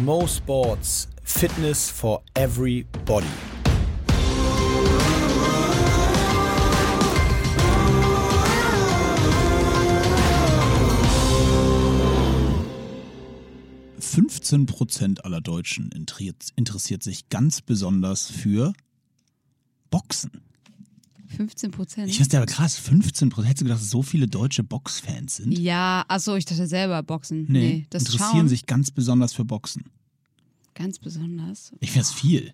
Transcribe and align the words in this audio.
Mo 0.00 0.26
Sports 0.26 1.06
Fitness 1.22 1.90
for 1.90 2.22
Everybody. 2.34 3.26
,15 14.00 15.20
aller 15.20 15.40
Deutschen 15.40 15.90
interessiert 15.92 17.02
sich 17.02 17.28
ganz 17.28 17.60
besonders 17.60 18.30
für 18.30 18.72
Boxen. 19.90 20.51
15 21.36 21.70
Prozent. 21.70 22.08
Ich 22.08 22.18
finde 22.18 22.36
aber 22.38 22.46
krass, 22.46 22.76
15 22.76 23.28
Prozent. 23.30 23.48
Hättest 23.50 23.60
du 23.62 23.64
gedacht, 23.66 23.80
dass 23.80 23.90
so 23.90 24.02
viele 24.02 24.26
deutsche 24.28 24.62
Boxfans 24.62 25.36
sind? 25.36 25.58
Ja, 25.58 26.04
achso, 26.08 26.36
ich 26.36 26.44
dachte 26.44 26.66
selber 26.66 27.02
Boxen. 27.02 27.46
Nee, 27.48 27.58
Nee, 27.60 27.86
das 27.90 28.02
interessieren 28.04 28.30
Schauen, 28.32 28.48
sich 28.48 28.66
ganz 28.66 28.90
besonders 28.90 29.32
für 29.32 29.44
Boxen. 29.44 29.84
ganz 30.74 30.98
besonders. 30.98 31.72
Ich 31.80 31.90
finde 31.90 32.06
es 32.06 32.12
viel. 32.12 32.52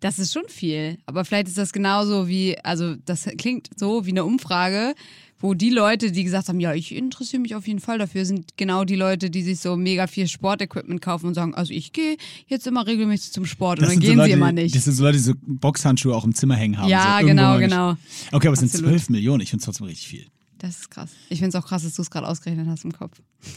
Das 0.00 0.18
ist 0.18 0.32
schon 0.32 0.48
viel. 0.48 0.98
Aber 1.06 1.24
vielleicht 1.24 1.48
ist 1.48 1.58
das 1.58 1.72
genauso 1.72 2.26
wie, 2.28 2.58
also 2.64 2.96
das 2.96 3.24
klingt 3.36 3.68
so 3.76 4.06
wie 4.06 4.10
eine 4.10 4.24
Umfrage, 4.24 4.94
wo 5.40 5.54
die 5.54 5.70
Leute, 5.70 6.12
die 6.12 6.24
gesagt 6.24 6.48
haben, 6.48 6.60
ja, 6.60 6.74
ich 6.74 6.94
interessiere 6.94 7.40
mich 7.40 7.54
auf 7.54 7.66
jeden 7.66 7.80
Fall 7.80 7.98
dafür, 7.98 8.24
sind 8.24 8.56
genau 8.56 8.84
die 8.84 8.96
Leute, 8.96 9.30
die 9.30 9.42
sich 9.42 9.60
so 9.60 9.76
mega 9.76 10.06
viel 10.06 10.28
Sportequipment 10.28 11.00
kaufen 11.00 11.26
und 11.26 11.34
sagen, 11.34 11.54
also 11.54 11.72
ich 11.72 11.92
gehe 11.92 12.16
jetzt 12.46 12.66
immer 12.66 12.86
regelmäßig 12.86 13.32
zum 13.32 13.46
Sport 13.46 13.80
und 13.80 13.88
dann 13.88 14.00
gehen 14.00 14.12
so 14.12 14.16
Leute, 14.16 14.28
sie 14.28 14.32
immer 14.32 14.52
nicht. 14.52 14.74
Das 14.74 14.84
sind 14.84 14.94
so 14.94 15.04
Leute, 15.04 15.18
die 15.18 15.24
so 15.24 15.32
Boxhandschuhe 15.46 16.14
auch 16.14 16.24
im 16.24 16.34
Zimmer 16.34 16.56
hängen 16.56 16.78
haben. 16.78 16.88
Ja, 16.88 17.18
so 17.20 17.26
genau, 17.26 17.58
genau. 17.58 17.96
Okay, 18.32 18.48
aber 18.48 18.54
es 18.54 18.60
sind 18.60 18.70
Absolut. 18.70 18.90
12 18.90 19.10
Millionen. 19.10 19.40
Ich 19.42 19.50
finde 19.50 19.60
es 19.60 19.64
trotzdem 19.64 19.86
richtig 19.86 20.08
viel. 20.08 20.26
Das 20.58 20.70
ist 20.70 20.90
krass. 20.90 21.10
Ich 21.28 21.38
finde 21.38 21.56
es 21.56 21.62
auch 21.62 21.66
krass, 21.66 21.84
dass 21.84 21.94
du 21.94 22.02
es 22.02 22.10
gerade 22.10 22.26
ausgerechnet 22.26 22.66
hast 22.68 22.84
im 22.84 22.92
Kopf. 22.92 23.20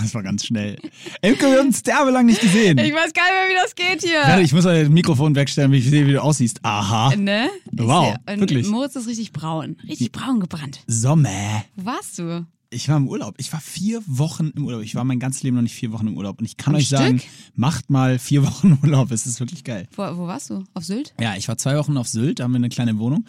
Das 0.00 0.14
war 0.14 0.22
ganz 0.22 0.44
schnell. 0.46 0.76
Emke, 1.22 1.46
wir 1.50 1.58
haben 1.58 1.68
uns 1.68 1.82
derbelang 1.82 2.26
nicht 2.26 2.40
gesehen. 2.40 2.78
Ich 2.78 2.92
weiß 2.92 3.12
gar 3.12 3.24
nicht 3.24 3.32
mehr, 3.32 3.48
wie 3.48 3.54
das 3.60 3.74
geht 3.74 4.02
hier. 4.08 4.20
Warte, 4.22 4.42
ich 4.42 4.52
muss 4.52 4.64
mal 4.64 4.78
das 4.80 4.88
Mikrofon 4.90 5.34
wegstellen, 5.34 5.72
wie 5.72 5.78
ich 5.78 5.88
sehe, 5.90 6.06
wie 6.06 6.12
du 6.12 6.22
aussiehst. 6.22 6.60
Aha. 6.62 7.16
Ne? 7.16 7.48
Wow, 7.72 8.14
und 8.28 8.40
wirklich. 8.40 8.68
Moritz 8.68 8.94
ist 8.94 9.08
richtig 9.08 9.32
braun. 9.32 9.76
Richtig 9.88 10.12
braun 10.12 10.38
gebrannt. 10.38 10.84
Sommer. 10.86 11.64
Wo 11.74 11.86
warst 11.86 12.18
du? 12.18 12.46
Ich 12.70 12.88
war 12.88 12.96
im 12.98 13.08
Urlaub. 13.08 13.34
Ich 13.38 13.52
war 13.52 13.60
vier 13.60 14.02
Wochen 14.06 14.52
im 14.54 14.66
Urlaub. 14.66 14.82
Ich 14.82 14.94
war 14.94 15.02
mein 15.04 15.18
ganzes 15.18 15.42
Leben 15.42 15.56
noch 15.56 15.62
nicht 15.62 15.74
vier 15.74 15.92
Wochen 15.92 16.08
im 16.08 16.16
Urlaub. 16.16 16.38
Und 16.38 16.44
ich 16.44 16.56
kann 16.56 16.74
Am 16.74 16.78
euch 16.78 16.88
sagen, 16.88 17.18
Stück? 17.20 17.30
macht 17.54 17.90
mal 17.90 18.18
vier 18.18 18.44
Wochen 18.46 18.78
Urlaub. 18.82 19.10
Es 19.10 19.26
ist 19.26 19.40
wirklich 19.40 19.64
geil. 19.64 19.88
Wo, 19.96 20.02
wo 20.16 20.26
warst 20.26 20.50
du? 20.50 20.62
Auf 20.74 20.84
Sylt? 20.84 21.14
Ja, 21.20 21.34
ich 21.36 21.48
war 21.48 21.56
zwei 21.58 21.76
Wochen 21.78 21.96
auf 21.96 22.06
Sylt, 22.06 22.38
da 22.38 22.44
haben 22.44 22.52
wir 22.52 22.56
eine 22.56 22.68
kleine 22.68 22.98
Wohnung. 22.98 23.24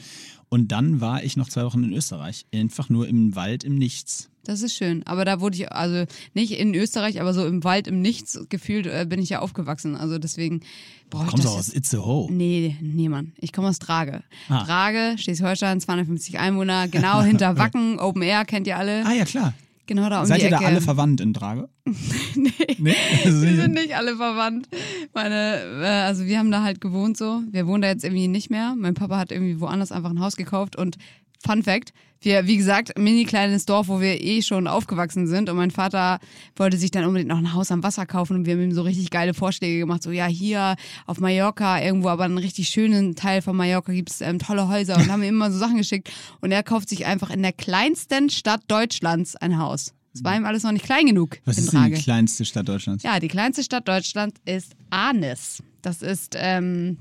Und 0.50 0.72
dann 0.72 1.02
war 1.02 1.23
ich 1.23 1.36
noch 1.36 1.50
zwei 1.50 1.64
Wochen 1.66 1.84
in 1.84 1.94
Österreich. 1.94 2.45
Einfach 2.53 2.90
nur 2.90 3.08
im 3.08 3.36
Wald, 3.36 3.64
im 3.64 3.76
Nichts. 3.78 4.30
Das 4.45 4.62
ist 4.62 4.76
schön. 4.76 5.06
Aber 5.06 5.26
da 5.26 5.42
wurde 5.42 5.58
ich, 5.58 5.72
also 5.73 6.06
nicht 6.34 6.53
in 6.53 6.73
Österreich, 6.73 7.20
aber 7.20 7.34
so 7.34 7.45
im 7.45 7.66
Wald, 7.66 7.86
im 7.88 8.02
Nichts 8.02 8.40
gefühlt 8.48 8.86
äh, 8.88 9.06
bin 9.08 9.22
ich 9.22 9.30
ja 9.30 9.40
aufgewachsen. 9.40 9.98
Also 9.98 10.20
deswegen 10.20 10.62
brauche 11.09 11.25
ich 11.25 11.30
Kommst 11.31 11.45
du 11.45 11.50
das. 11.50 11.58
aus 11.58 11.70
Itzehoe? 11.73 12.31
Nee, 12.31 12.78
nee, 12.80 13.09
Mann. 13.09 13.34
Ich 13.38 13.52
komme 13.52 13.68
aus 13.68 13.80
Drage. 13.80 14.23
Ah. 14.48 14.64
Drage, 14.64 15.18
Schleswig-Holstein, 15.18 15.81
250 15.81 16.40
Einwohner, 16.40 16.88
genau 16.88 17.22
hinter 17.22 17.58
Wacken, 17.58 18.00
Open 18.00 18.22
Air, 18.22 18.45
kennt 18.45 18.68
ihr 18.68 18.78
alle. 18.78 19.06
Ah 19.06 19.12
ja, 19.14 19.25
klar. 19.25 19.53
Genau 19.88 20.10
da 20.10 20.20
um 20.20 20.26
Seid 20.26 20.42
die 20.42 20.46
ihr 20.46 20.52
da 20.52 20.58
Ecke. 20.58 20.68
alle 20.68 20.82
verwandt 20.82 21.22
in 21.22 21.34
Drage? 21.34 21.70
nee. 22.36 22.52
Nee? 22.78 22.96
Also 23.26 23.42
Wir 23.42 23.56
sind 23.56 23.74
nicht 23.74 23.96
alle 23.96 24.16
verwandt. 24.18 24.68
Meine, 25.14 25.62
äh, 25.82 25.86
also 26.06 26.26
wir 26.26 26.38
haben 26.38 26.52
da 26.52 26.62
halt 26.62 26.82
gewohnt 26.82 27.18
so. 27.18 27.42
Wir 27.50 27.66
wohnen 27.66 27.82
da 27.82 27.88
jetzt 27.88 28.04
irgendwie 28.04 28.28
nicht 28.28 28.50
mehr. 28.50 28.76
Mein 28.78 28.94
Papa 28.94 29.18
hat 29.18 29.32
irgendwie 29.32 29.60
woanders 29.60 29.92
einfach 29.92 30.10
ein 30.12 30.20
Haus 30.20 30.36
gekauft 30.36 30.76
und 30.76 30.98
Fun 31.46 31.64
Fact, 31.64 31.94
wir, 32.22 32.48
wie 32.48 32.58
gesagt, 32.58 32.96
ein 32.98 33.04
mini 33.04 33.26
kleines 33.26 33.66
Dorf, 33.66 33.88
wo 33.88 34.02
wir 34.02 34.22
eh 34.22 34.42
schon 34.42 34.68
aufgewachsen 34.68 35.28
sind 35.28 35.50
und 35.50 35.58
mein 35.58 35.72
Vater 35.72 36.20
wollte 36.56 36.78
sich 36.78 36.92
dann 36.92 37.06
unbedingt 37.06 37.30
noch 37.30 37.38
ein 37.38 37.54
Haus 37.54 37.72
am 37.72 37.84
Wasser 37.84 38.06
kaufen 38.06 38.38
und 38.38 38.46
wir 38.46 38.54
haben 38.54 38.62
ihm 38.62 38.72
so 38.72 38.82
richtig 38.82 39.09
geile 39.09 39.34
Vorschläge 39.34 39.80
gemacht, 39.80 40.04
so 40.04 40.12
ja, 40.12 40.26
hier 40.26 40.76
auf 41.06 41.20
Mallorca 41.20 41.82
irgendwo, 41.82 42.09
aber 42.09 42.26
einen 42.26 42.38
richtig 42.38 42.70
schönen 42.70 43.16
Teil 43.16 43.42
von 43.42 43.56
Mallorca 43.56 43.92
gibt's 43.92 44.22
ähm, 44.22 44.40
tolle 44.40 44.68
Häuser 44.68 44.97
und 44.97 45.12
haben 45.12 45.24
ihm 45.24 45.30
immer 45.30 45.52
so 45.52 45.59
Sachen 45.59 45.78
geschickt 45.78 46.12
und 46.41 46.52
er 46.52 46.64
kauft 46.64 46.90
sich 46.90 47.06
einfach 47.06 47.30
in 47.30 47.41
der 47.41 47.53
kleinsten 47.53 48.30
Stadt 48.30 48.62
Deutschlands 48.68 49.36
ein 49.36 49.59
Haus. 49.59 49.94
Es 50.14 50.24
war 50.24 50.36
ihm 50.36 50.46
alles 50.46 50.64
noch 50.64 50.72
nicht 50.72 50.86
klein 50.86 51.06
genug 51.06 51.38
Was 51.46 51.59
ist 51.59 51.74
denn 51.74 51.86
die 51.86 52.02
kleinste 52.02 52.44
Stadt 52.44 52.68
Deutschlands? 52.68 53.03
Ja, 53.03 53.20
die 53.20 53.28
kleinste 53.28 53.64
Stadt 53.64 53.88
Deutschlands 53.88 54.40
ist 54.46 54.74
Arnis. 54.90 55.62
Das 55.84 56.02
ist 56.02 56.36
ähm, 56.36 56.97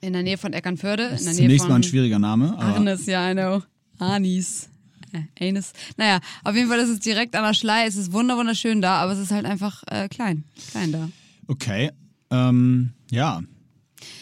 in 0.00 0.14
der 0.14 0.22
Nähe 0.22 0.38
von 0.38 0.54
Eckernförde. 0.54 1.10
Das 1.10 1.22
ist 1.22 1.36
zunächst 1.36 1.68
mal 1.68 1.76
ein 1.76 1.82
schwieriger 1.82 2.18
Name. 2.18 2.56
Arnis, 2.58 3.04
ja, 3.04 3.30
I 3.30 3.34
know. 3.34 3.62
Arnis. 3.98 4.68
Äh, 5.12 5.48
Anis. 5.48 5.72
Naja, 5.96 6.20
auf 6.44 6.54
jeden 6.54 6.68
Fall 6.68 6.78
ist 6.78 6.90
es 6.90 7.00
direkt 7.00 7.34
an 7.34 7.44
der 7.44 7.54
Schlei. 7.54 7.86
Es 7.86 7.96
ist 7.96 8.12
wunder 8.12 8.36
wunderschön 8.36 8.82
da, 8.82 8.96
aber 8.96 9.12
es 9.12 9.18
ist 9.18 9.30
halt 9.30 9.46
einfach 9.46 9.82
äh, 9.86 10.08
klein. 10.08 10.44
Klein 10.70 10.92
da. 10.92 11.08
Okay. 11.46 11.90
Ähm, 12.30 12.92
ja. 13.10 13.42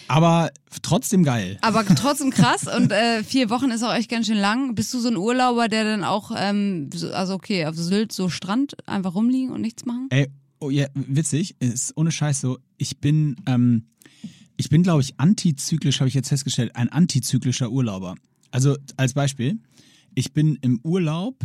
Aber 0.08 0.50
trotzdem 0.82 1.24
geil. 1.24 1.58
Aber 1.60 1.84
trotzdem 1.84 2.30
krass 2.30 2.66
und 2.68 2.92
äh, 2.92 3.24
vier 3.24 3.50
Wochen 3.50 3.70
ist 3.70 3.82
auch 3.82 3.92
echt 3.92 4.08
ganz 4.08 4.26
schön 4.26 4.38
lang. 4.38 4.74
Bist 4.74 4.94
du 4.94 5.00
so 5.00 5.08
ein 5.08 5.16
Urlauber, 5.16 5.68
der 5.68 5.84
dann 5.84 6.04
auch, 6.04 6.30
ähm, 6.36 6.90
so, 6.94 7.10
also 7.10 7.34
okay, 7.34 7.66
auf 7.66 7.74
Sylt 7.74 8.12
so 8.12 8.28
Strand 8.28 8.76
einfach 8.88 9.14
rumliegen 9.14 9.50
und 9.50 9.60
nichts 9.60 9.84
machen? 9.84 10.06
Ey, 10.10 10.28
oh 10.60 10.70
ja, 10.70 10.86
witzig, 10.94 11.56
ist 11.58 11.96
ohne 11.96 12.12
Scheiß 12.12 12.40
so, 12.40 12.58
ich 12.78 12.98
bin, 12.98 13.36
ähm, 13.46 13.86
ich 14.56 14.68
bin, 14.68 14.82
glaube 14.82 15.02
ich, 15.02 15.18
antizyklisch, 15.18 16.00
habe 16.00 16.08
ich 16.08 16.14
jetzt 16.14 16.28
festgestellt, 16.28 16.76
ein 16.76 16.88
antizyklischer 16.88 17.70
Urlauber. 17.70 18.14
Also 18.56 18.74
als 18.96 19.12
Beispiel, 19.12 19.58
ich 20.14 20.32
bin 20.32 20.56
im 20.62 20.80
Urlaub, 20.82 21.36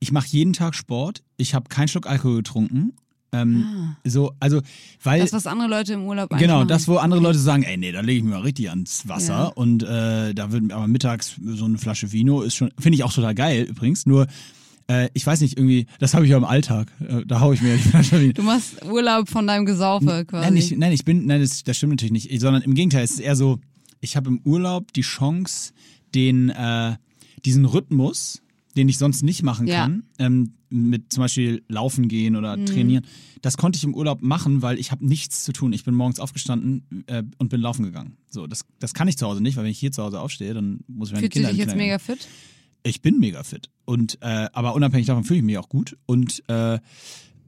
ich 0.00 0.12
mache 0.12 0.26
jeden 0.28 0.54
Tag 0.54 0.74
Sport, 0.74 1.22
ich 1.36 1.54
habe 1.54 1.68
keinen 1.68 1.88
Schluck 1.88 2.06
Alkohol 2.06 2.36
getrunken. 2.38 2.94
Ähm, 3.32 3.96
So, 4.02 4.32
also, 4.40 4.62
weil. 5.02 5.20
Das, 5.20 5.34
was 5.34 5.46
andere 5.46 5.68
Leute 5.68 5.92
im 5.92 6.04
Urlaub 6.06 6.30
Genau, 6.38 6.56
machen. 6.60 6.68
das, 6.68 6.88
wo 6.88 6.96
andere 6.96 7.20
Leute 7.20 7.38
sagen, 7.38 7.64
ey, 7.64 7.76
nee, 7.76 7.92
da 7.92 8.00
lege 8.00 8.18
ich 8.18 8.24
mir 8.24 8.30
mal 8.30 8.40
richtig 8.40 8.70
ans 8.70 9.06
Wasser. 9.08 9.34
Ja. 9.34 9.44
Und 9.48 9.82
äh, 9.82 10.32
da 10.32 10.52
wird 10.52 10.72
aber 10.72 10.88
mittags 10.88 11.34
so 11.44 11.66
eine 11.66 11.76
Flasche 11.76 12.12
Vino 12.12 12.40
ist 12.40 12.54
schon, 12.54 12.70
finde 12.78 12.96
ich 12.96 13.04
auch 13.04 13.12
total 13.12 13.34
geil 13.34 13.64
übrigens. 13.68 14.06
Nur, 14.06 14.26
äh, 14.88 15.10
ich 15.12 15.26
weiß 15.26 15.42
nicht, 15.42 15.58
irgendwie, 15.58 15.86
das 15.98 16.14
habe 16.14 16.24
ich 16.24 16.30
ja 16.30 16.38
im 16.38 16.44
Alltag. 16.44 16.90
Äh, 17.06 17.26
da 17.26 17.40
hau 17.40 17.52
ich 17.52 17.60
mir 17.60 17.76
die 17.76 17.82
Flasche 17.90 18.20
Vino. 18.22 18.32
Du 18.32 18.42
machst 18.42 18.82
Urlaub 18.86 19.28
von 19.28 19.46
deinem 19.46 19.66
Gesaufe 19.66 20.24
quasi. 20.24 20.46
Nein, 20.46 20.56
ich, 20.56 20.74
nein, 20.76 20.92
ich 20.92 21.04
bin, 21.04 21.26
nein, 21.26 21.42
das, 21.42 21.62
das 21.62 21.76
stimmt 21.76 21.90
natürlich 21.92 22.12
nicht. 22.12 22.30
Ich- 22.30 22.40
Sondern 22.40 22.62
im 22.62 22.72
Gegenteil, 22.72 23.04
es 23.04 23.10
ist 23.10 23.20
eher 23.20 23.36
so, 23.36 23.58
ich 24.06 24.16
habe 24.16 24.28
im 24.30 24.40
Urlaub 24.44 24.92
die 24.92 25.02
Chance, 25.02 25.72
den, 26.14 26.48
äh, 26.50 26.96
diesen 27.44 27.64
Rhythmus, 27.64 28.40
den 28.76 28.88
ich 28.88 28.98
sonst 28.98 29.22
nicht 29.22 29.42
machen 29.42 29.66
Ja. 29.66 29.82
kann, 29.82 30.04
ähm, 30.18 30.52
mit 30.70 31.12
zum 31.12 31.22
Beispiel 31.22 31.62
laufen 31.68 32.08
gehen 32.08 32.36
oder 32.36 32.56
Mhm. 32.56 32.66
trainieren, 32.66 33.04
das 33.42 33.56
konnte 33.56 33.76
ich 33.78 33.84
im 33.84 33.94
Urlaub 33.94 34.22
machen, 34.22 34.62
weil 34.62 34.78
ich 34.78 34.90
habe 34.90 35.06
nichts 35.06 35.44
zu 35.44 35.52
tun. 35.52 35.72
Ich 35.72 35.84
bin 35.84 35.94
morgens 35.94 36.18
aufgestanden 36.20 37.04
äh, 37.06 37.22
und 37.38 37.48
bin 37.48 37.60
laufen 37.60 37.84
gegangen. 37.84 38.16
So, 38.30 38.46
das, 38.46 38.64
das 38.78 38.92
kann 38.94 39.08
ich 39.08 39.16
zu 39.16 39.26
Hause 39.26 39.42
nicht, 39.42 39.56
weil 39.56 39.64
wenn 39.64 39.70
ich 39.70 39.78
hier 39.78 39.92
zu 39.92 40.02
Hause 40.02 40.20
aufstehe, 40.20 40.54
dann 40.54 40.80
muss 40.88 41.08
ich 41.08 41.12
meine 41.14 41.20
Fühlst 41.22 41.36
du 41.36 41.40
Kinder 41.40 41.50
dich 41.52 41.60
im 41.60 41.68
jetzt 41.68 41.76
mega 41.76 41.98
fit? 41.98 42.26
ich 42.82 43.00
bin 43.02 43.18
mega 43.18 43.42
fit. 43.44 43.70
Und 43.84 44.18
äh, 44.22 44.48
aber 44.52 44.74
unabhängig 44.74 45.06
davon 45.06 45.24
fühle 45.24 45.38
ich 45.38 45.44
mich 45.44 45.58
auch 45.58 45.68
gut. 45.68 45.96
Und 46.06 46.42
äh, 46.48 46.78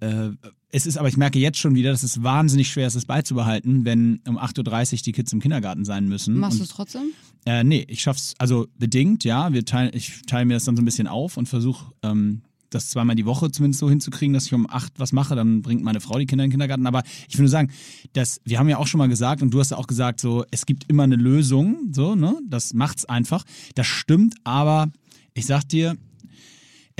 äh, 0.00 0.30
es 0.70 0.86
ist, 0.86 0.98
aber 0.98 1.08
ich 1.08 1.16
merke 1.16 1.38
jetzt 1.38 1.58
schon 1.58 1.74
wieder, 1.74 1.90
dass 1.90 2.02
es 2.02 2.22
wahnsinnig 2.22 2.68
schwer 2.68 2.86
ist, 2.86 2.94
es 2.94 3.06
beizubehalten, 3.06 3.84
wenn 3.86 4.20
um 4.28 4.38
8.30 4.38 4.92
Uhr 4.92 4.98
die 5.06 5.12
Kids 5.12 5.32
im 5.32 5.40
Kindergarten 5.40 5.84
sein 5.84 6.08
müssen. 6.08 6.38
Machst 6.38 6.58
du 6.58 6.64
es 6.64 6.68
trotzdem? 6.68 7.12
äh, 7.48 7.64
nee, 7.64 7.84
ich 7.88 8.02
schaff's, 8.02 8.34
also 8.38 8.66
bedingt, 8.78 9.24
ja. 9.24 9.52
Wir 9.52 9.64
teilen, 9.64 9.90
ich 9.94 10.22
teile 10.26 10.44
mir 10.44 10.54
das 10.54 10.64
dann 10.64 10.76
so 10.76 10.82
ein 10.82 10.84
bisschen 10.84 11.06
auf 11.06 11.38
und 11.38 11.48
versuche 11.48 11.92
ähm, 12.02 12.42
das 12.68 12.90
zweimal 12.90 13.16
die 13.16 13.24
Woche 13.24 13.50
zumindest 13.50 13.80
so 13.80 13.88
hinzukriegen, 13.88 14.34
dass 14.34 14.44
ich 14.44 14.52
um 14.52 14.68
acht 14.68 14.92
was 14.98 15.12
mache, 15.12 15.34
dann 15.34 15.62
bringt 15.62 15.82
meine 15.82 16.00
Frau 16.00 16.18
die 16.18 16.26
Kinder 16.26 16.44
in 16.44 16.50
den 16.50 16.52
Kindergarten. 16.52 16.86
Aber 16.86 17.02
ich 17.26 17.38
will 17.38 17.44
nur 17.44 17.50
sagen, 17.50 17.70
dass, 18.12 18.42
wir 18.44 18.58
haben 18.58 18.68
ja 18.68 18.76
auch 18.76 18.86
schon 18.86 18.98
mal 18.98 19.08
gesagt, 19.08 19.40
und 19.40 19.54
du 19.54 19.60
hast 19.60 19.70
ja 19.70 19.78
auch 19.78 19.86
gesagt, 19.86 20.20
so, 20.20 20.44
es 20.50 20.66
gibt 20.66 20.84
immer 20.90 21.04
eine 21.04 21.16
Lösung, 21.16 21.88
so, 21.92 22.14
ne? 22.14 22.38
Das 22.46 22.74
macht's 22.74 23.06
einfach. 23.06 23.44
Das 23.74 23.86
stimmt, 23.86 24.34
aber 24.44 24.90
ich 25.32 25.46
sag 25.46 25.66
dir, 25.68 25.96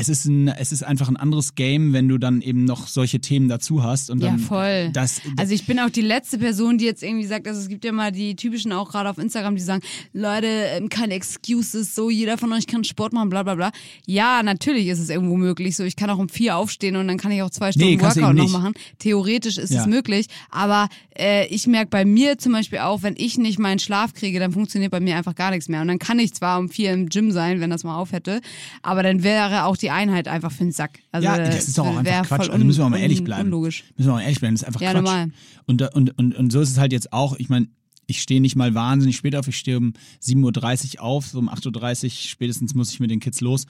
es 0.00 0.08
ist, 0.08 0.26
ein, 0.26 0.46
es 0.46 0.70
ist 0.70 0.84
einfach 0.84 1.08
ein 1.08 1.16
anderes 1.16 1.56
Game, 1.56 1.92
wenn 1.92 2.06
du 2.06 2.18
dann 2.18 2.40
eben 2.40 2.64
noch 2.64 2.86
solche 2.86 3.18
Themen 3.18 3.48
dazu 3.48 3.82
hast. 3.82 4.10
Und 4.10 4.20
Ja, 4.22 4.28
dann, 4.28 4.38
voll. 4.38 4.90
Das, 4.92 5.20
Also 5.36 5.52
ich 5.52 5.66
bin 5.66 5.80
auch 5.80 5.90
die 5.90 6.02
letzte 6.02 6.38
Person, 6.38 6.78
die 6.78 6.84
jetzt 6.84 7.02
irgendwie 7.02 7.26
sagt, 7.26 7.48
also 7.48 7.60
es 7.60 7.68
gibt 7.68 7.84
ja 7.84 7.90
mal 7.90 8.12
die 8.12 8.36
typischen 8.36 8.70
auch 8.72 8.90
gerade 8.92 9.10
auf 9.10 9.18
Instagram, 9.18 9.56
die 9.56 9.62
sagen, 9.62 9.82
Leute, 10.12 10.46
ähm, 10.46 10.88
keine 10.88 11.14
Excuses, 11.14 11.96
so 11.96 12.10
jeder 12.10 12.38
von 12.38 12.52
euch 12.52 12.68
kann 12.68 12.84
Sport 12.84 13.12
machen, 13.12 13.28
bla 13.28 13.42
bla 13.42 13.56
bla. 13.56 13.72
Ja, 14.06 14.44
natürlich 14.44 14.86
ist 14.86 15.00
es 15.00 15.10
irgendwo 15.10 15.36
möglich. 15.36 15.74
So, 15.74 15.82
ich 15.82 15.96
kann 15.96 16.08
auch 16.10 16.18
um 16.18 16.28
vier 16.28 16.56
aufstehen 16.56 16.94
und 16.94 17.08
dann 17.08 17.18
kann 17.18 17.32
ich 17.32 17.42
auch 17.42 17.50
zwei 17.50 17.72
Stunden 17.72 17.96
Nee, 17.96 18.00
Workout 18.00 18.36
noch 18.36 18.50
machen. 18.50 18.74
Theoretisch 19.00 19.58
ist 19.58 19.72
Ja. 19.72 19.80
es 19.80 19.88
möglich, 19.88 20.26
aber 20.48 20.88
äh, 21.18 21.48
ich 21.48 21.66
merke 21.66 21.90
bei 21.90 22.04
mir 22.04 22.38
zum 22.38 22.52
Beispiel 22.52 22.78
auch, 22.78 23.02
wenn 23.02 23.14
ich 23.16 23.36
nicht 23.36 23.58
meinen 23.58 23.80
Schlaf 23.80 24.14
kriege, 24.14 24.38
dann 24.38 24.52
funktioniert 24.52 24.92
bei 24.92 25.00
mir 25.00 25.16
einfach 25.16 25.34
gar 25.34 25.50
nichts 25.50 25.68
mehr. 25.68 25.80
Und 25.80 25.88
dann 25.88 25.98
kann 25.98 26.20
ich 26.20 26.34
zwar 26.34 26.60
um 26.60 26.68
vier 26.68 26.92
im 26.92 27.08
Gym 27.08 27.32
sein, 27.32 27.60
wenn 27.60 27.70
das 27.70 27.82
mal 27.82 27.96
auf 27.98 28.12
hätte, 28.12 28.40
aber 28.82 29.02
dann 29.02 29.24
wäre 29.24 29.64
auch 29.64 29.76
die 29.76 29.87
Einheit 29.90 30.28
einfach 30.28 30.52
für 30.52 30.64
den 30.64 30.72
Sack. 30.72 31.00
Also, 31.12 31.26
ja, 31.26 31.36
das 31.38 31.68
ist 31.68 31.78
doch 31.78 31.86
auch 31.86 31.96
einfach 31.96 32.26
Quatsch. 32.26 32.50
Also 32.50 32.64
müssen 32.64 32.80
wir 32.80 32.88
mal 32.88 32.98
ehrlich 32.98 33.24
bleiben. 33.24 33.44
Unlogisch. 33.46 33.84
Müssen 33.96 34.08
wir 34.08 34.14
mal 34.14 34.22
ehrlich 34.22 34.40
bleiben, 34.40 34.54
das 34.54 34.62
ist 34.62 34.66
einfach 34.66 34.80
Ja, 34.80 34.92
Quatsch. 34.92 35.02
normal. 35.02 35.30
Und, 35.66 35.82
und, 35.94 36.18
und, 36.18 36.34
und 36.36 36.52
so 36.52 36.60
ist 36.60 36.70
es 36.70 36.78
halt 36.78 36.92
jetzt 36.92 37.12
auch. 37.12 37.36
Ich 37.38 37.48
meine, 37.48 37.68
ich 38.06 38.22
stehe 38.22 38.40
nicht 38.40 38.56
mal 38.56 38.74
wahnsinnig 38.74 39.16
spät 39.16 39.36
auf. 39.36 39.46
Ich 39.48 39.58
stehe 39.58 39.76
um 39.76 39.92
7.30 40.22 40.96
Uhr 40.96 41.02
auf, 41.02 41.26
so 41.26 41.38
um 41.38 41.48
8.30 41.50 42.04
Uhr 42.04 42.10
spätestens 42.10 42.74
muss 42.74 42.90
ich 42.90 43.00
mit 43.00 43.10
den 43.10 43.20
Kids 43.20 43.40
los. 43.40 43.66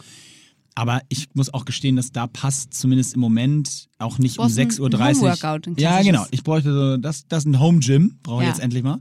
Aber 0.79 1.03
ich 1.09 1.27
muss 1.35 1.53
auch 1.53 1.65
gestehen, 1.65 1.97
dass 1.97 2.13
da 2.13 2.29
passt 2.29 2.73
zumindest 2.73 3.15
im 3.15 3.21
Moment 3.21 3.89
auch 3.99 4.19
nicht 4.19 4.39
um 4.39 4.45
brauchst 4.45 4.61
ein 4.61 4.69
6.30 4.71 4.81
Uhr. 4.81 4.91
Homeworkout, 4.93 5.67
ein 5.67 5.75
ja, 5.77 6.01
genau. 6.03 6.25
Ich 6.31 6.45
bräuchte 6.45 6.73
so, 6.73 6.97
das, 6.99 7.27
das 7.27 7.45
ist 7.45 7.47
ein 7.47 7.59
Home 7.59 7.81
Gym, 7.81 8.17
brauche 8.23 8.43
ich 8.43 8.47
Ja. 8.47 8.53
jetzt 8.53 8.63
endlich 8.63 8.85
mal. 8.85 9.01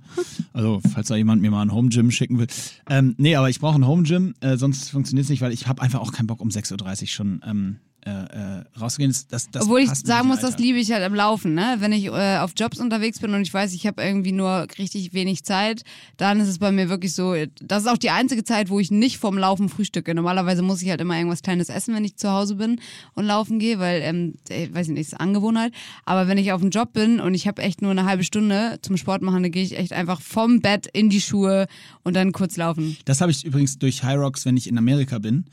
Also, 0.53 0.81
falls 0.91 1.09
da 1.09 1.15
jemand 1.15 1.43
mir 1.43 1.51
mal 1.51 1.61
ein 1.61 1.71
Home 1.71 1.89
Gym 1.89 2.09
schicken 2.09 2.39
will. 2.39 2.47
Ähm, 2.89 3.13
nee, 3.19 3.35
aber 3.35 3.51
ich 3.51 3.59
brauche 3.59 3.75
ein 3.77 3.85
Home 3.85 4.01
Gym, 4.01 4.33
äh, 4.39 4.57
sonst 4.57 4.89
funktioniert 4.89 5.25
es 5.25 5.29
nicht, 5.29 5.41
weil 5.41 5.53
ich 5.53 5.67
habe 5.67 5.83
einfach 5.83 5.99
auch 5.99 6.11
keinen 6.13 6.25
Bock, 6.25 6.41
um 6.41 6.49
6.30 6.49 7.01
Uhr 7.03 7.07
schon 7.09 7.41
ähm, 7.45 7.75
äh, 8.07 8.59
äh, 8.59 8.63
rauszugehen. 8.79 9.11
Das, 9.11 9.27
das, 9.27 9.51
das 9.51 9.63
Obwohl 9.63 9.81
ich 9.81 9.89
sagen 9.89 10.29
muss, 10.29 10.39
das 10.39 10.51
Alter. 10.51 10.63
liebe 10.63 10.79
ich 10.79 10.91
halt 10.93 11.03
am 11.03 11.13
Laufen. 11.13 11.53
Ne? 11.53 11.75
Wenn 11.79 11.91
ich 11.91 12.05
äh, 12.05 12.37
auf 12.37 12.53
Jobs 12.55 12.79
unterwegs 12.79 13.19
bin 13.19 13.33
und 13.33 13.41
ich 13.41 13.53
weiß, 13.53 13.73
ich 13.73 13.85
habe 13.85 14.01
irgendwie 14.01 14.31
nur 14.31 14.65
richtig 14.77 15.13
wenig 15.13 15.43
Zeit, 15.43 15.83
dann 16.15 16.39
ist 16.39 16.47
es 16.47 16.59
bei 16.59 16.71
mir 16.71 16.87
wirklich 16.87 17.13
so, 17.13 17.35
das 17.61 17.83
ist 17.83 17.89
auch 17.89 17.97
die 17.97 18.09
einzige 18.09 18.45
Zeit, 18.45 18.69
wo 18.69 18.79
ich 18.79 18.91
nicht 18.91 19.17
vorm 19.17 19.37
Laufen 19.37 19.67
frühstücke. 19.67 20.15
Normalerweise 20.15 20.61
muss 20.61 20.81
ich 20.81 20.89
halt 20.89 21.01
immer 21.01 21.17
irgendwas 21.17 21.41
Kleines 21.41 21.67
essen, 21.67 21.93
wenn 21.93 22.05
ich 22.05 22.15
zu 22.15 22.31
Hause 22.31 22.55
bin 22.55 22.79
und 23.13 23.25
laufen 23.25 23.59
gehe, 23.59 23.79
weil, 23.79 24.01
ähm, 24.03 24.35
äh, 24.49 24.69
weiß 24.71 24.87
ich 24.87 24.93
nicht, 24.93 25.07
ist 25.07 25.19
Angewohnheit. 25.19 25.73
Aber 26.05 26.29
wenn 26.29 26.37
ich 26.37 26.53
auf 26.53 26.61
dem 26.61 26.69
Job 26.69 26.93
bin 26.93 27.19
und 27.19 27.33
ich 27.33 27.45
habe 27.45 27.61
echt 27.61 27.81
nur 27.81 27.91
eine 27.91 28.05
halbe 28.05 28.23
Stunde 28.23 28.79
zum 28.81 28.95
Sport 28.95 29.21
machen, 29.21 29.43
dann 29.43 29.51
gehe 29.51 29.63
ich 29.63 29.77
echt 29.77 29.91
einfach 29.91 30.21
vom 30.21 30.61
Bett 30.61 30.87
in 30.93 31.09
die 31.09 31.19
Schuhe 31.19 31.67
und 32.03 32.15
dann 32.15 32.31
kurz 32.31 32.55
laufen. 32.55 32.95
Das 33.05 33.19
habe 33.19 33.31
ich 33.31 33.43
übrigens 33.43 33.77
durch 33.77 34.03
High 34.03 34.17
Rocks, 34.17 34.45
wenn 34.45 34.55
ich 34.55 34.67
in 34.67 34.77
Amerika 34.77 35.19
bin, 35.19 35.45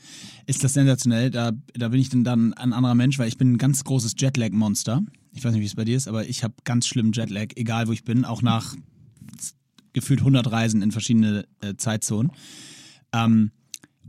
ist 0.46 0.62
das 0.62 0.74
sensationell. 0.74 1.30
Da, 1.30 1.52
da 1.74 1.88
bin 1.88 2.00
ich 2.00 2.10
dann, 2.10 2.24
dann 2.24 2.44
ein 2.52 2.73
anderer 2.73 2.94
Mensch, 2.94 3.19
weil 3.19 3.29
ich 3.29 3.38
bin 3.38 3.52
ein 3.52 3.58
ganz 3.58 3.85
großes 3.85 4.14
Jetlag-Monster. 4.19 5.02
Ich 5.32 5.44
weiß 5.44 5.52
nicht, 5.52 5.62
wie 5.62 5.67
es 5.67 5.75
bei 5.75 5.85
dir 5.85 5.96
ist, 5.96 6.08
aber 6.08 6.29
ich 6.29 6.44
habe 6.44 6.55
ganz 6.64 6.87
schlimmen 6.87 7.12
Jetlag, 7.12 7.49
egal 7.56 7.88
wo 7.88 7.93
ich 7.93 8.05
bin, 8.05 8.25
auch 8.25 8.43
nach 8.43 8.75
gefühlt 9.93 10.20
100 10.20 10.50
Reisen 10.50 10.82
in 10.82 10.93
verschiedene 10.93 11.46
äh, 11.61 11.75
Zeitzonen. 11.76 12.32
Ähm, 13.12 13.50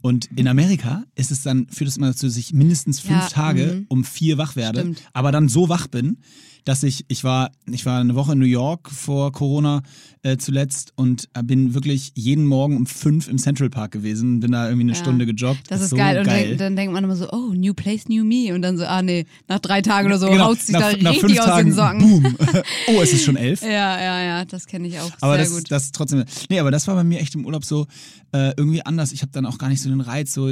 und 0.01 0.29
in 0.35 0.47
Amerika 0.47 1.03
ist 1.15 1.31
es 1.31 1.41
dann, 1.41 1.67
führt 1.69 1.87
es 1.87 1.97
immer 1.97 2.07
dazu, 2.07 2.27
dass 2.27 2.37
ich 2.37 2.53
mindestens 2.53 2.99
fünf 2.99 3.23
Ja, 3.23 3.27
Tage 3.29 3.65
mhm. 3.73 3.85
um 3.87 4.03
vier 4.03 4.37
wach 4.37 4.55
werde, 4.55 4.81
Stimmt. 4.81 5.01
aber 5.13 5.31
dann 5.31 5.47
so 5.47 5.69
wach 5.69 5.87
bin, 5.87 6.17
dass 6.65 6.83
ich, 6.83 7.05
ich 7.07 7.23
war, 7.23 7.51
ich 7.71 7.85
war 7.85 7.99
eine 8.01 8.15
Woche 8.15 8.33
in 8.33 8.39
New 8.39 8.45
York 8.45 8.89
vor 8.89 9.31
Corona 9.31 9.83
äh, 10.23 10.37
zuletzt 10.37 10.93
und 10.95 11.29
äh, 11.35 11.43
bin 11.43 11.75
wirklich 11.75 12.11
jeden 12.15 12.45
Morgen 12.45 12.75
um 12.75 12.87
fünf 12.87 13.27
im 13.27 13.37
Central 13.37 13.69
Park 13.69 13.91
gewesen, 13.91 14.39
bin 14.39 14.51
da 14.51 14.65
irgendwie 14.65 14.81
eine 14.85 14.93
Ja. 14.93 14.97
Stunde 14.97 15.27
gejoggt. 15.27 15.69
Das 15.69 15.79
ist 15.81 15.91
so 15.91 15.95
geil. 15.95 16.17
Und 16.17 16.25
geil. 16.25 16.49
Dann, 16.49 16.57
dann 16.57 16.75
denkt 16.75 16.91
man 16.93 17.03
immer 17.03 17.15
so, 17.15 17.29
oh, 17.31 17.53
new 17.53 17.75
place, 17.75 18.09
new 18.09 18.23
me. 18.25 18.51
Und 18.53 18.63
dann 18.63 18.77
so, 18.79 18.85
ah 18.85 19.03
nee, 19.03 19.25
nach 19.47 19.59
drei 19.59 19.81
Tagen 19.83 20.07
oder 20.07 20.17
so 20.17 20.27
Genau, 20.27 20.45
haut 20.45 20.59
sich 20.59 20.73
nach, 20.73 20.91
da 20.93 20.97
nach 20.97 21.11
richtig 21.11 21.21
fünf 21.21 21.39
aus 21.39 21.45
Tagen, 21.45 21.69
den 21.69 21.75
Socken. 21.75 21.99
boom. 21.99 22.35
oh, 22.87 23.01
es 23.01 23.13
ist 23.13 23.23
schon 23.23 23.35
elf. 23.35 23.61
Ja, 23.61 24.01
ja, 24.01 24.23
ja, 24.23 24.45
das 24.45 24.65
kenne 24.65 24.87
ich 24.87 24.99
auch 24.99 25.11
Aber 25.21 25.35
sehr 25.35 25.43
das, 25.45 25.53
gut. 25.53 25.63
das 25.71 25.83
ist 25.83 25.95
trotzdem. 25.95 26.23
Nee, 26.49 26.59
aber 26.59 26.71
das 26.71 26.87
war 26.87 26.95
bei 26.95 27.03
mir 27.03 27.19
echt 27.19 27.35
im 27.35 27.45
Urlaub 27.45 27.63
so 27.63 27.85
äh, 28.31 28.53
irgendwie 28.57 28.83
anders. 28.83 29.11
Ich 29.11 29.21
habe 29.21 29.31
dann 29.31 29.45
auch 29.45 29.59
gar 29.59 29.69
nicht 29.69 29.81
so 29.83 29.89
den 29.89 30.01
Reiz, 30.01 30.33
so. 30.33 30.51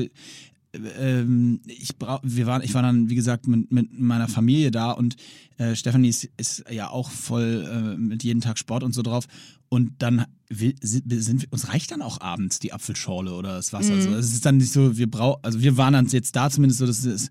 Äh, 0.73 1.21
Ähm, 1.21 1.61
ich 1.65 1.97
brauch, 1.97 2.19
wir 2.23 2.45
waren, 2.45 2.61
ich 2.63 2.73
war 2.73 2.81
dann, 2.81 3.09
wie 3.09 3.15
gesagt, 3.15 3.47
mit, 3.47 3.71
mit 3.71 3.99
meiner 3.99 4.27
Familie 4.27 4.71
da 4.71 4.91
und 4.91 5.15
äh, 5.57 5.75
Stefanie 5.75 6.09
ist, 6.09 6.29
ist 6.37 6.65
ja 6.69 6.89
auch 6.89 7.09
voll 7.09 7.67
äh, 7.69 7.97
mit 7.97 8.23
jeden 8.23 8.41
Tag 8.41 8.57
Sport 8.57 8.83
und 8.83 8.93
so 8.93 9.01
drauf. 9.01 9.25
Und 9.69 10.01
dann 10.03 10.25
will, 10.49 10.75
sind, 10.81 11.03
sind, 11.07 11.51
uns 11.51 11.69
reicht 11.69 11.91
dann 11.91 12.01
auch 12.01 12.21
abends 12.21 12.59
die 12.59 12.73
Apfelschorle 12.73 13.33
oder 13.33 13.55
das 13.55 13.73
Wasser. 13.73 13.95
Mhm. 13.95 14.01
So. 14.01 14.09
Es 14.13 14.33
ist 14.33 14.45
dann 14.45 14.57
nicht 14.57 14.71
so, 14.71 14.97
wir 14.97 15.09
brauchen, 15.09 15.43
also 15.43 15.61
wir 15.61 15.77
waren 15.77 15.93
dann 15.93 16.07
jetzt 16.07 16.35
da 16.35 16.49
zumindest 16.49 16.79
so, 16.79 16.85
dass 16.85 17.03
es 17.05 17.29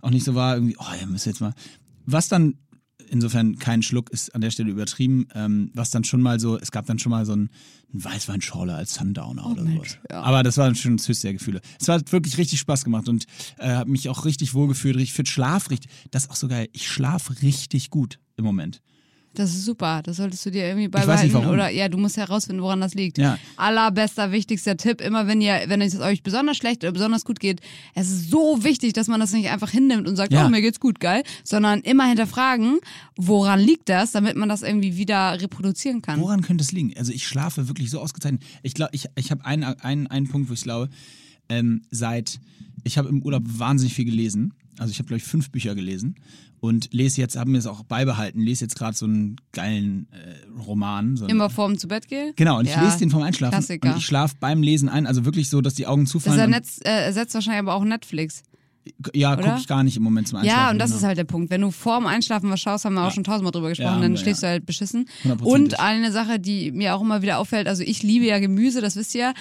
auch 0.00 0.10
nicht 0.10 0.24
so 0.24 0.34
war, 0.34 0.54
irgendwie, 0.54 0.76
oh, 0.78 0.94
ihr 1.00 1.06
müsst 1.06 1.26
jetzt 1.26 1.40
mal. 1.40 1.54
Was 2.06 2.28
dann 2.28 2.54
insofern 3.12 3.58
kein 3.58 3.82
Schluck 3.82 4.10
ist 4.10 4.34
an 4.34 4.40
der 4.40 4.50
Stelle 4.50 4.70
übertrieben. 4.70 5.28
Ähm, 5.34 5.70
was 5.74 5.90
dann 5.90 6.02
schon 6.02 6.20
mal 6.20 6.40
so, 6.40 6.58
es 6.58 6.72
gab 6.72 6.86
dann 6.86 6.98
schon 6.98 7.10
mal 7.10 7.24
so 7.24 7.34
ein, 7.36 7.50
ein 7.94 8.04
Weißweinschorle 8.04 8.74
als 8.74 8.94
Sundowner 8.94 9.46
oder 9.46 9.62
Oh, 9.62 9.64
Mensch, 9.64 9.90
sowas. 9.90 9.98
ja. 10.10 10.22
Aber 10.22 10.42
das 10.42 10.56
waren 10.56 10.74
schon 10.74 10.96
das 10.96 11.08
höchste 11.08 11.28
der 11.28 11.34
Gefühle. 11.34 11.60
Es 11.80 11.88
hat 11.88 12.10
wirklich 12.12 12.38
richtig 12.38 12.58
Spaß 12.60 12.82
gemacht 12.84 13.08
und 13.08 13.26
äh, 13.58 13.74
hat 13.74 13.88
mich 13.88 14.08
auch 14.08 14.24
richtig 14.24 14.54
wohlgefühlt, 14.54 14.96
richtig 14.96 15.12
fit, 15.12 15.28
schlaf 15.28 15.70
richtig. 15.70 15.90
Das 16.10 16.24
ist 16.24 16.30
auch 16.30 16.36
so 16.36 16.48
geil. 16.48 16.68
Ich 16.72 16.88
schlafe 16.88 17.40
richtig 17.42 17.90
gut 17.90 18.18
im 18.36 18.44
Moment. 18.44 18.80
Das 19.34 19.50
ist 19.50 19.64
super. 19.64 20.02
Das 20.02 20.18
solltest 20.18 20.44
du 20.44 20.50
dir 20.50 20.66
irgendwie 20.66 20.88
beibehalten. 20.88 21.34
Oder 21.36 21.70
ja, 21.70 21.88
du 21.88 21.96
musst 21.98 22.16
herausfinden, 22.16 22.62
woran 22.62 22.80
das 22.80 22.94
liegt. 22.94 23.18
Ja. 23.18 23.38
Allerbester, 23.56 24.30
wichtigster 24.32 24.76
Tipp, 24.76 25.00
immer 25.00 25.26
wenn 25.26 25.40
ihr, 25.40 25.62
wenn 25.68 25.80
es 25.80 25.98
euch 25.98 26.22
besonders 26.22 26.56
schlecht 26.56 26.82
oder 26.84 26.92
besonders 26.92 27.24
gut 27.24 27.40
geht, 27.40 27.60
es 27.94 28.10
ist 28.10 28.30
so 28.30 28.62
wichtig, 28.62 28.92
dass 28.92 29.08
man 29.08 29.20
das 29.20 29.32
nicht 29.32 29.48
einfach 29.48 29.70
hinnimmt 29.70 30.06
und 30.06 30.16
sagt, 30.16 30.32
Ja. 30.32 30.46
oh, 30.46 30.48
mir 30.50 30.60
geht's 30.60 30.80
gut, 30.80 31.00
geil, 31.00 31.22
sondern 31.44 31.80
immer 31.80 32.06
hinterfragen, 32.06 32.78
woran 33.16 33.60
liegt 33.60 33.88
das, 33.88 34.12
damit 34.12 34.36
man 34.36 34.48
das 34.48 34.62
irgendwie 34.62 34.96
wieder 34.96 35.40
reproduzieren 35.40 36.02
kann. 36.02 36.20
Woran 36.20 36.42
könnte 36.42 36.62
es 36.62 36.72
liegen? 36.72 36.92
Also 36.96 37.12
ich 37.12 37.26
schlafe 37.26 37.68
wirklich 37.68 37.90
so 37.90 38.00
ausgezeichnet. 38.00 38.42
Ich 38.62 38.74
glaube, 38.74 38.90
ich, 38.94 39.06
ich 39.16 39.30
habe 39.30 39.44
einen, 39.44 39.64
einen, 39.64 40.06
einen 40.08 40.28
Punkt, 40.28 40.50
wo 40.50 40.54
ich 40.54 40.62
glaube, 40.62 40.90
ähm, 41.48 41.82
seit, 41.90 42.38
ich 42.84 42.98
habe 42.98 43.08
im 43.08 43.22
Urlaub 43.22 43.42
wahnsinnig 43.46 43.94
viel 43.94 44.04
gelesen. 44.04 44.52
Also 44.78 44.90
ich 44.90 44.98
habe, 44.98 45.06
glaube 45.08 45.18
ich, 45.18 45.24
fünf 45.24 45.50
Bücher 45.50 45.74
gelesen 45.74 46.14
und 46.60 46.92
lese 46.92 47.20
jetzt, 47.20 47.36
habe 47.36 47.50
mir 47.50 47.58
das 47.58 47.66
auch 47.66 47.82
beibehalten, 47.84 48.40
lese 48.40 48.64
jetzt 48.64 48.76
gerade 48.76 48.96
so 48.96 49.04
einen 49.04 49.36
geilen 49.52 50.06
äh, 50.12 50.60
Roman. 50.62 51.16
So 51.16 51.26
Immer 51.26 51.50
vorm 51.50 51.76
zu 51.78 51.88
Bett 51.88 52.08
gehen? 52.08 52.32
Genau, 52.36 52.58
und 52.58 52.66
ich 52.66 52.74
Ja, 52.74 52.84
lese 52.84 52.98
den 52.98 53.10
vom 53.10 53.22
Einschlafen 53.22 53.52
Klassiker. 53.52 53.90
und 53.92 53.98
ich 53.98 54.06
schlafe 54.06 54.34
beim 54.40 54.62
Lesen 54.62 54.88
ein, 54.88 55.06
also 55.06 55.24
wirklich 55.24 55.50
so, 55.50 55.60
dass 55.60 55.74
die 55.74 55.86
Augen 55.86 56.04
Das 56.04 56.12
zufallen. 56.12 56.40
und- 56.46 56.52
ersetzt, 56.52 56.86
äh, 56.86 57.04
ersetzt 57.04 57.34
wahrscheinlich 57.34 57.60
aber 57.60 57.74
auch 57.74 57.84
Netflix. 57.84 58.42
ja, 59.14 59.36
gucke 59.36 59.56
ich 59.60 59.66
gar 59.68 59.82
nicht 59.84 59.96
im 59.96 60.02
Moment 60.02 60.26
zum 60.28 60.38
Einschlafen. 60.38 60.58
Ja, 60.60 60.70
und 60.70 60.78
das 60.78 60.90
genau. 60.90 60.98
ist 60.98 61.04
halt 61.04 61.16
der 61.18 61.24
Punkt. 61.24 61.50
Wenn 61.50 61.60
du 61.60 61.70
vorm 61.70 62.06
Einschlafen 62.06 62.50
was 62.50 62.60
schaust, 62.60 62.84
haben 62.84 62.94
wir 62.94 63.06
auch 63.06 63.12
schon 63.12 63.22
tausendmal 63.24 63.52
drüber 63.52 63.68
gesprochen, 63.68 63.94
Ja, 63.96 64.00
dann 64.00 64.16
schläfst 64.16 64.42
ja. 64.42 64.48
du 64.48 64.52
halt 64.54 64.66
beschissen. 64.66 65.08
Und 65.42 65.78
eine 65.78 66.10
Sache, 66.10 66.40
die 66.40 66.72
mir 66.72 66.94
auch 66.96 67.00
immer 67.00 67.22
wieder 67.22 67.38
auffällt, 67.38 67.68
also 67.68 67.82
ich 67.84 68.02
liebe 68.02 68.24
ja 68.26 68.38
Gemüse, 68.40 68.80
das 68.80 68.96
wisst 68.96 69.14
ihr. 69.14 69.34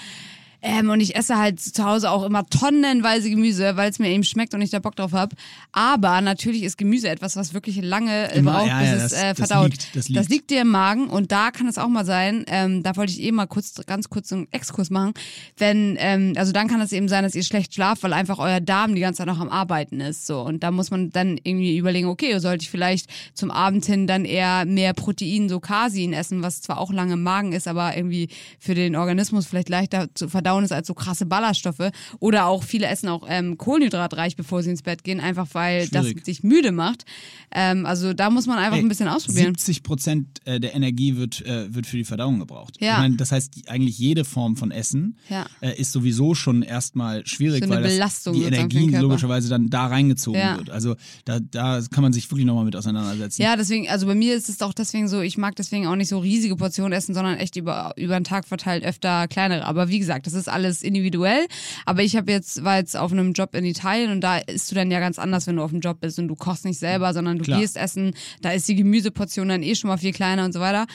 Ähm, 0.63 0.89
und 0.89 0.99
ich 0.99 1.15
esse 1.15 1.37
halt 1.37 1.59
zu 1.59 1.83
Hause 1.83 2.11
auch 2.11 2.23
immer 2.23 2.45
tonnenweise 2.45 3.29
Gemüse, 3.29 3.75
weil 3.77 3.89
es 3.89 3.97
mir 3.99 4.09
eben 4.09 4.23
schmeckt 4.23 4.53
und 4.53 4.61
ich 4.61 4.69
da 4.69 4.79
Bock 4.79 4.95
drauf 4.95 5.11
habe. 5.13 5.35
Aber 5.71 6.21
natürlich 6.21 6.63
ist 6.63 6.77
Gemüse 6.77 7.09
etwas, 7.09 7.35
was 7.35 7.53
wirklich 7.53 7.81
lange 7.81 8.31
Immer, 8.33 8.51
braucht, 8.53 8.67
ja, 8.67 8.79
bis 8.79 8.87
ja, 8.89 8.95
es 8.95 9.01
das- 9.03 9.13
äh, 9.13 9.33
das 9.33 9.47
verdaut. 9.47 9.71
liegt, 9.71 9.95
das 9.95 10.09
liegt. 10.09 10.29
liegt 10.29 10.49
dir 10.51 10.61
im 10.61 10.69
Magen 10.69 11.07
und 11.09 11.31
da 11.31 11.49
kann 11.51 11.67
es 11.67 11.77
auch 11.77 11.87
mal 11.87 12.05
sein, 12.05 12.45
ähm, 12.47 12.83
da 12.83 12.95
wollte 12.95 13.11
ich 13.11 13.21
eh 13.21 13.31
mal 13.31 13.47
kurz, 13.47 13.73
ganz 13.87 14.09
kurz 14.09 14.31
einen 14.31 14.47
Exkurs 14.51 14.89
machen, 14.91 15.13
wenn, 15.57 15.95
ähm, 15.99 16.33
also 16.37 16.51
dann 16.51 16.67
kann 16.67 16.79
es 16.81 16.91
eben 16.91 17.07
sein, 17.09 17.23
dass 17.23 17.33
ihr 17.33 17.43
schlecht 17.43 17.73
schlaft, 17.73 18.03
weil 18.03 18.13
einfach 18.13 18.37
euer 18.37 18.59
Darm 18.59 18.93
die 18.93 19.01
ganze 19.01 19.19
Zeit 19.19 19.27
noch 19.27 19.39
am 19.39 19.49
Arbeiten 19.49 19.99
ist. 19.99 20.27
So. 20.27 20.41
Und 20.41 20.61
da 20.63 20.69
muss 20.71 20.91
man 20.91 21.09
dann 21.09 21.39
irgendwie 21.43 21.75
überlegen, 21.77 22.07
okay, 22.07 22.37
sollte 22.39 22.63
ich 22.63 22.69
vielleicht 22.69 23.07
zum 23.33 23.49
Abend 23.49 23.85
hin 23.85 24.05
dann 24.05 24.25
eher 24.25 24.65
mehr 24.65 24.93
Protein, 24.93 25.49
so 25.49 25.59
Casein 25.59 26.13
essen, 26.13 26.43
was 26.43 26.61
zwar 26.61 26.77
auch 26.77 26.91
lange 26.93 27.13
im 27.13 27.23
Magen 27.23 27.51
ist, 27.53 27.67
aber 27.67 27.97
irgendwie 27.97 28.29
für 28.59 28.75
den 28.75 28.95
Organismus 28.95 29.47
vielleicht 29.47 29.69
leichter 29.69 30.07
zu 30.13 30.29
verdauen 30.29 30.50
ist 30.59 30.71
als 30.71 30.87
so 30.87 30.93
krasse 30.93 31.25
Ballaststoffe. 31.25 31.91
Oder 32.19 32.45
auch 32.45 32.63
viele 32.63 32.87
essen 32.87 33.09
auch 33.09 33.25
ähm, 33.27 33.57
kohlenhydratreich, 33.57 34.35
bevor 34.35 34.61
sie 34.63 34.69
ins 34.71 34.81
Bett 34.81 35.03
gehen, 35.03 35.19
einfach 35.19 35.47
weil 35.53 35.87
Schwierig. 35.87 36.17
das 36.17 36.25
sich 36.25 36.43
müde 36.43 36.71
macht. 36.71 37.05
Ähm, 37.51 37.85
also 37.85 38.13
da 38.13 38.29
muss 38.29 38.45
man 38.47 38.57
einfach 38.57 38.77
Ey, 38.77 38.83
ein 38.83 38.87
bisschen 38.89 39.07
ausprobieren. 39.07 39.55
70 39.55 39.83
Prozent 39.83 40.27
äh, 40.45 40.59
der 40.59 40.75
Energie 40.75 41.15
wird, 41.15 41.45
äh, 41.45 41.73
wird 41.73 41.85
für 41.87 41.97
die 41.97 42.03
Verdauung 42.05 42.39
gebraucht. 42.39 42.77
Ja. 42.79 42.93
Ich 42.93 42.97
meine, 42.99 43.15
das 43.17 43.31
heißt, 43.31 43.69
eigentlich 43.69 43.97
jede 43.97 44.25
Form 44.25 44.55
von 44.55 44.71
Essen 44.71 45.17
Ja. 45.29 45.45
äh, 45.61 45.75
ist 45.79 45.91
sowieso 45.91 46.35
schon 46.35 46.61
erstmal 46.61 47.25
schwierig, 47.25 47.63
So 47.63 47.69
weil 47.69 47.97
das, 47.97 48.23
die 48.23 48.43
Energie 48.43 48.87
logischerweise 48.89 49.49
dann 49.49 49.69
da 49.69 49.87
reingezogen 49.87 50.39
Ja. 50.39 50.57
wird. 50.57 50.69
Also 50.69 50.95
da, 51.25 51.39
da 51.39 51.81
kann 51.91 52.01
man 52.03 52.13
sich 52.13 52.29
wirklich 52.31 52.45
nochmal 52.45 52.65
mit 52.65 52.75
auseinandersetzen. 52.75 53.41
Ja, 53.41 53.55
deswegen, 53.55 53.89
also 53.89 54.05
bei 54.07 54.15
mir 54.15 54.35
ist 54.35 54.49
es 54.49 54.61
auch 54.61 54.73
deswegen 54.73 55.07
so, 55.07 55.21
ich 55.21 55.37
mag 55.37 55.55
deswegen 55.55 55.87
auch 55.87 55.95
nicht 55.95 56.09
so 56.09 56.19
riesige 56.19 56.55
Portionen 56.55 56.93
essen, 56.93 57.13
sondern 57.13 57.37
echt 57.37 57.55
über, 57.55 57.93
über 57.97 58.19
den 58.19 58.23
Tag 58.23 58.47
verteilt 58.47 58.83
öfter 58.83 59.27
kleinere. 59.27 59.65
Aber 59.65 59.89
wie 59.89 59.99
gesagt, 59.99 60.25
das 60.27 60.33
ist 60.33 60.40
alles 60.47 60.83
individuell. 60.83 61.45
Aber 61.85 62.01
ich 62.03 62.15
habe 62.15 62.31
jetzt, 62.31 62.63
war 62.63 62.77
jetzt 62.77 62.95
auf 62.97 63.11
einem 63.11 63.33
Job 63.33 63.55
in 63.55 63.65
Italien 63.65 64.11
und 64.11 64.21
da 64.21 64.37
isst 64.37 64.71
du 64.71 64.75
dann 64.75 64.91
ja 64.91 64.99
ganz 64.99 65.19
anders, 65.19 65.47
wenn 65.47 65.55
du 65.55 65.63
auf 65.63 65.71
dem 65.71 65.79
Job 65.79 65.99
bist 65.99 66.19
und 66.19 66.27
du 66.27 66.35
kochst 66.35 66.65
nicht 66.65 66.79
selber, 66.79 67.13
sondern 67.13 67.37
du 67.37 67.43
Klar. 67.43 67.59
gehst 67.59 67.77
essen. 67.77 68.13
Da 68.41 68.51
ist 68.51 68.67
die 68.67 68.75
Gemüseportion 68.75 69.49
dann 69.49 69.63
eh 69.63 69.75
schon 69.75 69.89
mal 69.89 69.97
viel 69.97 70.13
kleiner 70.13 70.45
und 70.45 70.53
so 70.53 70.59
weiter. 70.59 70.87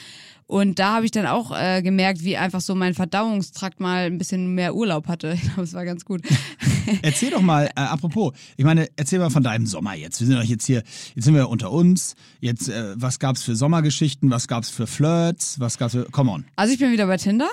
Und 0.47 0.79
da 0.79 0.93
habe 0.95 1.05
ich 1.05 1.11
dann 1.11 1.25
auch 1.25 1.51
äh, 1.51 1.81
gemerkt, 1.81 2.23
wie 2.23 2.37
einfach 2.37 2.61
so 2.61 2.73
mein 2.73 2.93
Verdauungstrakt 2.93 3.81
mal 3.81 4.05
ein 4.05 4.17
bisschen 4.17 4.55
mehr 4.55 4.75
Urlaub 4.75 5.07
hatte. 5.07 5.37
Ich 5.47 5.53
glaube, 5.53 5.63
es 5.63 5.73
war 5.73 5.85
ganz 5.85 6.03
gut. 6.03 6.21
Erzähl 7.01 7.31
doch 7.31 7.41
mal, 7.41 7.65
äh, 7.67 7.71
apropos, 7.75 8.33
ich 8.55 8.65
meine, 8.65 8.87
erzähl 8.95 9.19
mal 9.19 9.29
von 9.29 9.43
deinem 9.43 9.65
Sommer 9.65 9.93
jetzt. 9.93 10.19
Wir 10.19 10.27
sind 10.27 10.37
doch 10.37 10.43
jetzt 10.43 10.65
hier, 10.65 10.83
jetzt 11.15 11.25
sind 11.25 11.35
wir 11.35 11.49
unter 11.49 11.71
uns. 11.71 12.15
Jetzt, 12.39 12.69
äh, 12.69 12.93
was 12.95 13.19
gab's 13.19 13.43
für 13.43 13.55
Sommergeschichten? 13.55 14.31
Was 14.31 14.47
gab's 14.47 14.69
für 14.69 14.87
Flirts? 14.87 15.59
Was 15.59 15.77
gab's 15.77 15.93
für, 15.93 16.05
come 16.05 16.31
on. 16.31 16.45
Also 16.55 16.73
ich 16.73 16.79
bin 16.79 16.91
wieder 16.91 17.05
bei 17.07 17.17
Tinder. 17.17 17.47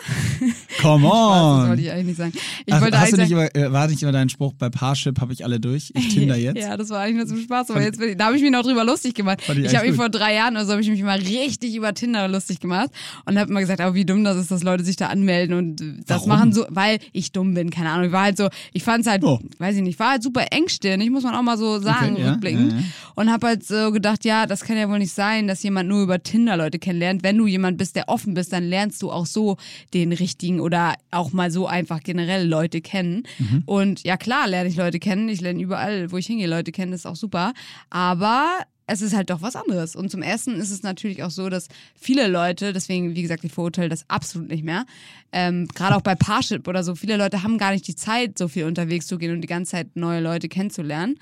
Come 0.81 1.05
Das 1.09 1.13
on. 1.13 1.69
wollte 1.69 1.83
ich 1.83 1.91
eigentlich 1.91 2.07
nicht 2.07 2.17
sagen. 2.17 2.33
Ich 2.65 2.73
Ach, 2.73 2.81
wollte 2.81 3.01
hast 3.01 3.13
du 3.13 3.17
nicht 3.17 3.33
immer, 3.33 3.55
äh, 3.55 3.73
war 3.73 3.89
nicht 3.89 4.03
immer 4.03 4.13
dein 4.13 4.29
Spruch, 4.29 4.53
bei 4.55 4.71
Parship 4.71 5.21
habe 5.21 5.33
ich 5.33 5.45
alle 5.45 5.59
durch? 5.59 5.93
Ich 5.95 6.15
Tinder 6.15 6.37
jetzt? 6.37 6.59
Ja, 6.59 6.77
das 6.77 6.91
war 6.91 7.01
eigentlich 7.01 7.17
nur 7.17 7.27
zum 7.27 7.41
Spaß, 7.41 7.71
aber 7.71 7.83
jetzt 7.83 7.99
bin 7.99 8.11
ich, 8.11 8.17
da 8.17 8.27
habe 8.27 8.37
ich 8.37 8.43
mich 8.43 8.53
noch 8.53 8.63
drüber 8.63 8.85
lustig 8.85 9.15
gemacht. 9.15 9.43
Fand 9.43 9.59
ich 9.59 9.67
Ich, 9.67 9.77
habe 9.77 9.87
mich 9.87 9.97
vor 9.97 10.09
drei 10.09 10.35
Jahren 10.35 10.55
oder 10.55 10.65
so 10.65 10.73
habe 10.73 10.83
ich 10.83 10.89
mich 10.89 11.03
mal 11.03 11.19
richtig 11.19 11.75
über 11.75 11.93
Tinder 11.93 12.29
lustig 12.29 12.61
gemacht 12.61 12.84
und 13.25 13.39
habe 13.39 13.51
immer 13.51 13.61
gesagt, 13.61 13.81
aber 13.81 13.95
wie 13.95 14.05
dumm 14.05 14.23
das 14.25 14.37
ist, 14.37 14.51
dass 14.51 14.63
Leute 14.63 14.85
sich 14.85 14.97
da 14.97 15.07
anmelden 15.07 15.57
und 15.57 15.77
das 16.07 16.19
Warum? 16.19 16.29
machen 16.29 16.53
so, 16.53 16.67
weil 16.69 16.99
ich 17.13 17.33
dumm 17.33 17.55
bin, 17.55 17.71
keine 17.71 17.91
Ahnung. 17.91 18.07
Ich 18.07 18.13
war 18.13 18.23
halt 18.25 18.37
so, 18.37 18.49
ich 18.75 18.83
fand 18.85 19.07
es 19.07 19.11
halt, 19.11 19.25
Oh. 19.25 19.39
weiß 19.59 19.77
ich 19.77 19.83
nicht, 19.83 19.99
war 19.99 20.11
halt 20.11 20.23
super 20.23 20.45
engstirnig, 20.51 21.11
muss 21.11 21.23
man 21.25 21.35
auch 21.35 21.43
mal 21.43 21.57
so 21.57 21.79
sagen, 21.81 22.13
Okay, 22.15 22.23
ja, 22.23 22.31
rückblickend. 22.33 22.73
ja, 22.73 22.79
ja. 22.79 22.85
Und 23.15 23.33
habe 23.33 23.47
halt 23.47 23.65
so 23.65 23.91
gedacht, 23.91 24.25
ja, 24.27 24.45
das 24.47 24.63
kann 24.65 24.77
ja 24.77 24.89
wohl 24.91 24.99
nicht 24.99 25.13
sein, 25.15 25.47
dass 25.49 25.63
jemand 25.63 25.89
nur 25.89 26.03
über 26.03 26.23
Tinder 26.23 26.57
Leute 26.59 26.79
kennenlernt. 26.79 27.23
Wenn 27.23 27.39
du 27.39 27.47
jemand 27.47 27.79
bist, 27.79 27.97
der 27.97 28.09
offen 28.09 28.35
bist, 28.35 28.53
dann 28.53 28.65
lernst 28.65 29.01
du 29.03 29.11
auch 29.11 29.25
so 29.27 29.57
den 29.95 30.13
richtigen 30.13 30.61
oder 30.61 30.75
oder 30.75 30.97
auch 31.13 31.33
mal 31.33 31.53
so 31.53 31.69
einfach 31.69 32.01
generell 32.03 32.49
Leute 32.49 32.81
kennen. 32.81 33.23
Mhm. 33.39 33.63
Und 33.65 34.03
ja 34.03 34.17
klar, 34.17 34.49
lerne 34.49 34.69
ich 34.69 34.75
Leute 34.75 34.99
kennen. 34.99 35.29
Ich 35.29 35.41
lerne 35.41 35.63
überall, 35.63 36.11
wo 36.11 36.17
ich 36.17 36.27
hingehe, 36.27 36.49
Leute 36.49 36.73
kennen, 36.73 36.91
das 36.91 37.03
ist 37.03 37.07
auch 37.07 37.15
super. 37.15 37.53
Aber 37.91 38.49
es 38.87 39.01
ist 39.03 39.15
halt 39.15 39.31
doch 39.31 39.41
was 39.43 39.57
anderes. 39.57 39.97
Und 39.97 40.11
zum 40.11 40.21
Ersten 40.23 40.57
ist 40.57 40.71
es 40.71 40.83
natürlich 40.83 41.23
auch 41.23 41.31
so, 41.31 41.49
dass 41.49 41.69
viele 41.95 42.29
Leute, 42.29 42.73
deswegen, 42.73 43.15
wie 43.15 43.23
gesagt, 43.23 43.43
ich 43.45 43.53
verurteile 43.53 43.89
das 43.89 44.05
absolut 44.09 44.49
nicht 44.49 44.63
mehr, 44.65 44.85
ähm, 45.33 45.67
gerade 45.69 45.97
auch 45.97 46.03
bei 46.03 46.15
Parship 46.15 46.69
oder 46.69 46.85
so, 46.85 46.95
viele 46.95 47.17
Leute 47.17 47.43
haben 47.43 47.57
gar 47.59 47.73
nicht 47.73 47.87
die 47.89 47.97
Zeit, 47.97 48.37
so 48.39 48.49
viel 48.49 48.65
unterwegs 48.65 49.07
zu 49.07 49.17
gehen 49.19 49.33
und 49.33 49.41
die 49.41 49.49
ganze 49.49 49.73
Zeit 49.73 49.97
neue 49.97 50.21
Leute 50.21 50.49
kennenzulernen. 50.49 51.17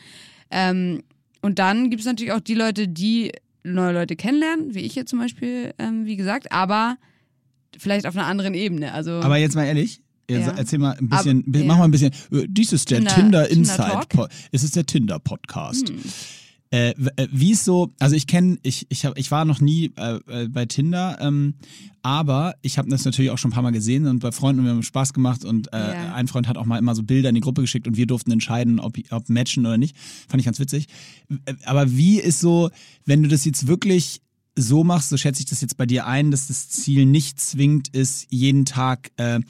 Ähm, 0.51 1.03
und 1.41 1.59
dann 1.59 1.91
gibt 1.91 2.01
es 2.01 2.07
natürlich 2.07 2.33
auch 2.33 2.41
die 2.41 2.55
Leute, 2.55 2.89
die 2.89 3.33
neue 3.65 3.93
Leute 3.93 4.17
kennenlernen, 4.17 4.75
wie 4.75 4.81
ich 4.81 4.95
jetzt 4.97 5.11
zum 5.11 5.21
Beispiel, 5.21 5.73
ähm, 5.79 6.05
wie 6.05 6.17
gesagt, 6.17 6.51
aber 6.51 6.97
vielleicht 7.79 8.07
auf 8.07 8.17
einer 8.17 8.27
anderen 8.27 8.55
Ebene. 8.55 8.93
Also 8.93 9.13
Aber 9.13 9.37
jetzt 9.37 9.55
mal 9.55 9.65
ehrlich, 9.65 10.01
Ja. 10.29 10.39
erzähl 10.57 10.79
mal 10.81 10.97
ein 10.99 11.09
bisschen, 11.09 11.45
Aber- 11.47 11.59
mach 11.65 11.75
ja. 11.75 11.79
mal 11.79 11.85
ein 11.85 11.91
bisschen, 11.93 12.13
äh, 12.33 12.47
dies 12.49 12.73
ist 12.73 12.91
der 12.91 12.99
Tinder- 12.99 13.15
Tinder, 13.15 13.49
Tinder 13.49 13.51
Inside, 13.51 13.77
Talk? 13.93 14.09
Po- 14.09 14.27
es 14.51 14.65
ist 14.65 14.75
der 14.77 14.85
Tinder 14.87 15.19
Podcast. 15.21 15.89
Hm. 15.91 16.01
Äh, 16.73 16.91
äh, 17.17 17.29
wie 17.31 17.53
ist 17.53 17.65
so, 17.67 17.93
also 17.99 18.17
ich 18.17 18.27
kenne, 18.27 18.57
ich, 18.63 18.87
ich, 18.89 19.05
hab, 19.05 19.19
ich 19.19 19.31
war 19.31 19.45
noch 19.45 19.61
nie 19.61 19.93
äh, 19.97 20.19
äh, 20.27 20.49
bei 20.49 20.65
Tinder, 20.65 21.19
ähm, 21.21 21.55
aber 22.03 22.55
ich 22.63 22.79
habe 22.79 22.89
das 22.89 23.05
natürlich 23.05 23.31
auch 23.31 23.37
schon 23.37 23.51
ein 23.51 23.55
paar 23.55 23.63
Mal 23.63 23.73
gesehen 23.73 24.07
und 24.07 24.21
bei 24.21 24.33
Freunden 24.33 24.61
und 24.61 24.65
wir 24.67 24.73
haben 24.73 24.83
Spaß 24.83 25.13
gemacht 25.13 25.45
und 25.45 25.71
äh, 25.73 25.77
Ja. 25.77 26.15
ein 26.15 26.29
Freund 26.29 26.49
hat 26.49 26.57
auch 26.57 26.65
mal 26.65 26.79
immer 26.79 26.95
so 26.95 27.03
Bilder 27.03 27.29
in 27.29 27.35
die 27.35 27.43
Gruppe 27.43 27.61
geschickt 27.61 27.87
und 27.87 27.97
wir 27.99 28.07
durften 28.07 28.31
entscheiden, 28.33 28.81
ob, 28.81 28.97
ob 29.11 29.29
matchen 29.29 29.67
oder 29.67 29.77
nicht. 29.77 29.95
Fand 30.29 30.41
ich 30.41 30.47
ganz 30.47 30.59
witzig. 30.59 30.87
Äh, 31.45 31.55
Aber 31.67 31.93
wie 31.93 32.19
ist 32.19 32.41
so, 32.41 32.71
wenn 33.05 33.23
du 33.23 33.29
das 33.29 33.45
jetzt 33.45 33.67
wirklich 33.67 34.23
so 34.55 34.85
machst, 34.85 35.09
so 35.09 35.17
schätze 35.17 35.41
ich 35.41 35.47
das 35.47 35.63
jetzt 35.63 35.77
bei 35.79 35.87
dir 35.87 36.07
ein, 36.07 36.31
dass 36.31 36.49
das 36.49 36.69
Ziel 36.69 37.07
nicht 37.07 37.41
zwingend 37.41 37.89
ist, 37.89 38.27
jeden 38.29 38.67
Tag, 38.67 39.11
äh, 39.17 39.41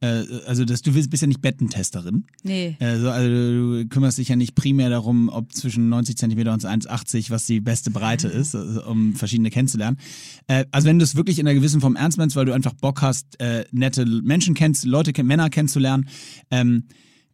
äh, 0.00 0.24
also 0.46 0.64
dass 0.64 0.82
du 0.82 0.94
willst, 0.94 1.10
bist 1.10 1.22
ja 1.22 1.26
nicht 1.26 1.40
Bettentesterin. 1.40 2.24
nee. 2.44 2.76
Also, 2.78 3.10
also 3.10 3.28
du 3.28 3.86
kümmerst 3.88 4.18
dich 4.18 4.28
ja 4.28 4.36
nicht 4.36 4.54
primär 4.54 4.88
darum, 4.88 5.28
ob 5.28 5.52
zwischen 5.52 5.88
90 5.88 6.16
cm 6.16 6.38
und 6.48 6.64
1,80 6.64 7.30
was 7.30 7.46
die 7.46 7.60
beste 7.60 7.90
Breite 7.90 8.28
ist, 8.28 8.54
also, 8.54 8.84
um 8.86 9.14
verschiedene 9.14 9.50
kennenzulernen. 9.50 9.98
Äh, 10.46 10.64
also 10.70 10.86
wenn 10.86 10.98
du 10.98 11.04
es 11.04 11.16
wirklich 11.16 11.40
in 11.40 11.48
einer 11.48 11.54
gewissen 11.54 11.80
Form 11.80 11.96
ernst 11.96 12.18
meinst, 12.18 12.36
weil 12.36 12.44
du 12.44 12.52
einfach 12.52 12.74
Bock 12.74 13.02
hast, 13.02 13.40
äh, 13.40 13.64
nette 13.72 14.06
Menschen 14.06 14.54
kennst, 14.54 14.84
Leute, 14.84 15.12
Männer 15.24 15.50
kennenzulernen, 15.50 16.08
ähm, 16.50 16.84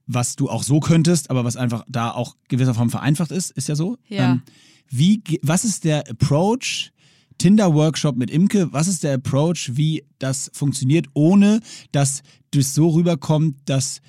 was 0.07 0.37
du 0.37 0.49
auch 0.49 0.63
so 0.63 0.81
könntest, 0.81 1.29
aber 1.29 1.45
was 1.45 1.57
einfach 1.57 1.85
da 1.89 2.11
auch 2.11 2.37
gewisser 2.49 2.73
Form 2.73 2.89
vereinfacht 2.89 3.31
ist, 3.31 3.51
ist 3.51 3.69
ja 3.69 3.75
so. 3.75 3.99
Ja. 4.09 4.33
Ähm, 4.33 4.43
wie, 4.91 5.23
was 5.43 5.65
ist 5.65 5.85
der 5.85 6.09
Approach? 6.09 6.93
Tinder-Workshop 7.39 8.17
mit 8.17 8.31
Imke, 8.31 8.73
was 8.73 8.89
ist 8.89 9.05
der 9.05 9.15
Approach, 9.15 9.71
wie 9.75 10.05
das 10.19 10.51
funktioniert, 10.53 11.07
ohne 11.15 11.61
dass 11.93 12.23
das 12.51 12.75
so 12.75 12.89
rüberkommt, 12.89 13.57
dass 13.65 14.01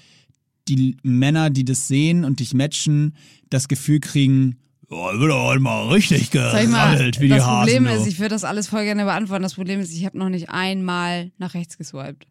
die 0.67 0.98
Männer, 1.03 1.50
die 1.50 1.65
das 1.65 1.88
sehen 1.88 2.25
und 2.25 2.39
dich 2.39 2.53
matchen, 2.53 3.15
das 3.50 3.67
Gefühl 3.67 4.00
kriegen, 4.00 4.57
oh, 4.89 5.12
wird 5.13 5.31
doch 5.31 5.43
heute 5.43 5.59
mal 5.62 5.89
richtig 5.89 6.24
ich 6.24 6.31
geraddelt, 6.31 7.19
wie 7.19 7.27
die 7.27 7.36
das 7.36 7.45
Hasen. 7.45 7.74
Problem 7.74 7.86
du. 7.86 8.01
ist, 8.01 8.07
ich 8.07 8.19
würde 8.19 8.36
das 8.36 8.43
alles 8.43 8.67
voll 8.67 8.83
gerne 8.83 9.05
beantworten. 9.05 9.43
Das 9.43 9.55
Problem 9.55 9.79
ist, 9.79 9.93
ich 9.93 10.05
habe 10.05 10.17
noch 10.17 10.29
nicht 10.29 10.50
einmal 10.50 11.31
nach 11.38 11.53
rechts 11.53 11.77
geswiped. 11.77 12.27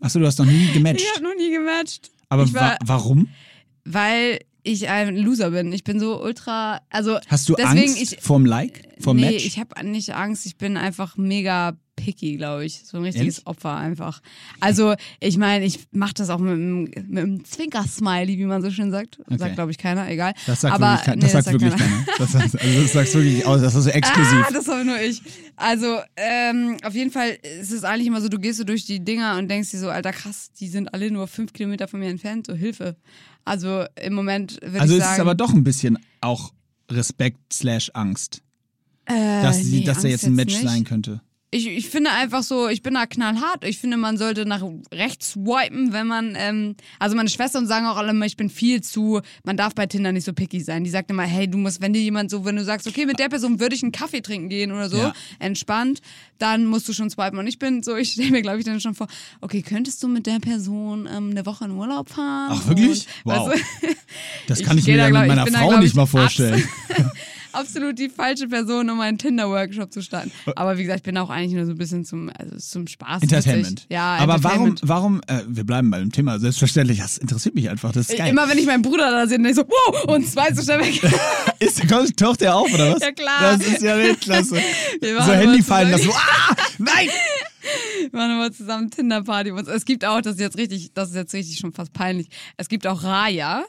Achso, 0.00 0.18
du 0.18 0.26
hast 0.26 0.38
noch 0.38 0.46
nie 0.46 0.72
gematcht. 0.72 1.02
Ich 1.02 1.14
habe 1.14 1.24
noch 1.24 1.36
nie 1.36 1.50
gematcht. 1.50 2.10
Aber 2.28 2.44
ich 2.44 2.54
war, 2.54 2.72
wa 2.72 2.78
warum? 2.84 3.28
weil 3.84 4.38
ich 4.62 4.88
ein 4.88 5.16
Loser 5.16 5.50
bin. 5.50 5.72
Ich 5.72 5.84
bin 5.84 6.00
so 6.00 6.22
ultra, 6.22 6.80
also 6.90 7.18
Hast 7.28 7.48
du 7.48 7.54
deswegen 7.54 7.80
Angst 7.80 8.00
ich 8.00 8.20
vorm 8.20 8.44
Like, 8.46 8.88
vorm 9.00 9.16
nee, 9.16 9.32
Match? 9.32 9.46
ich 9.46 9.58
habe 9.58 9.86
nicht 9.86 10.14
Angst. 10.14 10.46
Ich 10.46 10.56
bin 10.56 10.76
einfach 10.76 11.16
mega 11.16 11.76
picky, 12.04 12.36
glaube 12.36 12.64
ich. 12.64 12.82
So 12.84 12.96
ein 12.98 13.04
richtiges 13.04 13.38
Ehrlich? 13.38 13.46
Opfer 13.46 13.76
einfach. 13.76 14.20
Also 14.60 14.94
ich 15.20 15.36
meine, 15.38 15.64
ich 15.64 15.80
mache 15.92 16.14
das 16.14 16.30
auch 16.30 16.38
mit, 16.38 16.52
einem- 16.52 16.82
mit 16.84 17.18
einem 17.18 17.44
Zwinker-Smiley, 17.44 18.38
wie 18.38 18.44
man 18.44 18.62
so 18.62 18.70
schön 18.70 18.90
sagt. 18.90 19.18
Okay. 19.20 19.38
Sagt 19.38 19.54
glaube 19.54 19.70
ich 19.70 19.78
keiner, 19.78 20.08
egal. 20.08 20.32
das 20.46 20.62
sagt 20.62 20.74
Aber, 20.74 20.92
wirklich, 20.92 21.04
kein- 21.06 21.18
nee, 21.18 21.22
das 21.22 21.32
sagt 21.32 21.44
sagt 21.46 21.60
wirklich 21.60 21.76
keiner. 21.80 22.04
keiner. 22.04 22.18
Das, 22.18 22.34
also 22.34 22.82
das 22.82 22.92
sagst 22.92 23.14
wirklich 23.14 23.46
aus, 23.46 23.60
das 23.60 23.74
ist 23.74 23.84
so 23.84 23.90
exklusiv. 24.00 24.44
Ah, 24.46 24.52
das 24.52 24.66
war 24.68 24.84
nur 24.84 25.00
ich. 25.00 25.22
Also, 25.56 25.98
ähm, 26.16 26.76
auf 26.84 26.94
jeden 26.94 27.10
Fall 27.10 27.36
ist 27.60 27.72
es 27.72 27.84
eigentlich 27.84 28.06
immer 28.06 28.20
so, 28.20 28.28
du 28.28 28.38
gehst 28.38 28.58
so 28.58 28.64
durch 28.64 28.84
die 28.86 29.04
Dinger 29.04 29.36
und 29.38 29.48
denkst 29.48 29.70
dir 29.70 29.78
so, 29.78 29.90
alter 29.90 30.12
krass, 30.12 30.50
die 30.58 30.68
sind 30.68 30.92
alle 30.94 31.10
nur 31.10 31.26
fünf 31.26 31.52
Kilometer 31.52 31.86
von 31.88 32.00
mir 32.00 32.08
entfernt, 32.08 32.46
so 32.46 32.54
Hilfe. 32.54 32.96
Also 33.44 33.84
im 34.02 34.14
Moment 34.14 34.58
würde 34.62 34.80
also 34.80 34.94
ich 34.94 34.98
ist 35.00 35.04
sagen. 35.04 35.14
es 35.16 35.20
aber 35.20 35.34
doch 35.34 35.52
ein 35.52 35.64
bisschen 35.64 35.98
auch 36.20 36.52
Respekt 36.90 37.52
slash 37.52 37.90
Angst, 37.94 38.42
äh, 39.06 39.42
dass, 39.42 39.58
sie, 39.62 39.78
nee, 39.80 39.84
dass 39.84 39.98
da 39.98 40.02
Angst 40.02 40.10
jetzt 40.10 40.26
ein 40.26 40.34
Match 40.34 40.54
nicht. 40.54 40.68
sein 40.68 40.84
könnte. 40.84 41.20
Ich, 41.52 41.66
ich 41.66 41.88
finde 41.88 42.12
einfach 42.12 42.44
so, 42.44 42.68
ich 42.68 42.80
bin 42.80 42.94
da 42.94 43.06
knallhart. 43.06 43.64
Ich 43.64 43.78
finde, 43.78 43.96
man 43.96 44.16
sollte 44.16 44.46
nach 44.46 44.62
rechts 44.94 45.32
swipen, 45.32 45.92
wenn 45.92 46.06
man, 46.06 46.34
ähm, 46.36 46.76
also 47.00 47.16
meine 47.16 47.28
Schwestern 47.28 47.66
sagen 47.66 47.86
auch 47.86 47.96
alle 47.96 48.10
immer, 48.10 48.24
ich 48.24 48.36
bin 48.36 48.48
viel 48.50 48.82
zu, 48.82 49.20
man 49.42 49.56
darf 49.56 49.74
bei 49.74 49.86
Tinder 49.86 50.12
nicht 50.12 50.22
so 50.24 50.32
picky 50.32 50.60
sein. 50.60 50.84
Die 50.84 50.90
sagt 50.90 51.10
immer, 51.10 51.24
hey, 51.24 51.48
du 51.50 51.58
musst, 51.58 51.80
wenn 51.82 51.92
dir 51.92 52.00
jemand 52.02 52.30
so, 52.30 52.44
wenn 52.44 52.54
du 52.54 52.62
sagst, 52.62 52.86
okay, 52.86 53.04
mit 53.04 53.18
der 53.18 53.28
Person 53.28 53.58
würde 53.58 53.74
ich 53.74 53.82
einen 53.82 53.90
Kaffee 53.90 54.20
trinken 54.20 54.48
gehen 54.48 54.70
oder 54.70 54.88
so, 54.88 54.98
Ja. 54.98 55.12
entspannt, 55.40 56.00
dann 56.38 56.66
musst 56.66 56.88
du 56.88 56.92
schon 56.92 57.10
swipen. 57.10 57.36
Und 57.40 57.48
ich 57.48 57.58
bin 57.58 57.82
so, 57.82 57.96
ich 57.96 58.12
stelle 58.12 58.30
mir, 58.30 58.42
glaube 58.42 58.60
ich, 58.60 58.64
dann 58.64 58.80
schon 58.80 58.94
vor, 58.94 59.08
okay, 59.40 59.62
könntest 59.62 60.00
du 60.04 60.06
mit 60.08 60.26
der 60.26 60.38
Person 60.38 61.08
ähm, 61.12 61.30
eine 61.30 61.44
Woche 61.46 61.64
in 61.64 61.72
Urlaub 61.72 62.10
fahren? 62.10 62.50
Ach, 62.52 62.68
wirklich? 62.68 63.08
Und, 63.24 63.34
Wow. 63.34 63.52
Du, 63.80 63.88
Das 64.46 64.60
Ich 64.60 64.66
kann 64.66 64.78
ich, 64.78 64.84
geh 64.84 64.92
mir 64.92 64.98
da, 64.98 65.10
glaub- 65.10 65.22
mit 65.26 65.30
ich 65.32 65.36
meiner 65.36 65.50
da, 65.50 65.58
Frau 65.58 65.68
glaub 65.70 65.80
nicht 65.80 65.88
ich, 65.88 65.94
mal 65.96 66.06
vorstellen. 66.06 66.62
absolut 67.52 67.98
die 67.98 68.08
falsche 68.08 68.48
Person, 68.48 68.90
um 68.90 69.00
einen 69.00 69.18
Tinder-Workshop 69.18 69.92
zu 69.92 70.02
starten. 70.02 70.30
Aber 70.56 70.78
wie 70.78 70.82
gesagt, 70.82 71.00
ich 71.00 71.04
bin 71.04 71.16
auch 71.18 71.30
eigentlich 71.30 71.54
nur 71.54 71.66
so 71.66 71.72
ein 71.72 71.78
bisschen 71.78 72.04
zum, 72.04 72.30
also 72.36 72.56
zum 72.58 72.86
Spaß. 72.86 73.22
Entertainment. 73.22 73.86
Ja, 73.88 74.16
Aber 74.16 74.42
warum, 74.42 74.68
Entertainment. 74.68 74.80
warum, 74.82 75.20
äh, 75.26 75.42
wir 75.46 75.64
bleiben 75.64 75.90
beim 75.90 76.10
Thema, 76.12 76.38
selbstverständlich, 76.38 76.98
das 76.98 77.18
interessiert 77.18 77.54
mich 77.54 77.68
einfach, 77.70 77.92
das 77.92 78.08
ist 78.10 78.18
geil. 78.18 78.30
Immer 78.30 78.48
wenn 78.48 78.58
ich 78.58 78.66
meinen 78.66 78.82
Bruder 78.82 79.10
da 79.10 79.26
sehe, 79.26 79.38
dann 79.38 79.46
ich 79.46 79.56
so, 79.56 79.64
wow, 79.66 80.04
und 80.14 80.26
zwei 80.28 80.52
so 80.52 80.62
schnell 80.62 80.80
weg. 80.80 81.00
ist, 81.58 81.88
kommt, 81.88 82.16
taucht 82.16 82.40
der 82.40 82.54
auf, 82.54 82.72
oder 82.72 82.94
was? 82.94 83.02
Ja, 83.02 83.12
klar. 83.12 83.56
Das 83.58 83.66
ist 83.66 83.82
ja 83.82 83.96
Weltklasse. 83.96 84.56
So 85.00 85.32
Handy 85.32 85.62
fallen 85.62 85.90
lassen, 85.90 86.10
ah, 86.12 86.54
nein! 86.78 87.08
Wir 88.10 88.18
machen 88.18 88.30
immer 88.32 88.52
zusammen 88.52 88.90
Tinder-Party. 88.90 89.50
Es 89.74 89.84
gibt 89.84 90.04
auch, 90.04 90.20
das 90.20 90.34
ist 90.34 90.40
jetzt 90.40 90.56
richtig, 90.58 90.90
das 90.94 91.10
ist 91.10 91.14
jetzt 91.16 91.34
richtig 91.34 91.58
schon 91.58 91.72
fast 91.72 91.92
peinlich. 91.92 92.28
Es 92.56 92.68
gibt 92.68 92.86
auch 92.86 93.02
Raya. 93.02 93.64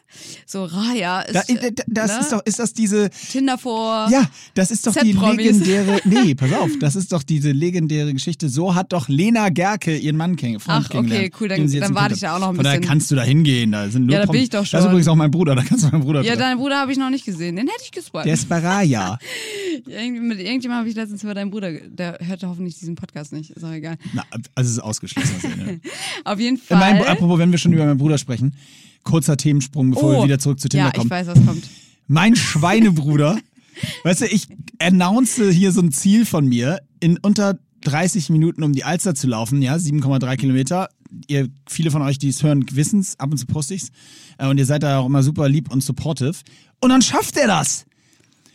So 0.45 0.63
Raya 0.65 1.21
ist 1.21 1.35
Da, 1.35 1.41
äh, 1.53 1.71
da- 1.71 1.83
das 1.87 2.13
ne? 2.15 2.19
ist 2.21 2.31
doch, 2.31 2.41
ist 2.45 2.59
das 2.59 2.73
diese, 2.73 3.09
Tinder 3.09 3.57
vor. 3.57 4.07
ja, 4.11 4.25
das 4.53 4.71
ist 4.71 4.85
doch 4.87 4.95
die 4.95 5.11
legendäre, 5.13 5.99
nee, 6.05 6.35
pass 6.35 6.53
auf, 6.53 6.71
das 6.79 6.95
ist 6.95 7.11
doch 7.11 7.23
diese 7.23 7.51
legendäre 7.51 8.13
Geschichte. 8.13 8.49
So 8.49 8.75
hat 8.75 8.93
doch 8.93 9.07
Lena 9.09 9.49
Gerke 9.49 9.97
ihren 9.97 10.17
Mann 10.17 10.35
kenn, 10.35 10.59
Freund 10.59 10.85
Ach, 10.85 10.85
okay, 10.89 10.97
kennengelernt. 10.97 11.33
cool, 11.39 11.47
dann- 11.47 11.71
dann 11.71 11.95
warte 11.95 12.13
ich 12.15 12.21
da 12.21 12.35
auch 12.35 12.39
noch 12.39 12.49
ein 12.49 12.55
Von 12.55 12.63
daher 12.63 12.79
bisschen. 12.79 12.89
kannst 12.89 13.11
du 13.11 13.15
da 13.15 13.23
hingehen, 13.23 13.71
da 13.71 13.89
sind 13.89 14.05
nur 14.05 14.15
Ja, 14.15 14.25
da 14.25 14.31
bin 14.31 14.41
ich 14.41 14.49
doch 14.49 14.59
Das 14.59 14.67
ist 14.73 14.79
schon. 14.79 14.85
übrigens 14.87 15.07
auch 15.07 15.15
mein 15.15 15.31
Bruder, 15.31 15.55
da 15.55 15.63
kannst 15.63 15.83
du 15.85 15.89
meinen 15.89 16.03
Bruder 16.03 16.21
Ja, 16.23 16.35
deinen 16.35 16.57
Bruder 16.57 16.77
habe 16.79 16.91
ich 16.91 16.97
noch 16.97 17.09
nicht 17.09 17.25
gesehen. 17.25 17.55
Den 17.55 17.67
hätte 17.67 17.81
ich 17.83 17.91
geswiped. 17.91 18.25
Der 18.25 18.33
ist 18.33 18.47
bei 18.49 18.59
Raya. 18.59 19.17
Mit 19.85 20.39
irgendjemandem 20.39 20.71
habe 20.73 20.89
ich 20.89 20.95
letztens 20.95 21.23
über 21.23 21.33
deinen 21.33 21.49
Bruder, 21.51 21.71
der 21.73 22.17
hörte 22.21 22.47
hoffentlich 22.47 22.77
diesen 22.77 22.95
Podcast 22.95 23.31
nicht. 23.33 23.51
Ist 23.51 23.63
auch 23.63 23.71
egal. 23.71 23.97
Na, 24.31 24.39
also 24.55 24.67
es 24.67 24.77
ist 24.77 24.79
ausgeschlossen. 24.79 25.81
Auf 26.25 26.39
jeden 26.39 26.57
Äh, 26.69 26.75
Mein, 26.75 26.97
Fall. 26.97 27.07
apropos, 27.07 27.39
wenn 27.39 27.51
wir 27.51 27.57
schon 27.57 27.73
über 27.73 27.85
meinen 27.85 27.97
Bruder 27.97 28.17
sprechen, 28.17 28.55
kurzer 29.03 29.37
Themensprung, 29.37 29.91
bevor 29.91 30.11
wir 30.11 30.19
Oh. 30.19 30.23
wieder 30.25 30.39
zurück 30.39 30.59
zu 30.59 30.69
Tinder 30.69 30.87
ja, 30.87 30.91
kommen. 30.91 31.07
ich 31.07 31.11
weiß, 31.11 31.27
was 31.27 31.45
kommt. 31.45 31.67
Mein 32.07 32.35
Schweinebruder, 32.35 33.37
weißt 34.03 34.21
du, 34.21 34.25
ich 34.25 34.47
announce 34.79 35.49
hier 35.51 35.71
so 35.71 35.81
ein 35.81 35.91
Ziel 35.91 36.25
von 36.25 36.45
mir, 36.47 36.81
in 36.99 37.17
unter 37.17 37.57
30 37.81 38.29
Minuten 38.29 38.61
um 38.63 38.73
die 38.73 38.83
Alster 38.83 39.15
zu 39.15 39.27
laufen, 39.27 39.61
ja, 39.61 39.75
7,3 39.75 40.37
Kilometer. 40.37 40.89
Ihr, 41.27 41.49
viele 41.67 41.89
von 41.91 42.01
euch, 42.03 42.19
die 42.19 42.29
es 42.29 42.43
hören, 42.43 42.63
wissen 42.71 42.99
es, 42.99 43.19
ab 43.19 43.31
und 43.31 43.37
zu 43.37 43.45
poste 43.45 43.73
ich's. 43.73 43.89
Äh, 44.37 44.47
Und 44.47 44.57
ihr 44.59 44.65
seid 44.65 44.83
da 44.83 44.99
auch 44.99 45.07
immer 45.07 45.23
super 45.23 45.49
lieb 45.49 45.71
und 45.71 45.83
supportive. 45.83 46.35
Und 46.79 46.89
dann 46.89 47.01
schafft 47.01 47.37
er 47.37 47.47
das. 47.47 47.85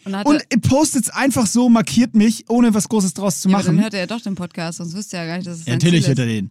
Und, 0.07 0.15
Und 0.25 0.63
postet 0.63 1.05
es 1.05 1.11
einfach 1.11 1.47
so, 1.47 1.69
markiert 1.69 2.15
mich, 2.15 2.45
ohne 2.49 2.73
was 2.75 2.89
Großes 2.89 3.15
draus 3.15 3.41
zu 3.41 3.49
ja, 3.49 3.57
machen. 3.59 3.67
dann 3.77 3.83
hört 3.83 3.95
er 3.95 4.01
ja 4.01 4.07
doch 4.07 4.21
den 4.21 4.35
Podcast, 4.37 4.79
sonst 4.79 4.95
wüsste 4.95 5.17
er 5.17 5.25
ja 5.25 5.29
gar 5.31 5.37
nicht, 5.39 5.47
dass 5.49 5.55
es 5.55 5.61
Ja, 5.67 5.73
sein 5.73 5.75
natürlich 5.79 6.07
hört 6.07 6.19
er 6.21 6.27
den. 6.27 6.51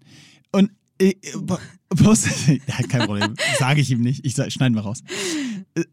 Und 0.51 0.71
äh, 0.99 1.13
po- 1.45 1.57
postet, 1.95 2.33
ja, 2.67 2.87
kein 2.87 3.05
Problem, 3.05 3.33
sage 3.59 3.81
ich 3.81 3.89
ihm 3.91 4.01
nicht, 4.01 4.25
ich 4.25 4.33
schneiden 4.53 4.75
wir 4.75 4.81
raus. 4.81 5.01
Äh, 5.75 5.83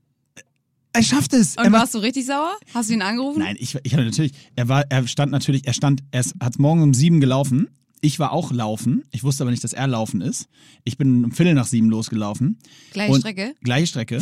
Er 0.92 1.02
schafft 1.02 1.32
es. 1.32 1.56
er 1.56 1.64
Und 1.64 1.70
macht- 1.72 1.82
warst 1.82 1.94
du 1.94 1.98
richtig 1.98 2.26
sauer? 2.26 2.52
Hast 2.74 2.90
du 2.90 2.94
ihn 2.94 3.02
angerufen? 3.02 3.38
Nein, 3.40 3.56
ich, 3.58 3.76
ich 3.82 3.92
habe 3.94 4.04
natürlich, 4.04 4.32
er 4.56 4.68
war, 4.68 4.84
er 4.90 5.06
stand 5.08 5.32
natürlich, 5.32 5.66
er 5.66 5.72
stand, 5.72 6.02
er 6.10 6.24
hat 6.40 6.58
morgen 6.58 6.82
um 6.82 6.94
sieben 6.94 7.20
gelaufen. 7.20 7.68
Ich 8.04 8.18
war 8.18 8.32
auch 8.32 8.50
laufen. 8.50 9.04
Ich 9.12 9.22
wusste 9.22 9.44
aber 9.44 9.52
nicht, 9.52 9.62
dass 9.62 9.72
er 9.72 9.86
laufen 9.86 10.20
ist. 10.22 10.48
Ich 10.82 10.98
bin 10.98 11.24
um 11.24 11.30
Viertel 11.30 11.54
nach 11.54 11.66
sieben 11.68 11.88
losgelaufen. 11.88 12.58
Gleiche 12.92 13.14
Strecke? 13.20 13.54
Gleiche 13.62 13.86
Strecke. 13.86 14.20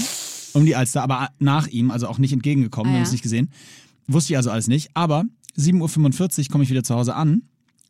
Um 0.55 0.65
die 0.67 0.77
Alster, 0.77 1.03
aber 1.03 1.31
nach 1.39 1.67
ihm, 1.69 1.91
also 1.91 2.09
auch 2.09 2.19
nicht 2.19 2.33
entgegengekommen, 2.33 2.91
Ah, 2.91 2.93
wir 2.95 2.99
haben 2.99 3.05
ja. 3.05 3.07
es 3.09 3.13
nicht 3.13 3.23
gesehen. 3.23 3.51
Wusste 4.07 4.33
ich 4.33 4.37
also 4.37 4.51
alles 4.51 4.67
nicht. 4.69 4.91
Aber 4.95 5.25
7.45 5.59 6.39
Uhr 6.41 6.45
komme 6.51 6.65
ich 6.65 6.71
wieder 6.71 6.83
zu 6.83 6.95
Hause 6.95 7.15
an, 7.15 7.43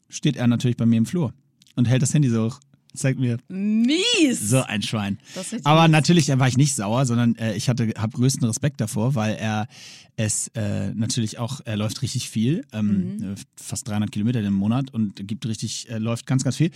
steht 0.08 0.36
er 0.36 0.46
natürlich 0.46 0.76
bei 0.76 0.86
mir 0.86 0.96
im 0.98 1.06
Flur 1.06 1.32
und 1.76 1.88
hält 1.88 2.02
das 2.02 2.12
Handy 2.14 2.28
so 2.28 2.46
hoch. 2.46 2.60
Zeig 2.92 3.18
mir. 3.20 3.38
Mies! 3.48 4.40
So 4.40 4.62
ein 4.62 4.82
Schwein. 4.82 5.18
Aber 5.62 5.82
mies. 5.82 5.92
natürlich 5.92 6.28
war 6.38 6.48
ich 6.48 6.56
nicht 6.56 6.74
sauer, 6.74 7.06
sondern 7.06 7.36
äh, 7.36 7.54
ich 7.54 7.68
hatte 7.68 7.92
habe 7.96 8.16
größten 8.16 8.44
Respekt 8.46 8.80
davor, 8.80 9.14
weil 9.14 9.36
er 9.36 9.68
es 10.24 10.48
äh, 10.48 10.92
natürlich 10.94 11.38
auch, 11.38 11.60
er 11.64 11.76
läuft 11.76 12.02
richtig 12.02 12.28
viel, 12.28 12.64
ähm, 12.72 13.16
Mhm. 13.16 13.22
äh, 13.32 13.34
fast 13.56 13.88
300 13.88 14.10
Kilometer 14.12 14.40
im 14.40 14.52
Monat 14.54 14.92
und 14.92 15.26
gibt 15.26 15.46
richtig, 15.46 15.88
äh, 15.90 15.98
läuft 15.98 16.26
ganz, 16.26 16.44
ganz 16.44 16.56
viel. 16.56 16.70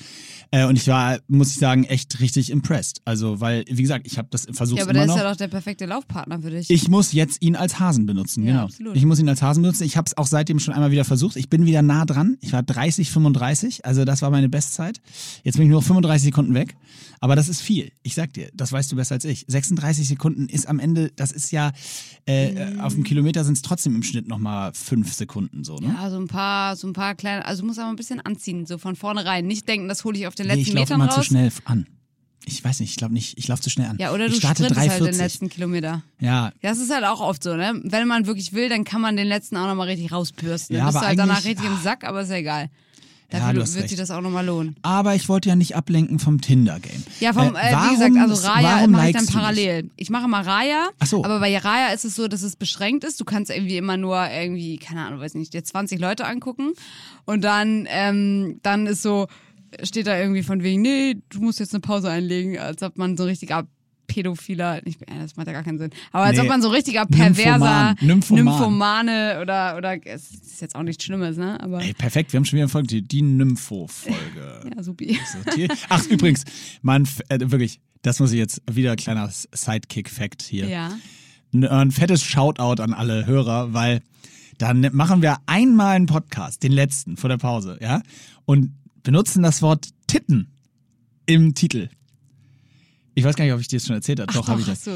Äh, 0.50 0.64
und 0.66 0.76
ich 0.76 0.86
war, 0.88 1.18
muss 1.28 1.50
ich 1.50 1.56
sagen, 1.58 1.84
echt 1.84 2.20
richtig 2.20 2.50
impressed. 2.50 3.00
Also, 3.04 3.40
weil, 3.40 3.64
wie 3.68 3.82
gesagt, 3.82 4.06
ich 4.06 4.16
habe 4.18 4.28
das 4.30 4.46
versucht 4.52 4.78
Ja, 4.78 4.84
aber 4.84 4.92
der 4.94 5.04
ist 5.04 5.14
ja 5.16 5.28
doch 5.30 5.36
der 5.36 5.48
perfekte 5.48 5.84
Laufpartner 5.86 6.40
für 6.40 6.50
dich. 6.50 6.70
Ich 6.70 6.88
muss 6.88 7.12
jetzt 7.12 7.42
ihn 7.42 7.56
als 7.56 7.78
Hasen 7.80 8.06
benutzen, 8.06 8.44
Ja, 8.44 8.52
genau. 8.52 8.64
absolut. 8.64 8.96
Ich 8.96 9.04
muss 9.04 9.18
ihn 9.18 9.28
als 9.28 9.42
Hasen 9.42 9.62
benutzen. 9.62 9.84
Ich 9.84 9.96
habe 9.96 10.06
es 10.06 10.16
auch 10.16 10.26
seitdem 10.26 10.58
schon 10.58 10.72
einmal 10.74 10.90
wieder 10.90 11.04
versucht. 11.04 11.36
Ich 11.36 11.48
bin 11.50 11.66
wieder 11.66 11.82
nah 11.82 12.04
dran. 12.06 12.36
Ich 12.40 12.52
war 12.52 12.62
30, 12.62 13.10
35, 13.10 13.84
also 13.84 14.04
das 14.04 14.22
war 14.22 14.30
meine 14.30 14.48
Bestzeit. 14.48 15.00
Jetzt 15.42 15.56
bin 15.56 15.64
ich 15.66 15.70
nur 15.70 15.82
35 15.82 16.24
Sekunden 16.24 16.54
weg. 16.54 16.76
Aber 17.20 17.36
das 17.36 17.48
ist 17.48 17.60
viel. 17.60 17.92
Ich 18.02 18.14
sag 18.14 18.32
dir, 18.32 18.50
das 18.54 18.72
weißt 18.72 18.90
du 18.92 18.96
besser 18.96 19.14
als 19.14 19.24
ich. 19.24 19.44
36 19.48 20.06
Sekunden 20.08 20.48
ist 20.48 20.66
am 20.66 20.78
Ende, 20.78 21.10
das 21.16 21.32
ist 21.32 21.50
ja, 21.52 21.72
äh, 22.28 22.50
äh, 22.54 22.78
auf 22.80 22.94
dem 22.94 23.04
Kilometer 23.04 23.44
sind 23.44 23.54
es 23.54 23.62
trotzdem 23.62 23.94
im 23.94 24.02
Schnitt 24.02 24.28
nochmal 24.28 24.72
fünf 24.74 25.12
Sekunden 25.12 25.64
so, 25.64 25.76
ne? 25.76 25.94
ja, 25.98 26.10
so 26.10 26.16
ein 26.18 26.28
paar, 26.28 26.76
so 26.76 26.86
ein 26.86 26.92
paar 26.92 27.14
kleine, 27.14 27.44
also 27.44 27.62
du 27.62 27.66
musst 27.68 27.78
aber 27.78 27.90
ein 27.90 27.96
bisschen 27.96 28.20
anziehen, 28.20 28.66
so 28.66 28.78
von 28.78 28.96
vornherein. 28.96 29.46
Nicht 29.46 29.68
denken, 29.68 29.88
das 29.88 30.04
hole 30.04 30.18
ich 30.18 30.26
auf 30.26 30.34
den 30.34 30.46
Nee, 30.46 30.54
letzten 30.54 30.62
ich 30.62 30.74
laufe 30.74 30.80
Metern 30.80 31.00
immer 31.00 31.06
raus. 31.06 31.14
zu 31.16 31.22
schnell 31.22 31.50
an. 31.64 31.86
Ich 32.46 32.62
weiß 32.62 32.80
nicht, 32.80 32.90
ich 32.90 32.96
glaube 32.96 33.14
nicht, 33.14 33.38
ich 33.38 33.48
laufe 33.48 33.62
zu 33.62 33.70
schnell 33.70 33.88
an. 33.88 33.96
Ja, 33.98 34.12
oder 34.12 34.26
ich 34.26 34.32
du 34.34 34.38
starte 34.38 34.64
sprintest 34.64 34.90
halt 34.90 35.00
den 35.00 35.14
3,40. 35.14 35.16
letzten 35.16 35.48
Kilometer. 35.48 36.02
Ja, 36.20 36.52
Das 36.60 36.78
ist 36.78 36.92
halt 36.92 37.04
auch 37.04 37.20
oft 37.20 37.42
so, 37.42 37.56
ne? 37.56 37.80
Wenn 37.84 38.06
man 38.06 38.26
wirklich 38.26 38.52
will, 38.52 38.68
dann 38.68 38.84
kann 38.84 39.00
man 39.00 39.16
den 39.16 39.26
letzten 39.26 39.56
auch 39.56 39.66
nochmal 39.66 39.88
richtig 39.88 40.12
rauspürsten. 40.12 40.76
Ja, 40.76 40.80
Dann 40.84 40.88
bist 40.88 40.96
aber 40.98 41.04
du 41.04 41.08
halt 41.08 41.18
danach 41.18 41.44
richtig 41.46 41.64
im 41.64 41.78
Sack, 41.82 42.04
aber 42.04 42.20
ist 42.20 42.28
ja 42.28 42.36
egal. 42.36 42.68
Ja, 43.32 43.52
du 43.52 43.60
hast 43.62 43.74
wird 43.74 43.82
recht. 43.84 43.88
sich 43.90 43.98
das 43.98 44.10
auch 44.12 44.20
nochmal 44.20 44.46
lohnen. 44.46 44.76
aber 44.82 45.14
ich 45.16 45.28
wollte 45.28 45.48
ja 45.48 45.56
nicht 45.56 45.74
ablenken 45.74 46.18
vom 46.20 46.40
Tinder-Game. 46.40 47.02
Ja, 47.20 47.32
vom, 47.32 47.56
äh, 47.56 47.58
warum- 47.72 47.88
wie 47.88 47.94
gesagt, 47.94 48.16
also 48.30 48.46
Raya 48.48 48.86
mache 48.86 49.08
ich 49.08 49.16
dann 49.16 49.26
parallel. 49.26 49.90
Ich 49.96 50.10
mache 50.10 50.28
mal 50.28 50.42
Raya, 50.42 50.88
Ach 51.00 51.06
so. 51.06 51.24
aber 51.24 51.40
bei 51.40 51.56
Raya 51.58 51.92
ist 51.92 52.04
es 52.04 52.14
so, 52.14 52.28
dass 52.28 52.42
es 52.42 52.54
beschränkt 52.56 53.02
ist. 53.02 53.20
Du 53.20 53.24
kannst 53.24 53.50
irgendwie 53.50 53.76
immer 53.76 53.96
nur 53.96 54.28
irgendwie, 54.30 54.76
keine 54.78 55.04
Ahnung, 55.04 55.18
weiß 55.20 55.34
nicht, 55.34 55.52
dir 55.52 55.64
20 55.64 55.98
Leute 55.98 56.26
angucken 56.26 56.72
und 57.24 57.42
dann, 57.42 57.88
ähm, 57.90 58.60
dann 58.62 58.86
ist 58.86 59.02
so, 59.02 59.26
steht 59.82 60.06
da 60.06 60.16
irgendwie 60.16 60.44
von 60.44 60.62
wegen, 60.62 60.82
nee, 60.82 61.16
du 61.30 61.40
musst 61.40 61.58
jetzt 61.58 61.74
eine 61.74 61.80
Pause 61.80 62.08
einlegen, 62.10 62.58
als 62.58 62.82
ob 62.84 62.96
man 62.98 63.16
so 63.16 63.24
ein 63.24 63.30
richtiger 63.30 63.66
Pädophiler, 64.14 64.80
nicht, 64.84 65.02
äh, 65.02 65.18
das 65.18 65.34
macht 65.36 65.48
ja 65.48 65.52
gar 65.52 65.64
keinen 65.64 65.78
Sinn, 65.78 65.90
aber 66.12 66.24
als 66.24 66.36
Nee. 66.36 66.42
ob 66.42 66.48
man 66.48 66.62
so 66.62 66.68
richtiger 66.68 67.04
perverser 67.04 67.96
Nymphoman. 68.00 68.06
Nymphoman. 68.08 68.44
Nymphomane 68.44 69.38
oder, 69.42 69.76
oder, 69.76 70.06
es 70.06 70.30
ist 70.30 70.60
jetzt 70.60 70.76
auch 70.76 70.84
nichts 70.84 71.02
Schlimmes, 71.04 71.36
ne, 71.36 71.60
aber, 71.60 71.82
Ey, 71.82 71.94
perfekt, 71.94 72.32
wir 72.32 72.38
haben 72.38 72.44
schon 72.44 72.56
wieder 72.58 72.64
eine 72.64 72.68
Folge, 72.70 73.02
die 73.02 73.22
Nympho-Folge. 73.22 74.70
ja, 74.76 74.82
supi. 74.82 75.18
Die- 75.56 75.68
Ach, 75.88 76.06
übrigens, 76.06 76.44
man, 76.82 77.08
äh, 77.28 77.38
wirklich, 77.40 77.80
das 78.02 78.20
muss 78.20 78.30
ich 78.30 78.38
jetzt 78.38 78.62
wieder 78.70 78.92
ein 78.92 78.96
kleiner 78.96 79.28
Sidekick-Fact 79.30 80.42
hier. 80.42 80.68
Ja. 80.68 80.92
Ein, 81.52 81.66
ein 81.66 81.90
fettes 81.90 82.22
Shoutout 82.22 82.80
an 82.82 82.94
alle 82.94 83.26
Hörer, 83.26 83.72
weil 83.72 84.00
dann 84.58 84.88
machen 84.92 85.22
wir 85.22 85.38
einmal 85.46 85.96
einen 85.96 86.06
Podcast, 86.06 86.62
den 86.62 86.72
letzten 86.72 87.16
vor 87.16 87.28
der 87.28 87.38
Pause, 87.38 87.78
ja, 87.80 88.02
und 88.44 88.70
benutzen 89.02 89.42
das 89.42 89.60
Wort 89.62 89.88
Titten 90.06 90.48
im 91.26 91.54
Titel. 91.54 91.88
Ich 93.14 93.24
weiß 93.24 93.36
gar 93.36 93.44
nicht, 93.44 93.54
ob 93.54 93.60
ich 93.60 93.68
dir 93.68 93.78
das 93.78 93.86
schon 93.86 93.96
erzählt 93.96 94.20
habe. 94.20 94.32
Doch, 94.32 94.48
habe 94.48 94.60
ich 94.60 94.66
das. 94.66 94.88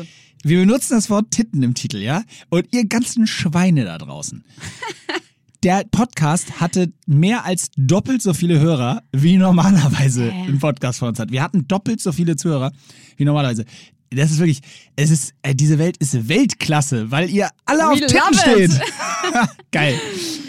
Wir 0.42 0.60
benutzen 0.60 0.94
das 0.94 1.10
Wort 1.10 1.30
Titten 1.30 1.62
im 1.62 1.75
Titel, 1.75 1.98
ja? 1.98 2.22
Und 2.48 2.72
ihr 2.72 2.87
ganzen 2.87 3.26
Schweine 3.26 3.84
da 3.84 3.98
draußen. 3.98 4.44
Der 5.64 5.84
Podcast 5.90 6.60
hatte 6.60 6.92
mehr 7.06 7.44
als 7.44 7.70
doppelt 7.76 8.22
so 8.22 8.32
viele 8.32 8.60
Hörer, 8.60 9.02
wie 9.12 9.37
normalerweise 9.37 10.32
ein 10.32 10.60
Podcast 10.60 11.00
von 11.00 11.08
uns 11.08 11.18
hat. 11.18 11.32
Wir 11.32 11.42
hatten 11.42 11.66
doppelt 11.66 12.00
so 12.00 12.12
viele 12.12 12.37
Zuhörer, 12.37 12.70
wie 13.16 13.25
normalerweise. 13.25 13.64
Das 14.10 14.30
ist 14.30 14.38
wirklich, 14.38 14.60
es 14.96 15.10
ist, 15.10 15.34
äh, 15.42 15.54
diese 15.54 15.78
Welt 15.78 15.96
ist 15.98 16.28
Weltklasse, 16.28 17.10
weil 17.10 17.28
ihr 17.30 17.48
alle 17.66 17.88
auf 17.90 18.00
We 18.00 18.06
Titten 18.06 18.20
love 18.32 18.62
it. 18.64 18.72
steht. 18.72 18.82
Geil. 19.72 19.94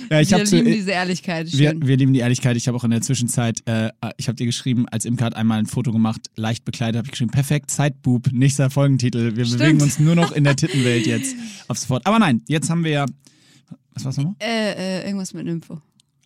Ja, 0.10 0.22
ich 0.22 0.32
Wir 0.32 0.40
hab 0.40 0.48
zu, 0.48 0.56
lieben 0.56 0.72
diese 0.72 0.92
Ehrlichkeit. 0.92 1.52
wir, 1.56 1.74
wir 1.80 1.98
lieben 1.98 2.14
die 2.14 2.20
Ehrlichkeit. 2.22 2.58
Ich 2.58 2.68
habe 2.68 2.78
auch 2.78 2.84
in 2.84 2.92
der 2.92 3.02
Zwischenzeit, 3.02 3.62
äh, 3.68 3.92
ich 4.18 4.28
habe 4.28 4.36
dir 4.38 4.46
geschrieben, 4.46 4.88
als 4.90 5.06
Imke 5.06 5.24
hat 5.24 5.36
einmal 5.36 5.60
ein 5.60 5.66
Foto 5.68 5.92
gemacht, 5.92 6.22
leicht 6.36 6.66
bekleidet, 6.66 6.98
habe 6.98 7.06
ich 7.06 7.12
geschrieben, 7.12 7.32
perfekt, 7.32 7.70
Sideboob, 7.70 8.32
nächster 8.32 8.70
Folgentitel. 8.70 9.36
Wir 9.36 9.46
Stimmt. 9.46 9.60
bewegen 9.62 9.82
uns 9.82 10.00
nur 10.00 10.16
noch 10.16 10.32
in 10.32 10.46
der 10.46 10.56
Tittenwelt 10.56 11.06
jetzt 11.06 11.36
auf 11.68 11.78
sofort. 11.78 12.08
Aber 12.08 12.18
nein, 12.18 12.42
jetzt 12.48 12.70
haben 12.70 12.84
wir 12.84 12.92
ja, 12.92 13.06
was 13.94 14.06
war's 14.06 14.18
nochmal? 14.18 14.36
Äh, 14.40 15.02
äh, 15.02 15.06
irgendwas 15.06 15.34
mit 15.34 15.46
Nympho. 15.46 15.80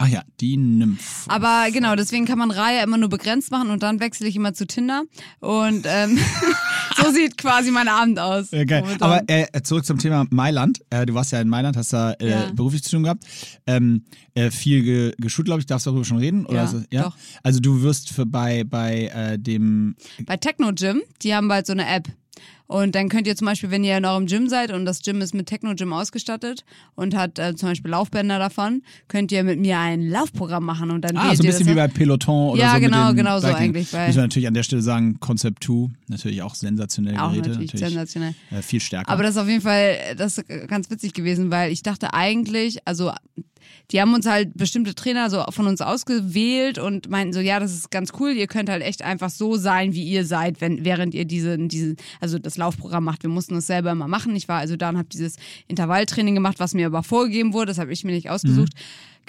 Ach 0.05 0.07
ja, 0.09 0.21
die 0.41 0.57
Nymph. 0.57 1.23
Aber 1.29 1.67
genau, 1.71 1.95
deswegen 1.95 2.25
kann 2.25 2.37
man 2.37 2.51
Raya 2.51 2.83
immer 2.83 2.97
nur 2.97 3.07
begrenzt 3.07 3.51
machen 3.51 3.69
und 3.69 3.83
dann 3.83 4.01
wechsle 4.01 4.27
ich 4.27 4.35
immer 4.35 4.53
zu 4.53 4.67
Tinder. 4.67 5.03
Und 5.39 5.85
ähm, 5.87 6.19
so 6.97 7.09
sieht 7.11 7.37
quasi 7.37 7.71
mein 7.71 7.87
Abend 7.87 8.19
aus. 8.19 8.51
Ja, 8.51 8.65
geil. 8.65 8.81
momentan. 8.81 9.09
Aber 9.09 9.21
äh, 9.27 9.45
zurück 9.63 9.85
zum 9.85 9.99
Thema 9.99 10.25
Mailand. 10.29 10.81
Äh, 10.89 11.05
du 11.05 11.13
warst 11.13 11.31
ja 11.31 11.39
in 11.39 11.47
Mailand, 11.47 11.77
hast 11.77 11.93
da 11.93 12.11
äh, 12.19 12.29
Ja. 12.29 12.51
beruflich 12.53 12.83
zu 12.83 12.91
tun 12.91 13.03
gehabt. 13.03 13.23
Ähm, 13.65 14.03
äh, 14.33 14.51
viel 14.51 14.83
ge 14.83 15.13
geschult, 15.19 15.45
glaube 15.45 15.61
ich. 15.61 15.67
Darfst 15.67 15.85
du 15.85 15.91
darüber 15.91 16.03
schon 16.03 16.17
reden? 16.17 16.45
Oder 16.47 16.57
Ja, 16.57 16.63
es- 16.65 16.85
ja? 16.91 17.03
doch. 17.03 17.15
Also 17.41 17.61
du 17.61 17.81
wirst 17.81 18.09
für 18.09 18.25
bei, 18.25 18.65
bei 18.65 19.05
äh, 19.07 19.39
dem 19.39 19.95
Bei 20.25 20.35
Techno 20.35 20.73
Gym, 20.73 21.01
die 21.21 21.33
haben 21.33 21.47
bald 21.47 21.65
so 21.65 21.71
eine 21.71 21.87
App. 21.87 22.09
Und 22.73 22.95
dann 22.95 23.07
könnt 23.07 23.27
ihr 23.27 23.35
zum 23.35 23.45
Beispiel, 23.45 23.69
wenn 23.69 23.83
ihr 23.83 23.95
in 23.95 24.03
eurem 24.03 24.25
Gym 24.25 24.49
seid 24.49 24.71
und 24.71 24.85
das 24.85 25.03
Gym 25.03 25.21
ist 25.21 25.35
mit 25.35 25.45
Techno 25.45 25.75
Gym 25.75 25.93
ausgestattet 25.93 26.65
und 26.95 27.15
hat 27.15 27.37
äh, 27.37 27.55
zum 27.55 27.69
Beispiel 27.69 27.91
Laufbänder 27.91 28.39
davon, 28.39 28.81
könnt 29.07 29.31
ihr 29.31 29.43
mit 29.43 29.59
mir 29.59 29.77
ein 29.77 30.09
Laufprogramm 30.09 30.65
machen 30.65 30.89
und 30.89 31.01
dann 31.05 31.15
Ah, 31.15 31.35
so 31.35 31.43
ein 31.43 31.45
bisschen 31.47 31.67
wie 31.67 31.75
bei 31.75 31.87
Peloton 31.87 32.49
oder 32.49 32.59
Ja, 32.61 32.73
so. 32.73 32.79
genau, 32.79 33.09
mit 33.09 33.09
den 33.09 33.17
genau 33.17 33.39
so 33.39 33.45
eigentlich, 33.47 33.93
weil- 33.93 34.07
Müssen 34.07 34.17
wir 34.17 34.23
natürlich 34.23 34.47
an 34.47 34.55
der 34.55 34.63
Stelle 34.63 34.81
sagen, 34.81 35.19
Concept 35.19 35.63
2, 35.63 35.91
natürlich 36.07 36.41
auch 36.41 36.55
sensationell 36.55 37.15
Auch 37.17 37.29
Geräte. 37.33 37.49
natürlich 37.49 37.71
sensationell. 37.73 38.33
Äh, 38.49 38.63
viel 38.63 38.79
stärker. 38.79 39.11
Aber 39.11 39.21
das 39.21 39.35
ist 39.35 39.41
auf 39.43 39.47
jeden 39.47 39.61
Fall 39.61 39.95
das 40.17 40.39
ist 40.39 40.47
ganz 40.67 40.89
witzig 40.89 41.13
gewesen, 41.13 41.51
weil 41.51 41.71
ich 41.71 41.83
dachte 41.83 42.15
eigentlich, 42.15 42.79
also 42.87 43.11
die 43.91 44.01
haben 44.01 44.13
uns 44.13 44.25
halt 44.25 44.55
bestimmte 44.55 44.95
Trainer 44.95 45.29
so 45.29 45.43
von 45.49 45.67
uns 45.67 45.81
ausgewählt 45.81 46.77
und 46.77 47.09
meinten 47.09 47.33
so, 47.33 47.39
ja, 47.39 47.59
das 47.59 47.73
ist 47.73 47.91
ganz 47.91 48.11
cool, 48.19 48.31
ihr 48.31 48.47
könnt 48.47 48.69
halt 48.69 48.81
echt 48.81 49.03
einfach 49.03 49.29
so 49.29 49.55
sein, 49.55 49.93
wie 49.93 50.03
ihr 50.03 50.25
seid, 50.25 50.61
wenn, 50.61 50.85
während 50.85 51.13
ihr 51.13 51.25
diese, 51.25 51.57
diese, 51.57 51.95
also 52.19 52.39
das 52.39 52.57
Laufprogramm 52.57 53.03
macht. 53.03 53.23
Wir 53.23 53.29
mussten 53.29 53.55
das 53.55 53.67
selber 53.67 53.91
immer 53.91 54.07
machen. 54.07 54.35
Ich 54.35 54.47
war 54.47 54.59
also 54.59 54.75
da 54.75 54.89
und 54.89 54.97
habe 54.97 55.09
dieses 55.09 55.35
Intervalltraining 55.67 56.35
gemacht, 56.35 56.59
was 56.59 56.73
mir 56.73 56.87
aber 56.87 57.03
vorgegeben 57.03 57.53
wurde, 57.53 57.67
das 57.67 57.77
habe 57.77 57.91
ich 57.93 58.03
mir 58.03 58.13
nicht 58.13 58.29
ausgesucht. 58.29 58.73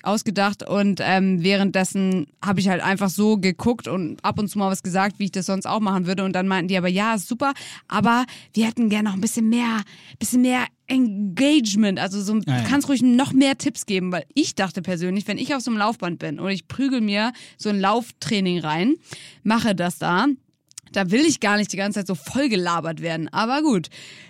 ausgedacht 0.02 0.68
und 0.68 1.00
ähm, 1.02 1.42
währenddessen 1.42 2.26
habe 2.44 2.58
ich 2.60 2.68
halt 2.68 2.82
einfach 2.82 3.08
so 3.08 3.38
geguckt 3.38 3.86
und 3.86 4.22
ab 4.24 4.38
und 4.38 4.48
zu 4.48 4.58
mal 4.58 4.70
was 4.70 4.82
gesagt, 4.82 5.18
wie 5.18 5.26
ich 5.26 5.32
das 5.32 5.46
sonst 5.46 5.66
auch 5.66 5.80
machen 5.80 6.06
würde 6.06 6.24
und 6.24 6.32
dann 6.34 6.48
meinten 6.48 6.68
die 6.68 6.76
aber 6.76 6.88
ja, 6.88 7.14
ist 7.14 7.28
super, 7.28 7.52
aber 7.86 8.24
wir 8.52 8.66
hätten 8.66 8.88
gerne 8.88 9.08
noch 9.08 9.14
ein 9.14 9.20
bisschen 9.20 9.48
mehr, 9.48 9.82
bisschen 10.18 10.42
mehr 10.42 10.66
Engagement, 10.86 11.98
also 11.98 12.20
so, 12.20 12.40
du 12.40 12.64
kannst 12.68 12.88
ruhig 12.88 13.02
noch 13.02 13.32
mehr 13.32 13.56
Tipps 13.56 13.86
geben, 13.86 14.12
weil 14.12 14.24
ich 14.34 14.54
dachte 14.54 14.82
persönlich, 14.82 15.26
wenn 15.26 15.38
ich 15.38 15.54
auf 15.54 15.62
so 15.62 15.70
einem 15.70 15.78
Laufband 15.78 16.18
bin 16.18 16.38
und 16.38 16.50
ich 16.50 16.68
prügel 16.68 17.00
mir 17.00 17.32
so 17.56 17.70
ein 17.70 17.80
Lauftraining 17.80 18.58
rein, 18.60 18.94
mache 19.42 19.74
das 19.74 19.98
da, 19.98 20.26
da 20.92 21.10
will 21.10 21.24
ich 21.24 21.40
gar 21.40 21.56
nicht 21.56 21.72
die 21.72 21.76
ganze 21.76 22.00
Zeit 22.00 22.06
so 22.06 22.14
voll 22.14 22.48
gelabert 22.48 23.00
werden. 23.00 23.28
Aber 23.28 23.62
gut, 23.62 23.88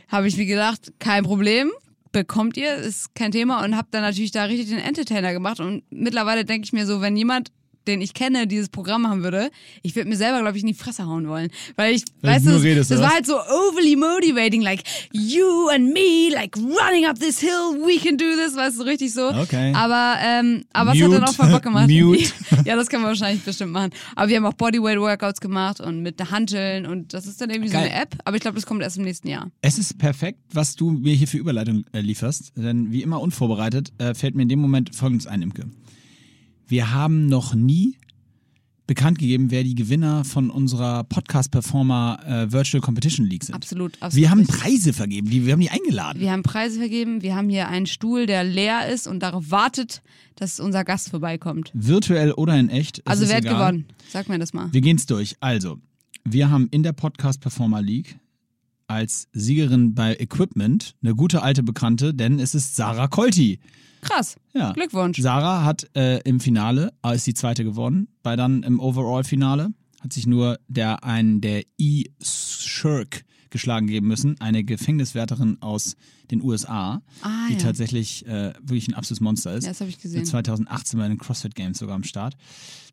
habe 0.08 0.28
ich 0.28 0.36
mir 0.36 0.46
gedacht, 0.46 0.92
kein 0.98 1.24
Problem, 1.24 1.70
bekommt 2.12 2.56
ihr, 2.56 2.76
ist 2.76 3.14
kein 3.14 3.32
Thema 3.32 3.64
und 3.64 3.76
habe 3.76 3.88
dann 3.90 4.02
natürlich 4.02 4.30
da 4.30 4.44
richtig 4.44 4.68
den 4.68 4.78
Entertainer 4.78 5.32
gemacht 5.32 5.60
und 5.60 5.82
mittlerweile 5.90 6.44
denke 6.44 6.64
ich 6.64 6.72
mir 6.72 6.86
so, 6.86 7.00
wenn 7.00 7.16
jemand 7.16 7.50
den 7.86 8.00
ich 8.00 8.14
kenne, 8.14 8.46
dieses 8.46 8.68
Programm 8.68 9.02
machen 9.02 9.22
würde, 9.22 9.50
ich 9.82 9.94
würde 9.96 10.08
mir 10.08 10.16
selber, 10.16 10.40
glaube 10.40 10.56
ich, 10.56 10.62
in 10.62 10.68
die 10.68 10.74
Fresse 10.74 11.06
hauen 11.06 11.28
wollen. 11.28 11.50
Weil 11.76 11.94
ich, 11.94 12.04
Weil 12.20 12.36
weißt 12.36 12.46
du 12.46 12.50
das, 12.50 12.62
redest, 12.62 12.90
das 12.90 13.00
war 13.00 13.14
halt 13.14 13.26
so 13.26 13.34
overly 13.34 13.96
motivating, 13.96 14.62
like, 14.62 14.82
you 15.12 15.68
and 15.72 15.92
me, 15.92 16.30
like, 16.32 16.56
running 16.56 17.06
up 17.06 17.18
this 17.18 17.40
hill, 17.40 17.74
we 17.80 17.98
can 17.98 18.16
do 18.16 18.24
this, 18.36 18.56
weißt 18.56 18.78
du, 18.78 18.82
richtig 18.84 19.12
so. 19.12 19.28
Okay. 19.28 19.72
Aber, 19.74 20.16
ähm, 20.22 20.64
aber 20.72 20.92
es 20.92 21.00
hat 21.00 21.08
Mute. 21.08 21.20
dann 21.20 21.28
auch 21.28 21.34
voll 21.34 21.48
Bock 21.50 21.62
gemacht. 21.62 21.88
Mute. 21.90 22.32
ja, 22.64 22.76
das 22.76 22.88
kann 22.88 23.00
man 23.00 23.10
wahrscheinlich 23.10 23.42
bestimmt 23.42 23.72
machen. 23.72 23.90
Aber 24.16 24.28
wir 24.28 24.36
haben 24.36 24.46
auch 24.46 24.54
Bodyweight-Workouts 24.54 25.40
gemacht 25.40 25.80
und 25.80 26.02
mit 26.02 26.18
der 26.18 26.30
Hanteln 26.30 26.86
und 26.86 27.14
das 27.14 27.26
ist 27.26 27.40
dann 27.40 27.50
irgendwie 27.50 27.68
so 27.68 27.74
Geil. 27.74 27.90
eine 27.90 28.02
App. 28.02 28.16
Aber 28.24 28.36
ich 28.36 28.42
glaube, 28.42 28.56
das 28.56 28.66
kommt 28.66 28.82
erst 28.82 28.96
im 28.96 29.04
nächsten 29.04 29.28
Jahr. 29.28 29.50
Es 29.60 29.78
ist 29.78 29.98
perfekt, 29.98 30.40
was 30.52 30.76
du 30.76 30.90
mir 30.90 31.14
hier 31.14 31.28
für 31.28 31.38
Überleitung 31.38 31.84
äh, 31.92 32.00
lieferst, 32.00 32.52
denn 32.56 32.90
wie 32.92 33.02
immer 33.02 33.20
unvorbereitet 33.20 33.92
äh, 33.98 34.14
fällt 34.14 34.34
mir 34.34 34.42
in 34.42 34.48
dem 34.48 34.60
Moment 34.60 34.94
Folgendes 34.94 35.26
ein, 35.26 35.42
Imke. 35.42 35.64
Wir 36.66 36.92
haben 36.92 37.26
noch 37.26 37.54
nie 37.54 37.96
bekannt 38.86 39.18
gegeben, 39.18 39.50
wer 39.50 39.64
die 39.64 39.74
Gewinner 39.74 40.24
von 40.24 40.50
unserer 40.50 41.04
Podcast-Performer 41.04 42.18
äh, 42.26 42.52
Virtual 42.52 42.80
Competition 42.82 43.26
League 43.26 43.44
sind. 43.44 43.54
Absolut, 43.54 43.94
absolut. 44.00 44.14
Wir 44.14 44.30
haben. 44.30 44.46
Preise 44.46 44.92
vergeben, 44.92 45.30
die, 45.30 45.46
wir 45.46 45.54
haben 45.54 45.60
die 45.60 45.70
eingeladen. 45.70 46.20
Wir 46.20 46.32
haben 46.32 46.42
Preise 46.42 46.78
vergeben. 46.78 47.22
Wir 47.22 47.34
haben 47.34 47.48
hier 47.48 47.68
einen 47.68 47.86
Stuhl, 47.86 48.26
der 48.26 48.44
leer 48.44 48.88
ist 48.88 49.06
und 49.06 49.20
darauf 49.20 49.50
wartet, 49.50 50.02
dass 50.36 50.60
unser 50.60 50.84
Gast 50.84 51.10
vorbeikommt. 51.10 51.70
Virtuell 51.74 52.32
oder 52.32 52.58
in 52.58 52.68
echt. 52.68 52.98
es 52.98 53.06
Also 53.06 53.28
wer 53.28 53.36
hat 53.36 53.44
egal. 53.44 53.70
gewonnen? 53.72 53.86
Sag 54.10 54.28
mir 54.28 54.38
das 54.38 54.52
mal. 54.52 54.72
Wir 54.72 54.80
gehen's 54.80 55.06
durch. 55.06 55.36
Also, 55.40 55.78
wir 56.24 56.50
haben 56.50 56.68
in 56.70 56.82
der 56.82 56.92
Podcast 56.92 57.40
Performer 57.40 57.80
League 57.82 58.18
als 58.86 59.28
Siegerin 59.32 59.94
bei 59.94 60.14
Equipment 60.16 60.94
eine 61.02 61.14
gute 61.14 61.42
alte 61.42 61.62
Bekannte, 61.62 62.12
denn 62.12 62.38
es 62.38 62.54
ist 62.54 62.76
Sarah 62.76 63.08
Kolti. 63.08 63.60
Krass. 64.04 64.36
Ja. 64.54 64.72
Glückwunsch. 64.72 65.20
Sarah 65.20 65.64
hat 65.64 65.88
äh, 65.96 66.20
im 66.24 66.40
Finale, 66.40 66.92
äh, 67.04 67.14
ist 67.14 67.26
die 67.26 67.34
zweite 67.34 67.64
geworden, 67.64 68.08
bei 68.22 68.36
dann 68.36 68.62
im 68.62 68.80
Overall-Finale, 68.80 69.70
hat 70.00 70.12
sich 70.12 70.26
nur 70.26 70.58
der 70.68 71.04
einen 71.04 71.40
der 71.40 71.62
E-Shirk 71.78 73.24
geschlagen 73.50 73.86
geben 73.86 74.08
müssen, 74.08 74.40
eine 74.40 74.64
Gefängniswärterin 74.64 75.58
aus 75.62 75.96
den 76.30 76.42
USA, 76.42 77.02
Ah, 77.22 77.46
die 77.48 77.54
ja. 77.54 77.58
tatsächlich 77.60 78.26
äh, 78.26 78.52
wirklich 78.60 78.88
ein 78.88 78.94
absolutes 78.94 79.20
Monster 79.20 79.54
ist. 79.54 79.64
Ja, 79.64 79.70
das 79.70 79.80
habe 79.80 79.90
ich 79.90 79.96
Mit 79.96 80.02
gesehen. 80.02 80.24
2018 80.24 80.98
bei 80.98 81.06
den 81.08 81.18
CrossFit 81.18 81.54
Games 81.54 81.78
sogar 81.78 81.94
am 81.94 82.02
Start. 82.02 82.36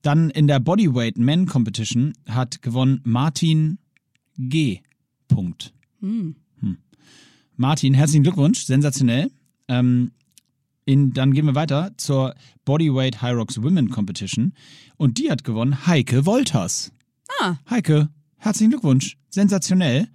Dann 0.04 0.30
in 0.30 0.48
der 0.48 0.60
Bodyweight 0.60 1.18
Men 1.18 1.48
Competition 1.48 2.14
hat 2.30 2.62
gewonnen 2.62 3.02
Martin 3.04 3.80
G. 4.38 4.80
Punkt. 5.28 5.74
Hm. 6.02 6.36
Martin, 7.58 7.94
herzlichen 7.94 8.24
Glückwunsch, 8.24 8.66
sensationell. 8.66 9.30
Ähm, 9.68 10.12
in, 10.86 11.14
dann 11.14 11.34
gehen 11.34 11.46
wir 11.46 11.56
weiter 11.56 11.92
zur 11.98 12.34
Bodyweight 12.66 13.22
High 13.22 13.36
Rocks 13.36 13.62
Women 13.62 13.90
Competition 13.90 14.54
und 14.98 15.18
die 15.18 15.32
hat 15.32 15.44
gewonnen 15.44 15.86
Heike 15.88 16.26
Wolters. 16.26 16.92
Ah. 17.40 17.56
Heike, 17.70 18.10
herzlichen 18.38 18.72
Glückwunsch, 18.72 19.18
sensationell. 19.30 20.08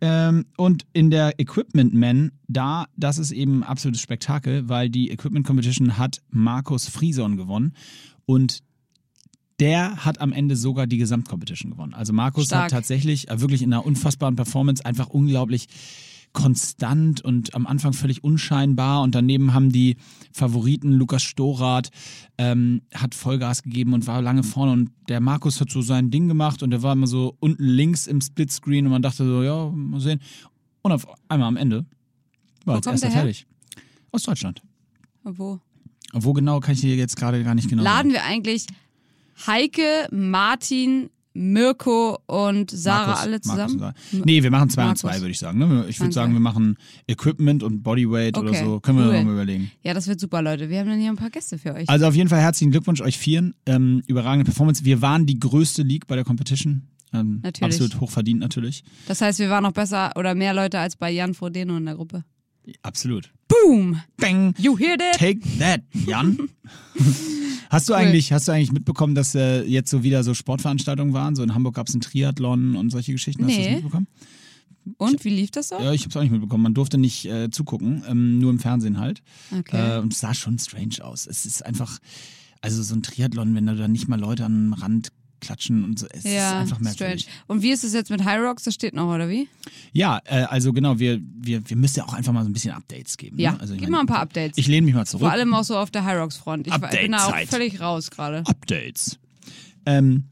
Ähm, 0.00 0.46
und 0.56 0.84
in 0.92 1.10
der 1.10 1.38
Equipment 1.38 1.94
Men, 1.94 2.32
da, 2.48 2.86
das 2.96 3.18
ist 3.18 3.30
eben 3.30 3.60
ein 3.60 3.62
absolutes 3.62 4.02
Spektakel, 4.02 4.68
weil 4.68 4.90
die 4.90 5.10
Equipment 5.10 5.46
Competition 5.46 5.96
hat 5.96 6.20
Markus 6.28 6.88
Frieson 6.88 7.36
gewonnen 7.36 7.74
und 8.26 8.62
der 9.60 10.04
hat 10.04 10.20
am 10.20 10.32
Ende 10.32 10.56
sogar 10.56 10.88
die 10.88 10.98
Gesamtcompetition 10.98 11.70
gewonnen. 11.70 11.94
Also 11.94 12.12
Markus 12.12 12.46
Stark. 12.46 12.64
hat 12.64 12.70
tatsächlich 12.72 13.30
äh, 13.30 13.40
wirklich 13.40 13.62
in 13.62 13.72
einer 13.72 13.86
unfassbaren 13.86 14.34
Performance 14.34 14.84
einfach 14.84 15.06
unglaublich 15.08 15.68
konstant 16.32 17.20
und 17.20 17.54
am 17.54 17.66
Anfang 17.66 17.92
völlig 17.92 18.24
unscheinbar 18.24 19.02
und 19.02 19.14
daneben 19.14 19.52
haben 19.52 19.70
die 19.70 19.96
Favoriten 20.32 20.92
Lukas 20.92 21.22
Storath 21.22 21.90
ähm, 22.38 22.82
hat 22.94 23.14
Vollgas 23.14 23.62
gegeben 23.62 23.92
und 23.92 24.06
war 24.06 24.22
lange 24.22 24.42
vorne 24.42 24.72
und 24.72 24.90
der 25.08 25.20
Markus 25.20 25.60
hat 25.60 25.70
so 25.70 25.82
sein 25.82 26.10
Ding 26.10 26.28
gemacht 26.28 26.62
und 26.62 26.70
der 26.70 26.82
war 26.82 26.94
immer 26.94 27.06
so 27.06 27.36
unten 27.40 27.64
links 27.64 28.06
im 28.06 28.20
Splitscreen 28.20 28.86
und 28.86 28.92
man 28.92 29.02
dachte 29.02 29.24
so, 29.24 29.42
ja, 29.42 29.70
mal 29.70 30.00
sehen. 30.00 30.20
Und 30.82 30.92
auf 30.92 31.06
einmal 31.28 31.48
am 31.48 31.56
Ende 31.56 31.84
war 32.64 32.80
der 32.80 32.92
her? 32.92 33.10
fertig. 33.10 33.46
Aus 34.10 34.22
Deutschland. 34.22 34.62
Wo? 35.22 35.60
Wo 36.12 36.32
genau 36.32 36.60
kann 36.60 36.74
ich 36.74 36.80
dir 36.80 36.96
jetzt 36.96 37.16
gerade 37.16 37.42
gar 37.44 37.54
nicht 37.54 37.68
genau 37.68 37.82
sagen. 37.82 37.96
Laden 37.96 38.12
wir 38.12 38.24
eigentlich 38.24 38.66
Heike, 39.46 40.08
Martin, 40.10 41.10
Mirko 41.34 42.18
und 42.26 42.70
Sarah 42.70 43.06
Markus, 43.06 43.20
alle 43.22 43.30
Markus 43.32 43.50
zusammen? 43.50 43.78
Sarah. 43.78 43.94
Nee, 44.24 44.42
wir 44.42 44.50
machen 44.50 44.70
zwei 44.70 44.84
Markus. 44.84 45.04
und 45.04 45.10
zwei, 45.10 45.20
würde 45.20 45.30
ich 45.30 45.38
sagen. 45.38 45.58
ne? 45.58 45.86
Ich 45.88 45.98
würde 46.00 46.12
sagen, 46.12 46.32
wir 46.32 46.40
machen 46.40 46.76
Equipment 47.06 47.62
und 47.62 47.82
Bodyweight 47.82 48.36
oder 48.38 48.50
Okay, 48.50 48.64
so. 48.64 48.80
Können 48.80 48.98
wir 48.98 49.06
cool. 49.06 49.12
noch 49.18 49.24
mal 49.24 49.32
überlegen. 49.32 49.70
Ja, 49.82 49.94
das 49.94 50.06
wird 50.08 50.20
super, 50.20 50.42
Leute. 50.42 50.68
Wir 50.68 50.80
haben 50.80 50.88
dann 50.88 51.00
hier 51.00 51.10
ein 51.10 51.16
paar 51.16 51.30
Gäste 51.30 51.58
für 51.58 51.74
euch. 51.74 51.88
Also 51.88 52.06
auf 52.06 52.14
jeden 52.14 52.28
Fall 52.28 52.40
herzlichen 52.40 52.70
Glückwunsch 52.70 53.00
euch 53.00 53.18
Vieren. 53.18 53.54
Ähm, 53.66 54.02
überragende 54.06 54.44
Performance. 54.44 54.84
Wir 54.84 55.00
waren 55.02 55.26
die 55.26 55.38
größte 55.40 55.82
League 55.82 56.06
bei 56.06 56.16
der 56.16 56.24
Competition. 56.24 56.88
Ähm, 57.14 57.40
Natürlich. 57.42 57.74
Absolut 57.74 58.00
hochverdient 58.00 58.40
natürlich. 58.40 58.84
Das 59.06 59.20
heißt, 59.20 59.38
wir 59.38 59.50
waren 59.50 59.62
noch 59.64 59.72
besser 59.72 60.12
oder 60.16 60.34
mehr 60.34 60.54
Leute 60.54 60.78
als 60.78 60.96
bei 60.96 61.10
Jan 61.10 61.34
Frodeno 61.34 61.76
in 61.76 61.84
der 61.84 61.94
Gruppe. 61.96 62.24
Absolut. 62.82 63.30
Boom! 63.48 64.00
Bang! 64.16 64.54
You 64.58 64.76
hear 64.76 64.96
that? 64.96 65.18
Take 65.18 65.40
that, 65.58 65.82
Jan. 66.06 66.48
hast 67.70 67.88
du 67.88 67.94
eigentlich, 67.94 68.32
hast 68.32 68.48
du 68.48 68.52
eigentlich 68.52 68.72
mitbekommen, 68.72 69.14
dass 69.14 69.34
äh, 69.34 69.62
jetzt 69.62 69.90
so 69.90 70.02
wieder 70.02 70.22
so 70.24 70.32
Sportveranstaltungen 70.34 71.12
waren? 71.12 71.34
So 71.36 71.42
in 71.42 71.54
Hamburg 71.54 71.74
gab 71.74 71.88
es 71.88 71.94
einen 71.94 72.00
Triathlon 72.00 72.76
und 72.76 72.90
solche 72.90 73.12
Geschichten. 73.12 73.44
Hast 73.44 73.54
du 73.54 73.58
Nee. 73.60 73.64
das 73.66 73.74
mitbekommen? 73.76 74.06
Und 74.96 75.24
wie 75.24 75.30
lief 75.30 75.50
das 75.52 75.68
so? 75.68 75.76
Ja, 75.76 75.92
ich 75.92 76.02
habe 76.02 76.10
es 76.10 76.16
auch 76.16 76.22
nicht 76.22 76.32
mitbekommen. 76.32 76.62
Man 76.64 76.74
durfte 76.74 76.98
nicht 76.98 77.24
äh, 77.26 77.50
zugucken, 77.50 78.02
ähm, 78.08 78.38
nur 78.38 78.50
im 78.50 78.58
Fernsehen 78.58 78.98
halt. 78.98 79.22
Okay. 79.56 79.96
Äh, 79.96 80.00
und 80.00 80.12
es 80.12 80.18
sah 80.20 80.34
schon 80.34 80.58
strange 80.58 80.96
aus. 81.04 81.26
Es 81.26 81.46
ist 81.46 81.64
einfach, 81.64 81.98
also 82.62 82.82
so 82.82 82.94
ein 82.94 83.02
Triathlon, 83.02 83.54
wenn 83.54 83.66
da 83.66 83.74
dann 83.74 83.92
nicht 83.92 84.08
mal 84.08 84.18
Leute 84.18 84.44
am 84.44 84.72
Rand 84.72 85.08
klatschen 85.42 85.84
und 85.84 85.98
so, 85.98 86.06
es 86.10 86.24
ist 86.24 86.32
ja, 86.32 86.60
einfach 86.60 86.76
strange. 86.76 86.94
merkwürdig. 86.98 87.28
Und 87.46 87.62
wie 87.62 87.70
ist 87.70 87.84
es 87.84 87.92
jetzt 87.92 88.10
mit 88.10 88.24
High 88.24 88.40
Rocks? 88.40 88.62
Das 88.62 88.72
steht 88.72 88.94
noch, 88.94 89.12
oder 89.14 89.28
wie? 89.28 89.48
Ja, 89.92 90.20
äh, 90.24 90.44
also 90.44 90.72
genau, 90.72 90.98
wir, 90.98 91.20
wir, 91.20 91.68
wir 91.68 91.76
müssen 91.76 91.98
ja 91.98 92.06
auch 92.06 92.14
einfach 92.14 92.32
mal 92.32 92.44
so 92.44 92.48
ein 92.48 92.52
bisschen 92.54 92.72
Updates 92.72 93.18
geben. 93.18 93.38
Ja, 93.38 93.52
ne? 93.52 93.60
also 93.60 93.74
gib 93.74 93.82
mein, 93.82 93.90
mal 93.90 94.00
ein 94.00 94.06
paar 94.06 94.20
Updates. 94.20 94.56
Ich 94.56 94.68
lehne 94.68 94.86
mich 94.86 94.94
mal 94.94 95.04
zurück. 95.04 95.22
Vor 95.22 95.32
allem 95.32 95.52
auch 95.52 95.64
so 95.64 95.76
auf 95.76 95.90
der 95.90 96.04
High 96.04 96.18
Rocks 96.18 96.36
Front. 96.36 96.66
Ich 96.66 96.72
war- 96.72 96.88
bin 96.88 97.12
da 97.12 97.26
auch 97.26 97.36
völlig 97.46 97.80
raus 97.80 98.10
gerade. 98.10 98.38
Updates. 98.46 99.18
Ähm, 99.84 100.24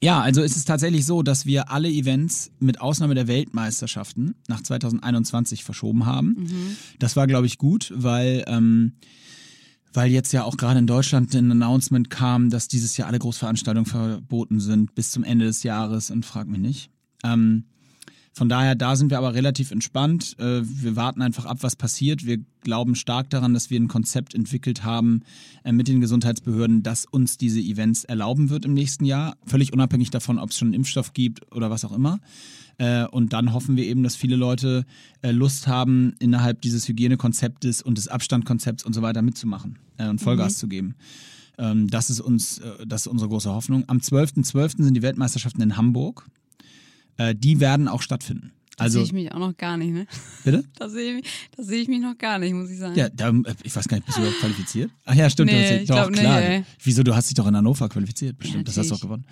ja, 0.00 0.20
also 0.20 0.42
ist 0.42 0.56
es 0.56 0.64
tatsächlich 0.64 1.06
so, 1.06 1.22
dass 1.22 1.44
wir 1.44 1.70
alle 1.70 1.88
Events 1.88 2.50
mit 2.60 2.80
Ausnahme 2.80 3.14
der 3.14 3.26
Weltmeisterschaften 3.26 4.34
nach 4.46 4.62
2021 4.62 5.64
verschoben 5.64 6.06
haben. 6.06 6.36
Mhm. 6.38 6.76
Das 6.98 7.16
war, 7.16 7.26
glaube 7.26 7.46
ich, 7.46 7.58
gut, 7.58 7.92
weil, 7.96 8.44
ähm, 8.46 8.92
weil 9.92 10.10
jetzt 10.10 10.32
ja 10.32 10.44
auch 10.44 10.56
gerade 10.56 10.78
in 10.78 10.86
Deutschland 10.86 11.34
ein 11.34 11.50
Announcement 11.50 12.10
kam, 12.10 12.50
dass 12.50 12.68
dieses 12.68 12.96
Jahr 12.96 13.08
alle 13.08 13.18
Großveranstaltungen 13.18 13.86
verboten 13.86 14.60
sind 14.60 14.94
bis 14.94 15.10
zum 15.10 15.24
Ende 15.24 15.46
des 15.46 15.62
Jahres 15.62 16.10
und 16.10 16.24
frag 16.24 16.46
mich 16.48 16.60
nicht. 16.60 16.90
Ähm, 17.24 17.64
von 18.38 18.48
daher, 18.48 18.74
da 18.76 18.96
sind 18.96 19.10
wir 19.10 19.18
aber 19.18 19.34
relativ 19.34 19.70
entspannt. 19.72 20.36
Äh, 20.38 20.62
Wir 20.64 20.96
warten 20.96 21.20
einfach 21.22 21.44
ab, 21.44 21.58
was 21.60 21.76
passiert. 21.76 22.24
Wir 22.24 22.38
glauben 22.62 22.94
stark 22.94 23.28
daran, 23.30 23.52
dass 23.52 23.68
wir 23.68 23.78
ein 23.78 23.88
Konzept 23.88 24.34
entwickelt 24.34 24.84
haben 24.84 25.22
äh, 25.64 25.72
mit 25.72 25.88
den 25.88 26.00
Gesundheitsbehörden, 26.00 26.82
das 26.82 27.04
uns 27.04 27.36
diese 27.36 27.60
Events 27.60 28.04
erlauben 28.04 28.48
wird 28.48 28.64
im 28.64 28.74
nächsten 28.74 29.04
Jahr. 29.04 29.36
Völlig 29.44 29.72
unabhängig 29.72 30.10
davon, 30.10 30.38
ob 30.38 30.50
es 30.50 30.56
schon 30.56 30.68
einen 30.68 30.74
Impfstoff 30.74 31.12
gibt 31.12 31.52
oder 31.52 31.68
was 31.70 31.84
auch 31.84 31.92
immer. 31.92 32.20
Äh, 32.78 33.06
Und 33.06 33.32
dann 33.32 33.52
hoffen 33.52 33.76
wir 33.76 33.84
eben, 33.84 34.02
dass 34.04 34.14
viele 34.16 34.36
Leute 34.36 34.86
Lust 35.22 35.66
haben, 35.66 36.14
innerhalb 36.20 36.62
dieses 36.62 36.86
Hygienekonzeptes 36.86 37.82
und 37.82 37.98
des 37.98 38.06
Abstandkonzepts 38.06 38.84
und 38.84 38.92
so 38.94 39.02
weiter 39.02 39.20
mitzumachen 39.20 39.78
und 39.98 40.20
Vollgas 40.20 40.58
zu 40.58 40.68
geben. 40.68 40.94
Ähm, 41.58 41.88
Das 41.88 42.08
ist 42.08 42.20
uns, 42.20 42.60
das 42.86 43.02
ist 43.02 43.06
unsere 43.08 43.28
große 43.28 43.50
Hoffnung. 43.52 43.82
Am 43.88 43.98
12.12. 43.98 44.84
sind 44.84 44.94
die 44.94 45.02
Weltmeisterschaften 45.02 45.60
in 45.60 45.76
Hamburg. 45.76 46.24
Äh, 47.18 47.34
Die 47.34 47.60
werden 47.60 47.86
auch 47.88 48.00
stattfinden. 48.02 48.52
Da 48.76 48.84
Also, 48.84 48.98
sehe 49.00 49.06
ich 49.06 49.12
mich 49.12 49.32
auch 49.32 49.40
noch 49.40 49.56
gar 49.56 49.76
nicht, 49.76 49.92
ne? 49.92 50.06
bitte? 50.44 50.62
Da 50.78 50.88
sehe 50.88 51.10
ich, 51.10 51.14
mich- 51.16 51.32
da 51.56 51.62
sehe 51.64 51.80
ich 51.82 51.88
mich 51.88 52.00
noch 52.00 52.16
gar 52.16 52.38
nicht, 52.38 52.54
muss 52.54 52.70
ich 52.70 52.78
sagen. 52.78 52.94
Ja, 52.96 53.08
da, 53.08 53.30
äh, 53.30 53.54
ich 53.64 53.74
weiß 53.74 53.88
gar 53.88 53.96
nicht, 53.96 54.06
bist 54.06 54.16
du 54.18 54.22
überhaupt 54.22 54.38
qualifiziert? 54.40 54.90
Ach 55.04 55.14
ja, 55.16 55.28
stimmt. 55.28 55.50
Nee, 55.50 55.62
du 55.68 55.74
hast 55.74 55.82
ich 55.82 55.88
doch, 55.88 56.10
nicht, 56.10 56.20
klar. 56.20 56.40
ey. 56.42 56.64
Wieso, 56.84 57.02
du 57.02 57.14
hast 57.14 57.28
dich 57.28 57.34
doch 57.34 57.46
in 57.48 57.56
Hannover 57.56 57.88
qualifiziert, 57.88 58.38
bestimmt. 58.38 58.68
das 58.68 58.76
hast 58.78 58.90
du 58.90 58.94
doch 58.94 59.02
natürlich. 59.08 59.26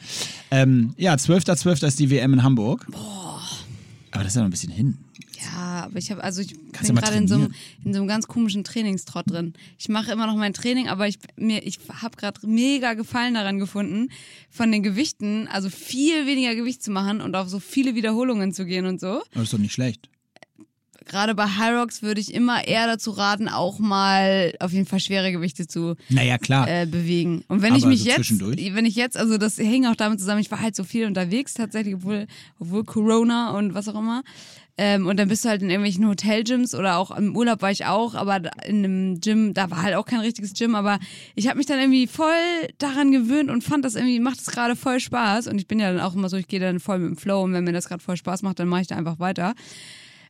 gewonnen. 0.50 0.88
Ähm, 0.88 0.94
ja, 0.98 1.14
12.12. 1.14 1.86
ist 1.86 1.98
die 2.00 2.10
WM 2.10 2.32
in 2.32 2.42
Hamburg. 2.42 2.86
Aber 2.92 4.24
das 4.24 4.28
ist 4.32 4.34
ja 4.34 4.40
noch 4.42 4.48
ein 4.48 4.50
bisschen 4.50 4.72
hin. 4.72 4.98
Ja, 5.42 5.84
aber 5.84 5.98
ich 5.98 6.10
habe 6.10 6.22
also 6.22 6.40
ich 6.40 6.54
Kannst 6.72 6.92
bin 6.92 6.96
gerade 7.00 7.16
in 7.16 7.28
so, 7.28 7.48
in 7.84 7.92
so 7.92 8.00
einem 8.00 8.08
ganz 8.08 8.26
komischen 8.26 8.64
Trainingstrott 8.64 9.30
drin. 9.30 9.54
Ich 9.78 9.88
mache 9.88 10.12
immer 10.12 10.26
noch 10.26 10.36
mein 10.36 10.52
Training, 10.52 10.88
aber 10.88 11.08
ich 11.08 11.18
mir 11.36 11.66
ich 11.66 11.78
habe 12.02 12.16
gerade 12.16 12.46
mega 12.46 12.94
Gefallen 12.94 13.34
daran 13.34 13.58
gefunden, 13.58 14.08
von 14.50 14.72
den 14.72 14.82
Gewichten, 14.82 15.48
also 15.48 15.68
viel 15.68 16.26
weniger 16.26 16.54
Gewicht 16.54 16.82
zu 16.82 16.90
machen 16.90 17.20
und 17.20 17.34
auf 17.34 17.48
so 17.48 17.60
viele 17.60 17.94
Wiederholungen 17.94 18.52
zu 18.52 18.64
gehen 18.64 18.86
und 18.86 19.00
so. 19.00 19.06
Aber 19.06 19.24
das 19.34 19.44
ist 19.44 19.52
doch 19.52 19.58
nicht 19.58 19.72
schlecht. 19.72 20.08
Gerade 21.06 21.36
bei 21.36 21.46
High 21.46 21.78
Rocks 21.78 22.02
würde 22.02 22.20
ich 22.20 22.34
immer 22.34 22.66
eher 22.66 22.88
dazu 22.88 23.12
raten, 23.12 23.48
auch 23.48 23.78
mal 23.78 24.52
auf 24.58 24.72
jeden 24.72 24.86
Fall 24.86 24.98
schwere 24.98 25.30
Gewichte 25.30 25.68
zu 25.68 25.94
Naja, 26.08 26.36
klar. 26.36 26.68
äh, 26.68 26.84
bewegen. 26.84 27.44
Und 27.46 27.62
wenn 27.62 27.76
ich 27.76 27.84
Aber 27.84 27.92
mich 27.92 28.02
so 28.02 28.08
jetzt, 28.08 28.40
wenn 28.40 28.84
ich 28.84 28.96
jetzt, 28.96 29.16
also 29.16 29.38
das 29.38 29.56
hängt 29.56 29.86
auch 29.86 29.94
damit 29.94 30.18
zusammen, 30.18 30.40
ich 30.40 30.50
war 30.50 30.60
halt 30.60 30.74
so 30.74 30.82
viel 30.82 31.06
unterwegs 31.06 31.54
tatsächlich, 31.54 31.94
obwohl, 31.94 32.26
obwohl 32.58 32.82
Corona 32.82 33.50
und 33.56 33.72
was 33.72 33.86
auch 33.86 33.94
immer. 33.94 34.24
Ähm, 34.78 35.06
und 35.06 35.18
dann 35.18 35.28
bist 35.28 35.44
du 35.44 35.48
halt 35.48 35.62
in 35.62 35.70
irgendwelchen 35.70 36.06
Hotelgyms 36.06 36.74
oder 36.74 36.98
auch 36.98 37.10
im 37.10 37.34
Urlaub 37.34 37.62
war 37.62 37.70
ich 37.70 37.86
auch, 37.86 38.14
aber 38.14 38.42
in 38.66 38.84
einem 38.84 39.20
Gym, 39.20 39.54
da 39.54 39.70
war 39.70 39.82
halt 39.82 39.94
auch 39.94 40.04
kein 40.04 40.20
richtiges 40.20 40.52
Gym, 40.52 40.74
aber 40.74 40.98
ich 41.34 41.48
habe 41.48 41.56
mich 41.56 41.66
dann 41.66 41.78
irgendwie 41.78 42.06
voll 42.06 42.28
daran 42.76 43.10
gewöhnt 43.10 43.50
und 43.50 43.64
fand 43.64 43.86
das 43.86 43.94
irgendwie, 43.94 44.20
macht 44.20 44.38
es 44.38 44.46
gerade 44.46 44.76
voll 44.76 45.00
Spaß. 45.00 45.46
Und 45.46 45.58
ich 45.58 45.66
bin 45.66 45.80
ja 45.80 45.90
dann 45.90 46.00
auch 46.00 46.14
immer 46.14 46.28
so, 46.28 46.36
ich 46.36 46.46
gehe 46.46 46.60
dann 46.60 46.78
voll 46.78 46.98
mit 46.98 47.08
dem 47.08 47.16
Flow 47.16 47.42
und 47.42 47.54
wenn 47.54 47.64
mir 47.64 47.72
das 47.72 47.88
gerade 47.88 48.02
voll 48.02 48.18
Spaß 48.18 48.42
macht, 48.42 48.58
dann 48.58 48.68
mache 48.68 48.82
ich 48.82 48.86
da 48.86 48.96
einfach 48.96 49.18
weiter. 49.18 49.54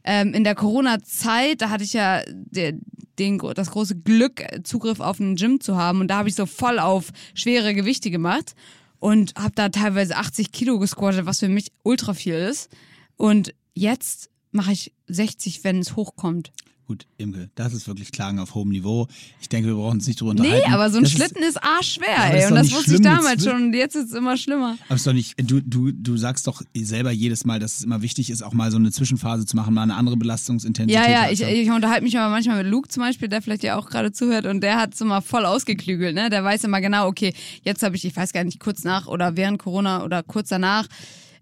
Ähm, 0.04 0.32
in 0.32 0.44
der 0.44 0.54
Corona-Zeit, 0.54 1.60
da 1.60 1.70
hatte 1.70 1.82
ich 1.82 1.92
ja 1.92 2.22
der, 2.28 2.74
den, 3.18 3.38
das 3.38 3.72
große 3.72 3.96
Glück, 3.96 4.44
Zugriff 4.62 5.00
auf 5.00 5.18
ein 5.18 5.34
Gym 5.34 5.60
zu 5.60 5.76
haben. 5.76 6.00
Und 6.00 6.08
da 6.08 6.18
habe 6.18 6.28
ich 6.28 6.36
so 6.36 6.46
voll 6.46 6.78
auf 6.78 7.10
schwere 7.34 7.74
Gewichte 7.74 8.12
gemacht 8.12 8.54
und 9.00 9.34
habe 9.36 9.52
da 9.56 9.70
teilweise 9.70 10.16
80 10.16 10.52
Kilo 10.52 10.78
gesquattet, 10.78 11.26
was 11.26 11.40
für 11.40 11.48
mich 11.48 11.72
ultra 11.82 12.14
viel 12.14 12.34
ist. 12.34 12.70
Und 13.16 13.52
jetzt 13.74 14.30
mache 14.56 14.72
ich 14.72 14.92
60, 15.08 15.62
wenn 15.64 15.78
es 15.78 15.94
hochkommt. 15.96 16.52
Gut, 16.88 17.04
Imke, 17.18 17.50
das 17.56 17.74
ist 17.74 17.88
wirklich 17.88 18.12
Klagen 18.12 18.38
auf 18.38 18.54
hohem 18.54 18.68
Niveau. 18.68 19.08
Ich 19.40 19.48
denke, 19.48 19.66
wir 19.70 19.74
brauchen 19.74 19.94
uns 19.96 20.06
nicht 20.06 20.20
drüber 20.20 20.34
Nee, 20.34 20.42
unterhalten. 20.42 20.72
aber 20.72 20.88
so 20.88 20.98
ein 20.98 21.02
Das 21.02 21.10
ist- 21.12 21.18
Schlitten 21.18 21.42
ist 21.42 21.56
arschschwer, 21.60 22.16
aber 22.16 22.26
das 22.26 22.32
ey. 22.34 22.38
ist 22.44 22.50
Und 22.50 22.56
das 22.58 22.72
wusste 22.72 22.94
ich 22.94 23.00
damals 23.00 23.42
schon 23.44 23.54
und 23.60 23.74
jetzt 23.74 23.96
ist 23.96 24.10
es 24.10 24.12
immer 24.12 24.36
schlimmer. 24.36 24.78
Aber 24.86 24.94
ist 24.94 25.04
doch 25.04 25.12
nicht, 25.12 25.34
du, 25.36 25.60
du, 25.60 25.90
du 25.90 26.16
sagst 26.16 26.46
doch 26.46 26.62
selber 26.76 27.10
jedes 27.10 27.44
Mal, 27.44 27.58
dass 27.58 27.78
es 27.78 27.82
immer 27.82 28.02
wichtig 28.02 28.30
ist, 28.30 28.42
auch 28.42 28.52
mal 28.52 28.70
so 28.70 28.76
eine 28.76 28.92
Zwischenphase 28.92 29.46
zu 29.46 29.56
machen, 29.56 29.74
mal 29.74 29.82
eine 29.82 29.96
andere 29.96 30.16
Belastungsintensität. 30.16 31.04
Ja, 31.04 31.10
ja, 31.10 31.28
ich, 31.28 31.42
ich 31.42 31.68
unterhalte 31.72 32.04
mich 32.04 32.16
aber 32.16 32.30
manchmal 32.30 32.62
mit 32.62 32.70
Luke 32.70 32.86
zum 32.88 33.02
Beispiel, 33.02 33.26
der 33.28 33.42
vielleicht 33.42 33.64
ja 33.64 33.76
auch 33.76 33.88
gerade 33.90 34.12
zuhört 34.12 34.46
und 34.46 34.60
der 34.60 34.76
hat 34.76 34.94
es 34.94 35.00
immer 35.00 35.22
voll 35.22 35.44
ausgeklügelt, 35.44 36.14
ne? 36.14 36.30
Der 36.30 36.44
weiß 36.44 36.62
immer 36.62 36.80
genau, 36.80 37.08
okay, 37.08 37.34
jetzt 37.64 37.82
habe 37.82 37.96
ich, 37.96 38.04
ich 38.04 38.14
weiß 38.14 38.32
gar 38.32 38.44
nicht, 38.44 38.60
kurz 38.60 38.84
nach 38.84 39.08
oder 39.08 39.36
während 39.36 39.58
Corona 39.58 40.04
oder 40.04 40.22
kurz 40.22 40.50
danach, 40.50 40.86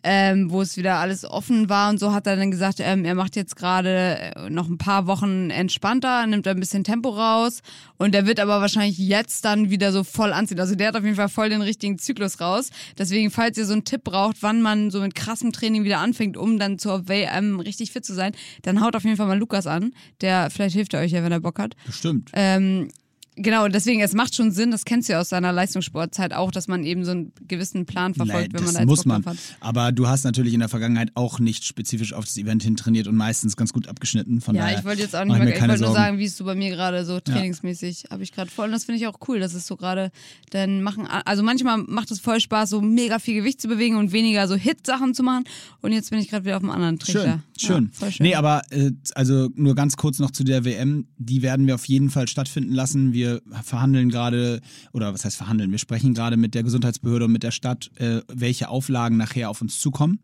ähm, 0.05 0.51
wo 0.51 0.61
es 0.61 0.77
wieder 0.77 0.97
alles 0.97 1.25
offen 1.25 1.71
war 1.71 1.89
und 1.89 1.99
so, 1.99 2.13
hat 2.13 2.27
er 2.27 2.37
dann 2.37 2.51
gesagt, 2.51 2.79
ähm, 2.81 3.07
er 3.07 3.15
macht 3.15 3.37
jetzt 3.37 3.57
gerade 3.57 4.35
äh, 4.37 4.51
noch 4.51 4.69
ein 4.69 4.77
paar 4.77 5.07
Wochen 5.07 5.49
entspannter, 5.49 6.27
nimmt 6.27 6.47
ein 6.47 6.61
bisschen 6.61 6.85
Tempo 6.85 7.09
raus 7.09 7.63
und 7.97 8.13
der 8.13 8.27
wird 8.27 8.39
aber 8.39 8.61
wahrscheinlich 8.61 8.99
jetzt 8.99 9.47
dann 9.47 9.71
wieder 9.71 9.93
so 9.93 10.05
voll 10.05 10.35
anziehen. 10.35 10.61
Also 10.61 10.75
der 10.75 10.89
hat 10.89 10.97
auf 10.97 11.05
jeden 11.05 11.17
Fall 11.17 11.31
voll 11.31 11.49
den 11.49 11.63
richtigen 11.63 11.99
Zyklus 11.99 12.39
raus. 12.39 12.71
Deswegen, 12.99 13.31
falls 13.31 13.57
ihr 13.57 13.65
so 13.65 13.73
einen 13.73 13.85
Tipp 13.85 14.05
braucht, 14.05 14.43
wann 14.43 14.61
man 14.61 14.91
so 14.91 15.01
mit 15.01 15.15
krassem 15.15 15.53
Training 15.53 15.85
wieder 15.85 16.01
anfängt, 16.01 16.37
um 16.37 16.59
dann 16.59 16.79
zur 16.79 17.09
WM 17.09 17.59
richtig 17.61 17.91
fit 17.91 18.05
zu 18.05 18.13
sein, 18.13 18.33
dann 18.63 18.83
haut 18.83 18.97
auf 18.97 19.05
jeden 19.05 19.17
Fall 19.17 19.27
mal 19.27 19.39
Lukas 19.39 19.67
an. 19.67 19.95
Der, 20.21 20.51
vielleicht 20.51 20.77
hilft 20.77 20.93
er 20.93 21.01
euch 21.01 21.13
ja, 21.13 21.25
wenn 21.25 21.33
er 21.33 21.41
Bock 21.41 21.59
hat. 21.59 21.77
Bestimmt. 21.87 22.31
Ähm, 22.35 22.89
Genau, 23.37 23.65
und 23.65 23.75
deswegen, 23.75 24.01
es 24.01 24.15
macht 24.15 24.35
schon 24.35 24.53
Sinn, 24.53 24.71
das 24.71 24.85
kennst 24.85 25.09
du 25.09 25.15
ja 25.15 25.21
aus 25.21 25.31
deiner 25.31 25.53
Leistungssportzeit 25.53 26.33
auch, 26.35 26.53
dass 26.53 26.69
man 26.69 26.85
eben 26.85 27.05
so 27.05 27.11
einen 27.11 27.33
gewissen 27.49 27.85
Plan 27.85 28.15
verfolgt, 28.15 28.53
Nein, 28.53 28.61
wenn 28.61 28.65
man 28.65 28.75
da 28.75 28.81
jetzt 28.81 28.89
muss 28.89 29.05
man. 29.07 29.25
hat. 29.25 29.37
Aber 29.61 29.91
du 29.91 30.07
hast 30.07 30.25
natürlich 30.25 30.55
in 30.55 30.61
der 30.61 30.69
Vergangenheit 30.69 31.11
auch 31.15 31.41
nicht 31.41 31.65
spezifisch 31.65 32.13
auf 32.13 32.25
das 32.27 32.37
Event 32.37 32.63
hin 32.63 32.77
trainiert 32.77 33.09
und 33.09 33.17
meistens 33.17 33.57
ganz 33.57 33.73
gut 33.73 33.89
abgeschnitten. 33.89 34.41
Von 34.41 34.55
Ja, 34.55 34.63
daher 34.63 34.79
ich 34.79 34.85
wollte 34.85 35.03
jetzt 35.03 35.17
auch 35.17 35.25
nicht 35.25 35.35
ich 35.37 35.43
mehr, 35.43 35.57
ich 35.57 35.61
wollte 35.61 35.83
nur 35.83 35.93
sagen, 35.93 36.19
wie 36.19 36.27
es 36.27 36.37
so 36.37 36.45
bei 36.45 36.55
mir 36.55 36.71
gerade 36.71 37.05
so 37.05 37.19
trainingsmäßig 37.19 38.05
habe 38.11 38.23
ich 38.23 38.31
gerade 38.31 38.51
voll. 38.51 38.67
Und 38.67 38.73
das 38.73 38.85
finde 38.85 39.01
ich 39.01 39.07
auch 39.09 39.19
cool, 39.27 39.41
dass 39.41 39.55
es 39.55 39.67
so 39.67 39.77
gerade 39.77 40.13
dann 40.51 40.83
machen, 40.83 41.07
also 41.07 41.43
manchmal 41.43 41.79
macht 41.79 42.11
es 42.13 42.21
voll 42.21 42.39
Spaß, 42.41 42.71
so 42.71 42.81
mega 42.81 43.19
viel 43.19 43.35
Gewicht 43.35 43.61
zu 43.61 43.67
bewegen 43.67 43.97
und 43.97 44.13
weniger 44.13 44.47
so 44.47 44.55
Hit-Sachen 44.55 45.13
zu 45.15 45.25
machen. 45.25 45.45
Und 45.83 45.93
jetzt 45.93 46.11
bin 46.11 46.21
ich 46.21 46.29
gerade 46.29 46.45
wieder 46.45 46.57
auf 46.57 46.63
einem 46.63 46.71
anderen 46.71 46.99
Trichter. 47.01 47.43
Schön, 47.57 47.69
schön. 47.69 47.85
Ja, 47.93 47.99
voll 47.99 48.13
schön. 48.13 48.27
Nee, 48.27 48.35
aber 48.37 48.63
äh, 48.71 48.93
also 49.17 49.49
nur 49.57 49.75
ganz 49.75 49.97
kurz 49.97 50.21
noch 50.21 50.31
zu 50.31 50.45
der 50.45 50.65
WM. 50.65 51.09
Die 51.19 51.43
werden 51.43 51.67
wir 51.67 51.75
auf 51.75 51.87
jeden 51.87 52.11
Fall 52.11 52.29
stattfinden 52.29 52.73
lassen. 52.73 53.13
Wir 53.13 53.24
verhandeln 53.63 54.09
gerade, 54.09 54.61
oder 54.93 55.13
was 55.15 55.25
heißt 55.25 55.37
verhandeln? 55.37 55.71
Wir 55.71 55.79
sprechen 55.79 56.15
gerade 56.15 56.37
mit 56.37 56.55
der 56.55 56.63
Gesundheitsbehörde 56.63 57.27
und 57.27 57.33
mit 57.33 57.43
der 57.43 57.51
Stadt, 57.51 57.91
äh, 57.97 58.21
welche 58.33 58.69
Auflagen 58.69 59.17
nachher 59.17 59.51
auf 59.51 59.61
uns 59.61 59.79
zukommen. 59.81 60.21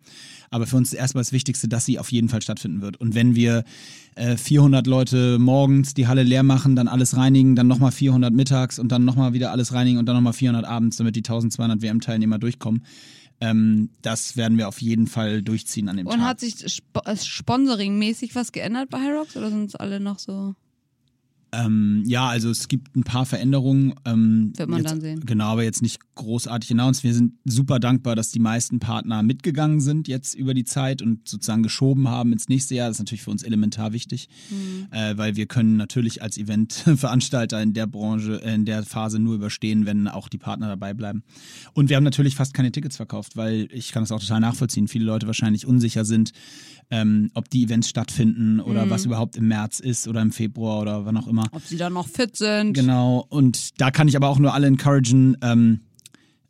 Aber 0.50 0.66
für 0.66 0.76
uns 0.76 0.92
ist 0.92 0.98
erstmal 0.98 1.22
das 1.22 1.32
Wichtigste, 1.32 1.68
dass 1.68 1.84
sie 1.84 1.98
auf 1.98 2.10
jeden 2.10 2.28
Fall 2.28 2.42
stattfinden 2.42 2.80
wird. 2.82 3.00
Und 3.00 3.14
wenn 3.14 3.34
wir 3.34 3.64
äh, 4.16 4.36
400 4.36 4.86
Leute 4.86 5.38
morgens 5.38 5.94
die 5.94 6.08
Halle 6.08 6.22
leer 6.24 6.42
machen, 6.42 6.74
dann 6.76 6.88
alles 6.88 7.16
reinigen, 7.16 7.54
dann 7.54 7.68
nochmal 7.68 7.92
400 7.92 8.32
mittags 8.32 8.78
und 8.78 8.90
dann 8.90 9.04
nochmal 9.04 9.32
wieder 9.32 9.52
alles 9.52 9.72
reinigen 9.72 9.98
und 9.98 10.06
dann 10.06 10.16
nochmal 10.16 10.32
400 10.32 10.64
abends, 10.64 10.96
damit 10.96 11.14
die 11.16 11.20
1200 11.20 11.82
WM-Teilnehmer 11.82 12.38
durchkommen. 12.38 12.82
Ähm, 13.40 13.90
das 14.02 14.36
werden 14.36 14.58
wir 14.58 14.68
auf 14.68 14.82
jeden 14.82 15.06
Fall 15.06 15.42
durchziehen 15.42 15.88
an 15.88 15.96
dem 15.96 16.06
Und 16.06 16.18
Tag. 16.18 16.26
hat 16.28 16.40
sich 16.40 16.56
sp 16.68 16.84
äh, 17.06 17.16
sponsoringmäßig 17.16 18.34
was 18.34 18.52
geändert 18.52 18.90
bei 18.90 18.98
Hyrox 18.98 19.36
oder 19.36 19.48
sind 19.50 19.66
es 19.66 19.76
alle 19.76 19.98
noch 20.00 20.18
so? 20.18 20.54
Ähm, 21.52 22.02
ja, 22.06 22.28
also 22.28 22.50
es 22.50 22.68
gibt 22.68 22.94
ein 22.96 23.02
paar 23.02 23.26
Veränderungen. 23.26 23.94
Ähm, 24.04 24.52
Wird 24.56 24.68
man 24.68 24.80
jetzt, 24.80 24.90
dann 24.90 25.00
sehen. 25.00 25.20
Genau, 25.26 25.46
aber 25.52 25.64
jetzt 25.64 25.82
nicht 25.82 25.98
großartig 26.14 26.70
announced. 26.72 27.02
Wir 27.02 27.14
sind 27.14 27.34
super 27.44 27.78
dankbar, 27.80 28.14
dass 28.14 28.30
die 28.30 28.38
meisten 28.40 28.78
Partner 28.78 29.22
mitgegangen 29.22 29.80
sind 29.80 30.06
jetzt 30.08 30.34
über 30.34 30.54
die 30.54 30.64
Zeit 30.64 31.02
und 31.02 31.26
sozusagen 31.28 31.62
geschoben 31.62 32.08
haben 32.08 32.32
ins 32.32 32.48
nächste 32.48 32.74
Jahr. 32.74 32.88
Das 32.88 32.96
ist 32.96 33.00
natürlich 33.00 33.22
für 33.22 33.30
uns 33.30 33.42
elementar 33.42 33.92
wichtig, 33.92 34.28
Mhm. 34.50 34.86
äh, 34.92 35.16
weil 35.16 35.36
wir 35.36 35.46
können 35.46 35.76
natürlich 35.76 36.22
als 36.22 36.36
Eventveranstalter 36.38 37.60
in 37.62 37.72
der 37.72 37.86
Branche, 37.86 38.42
äh, 38.42 38.54
in 38.54 38.64
der 38.64 38.82
Phase 38.84 39.18
nur 39.18 39.34
überstehen, 39.34 39.86
wenn 39.86 40.08
auch 40.08 40.28
die 40.28 40.38
Partner 40.38 40.68
dabei 40.68 40.94
bleiben. 40.94 41.22
Und 41.72 41.88
wir 41.88 41.96
haben 41.96 42.04
natürlich 42.04 42.34
fast 42.36 42.54
keine 42.54 42.72
Tickets 42.72 42.96
verkauft, 42.96 43.36
weil 43.36 43.68
ich 43.72 43.92
kann 43.92 44.02
das 44.02 44.12
auch 44.12 44.20
total 44.20 44.40
nachvollziehen. 44.40 44.88
Viele 44.88 45.04
Leute 45.04 45.26
wahrscheinlich 45.26 45.66
unsicher 45.66 46.04
sind, 46.04 46.32
ähm, 46.90 47.30
ob 47.34 47.48
die 47.50 47.64
Events 47.64 47.88
stattfinden 47.88 48.60
oder 48.60 48.86
Mhm. 48.86 48.90
was 48.90 49.04
überhaupt 49.04 49.36
im 49.36 49.48
März 49.48 49.80
ist 49.80 50.08
oder 50.08 50.20
im 50.22 50.32
Februar 50.32 50.80
oder 50.82 51.04
wann 51.06 51.16
auch 51.16 51.28
immer. 51.28 51.39
Ob 51.53 51.62
sie 51.64 51.76
dann 51.76 51.92
noch 51.92 52.09
fit 52.09 52.37
sind? 52.37 52.74
Genau, 52.74 53.26
und 53.29 53.81
da 53.81 53.90
kann 53.90 54.09
ich 54.09 54.16
aber 54.16 54.29
auch 54.29 54.38
nur 54.38 54.55
alle 54.55 54.66
encouragen. 54.66 55.37
Ähm, 55.42 55.81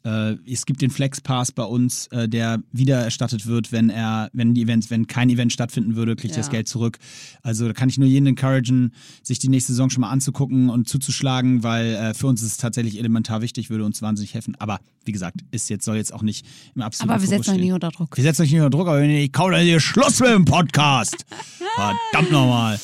äh, 0.03 0.37
es 0.50 0.64
gibt 0.64 0.81
den 0.81 0.88
Flex 0.90 1.20
Pass 1.20 1.53
bei 1.53 1.62
uns, 1.62 2.07
äh, 2.07 2.26
der 2.26 2.62
wieder 2.72 2.96
erstattet 3.05 3.44
wird, 3.46 3.70
wenn 3.70 3.90
er, 3.90 4.31
wenn 4.33 4.55
die 4.55 4.62
Events, 4.62 4.88
wenn 4.90 5.07
kein 5.07 5.29
Event 5.29 5.53
stattfinden 5.53 5.94
würde, 5.94 6.16
kriegt 6.16 6.35
Ja. 6.35 6.40
das 6.40 6.48
Geld 6.48 6.68
zurück. 6.68 6.98
Also 7.42 7.66
da 7.66 7.74
kann 7.74 7.90
ich 7.90 7.98
nur 7.98 8.09
jeden 8.09 8.26
encouragen, 8.26 8.94
sich 9.22 9.40
die 9.40 9.48
nächste 9.50 9.72
Saison 9.72 9.90
schon 9.90 10.00
mal 10.00 10.09
anzugucken 10.09 10.70
und 10.70 10.88
zuzuschlagen, 10.88 11.62
weil 11.62 11.94
äh, 11.96 12.14
für 12.14 12.29
uns 12.29 12.40
ist 12.42 12.53
es 12.53 12.57
tatsächlich 12.57 12.98
elementar 12.98 13.42
wichtig, 13.42 13.68
würde 13.68 13.85
uns 13.85 14.00
wahnsinnig 14.00 14.33
helfen. 14.33 14.57
Aber 14.59 14.81
wie 15.05 15.12
gesagt, 15.12 15.40
ist 15.50 15.68
jetzt 15.68 15.85
soll 15.85 15.96
jetzt 15.96 16.14
auch 16.14 16.22
nicht 16.22 16.46
im 16.74 16.81
absoluten 16.81 17.11
Aber 17.12 17.20
wir 17.20 17.29
Fokus 17.29 17.44
setzen 17.46 17.57
euch 17.57 17.62
nicht 17.62 17.72
unter 17.72 17.90
Druck. 17.90 18.16
Wir 18.16 18.24
setzen 18.24 18.42
euch 18.42 18.53
nicht 18.53 18.61
unter 18.61 18.70
Druck, 18.70 18.88
aber 18.88 19.00
wenn 19.00 19.11
ihr 19.11 19.29
hier 19.62 19.81
Schluss 19.81 20.20
mit 20.20 20.31
dem 20.31 20.46
Podcast. 20.46 21.26
Verdammt 21.76 22.33
nochmal. 22.33 22.81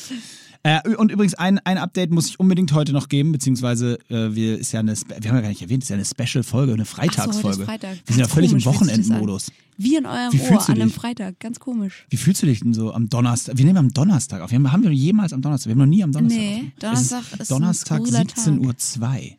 Äh, 0.67 0.95
und 0.97 1.11
übrigens, 1.11 1.33
ein, 1.33 1.59
ein 1.59 1.77
Update 1.77 2.11
muss 2.11 2.27
ich 2.27 2.39
unbedingt 2.41 2.73
heute 2.73 2.91
noch 2.91 3.07
geben, 3.07 3.31
beziehungsweise 3.31 3.99
äh, 4.09 4.35
wir, 4.35 4.57
ist 4.59 4.73
ja 4.73 4.81
eine, 4.81 4.97
Spe- 4.97 5.15
wir 5.21 5.29
haben 5.29 5.37
ja 5.37 5.41
gar 5.41 5.49
nicht 5.49 5.61
erwähnt, 5.61 5.83
es 5.83 5.89
ist 5.89 5.91
ja 5.91 5.95
eine 5.95 6.27
Special-Folge, 6.27 6.73
eine 6.73 6.83
so, 6.83 6.91
Freitagsfolge. 6.95 7.61
ist 7.61 7.65
Freitag. 7.65 7.97
Wir 8.05 8.15
sind 8.15 8.19
ja 8.19 8.27
völlig 8.27 8.51
im. 8.51 8.65
Wochenendmodus. 8.65 9.51
Wie 9.77 9.95
in 9.95 10.05
eurem 10.05 10.33
Wie 10.33 10.41
Ohr 10.41 10.69
an 10.69 10.75
einem? 10.81 10.91
Freitag. 10.91 11.39
Ganz 11.39 11.59
komisch. 11.59 12.05
Wie 12.09 12.17
fühlst 12.17 12.41
du 12.41 12.47
dich 12.47 12.59
denn 12.59 12.73
so 12.73 12.91
am 12.93 13.07
Donnerstag? 13.09 13.57
Wir 13.57 13.63
nehmen 13.65 13.77
am 13.77 13.93
Donnerstag 13.93 14.41
auf. 14.41 14.51
Wir 14.51 14.57
haben, 14.57 14.71
haben 14.71 14.83
wir 14.83 14.91
jemals 14.91 15.31
am 15.31 15.41
Donnerstag? 15.41 15.67
Wir 15.69 15.71
haben 15.75 15.79
noch 15.79 15.95
nie 15.95 16.03
am 16.03 16.11
Donnerstag. 16.11 16.39
Nee, 16.39 16.49
aufgenommen. 16.55 16.73
Donnerstag 16.79 17.21
ist, 17.33 17.39
ist 17.41 17.51
Donnerstag 17.51 17.97
skurriler 17.99 18.19
17.02 18.21 18.59
Uhr. 18.59 19.37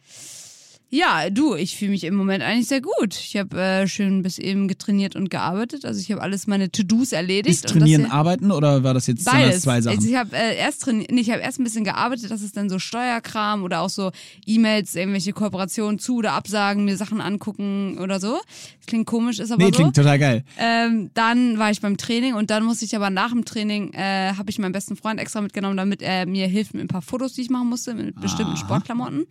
Ja, 0.90 1.28
du, 1.28 1.54
ich 1.54 1.76
fühle 1.76 1.90
mich 1.90 2.04
im 2.04 2.14
Moment 2.14 2.42
eigentlich 2.42 2.66
sehr 2.66 2.80
gut. 2.80 3.14
Ich 3.14 3.36
habe 3.36 3.60
äh, 3.60 3.86
schön 3.86 4.22
bis 4.22 4.38
eben 4.38 4.68
getrainiert 4.68 5.16
und 5.16 5.28
gearbeitet. 5.28 5.84
Also 5.84 6.00
ich 6.00 6.10
habe 6.10 6.22
alles 6.22 6.46
meine 6.46 6.72
To-Dos 6.72 7.12
erledigt. 7.12 7.56
Ist 7.56 7.68
Trainieren 7.68 8.04
hier- 8.06 8.12
arbeiten 8.14 8.50
oder 8.50 8.82
war 8.84 8.94
das 8.94 9.06
jetzt 9.06 9.26
Beides. 9.26 9.60
zwei 9.62 9.82
Sachen? 9.82 9.96
Also 9.98 10.08
ich 10.08 10.16
habe 10.16 10.34
äh, 10.34 10.56
erst 10.56 10.82
trainiert, 10.82 11.10
nee, 11.10 11.20
ich 11.20 11.30
habe 11.30 11.42
erst 11.42 11.60
ein 11.60 11.64
bisschen 11.64 11.84
gearbeitet, 11.84 12.30
das 12.30 12.40
ist 12.40 12.56
dann 12.56 12.70
so 12.70 12.78
Steuerkram 12.78 13.64
oder 13.64 13.82
auch 13.82 13.90
so 13.90 14.12
E-Mails, 14.46 14.94
irgendwelche 14.94 15.34
Kooperationen 15.34 15.98
zu 15.98 16.16
oder 16.16 16.32
absagen, 16.32 16.86
mir 16.86 16.96
Sachen 16.96 17.20
angucken 17.20 17.98
oder 17.98 18.18
so. 18.18 18.38
Das 18.78 18.86
klingt 18.86 19.06
komisch, 19.06 19.40
ist 19.40 19.50
aber 19.52 19.62
nee, 19.64 19.70
so. 19.70 19.76
klingt 19.76 19.94
total 19.96 20.18
geil. 20.18 20.44
Ähm, 20.58 21.10
dann 21.12 21.58
war 21.58 21.70
ich 21.70 21.82
beim 21.82 21.98
Training 21.98 22.32
und 22.32 22.48
dann 22.48 22.64
musste 22.64 22.86
ich 22.86 22.96
aber 22.96 23.10
nach 23.10 23.30
dem 23.30 23.44
Training, 23.44 23.92
äh, 23.92 24.32
habe 24.38 24.48
ich 24.48 24.58
meinen 24.58 24.72
besten 24.72 24.96
Freund 24.96 25.20
extra 25.20 25.42
mitgenommen, 25.42 25.76
damit 25.76 26.00
er 26.00 26.24
mir 26.24 26.46
hilft 26.46 26.72
mit 26.72 26.82
ein 26.82 26.88
paar 26.88 27.02
Fotos, 27.02 27.34
die 27.34 27.42
ich 27.42 27.50
machen 27.50 27.68
musste, 27.68 27.92
mit 27.92 28.18
bestimmten 28.18 28.56
Sportklamotten. 28.56 29.26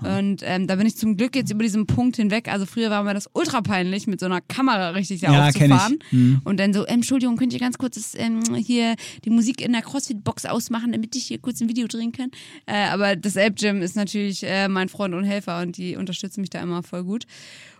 Und 0.00 0.40
ähm, 0.42 0.66
da 0.66 0.76
bin 0.76 0.85
ich 0.86 0.96
zum 0.96 1.16
Glück 1.16 1.36
jetzt 1.36 1.50
über 1.50 1.62
diesen 1.62 1.86
Punkt 1.86 2.16
hinweg. 2.16 2.48
Also 2.48 2.66
früher 2.66 2.90
war 2.90 3.02
mir 3.02 3.14
das 3.14 3.28
ultra 3.32 3.60
peinlich, 3.60 4.06
mit 4.06 4.20
so 4.20 4.26
einer 4.26 4.40
Kamera 4.40 4.90
richtig 4.90 5.20
da 5.20 5.32
Ja, 5.32 5.48
aufzufahren. 5.48 5.98
Mhm. 6.10 6.40
Und 6.44 6.58
dann 6.58 6.72
so, 6.72 6.86
ähm, 6.86 6.96
Entschuldigung, 6.96 7.36
könnt 7.36 7.52
ihr 7.52 7.60
ganz 7.60 7.78
kurz 7.78 7.96
das, 7.96 8.14
ähm, 8.14 8.42
hier 8.54 8.96
die 9.24 9.30
Musik 9.30 9.60
in 9.60 9.72
der 9.72 9.82
CrossFit-Box 9.82 10.46
ausmachen, 10.46 10.92
damit 10.92 11.14
ich 11.16 11.24
hier 11.24 11.38
kurz 11.38 11.60
ein 11.60 11.68
Video 11.68 11.86
drehen 11.86 12.12
kann. 12.12 12.30
Äh, 12.66 12.88
aber 12.88 13.16
das 13.16 13.36
App 13.36 13.56
Gym 13.56 13.82
ist 13.82 13.96
natürlich 13.96 14.42
äh, 14.42 14.68
mein 14.68 14.88
Freund 14.88 15.14
und 15.14 15.24
Helfer 15.24 15.60
und 15.62 15.76
die 15.76 15.96
unterstützen 15.96 16.40
mich 16.40 16.50
da 16.50 16.60
immer 16.60 16.82
voll 16.82 17.04
gut. 17.04 17.26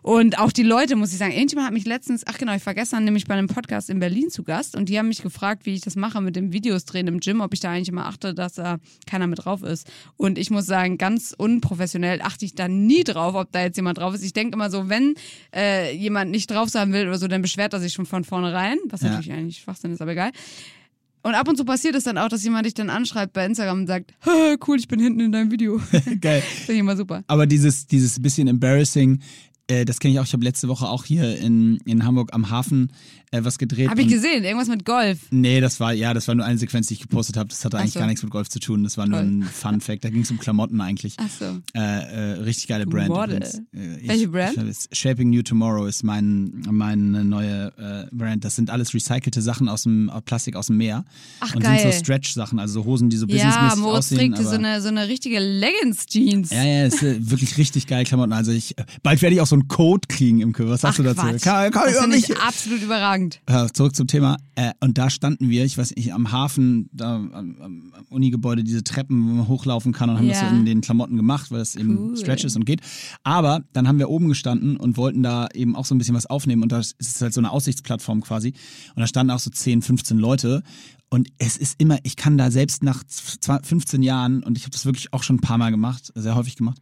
Und 0.06 0.38
auch 0.38 0.52
die 0.52 0.62
Leute, 0.62 0.94
muss 0.94 1.10
ich 1.10 1.18
sagen, 1.18 1.32
irgendjemand 1.32 1.66
hat 1.66 1.74
mich 1.74 1.84
letztens, 1.84 2.22
ach 2.28 2.38
genau, 2.38 2.54
ich 2.54 2.64
war 2.64 2.74
gestern 2.74 3.02
nämlich 3.02 3.24
bei 3.26 3.34
einem 3.34 3.48
Podcast 3.48 3.90
in 3.90 3.98
Berlin 3.98 4.30
zu 4.30 4.44
Gast 4.44 4.76
und 4.76 4.88
die 4.88 5.00
haben 5.00 5.08
mich 5.08 5.20
gefragt, 5.20 5.66
wie 5.66 5.74
ich 5.74 5.80
das 5.80 5.96
mache 5.96 6.20
mit 6.20 6.36
dem 6.36 6.52
Videos 6.52 6.84
drehen 6.84 7.08
im 7.08 7.18
Gym, 7.18 7.40
ob 7.40 7.52
ich 7.52 7.58
da 7.58 7.72
eigentlich 7.72 7.88
immer 7.88 8.06
achte, 8.06 8.32
dass 8.32 8.52
da 8.54 8.78
keiner 9.08 9.26
mit 9.26 9.44
drauf 9.44 9.64
ist. 9.64 9.90
Und 10.16 10.38
ich 10.38 10.48
muss 10.50 10.64
sagen, 10.64 10.96
ganz 10.96 11.34
unprofessionell 11.36 12.20
achte 12.22 12.44
ich 12.44 12.54
da 12.54 12.68
nie 12.68 13.02
drauf, 13.02 13.34
ob 13.34 13.50
da 13.50 13.62
jetzt 13.62 13.74
jemand 13.78 13.98
drauf 13.98 14.14
ist. 14.14 14.22
Ich 14.22 14.32
denke 14.32 14.54
immer 14.54 14.70
so, 14.70 14.88
wenn 14.88 15.14
äh, 15.52 15.92
jemand 15.96 16.30
nicht 16.30 16.52
drauf 16.52 16.68
sein 16.68 16.92
will 16.92 17.08
oder 17.08 17.18
so, 17.18 17.26
dann 17.26 17.42
beschwert 17.42 17.72
er 17.72 17.80
sich 17.80 17.92
schon 17.92 18.06
von 18.06 18.22
vornherein, 18.22 18.78
was 18.88 19.00
Ja. 19.00 19.08
natürlich 19.08 19.32
eigentlich 19.32 19.58
Schwachsinn 19.58 19.90
ist, 19.90 20.00
aber 20.00 20.12
egal. 20.12 20.30
Und 21.24 21.34
ab 21.34 21.48
und 21.48 21.56
zu 21.56 21.64
passiert 21.64 21.96
es 21.96 22.04
dann 22.04 22.16
auch, 22.16 22.28
dass 22.28 22.44
jemand 22.44 22.64
dich 22.64 22.74
dann 22.74 22.90
anschreibt 22.90 23.32
bei 23.32 23.44
Instagram 23.44 23.80
und 23.80 23.86
sagt, 23.88 24.14
"Haha, 24.24 24.54
cool, 24.68 24.78
ich 24.78 24.86
bin 24.86 25.00
hinten 25.00 25.18
in 25.18 25.32
deinem 25.32 25.50
Video. 25.50 25.80
geil. 26.20 26.42
Finde 26.42 26.72
ich 26.74 26.78
immer 26.78 26.96
super. 26.96 27.24
Aber 27.26 27.46
dieses, 27.46 27.88
dieses 27.88 28.22
bisschen 28.22 28.46
embarrassing, 28.46 29.20
das 29.66 30.00
kenne 30.00 30.14
ich 30.14 30.20
auch. 30.20 30.24
Ich 30.24 30.32
habe 30.32 30.44
letzte 30.44 30.68
Woche 30.68 30.88
auch 30.88 31.04
hier 31.04 31.38
in, 31.38 31.78
in 31.84 32.04
Hamburg 32.04 32.32
am 32.32 32.50
Hafen 32.50 32.92
äh, 33.32 33.42
was 33.44 33.58
gedreht. 33.58 33.88
Habe 33.90 34.00
ich 34.02 34.08
gesehen, 34.08 34.44
irgendwas 34.44 34.68
mit 34.68 34.84
Golf. 34.84 35.18
Nee, 35.30 35.60
das 35.60 35.80
war, 35.80 35.92
ja, 35.92 36.14
das 36.14 36.28
war 36.28 36.34
nur 36.34 36.44
eine 36.46 36.58
Sequenz, 36.58 36.86
die 36.88 36.94
ich 36.94 37.00
gepostet 37.00 37.36
habe. 37.36 37.48
Das 37.48 37.64
hatte 37.64 37.78
eigentlich 37.78 37.92
so. 37.92 38.00
gar 38.00 38.06
nichts 38.06 38.22
mit 38.22 38.30
Golf 38.30 38.48
zu 38.48 38.60
tun. 38.60 38.84
Das 38.84 38.96
war 38.96 39.06
nur 39.06 39.18
Toll. 39.20 39.28
ein 39.28 39.42
Fun-Fact. 39.42 40.04
Da 40.04 40.10
ging 40.10 40.22
es 40.22 40.30
um 40.30 40.38
Klamotten 40.38 40.80
eigentlich. 40.80 41.14
Ach 41.18 41.28
so. 41.38 41.58
Äh, 41.74 41.80
äh, 41.80 42.20
richtig 42.42 42.68
geile 42.68 42.84
Du 42.84 42.90
Brand. 42.90 43.08
Model. 43.08 43.42
Äh, 43.42 43.96
ich- 44.00 44.08
Welche 44.08 44.28
Brand? 44.28 44.56
Ich, 44.68 44.96
Shaping 44.98 45.30
New 45.30 45.42
Tomorrow 45.42 45.86
ist 45.86 46.02
mein, 46.04 46.62
meine 46.70 47.24
neue 47.24 47.72
äh, 48.10 48.14
Brand. 48.14 48.44
Das 48.44 48.56
sind 48.56 48.70
alles 48.70 48.94
recycelte 48.94 49.42
Sachen 49.42 49.68
aus 49.68 49.82
dem 49.84 50.10
Plastik 50.24 50.54
aus 50.56 50.68
dem 50.68 50.76
Meer. 50.76 51.04
Ach, 51.40 51.54
und 51.54 51.62
geil. 51.62 51.80
sind 51.80 51.92
so 51.92 51.98
Stretch-Sachen, 51.98 52.58
also 52.58 52.74
so 52.80 52.84
Hosen, 52.84 53.10
die 53.10 53.16
so 53.16 53.26
Ja, 53.26 53.34
businessmäßig 53.46 53.78
Moritz 53.80 53.98
aussehen. 53.98 54.18
trägt 54.18 54.34
aber 54.38 54.44
so 54.48 54.54
eine, 54.54 54.80
so 54.82 54.88
eine 54.88 55.08
richtige 55.08 55.38
Leggings-Jeans. 55.40 56.50
ja, 56.50 56.64
ja, 56.64 56.86
ist 56.86 57.02
äh, 57.02 57.16
wirklich 57.30 57.58
richtig 57.58 57.86
geil 57.86 58.04
Klamotten. 58.04 58.32
Also 58.32 58.52
ich, 58.52 58.74
bald 59.02 59.20
werde 59.22 59.34
ich 59.34 59.40
auch 59.40 59.46
so 59.46 59.56
einen 59.56 59.68
Code 59.68 60.06
kriegen 60.08 60.40
im 60.40 60.52
Kühl. 60.52 60.68
Was 60.68 60.84
Ach, 60.84 60.94
du 60.94 61.02
dazu? 61.02 61.22
Quatsch. 61.22 61.42
Kann, 61.42 61.70
kann 61.70 62.10
das 62.10 62.16
ich 62.18 62.36
absolut 62.38 62.82
überragend. 62.82 63.15
Ja, 63.48 63.66
zurück 63.72 63.94
zum 63.96 64.06
Thema. 64.06 64.36
Äh, 64.54 64.72
und 64.80 64.98
da 64.98 65.10
standen 65.10 65.48
wir, 65.50 65.64
ich 65.64 65.76
weiß 65.78 65.94
nicht, 65.96 66.12
am 66.12 66.32
Hafen, 66.32 66.88
da 66.92 67.16
am, 67.16 67.56
am 67.60 67.92
Unigebäude, 68.10 68.62
diese 68.64 68.84
Treppen, 68.84 69.24
wo 69.24 69.32
man 69.34 69.48
hochlaufen 69.48 69.92
kann 69.92 70.10
und 70.10 70.16
haben 70.18 70.28
das 70.28 70.40
Ja. 70.40 70.50
so 70.50 70.56
in 70.56 70.64
den 70.64 70.80
Klamotten 70.80 71.16
gemacht, 71.16 71.50
weil 71.50 71.60
es 71.60 71.76
eben 71.76 71.96
Cool. 72.10 72.16
Stretch 72.16 72.44
ist 72.44 72.56
und 72.56 72.64
geht. 72.66 72.80
Aber 73.24 73.62
dann 73.72 73.88
haben 73.88 73.98
wir 73.98 74.08
oben 74.10 74.28
gestanden 74.28 74.76
und 74.76 74.96
wollten 74.96 75.22
da 75.22 75.48
eben 75.54 75.76
auch 75.76 75.84
so 75.84 75.94
ein 75.94 75.98
bisschen 75.98 76.14
was 76.14 76.26
aufnehmen 76.26 76.62
und 76.62 76.72
das 76.72 76.92
ist 76.98 77.20
halt 77.22 77.32
so 77.34 77.40
eine 77.40 77.50
Aussichtsplattform 77.50 78.20
quasi. 78.22 78.48
Und 78.94 79.00
da 79.00 79.06
standen 79.06 79.30
auch 79.32 79.38
so 79.40 79.50
10, 79.50 79.82
15 79.82 80.18
Leute. 80.18 80.62
Und 81.08 81.28
es 81.38 81.56
ist 81.56 81.76
immer, 81.80 81.98
ich 82.02 82.16
kann 82.16 82.36
da 82.36 82.50
selbst 82.50 82.82
nach 82.82 83.04
20, 83.04 83.64
15 83.66 84.02
Jahren, 84.02 84.42
und 84.42 84.58
ich 84.58 84.64
habe 84.64 84.72
das 84.72 84.84
wirklich 84.86 85.12
auch 85.12 85.22
schon 85.22 85.36
ein 85.36 85.40
paar 85.40 85.56
Mal 85.56 85.70
gemacht, 85.70 86.12
sehr 86.16 86.34
häufig 86.34 86.56
gemacht, 86.56 86.78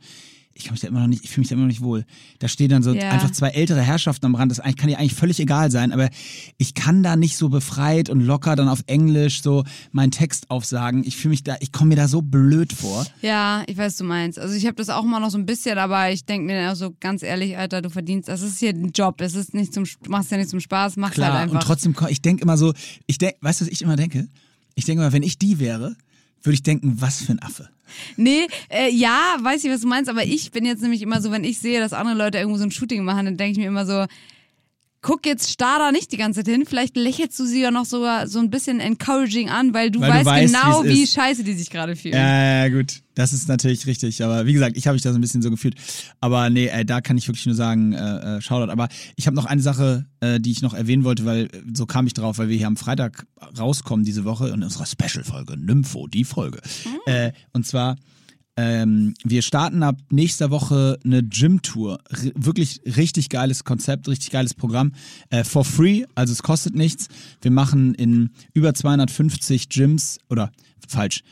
ich 0.57 0.64
kann 0.64 0.73
mich 0.75 0.81
da 0.81 0.88
immer 0.88 1.01
noch 1.01 1.07
nicht, 1.09 1.25
ich 1.25 1.31
fühle 1.31 1.40
mich 1.43 1.49
da 1.49 1.55
immer 1.55 1.62
noch 1.64 1.69
nicht 1.69 1.83
wohl. 1.83 2.05
Da 2.38 2.47
stehen 2.49 2.69
dann 2.69 2.83
so 2.83 2.95
Ja. 2.95 3.11
einfach 3.11 3.31
zwei 3.33 3.49
ältere 3.49 3.81
Herrschaften 3.83 4.27
am 4.27 4.35
Rand. 4.37 4.53
Das 4.53 4.61
kann 4.62 4.88
dir 4.88 4.99
eigentlich 4.99 5.14
völlig 5.14 5.40
egal 5.40 5.71
sein, 5.71 5.93
aber 5.93 6.09
ich 6.59 6.75
kann 6.75 7.03
da 7.03 7.17
nicht 7.17 7.37
so 7.37 7.49
befreit 7.49 8.09
und 8.09 8.21
locker 8.21 8.55
dann 8.55 8.69
auf 8.69 8.85
Englisch 8.87 9.43
so 9.43 9.64
meinen 9.93 10.12
Text 10.12 10.51
aufsagen. 10.51 11.03
Ich 11.05 11.17
fühle 11.17 11.31
mich 11.31 11.43
da, 11.43 11.57
ich 11.61 11.73
komme 11.73 11.88
mir 11.90 11.97
da 11.97 12.07
so 12.09 12.23
blöd 12.23 12.73
vor. 12.73 13.05
Ja, 13.21 13.64
ich 13.67 13.77
weiß, 13.77 13.87
was 13.93 13.97
du 13.97 14.05
meinst. 14.05 14.38
Also 14.38 14.55
ich 14.55 14.64
habe 14.67 14.77
das 14.77 14.90
auch 14.90 15.03
mal 15.05 15.19
noch 15.21 15.31
so 15.31 15.38
ein 15.38 15.47
bisschen, 15.47 15.77
aber 15.79 16.11
ich 16.12 16.25
denke 16.25 16.47
mir 16.47 16.71
auch 16.73 16.77
so 16.77 16.95
ganz 17.01 17.23
ehrlich, 17.23 17.59
Alter, 17.59 17.83
du 17.83 17.90
verdienst, 17.90 18.29
das 18.29 18.43
ist 18.43 18.59
hier 18.61 18.71
ein 18.71 18.93
Job, 18.93 19.21
es 19.21 19.35
ist 19.35 19.55
nicht 19.55 19.75
zum, 19.75 19.85
du 19.85 20.11
machst 20.11 20.31
ja 20.31 20.37
nicht 20.37 20.51
zum 20.51 20.61
Spaß, 20.61 20.97
mach's 20.97 21.14
Klar, 21.14 21.33
halt 21.33 21.43
einfach. 21.43 21.57
und 21.57 21.62
trotzdem, 21.62 21.95
ich 22.09 22.23
denke 22.23 22.43
immer 22.43 22.57
so, 22.57 22.73
ich 23.07 23.19
denk, 23.19 23.35
weißt 23.40 23.61
du, 23.61 23.64
was 23.64 23.73
ich 23.73 23.83
immer 23.83 23.97
denke? 23.97 24.29
Ich 24.77 24.85
denke 24.85 25.03
immer, 25.03 25.12
wenn 25.12 25.23
ich 25.25 25.37
die 25.38 25.59
wäre, 25.59 25.97
würde 26.44 26.54
ich 26.54 26.62
denken, 26.62 26.96
was 27.00 27.22
für 27.22 27.33
ein 27.33 27.42
Affe. 27.42 27.68
Nee, 28.16 28.46
äh, 28.68 28.90
ja, 28.90 29.37
weiß 29.40 29.64
ich, 29.64 29.70
was 29.70 29.83
du 29.83 29.88
meinst, 29.88 30.11
aber 30.11 30.24
ich 30.24 30.50
bin 30.50 30.64
jetzt 30.64 30.83
nämlich 30.83 31.02
immer 31.02 31.20
so, 31.20 31.30
wenn 31.30 31.44
ich 31.44 31.59
sehe, 31.59 31.80
dass 31.80 31.92
andere 31.92 32.16
Leute 32.16 32.38
irgendwo 32.38 32.59
so 32.59 32.64
ein 32.64 32.70
Shooting 32.70 33.04
machen, 33.04 33.24
dann 33.26 33.37
denke 33.37 33.52
ich 33.52 33.59
mir 33.59 33.68
immer 33.68 33.87
so, 33.87 34.07
guck 35.05 35.27
jetzt 35.27 35.51
starr 35.51 35.79
da 35.79 35.93
nicht 35.93 36.11
die 36.12 36.17
ganze 36.17 36.43
Zeit 36.43 36.53
hin, 36.53 36.64
vielleicht 36.67 36.97
lächelst 36.97 37.38
du 37.38 37.45
sie 37.45 37.61
ja 37.61 37.71
noch 37.71 37.85
sogar 37.85 38.27
so 38.27 38.38
ein 38.38 38.49
bisschen 38.49 38.81
encouraging 38.81 39.51
an, 39.51 39.75
weil 39.75 39.90
du, 39.90 40.01
Weil 40.01 40.09
du 40.11 40.17
weißt, 40.17 40.27
weißt, 40.27 40.55
genau, 40.55 40.85
wie 40.85 41.03
ist. 41.03 41.12
scheiße 41.12 41.45
die 41.45 41.53
sich 41.53 41.69
gerade 41.69 41.95
fühlen. 41.95 42.14
Ja, 42.14 42.64
ja, 42.64 42.69
gut. 42.71 43.03
Das 43.14 43.35
ist 43.35 43.47
natürlich 43.47 43.87
richtig. 43.87 44.25
Aber 44.25 44.47
wie 44.47 44.55
gesagt, 44.55 44.79
ich 44.79 44.87
habe 44.87 44.95
mich 44.95 45.03
da 45.03 45.12
so 45.12 45.19
ein 45.19 45.21
bisschen 45.21 45.43
so 45.43 45.51
gefühlt. 45.51 45.75
Aber 46.21 46.49
nee, 46.49 46.67
äh, 46.67 46.87
da 46.87 47.03
kann 47.03 47.19
ich 47.19 47.29
wirklich 47.29 47.45
nur 47.45 47.55
sagen, 47.55 47.93
äh, 47.93 48.38
äh, 48.38 48.40
Shoutout. 48.40 48.73
Aber 48.73 48.88
ich 49.14 49.27
habe 49.27 49.37
noch 49.37 49.45
eine 49.45 49.61
Sache, 49.61 50.07
äh, 50.21 50.40
die 50.40 50.51
ich 50.51 50.62
noch 50.62 50.73
erwähnen 50.73 51.05
wollte, 51.05 51.27
weil 51.27 51.45
äh, 51.45 51.49
so 51.75 51.85
kam 51.85 52.07
ich 52.07 52.14
drauf, 52.14 52.38
weil 52.38 52.49
wir 52.49 52.57
hier 52.57 52.67
am 52.67 52.79
Freitag 52.79 53.27
rauskommen 53.59 54.07
diese 54.07 54.25
Woche 54.25 54.49
in 54.49 54.62
unserer 54.62 54.87
Special-Folge, 54.87 55.59
Nympho, 55.59 56.07
die 56.09 56.25
Folge. 56.25 56.61
Äh, 57.05 57.33
und 57.53 57.67
zwar, 57.67 57.97
ähm, 58.57 59.14
wir 59.25 59.43
starten 59.43 59.83
ab 59.83 59.97
nächster 60.11 60.51
Woche 60.51 60.99
eine 61.05 61.23
Gym-Tour. 61.23 61.99
Wirklich 62.35 62.81
richtig 62.85 63.29
geiles 63.29 63.64
Konzept, 63.64 64.07
richtig 64.09 64.31
geiles 64.31 64.55
Programm. 64.55 64.93
Äh, 65.31 65.45
for 65.45 65.64
free, 65.64 66.05
also 66.14 66.33
es 66.33 66.43
kostet 66.43 66.75
nichts. 66.75 67.09
Wir 67.40 67.51
machen 67.51 67.95
in 67.95 68.31
über 68.53 68.73
250 68.73 69.69
Gyms, 69.71 70.19
oder 70.29 70.53
falsch, 70.87 71.23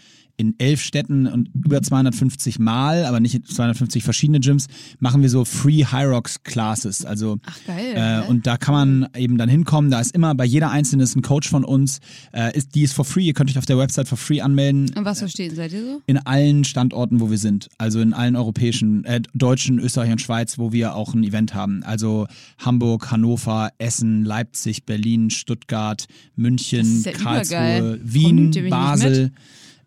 in 0.42 0.54
elf 0.58 0.82
Städten 0.82 1.26
und 1.26 1.50
über 1.54 1.80
250 1.80 2.58
Mal, 2.58 3.04
aber 3.04 3.20
nicht 3.20 3.34
in 3.34 3.44
250 3.44 4.02
verschiedene 4.02 4.40
Gyms, 4.40 4.66
machen 4.98 5.22
wir 5.22 5.30
so 5.30 5.44
Free 5.44 5.84
Hyrox 5.84 6.42
Classes. 6.42 7.04
Also 7.04 7.38
Ach, 7.46 7.58
geil. 7.66 8.24
äh, 8.26 8.28
und 8.28 8.46
da 8.46 8.56
kann 8.56 8.74
man 8.74 9.08
eben 9.16 9.38
dann 9.38 9.48
hinkommen. 9.48 9.90
Da 9.90 10.00
ist 10.00 10.14
immer 10.14 10.34
bei 10.34 10.44
jeder 10.44 10.70
einzelnen 10.70 11.04
ist 11.04 11.14
ein 11.16 11.22
Coach 11.22 11.48
von 11.48 11.64
uns. 11.64 12.00
Äh, 12.32 12.56
ist, 12.56 12.74
die 12.74 12.82
ist 12.82 12.92
for 12.92 13.04
free. 13.04 13.22
Ihr 13.24 13.34
könnt 13.34 13.50
euch 13.50 13.58
auf 13.58 13.66
der 13.66 13.78
Website 13.78 14.08
for 14.08 14.18
free 14.18 14.40
anmelden 14.40 14.90
Und 14.96 15.04
was 15.04 15.20
verstehen 15.20 15.54
seid 15.54 15.72
ihr 15.72 15.84
so? 15.84 16.02
in 16.06 16.18
allen 16.18 16.64
Standorten, 16.64 17.20
wo 17.20 17.30
wir 17.30 17.38
sind. 17.38 17.68
Also 17.78 18.00
in 18.00 18.12
allen 18.12 18.34
europäischen, 18.34 19.04
äh, 19.04 19.20
deutschen, 19.34 19.78
Österreich 19.78 20.10
und 20.10 20.20
Schweiz, 20.20 20.58
wo 20.58 20.72
wir 20.72 20.96
auch 20.96 21.14
ein 21.14 21.22
Event 21.22 21.54
haben. 21.54 21.82
Also 21.84 22.26
Hamburg, 22.58 23.10
Hannover, 23.12 23.70
Essen, 23.78 24.24
Leipzig, 24.24 24.84
Berlin, 24.84 25.30
Stuttgart, 25.30 26.06
München, 26.34 27.02
ja 27.02 27.12
Karlsruhe, 27.12 28.00
Wien, 28.02 28.50
Basel. 28.68 29.30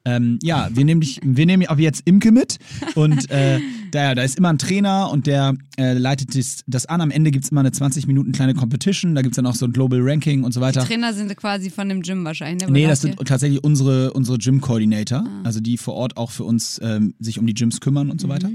Ähm, 0.06 0.40
ja, 0.44 0.70
wir 0.72 0.86
nehmen 0.86 1.02
dich, 1.02 1.20
wir 1.24 1.46
nehmen 1.46 1.66
ab 1.68 1.80
jetzt 1.80 2.04
Imke 2.06 2.32
mit 2.32 2.58
und 2.96 3.30
äh, 3.32 3.60
da, 3.92 4.14
da 4.14 4.22
ist 4.24 4.38
immer 4.38 4.50
ein 4.50 4.58
Trainer 4.58 5.10
und 5.12 5.26
der 5.26 5.56
äh, 5.78 5.94
leitet 5.94 6.38
das, 6.38 6.62
das 6.68 6.86
an. 6.86 7.02
Am 7.02 7.12
Ende 7.12 7.32
gibt's 7.32 7.50
immer 7.50 7.62
eine 7.62 7.72
20 7.72 8.06
Minuten 8.08 8.32
kleine 8.32 8.54
Competition, 8.54 9.16
da 9.16 9.22
gibt's 9.22 9.36
dann 9.38 9.46
auch 9.46 9.56
so 9.56 9.66
ein 9.66 9.72
Global 9.74 10.00
Ranking 10.02 10.44
und 10.44 10.54
so 10.54 10.62
weiter. 10.62 10.86
Trainer 10.86 11.14
sind 11.14 11.36
quasi 11.36 11.70
von 11.70 11.90
dem 11.90 12.02
Gym 12.02 12.24
wahrscheinlich. 12.24 12.68
Ne? 12.68 12.72
Nee, 12.74 12.88
das 12.88 13.02
sind 13.02 13.18
tatsächlich 13.26 13.64
unsere, 13.64 14.14
unsere 14.14 14.38
Gym-Coordinator, 14.38 15.24
Ah. 15.26 15.42
also 15.44 15.60
die 15.60 15.78
vor 15.78 15.96
Ort 15.96 16.18
auch 16.18 16.32
für 16.32 16.44
uns 16.44 16.80
ähm, 16.84 17.16
sich 17.20 17.40
um 17.40 17.48
die 17.48 17.54
Gyms 17.54 17.80
kümmern 17.82 18.12
und 18.12 18.22
so 18.22 18.28
weiter. 18.30 18.50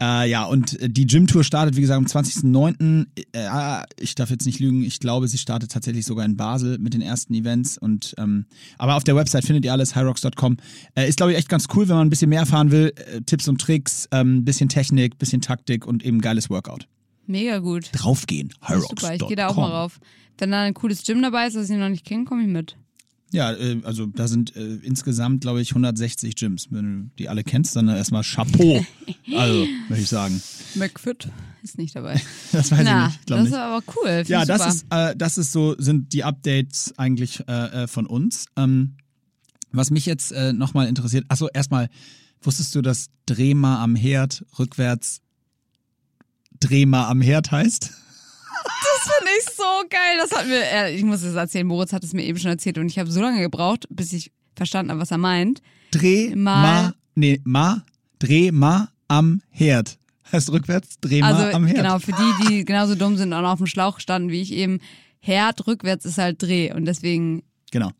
Äh, 0.00 0.30
ja, 0.30 0.44
und 0.44 0.80
äh, 0.80 0.88
die 0.88 1.06
Gym-Tour 1.06 1.44
startet, 1.44 1.76
wie 1.76 1.80
gesagt, 1.80 1.98
am 1.98 2.06
20.09. 2.06 3.06
Äh, 3.32 3.84
ich 4.00 4.14
darf 4.14 4.30
jetzt 4.30 4.46
nicht 4.46 4.60
lügen, 4.60 4.82
ich 4.84 5.00
glaube, 5.00 5.28
sie 5.28 5.38
startet 5.38 5.72
tatsächlich 5.72 6.06
sogar 6.06 6.24
in 6.24 6.36
Basel 6.36 6.78
mit 6.78 6.94
den 6.94 7.02
ersten 7.02 7.34
Events. 7.34 7.78
Und 7.78 8.14
ähm, 8.18 8.46
Aber 8.78 8.96
auf 8.96 9.04
der 9.04 9.16
Website 9.16 9.44
findet 9.44 9.64
ihr 9.64 9.72
alles, 9.72 9.96
hyrocks.com. 9.96 10.56
Äh, 10.94 11.08
ist, 11.08 11.16
glaube 11.16 11.32
ich, 11.32 11.38
echt 11.38 11.48
ganz 11.48 11.66
cool, 11.74 11.88
wenn 11.88 11.96
man 11.96 12.06
ein 12.06 12.10
bisschen 12.10 12.30
mehr 12.30 12.40
erfahren 12.40 12.70
will. 12.70 12.92
Äh, 12.96 13.22
Tipps 13.22 13.48
und 13.48 13.60
Tricks, 13.60 14.08
ähm, 14.12 14.44
bisschen 14.44 14.68
Technik, 14.68 15.18
bisschen 15.18 15.40
Taktik 15.40 15.86
und 15.86 16.04
eben 16.04 16.20
geiles 16.20 16.50
Workout. 16.50 16.86
Mega 17.26 17.58
gut. 17.58 17.90
Draufgehen, 17.92 18.54
hyrocks.com. 18.62 18.98
Super, 18.98 19.14
ich 19.14 19.26
gehe 19.26 19.36
da 19.36 19.48
auch 19.48 19.56
mal 19.56 19.70
rauf. 19.70 20.00
Wenn 20.38 20.52
da 20.52 20.62
ein 20.62 20.74
cooles 20.74 21.02
Gym 21.02 21.20
dabei 21.20 21.48
ist, 21.48 21.56
das 21.56 21.68
ich 21.68 21.76
noch 21.76 21.88
nicht 21.88 22.06
kenne, 22.06 22.24
komme 22.24 22.42
ich 22.42 22.48
mit. 22.48 22.76
Ja, 23.32 23.52
äh, 23.52 23.80
also 23.84 24.06
da 24.06 24.26
sind 24.26 24.56
äh, 24.56 24.76
insgesamt, 24.82 25.42
glaube 25.42 25.60
ich, 25.60 25.70
160 25.70 26.34
Gyms. 26.36 26.68
Wenn 26.70 27.04
du 27.04 27.10
die 27.18 27.28
alle 27.28 27.44
kennst, 27.44 27.76
dann 27.76 27.88
erstmal 27.88 28.22
Chapeau. 28.22 28.84
also, 29.36 29.66
würde 29.88 30.02
ich 30.02 30.08
sagen. 30.08 30.40
McFit 30.74 31.28
ist 31.62 31.76
nicht 31.78 31.94
dabei. 31.94 32.20
Das 32.52 32.70
weiß 32.70 32.80
Na, 32.84 33.06
ich 33.08 33.12
nicht. 33.12 33.20
Ich 33.20 33.26
das 33.26 33.40
nicht. 33.40 33.48
ist 33.52 33.58
aber 33.58 33.82
cool. 33.96 34.08
Find 34.16 34.28
Ja, 34.28 34.44
das 34.46 34.62
super. 34.62 34.72
ist, 34.72 35.12
äh, 35.12 35.16
das 35.16 35.38
ist 35.38 35.52
so, 35.52 35.74
sind 35.78 36.12
die 36.14 36.24
Updates 36.24 36.94
eigentlich 36.96 37.46
äh, 37.46 37.84
äh, 37.84 37.86
von 37.86 38.06
uns. 38.06 38.46
Ähm, 38.56 38.96
was 39.72 39.90
mich 39.90 40.06
jetzt 40.06 40.32
äh, 40.32 40.54
nochmal 40.54 40.88
interessiert, 40.88 41.26
achso, 41.28 41.48
erstmal, 41.52 41.90
wusstest 42.40 42.74
du, 42.74 42.80
dass 42.80 43.08
Dreh 43.26 43.52
mal 43.52 43.82
am 43.82 43.94
Herd 43.94 44.44
rückwärts 44.58 45.20
Dreh 46.60 46.86
mal 46.86 47.08
am 47.08 47.20
Herd 47.20 47.50
heißt? 47.52 47.92
Ich 49.38 49.44
so 49.54 49.62
geil. 49.88 50.18
Das 50.20 50.30
hat 50.32 50.46
mir, 50.46 50.60
äh, 50.62 50.94
ich 50.94 51.02
muss 51.04 51.22
es 51.22 51.34
erzählen, 51.34 51.66
Moritz 51.66 51.92
hat 51.92 52.04
es 52.04 52.12
mir 52.12 52.22
eben 52.24 52.38
schon 52.38 52.50
erzählt 52.50 52.78
und 52.78 52.86
ich 52.86 52.98
habe 52.98 53.10
so 53.10 53.20
lange 53.20 53.40
gebraucht, 53.40 53.86
bis 53.90 54.12
ich 54.12 54.30
verstanden 54.56 54.90
habe, 54.90 55.00
was 55.00 55.10
er 55.10 55.18
meint. 55.18 55.62
Dreh 55.90 56.34
Mal- 56.34 56.62
mal, 56.62 56.94
nee, 57.14 57.40
ma, 57.44 57.84
Dreh 58.18 58.50
mal 58.52 58.88
am 59.06 59.40
Herd. 59.50 59.98
Heißt 60.32 60.50
rückwärts, 60.52 60.98
Dreh 61.00 61.20
mal 61.20 61.32
Also 61.34 61.56
am 61.56 61.64
Herd. 61.66 61.78
genau, 61.78 61.98
für 61.98 62.12
die, 62.12 62.48
die 62.48 62.64
genauso 62.64 62.94
dumm 62.94 63.16
sind 63.16 63.32
und 63.32 63.44
auf 63.44 63.58
dem 63.58 63.66
Schlauch 63.66 64.00
standen 64.00 64.30
wie 64.30 64.42
ich 64.42 64.52
eben, 64.52 64.80
Herd 65.20 65.66
rückwärts 65.66 66.04
ist 66.04 66.18
halt 66.18 66.42
Dreh 66.42 66.72
und 66.72 66.84
deswegen 66.84 67.42
Genau. 67.70 67.90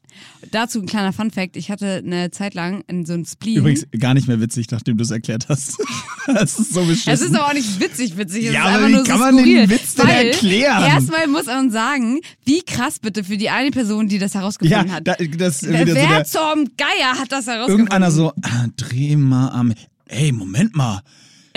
dazu 0.50 0.80
ein 0.80 0.86
kleiner 0.86 1.12
Funfact, 1.12 1.56
ich 1.56 1.70
hatte 1.70 2.02
eine 2.04 2.30
Zeit 2.30 2.54
lang 2.54 2.82
in 2.88 3.04
so 3.04 3.12
ein 3.12 3.24
Spleen. 3.24 3.58
Übrigens 3.58 3.86
gar 3.98 4.14
nicht 4.14 4.28
mehr 4.28 4.40
witzig, 4.40 4.70
nachdem 4.70 4.96
du 4.96 5.04
es 5.04 5.10
erklärt 5.10 5.48
hast. 5.48 5.76
das 6.26 6.58
ist 6.58 6.72
so 6.74 6.84
beschissen. 6.84 7.12
Es 7.12 7.20
ist 7.20 7.34
aber 7.34 7.48
auch 7.48 7.52
nicht 7.52 7.80
witzig, 7.80 8.16
witzig. 8.16 8.46
Es 8.46 8.52
Ja, 8.54 8.64
aber 8.64 8.88
wie 8.88 8.92
nur 8.92 9.04
so 9.04 9.10
kann 9.10 9.20
man 9.20 9.36
den. 9.36 9.68
Witz 9.70 9.94
denn 9.94 10.08
erklären? 10.08 10.84
Erstmal 10.84 11.26
muss 11.26 11.46
man 11.46 11.70
sagen, 11.70 12.20
wie 12.44 12.62
krass 12.62 12.98
bitte 12.98 13.24
für 13.24 13.36
die 13.36 13.50
eine 13.50 13.70
Person, 13.70 14.08
die 14.08 14.18
das 14.18 14.34
ja, 14.34 14.40
herausgefunden 14.40 14.92
hat. 14.92 15.06
da, 15.06 15.14
das 15.14 15.62
Wer, 15.62 15.86
so 15.86 15.94
der, 15.94 16.24
zum 16.24 16.70
Geier 16.76 17.18
hat 17.18 17.30
das 17.32 17.46
herausgefunden? 17.46 17.70
irgendeiner 17.70 18.10
so, 18.10 18.32
ah, 18.42 18.66
dreh 18.76 19.16
mal 19.16 19.50
am, 19.50 19.74
ey, 20.06 20.32
Moment 20.32 20.74
mal. 20.74 21.02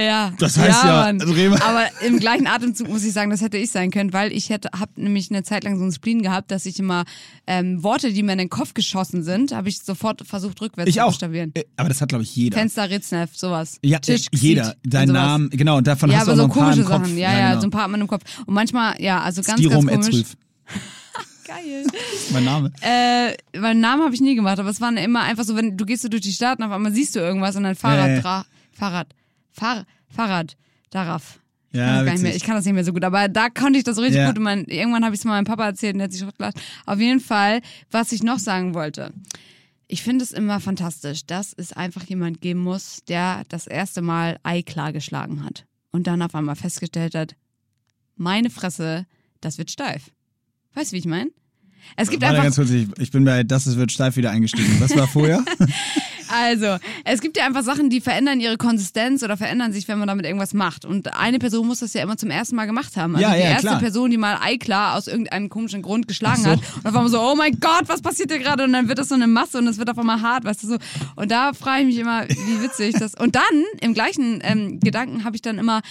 Ja, 0.01 0.33
Das 0.39 0.57
heißt 0.57 0.83
ja, 0.83 1.13
dreh 1.13 1.49
mal- 1.49 1.61
Aber 1.61 1.85
im 2.05 2.19
gleichen 2.19 2.47
Atemzug 2.47 2.87
muss 2.89 3.03
ich 3.03 3.13
sagen, 3.13 3.29
das 3.31 3.41
hätte 3.41 3.57
ich 3.57 3.71
sein 3.71 3.91
können, 3.91 4.13
weil 4.13 4.31
ich 4.31 4.49
hätte, 4.49 4.69
hab 4.77 4.97
nämlich 4.97 5.29
eine 5.31 5.43
Zeit 5.43 5.63
lang 5.63 5.77
so 5.77 5.83
einen 5.83 5.91
Spleen 5.93 6.21
gehabt, 6.21 6.51
dass 6.51 6.65
ich 6.65 6.79
immer 6.79 7.05
ähm, 7.47 7.83
Worte, 7.83 8.11
die 8.13 8.23
mir 8.23 8.33
in 8.33 8.37
den 8.39 8.49
Kopf 8.49 8.73
geschossen 8.73 9.23
sind, 9.23 9.53
habe 9.53 9.69
ich 9.69 9.79
sofort 9.81 10.25
versucht 10.27 10.61
rückwärts 10.61 10.89
Ich 10.89 10.95
zu 10.95 11.03
auch. 11.03 11.07
buchstabieren. 11.09 11.51
Äh, 11.53 11.63
Aber 11.77 11.89
das 11.89 12.01
hat, 12.01 12.09
glaube 12.09 12.23
ich, 12.23 12.35
jeder. 12.35 12.57
Fenster, 12.57 12.89
Ritznef, 12.89 13.31
sowas. 13.35 13.77
ja, 13.83 13.99
Tisch, 13.99 14.27
äh, 14.31 14.37
jeder. 14.37 14.75
Dein. 14.83 15.09
Name, 15.09 15.49
genau, 15.49 15.77
und 15.77 15.87
davon 15.87 16.09
Ja, 16.09 16.19
hast 16.19 16.27
du 16.27 16.31
auch 16.31 16.35
so 16.37 16.43
ein 16.43 16.49
paar 16.49 16.57
komische 16.63 16.81
im 16.81 16.85
Kopf. 16.87 17.01
Sachen. 17.05 17.17
Ja, 17.17 17.31
ja, 17.37 17.49
genau. 17.49 17.61
so 17.61 17.67
ein 17.67 17.71
paar 17.71 17.83
hat 17.83 17.91
man 17.91 18.01
im 18.01 18.07
Kopf. 18.07 18.23
Und 18.45 18.53
manchmal, 18.53 19.01
ja, 19.01 19.21
also 19.21 19.41
ganz, 19.41 19.59
Stirom 19.59 19.87
ganz 19.87 20.05
komisch. 20.07 20.21
Etzrüf, 20.21 20.37
Geil. 21.47 21.85
mein 22.31 22.43
Name. 22.45 22.71
Äh, 22.81 23.35
meinen 23.59 23.81
Namen 23.81 24.03
habe 24.03 24.13
ich 24.15 24.21
nie 24.21 24.35
gemacht, 24.35 24.59
aber 24.59 24.69
es 24.69 24.79
waren 24.79 24.95
immer 24.97 25.21
einfach 25.23 25.43
so, 25.43 25.55
wenn 25.55 25.75
du 25.75 25.85
gehst 25.85 26.03
so 26.03 26.07
durch 26.07 26.21
die 26.21 26.31
Stadt 26.31 26.59
und 26.59 26.65
auf 26.65 26.71
einmal 26.71 26.93
siehst 26.93 27.15
du 27.15 27.19
irgendwas 27.19 27.55
und 27.57 27.63
dann 27.63 27.75
Fahrrad, 27.75 28.07
Ja, 28.07 28.13
ja. 28.15 28.21
Dra 28.21 28.45
Fahrrad, 28.71 29.07
Fahr 29.51 29.85
Fahrrad, 30.09 30.57
darauf. 30.89 31.39
Ich 31.71 31.77
Ja, 31.79 32.03
kann, 32.03 32.21
mehr, 32.21 32.35
ich 32.35 32.43
kann 32.43 32.55
das 32.55 32.65
nicht 32.65 32.73
mehr 32.73 32.83
so 32.83 32.91
gut, 32.91 33.03
aber 33.05 33.29
da 33.29 33.49
konnte 33.49 33.77
ich 33.79 33.85
das 33.85 33.97
richtig 33.97 34.17
Ja. 34.17 34.27
gut. 34.27 34.37
Und 34.37 34.43
mein, 34.43 34.65
irgendwann 34.65 35.05
habe 35.05 35.15
ich 35.15 35.21
es 35.21 35.25
mal 35.25 35.31
meinem 35.33 35.45
Papa 35.45 35.65
erzählt 35.65 35.93
und 35.93 35.99
der 35.99 36.05
hat 36.05 36.11
sich 36.13 36.25
gelacht. 36.37 36.59
Auf 36.85 36.99
jeden 36.99 37.21
Fall, 37.21 37.61
was 37.91 38.11
ich 38.11 38.23
noch 38.23 38.39
sagen 38.39 38.73
wollte. 38.73 39.13
Ich 39.87 40.03
finde 40.03 40.23
es 40.23 40.31
immer 40.31 40.59
fantastisch, 40.59 41.25
dass 41.25 41.53
es 41.55 41.71
einfach 41.73 42.03
jemand 42.03 42.41
geben 42.41 42.61
muss, 42.61 42.99
der 43.07 43.43
das 43.49 43.67
erste 43.67 44.01
Mal 44.01 44.37
Ei 44.43 44.61
klar 44.63 44.91
geschlagen 44.93 45.43
hat 45.45 45.65
und 45.91 46.07
dann 46.07 46.21
auf 46.21 46.35
einmal 46.35 46.55
festgestellt 46.55 47.15
hat, 47.15 47.35
meine 48.15 48.49
Fresse, 48.49 49.05
das 49.41 49.57
wird 49.57 49.71
steif. 49.71 50.11
Weißt 50.73 50.91
du, 50.91 50.95
wie 50.95 50.99
ich 50.99 51.05
meine? 51.05 51.31
Es 51.95 52.09
gibt 52.09 52.21
Warte 52.21 52.35
einfach 52.35 52.43
ganz 52.43 52.55
kurz, 52.55 52.69
ich, 52.69 52.87
ich 52.99 53.11
bin 53.11 53.25
bei 53.25 53.43
Das 53.43 53.65
ist 53.67 53.77
wird 53.77 53.91
steif 53.91 54.15
wieder 54.15 54.31
eingestiegen. 54.31 54.79
Was 54.79 54.95
war 54.95 55.07
vorher? 55.07 55.43
Also, 56.31 56.77
es 57.03 57.21
gibt 57.21 57.37
ja 57.37 57.45
einfach 57.45 57.63
Sachen, 57.63 57.89
die 57.89 58.01
verändern 58.01 58.39
ihre 58.39 58.57
Konsistenz 58.57 59.23
oder 59.23 59.37
verändern 59.37 59.73
sich, 59.73 59.87
wenn 59.87 59.99
man 59.99 60.07
damit 60.07 60.25
irgendwas 60.25 60.53
macht. 60.53 60.85
Und 60.85 61.13
eine 61.15 61.39
Person 61.39 61.67
muss 61.67 61.79
das 61.79 61.93
ja 61.93 62.03
immer 62.03 62.17
zum 62.17 62.29
ersten 62.29 62.55
Mal 62.55 62.65
gemacht 62.65 62.95
haben. 62.97 63.15
Also 63.15 63.27
Ja, 63.27 63.33
die 63.35 63.41
ja, 63.41 63.49
erste 63.49 63.67
klar. 63.67 63.79
Person, 63.79 64.11
die 64.11 64.17
mal 64.17 64.37
Eiklar 64.41 64.95
aus 64.97 65.07
irgendeinem 65.07 65.49
komischen 65.49 65.81
Grund 65.81 66.07
geschlagen 66.07 66.43
so. 66.43 66.49
hat. 66.51 66.59
Und 66.59 66.85
auf 66.85 66.95
einmal 66.95 67.09
so, 67.09 67.19
oh 67.21 67.35
mein 67.35 67.59
Gott, 67.59 67.83
was 67.87 68.01
passiert 68.01 68.31
hier 68.31 68.39
gerade? 68.39 68.63
Und 68.63 68.73
dann 68.73 68.87
wird 68.87 68.99
das 68.99 69.09
so 69.09 69.15
eine 69.15 69.27
Masse 69.27 69.57
und 69.57 69.67
es 69.67 69.77
wird 69.77 69.89
auf 69.89 69.97
einmal 69.97 70.21
hart, 70.21 70.45
weißt 70.45 70.63
du 70.63 70.67
so. 70.67 70.77
Und 71.15 71.31
da 71.31 71.53
frage 71.53 71.81
ich 71.81 71.87
mich 71.87 71.97
immer, 71.97 72.27
wie 72.27 72.61
witzig 72.61 72.95
das. 72.97 73.15
Und 73.15 73.35
dann, 73.35 73.43
im 73.81 73.93
gleichen 73.93 74.39
ähm, 74.43 74.79
Gedanken, 74.79 75.23
habe 75.23 75.35
ich 75.35 75.41
dann 75.41 75.57
immer, 75.57 75.81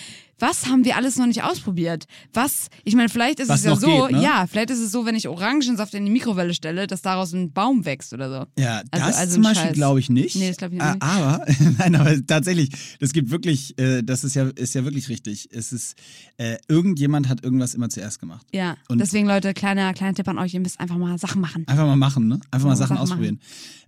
was 0.41 0.67
haben 0.67 0.85
wir 0.85 0.97
alles 0.97 1.17
noch 1.17 1.27
nicht 1.27 1.43
ausprobiert? 1.45 2.07
Was, 2.33 2.69
ich 2.85 2.95
meine, 2.97 3.09
vielleicht 3.09 3.41
ist 3.41 3.49
Was 3.49 3.61
es 3.61 3.67
ja 3.67 3.77
so, 3.77 4.07
geht, 4.07 4.17
ne? 4.17 4.23
ja, 4.23 4.47
vielleicht 4.49 4.71
ist 4.71 4.81
es 4.81 4.91
so, 4.91 5.07
wenn 5.07 5.15
ich 5.15 5.29
Orangensaft 5.29 5.95
in 5.95 6.05
die 6.05 6.11
Mikrowelle 6.11 6.55
stelle, 6.55 6.87
dass 6.87 7.03
daraus 7.03 7.33
ein 7.33 7.53
Baum 7.53 7.85
wächst 7.85 8.13
oder 8.13 8.29
so. 8.57 8.63
Ja, 8.63 8.83
Also- 8.91 9.07
das 9.07 9.17
also 9.17 9.35
zum 9.35 9.43
Beispiel 9.45 9.73
glaube 9.73 10.01
ich 10.01 10.11
nicht. 10.11 10.37
Nee, 10.37 10.49
das 10.49 10.57
glaube 10.57 10.75
ich 10.75 10.81
Ah, 10.83 10.93
nicht. 10.95 11.03
Aber, 11.03 11.47
nein, 11.79 11.95
aber 11.95 12.27
tatsächlich, 12.27 12.71
das 12.99 13.13
gibt 13.13 13.31
wirklich, 13.31 13.79
äh, 13.79 14.03
das 14.03 14.25
ist 14.25 14.35
ja, 14.35 14.49
ist 14.49 14.75
ja 14.75 14.85
wirklich 14.85 15.09
richtig. 15.09 15.49
Es 15.53 15.73
ist, 15.73 15.95
äh, 16.39 16.57
irgendjemand 16.69 17.29
hat 17.29 17.45
irgendwas 17.45 17.75
immer 17.75 17.89
zuerst 17.89 18.19
gemacht. 18.19 18.47
Ja, 18.53 18.77
Und- 18.89 18.99
deswegen 18.99 19.27
Leute, 19.27 19.53
kleiner, 19.55 19.93
kleiner 19.95 20.15
Tipp 20.15 20.27
an 20.29 20.39
euch, 20.39 20.55
ihr 20.55 20.61
müsst 20.61 20.81
einfach 20.81 20.97
mal 20.97 21.19
Sachen 21.19 21.41
machen. 21.41 21.65
Einfach 21.69 21.87
mal 21.87 21.97
machen, 21.97 22.29
ne? 22.29 22.41
Einfach 22.51 22.67
mal 22.67 22.73
Ja, 22.73 22.77
Sachen 22.77 22.97
Sachen 22.97 22.99
ausprobieren. 23.03 23.41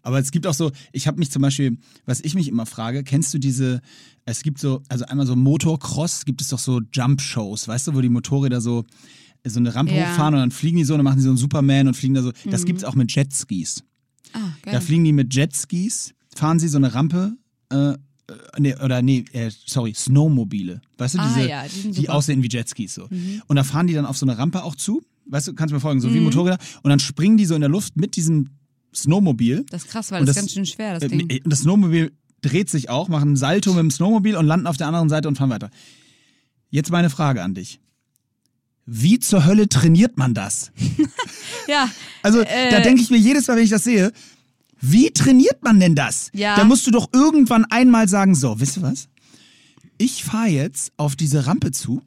Aber 0.05 0.18
es 0.18 0.33
gibt 0.33 0.47
auch 0.49 0.55
so, 0.55 0.72
ich 0.93 1.07
habe 1.07 1.18
mich 1.18 1.31
zum 1.31 1.43
Beispiel, 1.43 1.79
was 2.07 2.20
ich 2.20 2.35
mich 2.35 2.49
immer 2.49 2.66
frage, 2.66 3.05
kennst 3.05 3.33
du 3.35 3.39
diese, 3.39 3.81
es 4.24 4.43
gibt 4.43 4.59
so, 4.59 4.83
also 4.89 5.05
einmal 5.07 5.26
so 5.26 5.37
Motocross, 5.37 6.24
gibt 6.24 6.41
es 6.43 6.49
doch 6.49 6.59
so 6.59 6.80
Jump-Shows, 6.93 7.68
weißt 7.68 7.88
du, 7.88 7.95
wo 7.95 8.01
die 8.01 8.09
Motorräder 8.09 8.61
so, 8.61 8.84
so 9.45 9.59
eine 9.59 9.74
Rampe 9.74 9.95
Ja. 9.95 10.11
hochfahren 10.11 10.34
und 10.34 10.40
dann 10.40 10.51
fliegen 10.51 10.76
die 10.78 10.84
so 10.84 10.95
und 10.95 10.99
dann 10.99 11.05
machen 11.05 11.16
die 11.16 11.22
so 11.22 11.30
einen 11.30 11.36
Superman 11.38 11.88
und 11.88 11.95
fliegen 11.95 12.14
da 12.14 12.22
so. 12.22 12.32
Das 12.45 12.62
Mhm. 12.62 12.66
gibt 12.66 12.78
es 12.78 12.84
auch 12.84 12.95
mit 12.95 13.12
Jetskis. 13.14 13.82
Ah, 14.34 14.38
geil. 14.62 14.74
Da 14.74 14.80
fliegen 14.80 15.05
die 15.05 15.12
mit 15.12 15.34
Jetskis, 15.34 16.12
fahren 16.36 16.59
sie 16.59 16.68
so 16.68 16.78
eine 16.78 16.95
Rampe, 16.95 17.32
äh, 17.70 17.90
äh, 17.93 17.97
nee, 18.59 18.74
oder 18.76 19.03
nee, 19.03 19.24
äh, 19.32 19.51
sorry, 19.66 19.93
Snowmobile. 19.95 20.80
Weißt 20.99 21.14
du, 21.14 21.18
Ah, 21.18 21.28
diese, 21.34 21.49
ja, 21.49 21.64
die 21.66 21.90
die 21.90 22.09
aussehen 22.09 22.43
wie 22.43 22.49
Jetskis 22.49 22.95
so. 22.95 23.07
Mhm. 23.11 23.43
Und 23.47 23.57
da 23.57 23.64
fahren 23.64 23.86
die 23.88 23.95
dann 23.95 24.07
auf 24.07 24.16
so 24.16 24.24
eine 24.26 24.38
Rampe 24.38 24.62
auch 24.62 24.76
zu. 24.76 25.03
Weißt 25.26 25.49
du, 25.49 25.55
kannst 25.55 25.70
du 25.72 25.74
mir 25.76 25.80
folgen, 25.80 26.01
so 26.01 26.12
wie 26.14 26.20
Motorräder. 26.20 26.59
Und 26.82 26.88
dann 26.90 26.99
springen 27.01 27.36
die 27.36 27.45
so 27.47 27.55
in 27.55 27.61
der 27.61 27.70
Luft 27.70 27.97
mit 27.97 28.16
diesem 28.16 28.49
Snowmobil. 28.95 29.64
das 29.70 29.84
ist 29.84 29.90
krass, 29.90 30.11
weil 30.12 30.20
das, 30.24 30.34
das- 30.34 30.36
ist 30.36 30.43
ganz 30.43 30.53
schön 30.53 30.66
schwer, 30.66 30.95
das 30.99 31.03
Äh, 31.05 31.09
Ding. 31.16 31.40
Das 31.45 31.61
Snowmobil 31.61 32.12
dreht 32.43 32.68
sich 32.68 32.90
auch, 32.90 33.09
machen 33.09 33.28
einen 33.28 33.36
Salto 33.36 33.70
mit 33.72 33.80
dem 33.80 33.90
Snowmobil 33.90 34.36
und 34.36 34.47
landen 34.47 34.66
auf 34.66 34.76
der 34.76 34.86
anderen 34.88 35.09
Seite 35.09 35.28
und 35.28 35.36
fahren 35.36 35.51
weiter. 35.51 35.70
Jetzt 36.73 36.91
meine 36.91 37.11
Frage 37.11 37.43
an 37.43 37.53
dich. 37.55 37.81
Wie 38.87 39.18
zur 39.20 39.45
Hölle 39.45 39.68
trainiert 39.68 40.16
man 40.18 40.35
das? 40.35 40.73
Ja, 41.68 41.89
Also, 42.25 42.41
Äh, 42.41 42.70
da 42.73 42.81
denke 42.81 43.01
ich 43.03 43.11
mir 43.11 43.18
jedes 43.18 43.47
Mal, 43.47 43.57
wenn 43.57 43.62
ich 43.62 43.70
das 43.70 43.85
sehe, 43.85 44.11
wie 44.81 45.12
trainiert 45.12 45.62
man 45.62 45.79
denn 45.79 45.95
das? 45.95 46.29
Ja. 46.33 46.57
Da 46.57 46.64
musst 46.64 46.85
du 46.89 46.91
doch 46.91 47.09
irgendwann 47.12 47.64
einmal 47.66 48.09
sagen, 48.09 48.35
so, 48.35 48.59
wisst 48.59 48.79
ihr 48.79 48.83
was? 48.83 49.09
Ich 49.97 50.25
fahre 50.25 50.49
jetzt 50.49 50.91
auf 50.97 51.14
diese 51.14 51.47
Rampe 51.47 51.70
zu 51.70 52.03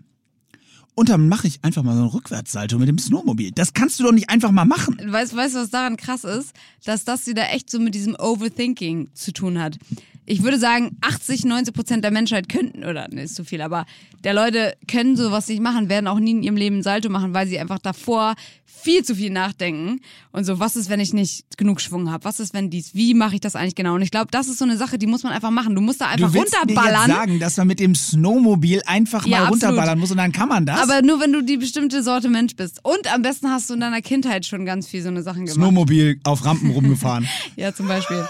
und 0.96 1.08
dann 1.08 1.30
mache 1.30 1.48
ich 1.48 1.60
einfach 1.64 1.84
mal 1.84 1.94
so 1.96 2.02
einen 2.02 2.10
Rückwärtssalto 2.10 2.78
mit 2.78 2.90
dem 2.90 2.98
Snowmobil. 2.98 3.52
Das 3.52 3.72
kannst 3.74 4.00
du 4.00 4.04
doch 4.04 4.12
nicht 4.12 4.30
einfach 4.30 4.52
mal 4.52 4.66
machen. 4.66 4.98
weißt 5.10 5.32
du, 5.34 5.38
was 5.38 5.70
daran 5.70 5.96
krass 5.96 6.26
ist? 6.26 6.52
Dass 6.84 7.06
das 7.06 7.28
wieder 7.28 7.50
echt 7.54 7.70
so 7.70 7.80
mit 7.80 7.96
diesem 7.96 8.16
Overthinking 8.16 9.10
zu 9.14 9.32
tun 9.32 9.62
hat. 9.62 9.78
Ich 10.26 10.44
würde 10.44 10.60
sagen, 10.60 10.98
80, 11.02 11.46
90 11.46 11.74
Prozent 11.74 12.04
der 12.04 12.12
Menschheit 12.12 12.50
könnten, 12.50 12.84
oder 12.84 13.08
ne, 13.10 13.24
ist 13.24 13.36
zu 13.36 13.44
viel, 13.46 13.62
aber 13.62 13.86
der 14.24 14.34
Leute 14.34 14.76
können 14.88 15.16
sowas 15.16 15.48
nicht 15.48 15.62
machen, 15.62 15.90
werden 15.90 16.08
auch 16.08 16.20
nie 16.20 16.32
in 16.32 16.44
ihrem 16.44 16.58
Leben 16.58 16.78
ein 16.78 16.84
Salto 16.84 17.10
machen, 17.10 17.34
weil 17.34 17.48
sie 17.48 17.60
einfach 17.60 17.80
davor 17.80 18.36
viel 18.66 19.04
zu 19.04 19.16
viel 19.16 19.32
nachdenken. 19.32 20.02
Und 20.32 20.44
so, 20.44 20.60
was 20.60 20.76
ist, 20.76 20.90
wenn 20.90 21.00
ich 21.00 21.12
nicht 21.14 21.58
genug 21.58 21.82
Schwung 21.82 22.12
habe? 22.12 22.24
Was 22.24 22.40
ist, 22.40 22.54
wenn 22.54 22.70
dies? 22.70 22.94
Wie 22.94 23.14
mache 23.16 23.36
ich 23.36 23.42
das 23.42 23.56
eigentlich 23.56 23.74
genau? 23.76 23.96
Und 23.96 24.02
ich 24.04 24.12
glaube, 24.12 24.28
das 24.30 24.48
ist 24.48 24.60
so 24.60 24.66
eine 24.66 24.78
Sache, 24.78 24.98
die 25.00 25.08
muss 25.08 25.24
man 25.24 25.34
einfach 25.34 25.50
machen. 25.50 25.74
Du 25.76 25.82
musst 25.82 26.02
da 26.02 26.08
einfach 26.08 26.28
du 26.28 26.34
willst 26.34 26.54
mir 26.54 26.60
runterballern. 26.60 27.08
jetzt 27.10 27.18
sagen, 27.18 27.40
dass 27.40 27.58
man 27.58 27.68
mit 27.68 27.80
dem 27.80 27.96
Snowmobil 27.96 28.82
einfach 28.86 29.26
Ja, 29.26 29.30
mal 29.40 29.46
absolut. 29.48 29.64
runterballern 29.64 30.00
muss 30.00 30.12
und 30.12 30.18
dann 30.18 30.32
kann 30.32 30.50
man 30.50 30.66
das? 30.66 30.80
Aber 30.80 31.02
nur 31.02 31.20
wenn 31.20 31.32
du 31.34 31.42
die 31.42 31.58
bestimmte 31.58 32.04
Sorte 32.04 32.30
Mensch 32.30 32.56
bist. 32.56 32.80
Und 32.84 33.12
am 33.12 33.22
besten 33.24 33.50
hast 33.50 33.70
du 33.70 33.74
in 33.74 33.80
deiner 33.80 34.02
Kindheit 34.02 34.46
schon 34.46 34.66
ganz 34.66 34.88
viel 34.88 35.02
so 35.02 35.10
eine 35.10 35.24
Sachen 35.24 35.46
gemacht. 35.46 35.56
Snowmobil 35.56 36.20
auf 36.24 36.46
Rampen 36.46 36.72
rumgefahren. 36.72 37.28
Ja, 37.56 37.74
zum 37.74 37.88
Beispiel. 37.88 38.26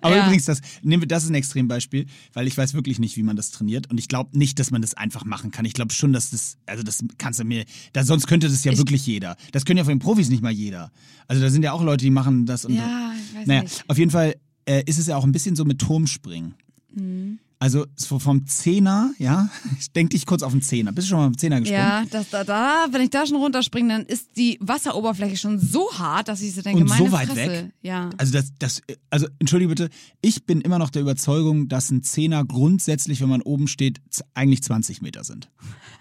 Aber 0.00 0.16
ja. 0.16 0.24
übrigens, 0.24 0.46
das, 0.46 0.60
nehmen 0.82 1.02
wir, 1.02 1.06
das 1.08 1.24
ist 1.24 1.30
ein 1.34 1.38
Extrembeispiel, 1.38 2.06
weil 2.32 2.46
ich 2.46 2.56
weiß 2.56 2.74
wirklich 2.74 2.98
nicht, 2.98 3.16
wie 3.16 3.22
man 3.22 3.36
das 3.36 3.50
trainiert. 3.50 3.90
Und 3.90 3.98
ich 3.98 4.08
glaube 4.08 4.38
nicht, 4.38 4.58
dass 4.58 4.70
man 4.70 4.80
das 4.82 4.94
einfach 4.94 5.24
machen 5.24 5.50
kann. 5.50 5.64
Ich 5.64 5.74
glaube 5.74 5.92
schon, 5.92 6.12
dass 6.12 6.30
das, 6.30 6.56
also 6.66 6.82
das 6.82 7.04
kannst 7.18 7.40
du 7.40 7.44
mir, 7.44 7.64
da, 7.92 8.04
sonst 8.04 8.26
könnte 8.26 8.48
das 8.48 8.64
ja 8.64 8.72
Ich- 8.72 8.78
wirklich 8.78 9.06
jeder. 9.06 9.36
Das 9.52 9.64
können 9.64 9.78
ja 9.78 9.84
von 9.84 9.92
den 9.92 9.98
Profis 9.98 10.28
nicht 10.30 10.42
mal 10.42 10.52
jeder. 10.52 10.90
Also 11.28 11.42
da 11.42 11.50
sind 11.50 11.62
ja 11.62 11.72
auch 11.72 11.82
Leute, 11.82 12.04
die 12.04 12.10
machen 12.10 12.46
das. 12.46 12.64
Und 12.64 12.74
Ja, 12.74 13.12
ich 13.30 13.36
weiß 13.36 13.46
naja, 13.46 13.62
nicht. 13.62 13.84
auf 13.88 13.98
jeden 13.98 14.10
Fall 14.10 14.36
äh, 14.66 14.82
ist 14.86 14.98
es 14.98 15.06
ja 15.08 15.16
auch 15.16 15.24
ein 15.24 15.32
bisschen 15.32 15.56
so 15.56 15.64
mit 15.64 15.78
Turmspringen. 15.80 16.54
Mhm. 16.94 17.38
Also 17.60 17.86
so 17.96 18.18
vom 18.18 18.46
Zehner, 18.46 19.12
ja, 19.18 19.48
ich 19.78 19.90
denk 19.92 20.10
dich 20.10 20.26
kurz 20.26 20.42
auf 20.42 20.52
den 20.52 20.60
Zehner. 20.60 20.92
Bist 20.92 21.06
du 21.06 21.10
schon 21.10 21.18
mal 21.20 21.26
am 21.26 21.38
Zehner 21.38 21.60
gesprungen? 21.60 21.82
Ja, 21.82 22.04
das, 22.10 22.28
da, 22.28 22.44
da, 22.44 22.86
wenn 22.90 23.00
ich 23.00 23.10
da 23.10 23.26
schon 23.26 23.36
runterspringe, 23.36 23.88
dann 23.88 24.02
ist 24.06 24.36
die 24.36 24.58
Wasseroberfläche 24.60 25.36
schon 25.36 25.58
so 25.58 25.88
hart, 25.96 26.28
dass 26.28 26.42
ich 26.42 26.54
so 26.54 26.60
denke, 26.62 26.82
Und 26.82 26.88
so 26.88 26.94
meine 27.04 27.12
weit 27.12 27.28
Fresse. 27.28 27.50
weg? 27.50 27.70
Ja. 27.80 28.10
Also 28.18 28.32
das, 28.32 28.52
das, 28.58 28.82
also 29.08 29.26
entschuldige 29.38 29.68
bitte, 29.70 29.88
ich 30.20 30.44
bin 30.44 30.60
immer 30.60 30.78
noch 30.78 30.90
der 30.90 31.00
Überzeugung, 31.02 31.68
dass 31.68 31.90
ein 31.90 32.02
Zehner 32.02 32.44
grundsätzlich, 32.44 33.20
wenn 33.22 33.28
man 33.30 33.40
oben 33.40 33.68
steht, 33.68 34.00
eigentlich 34.34 34.62
20 34.62 35.00
Meter 35.00 35.24
sind. 35.24 35.48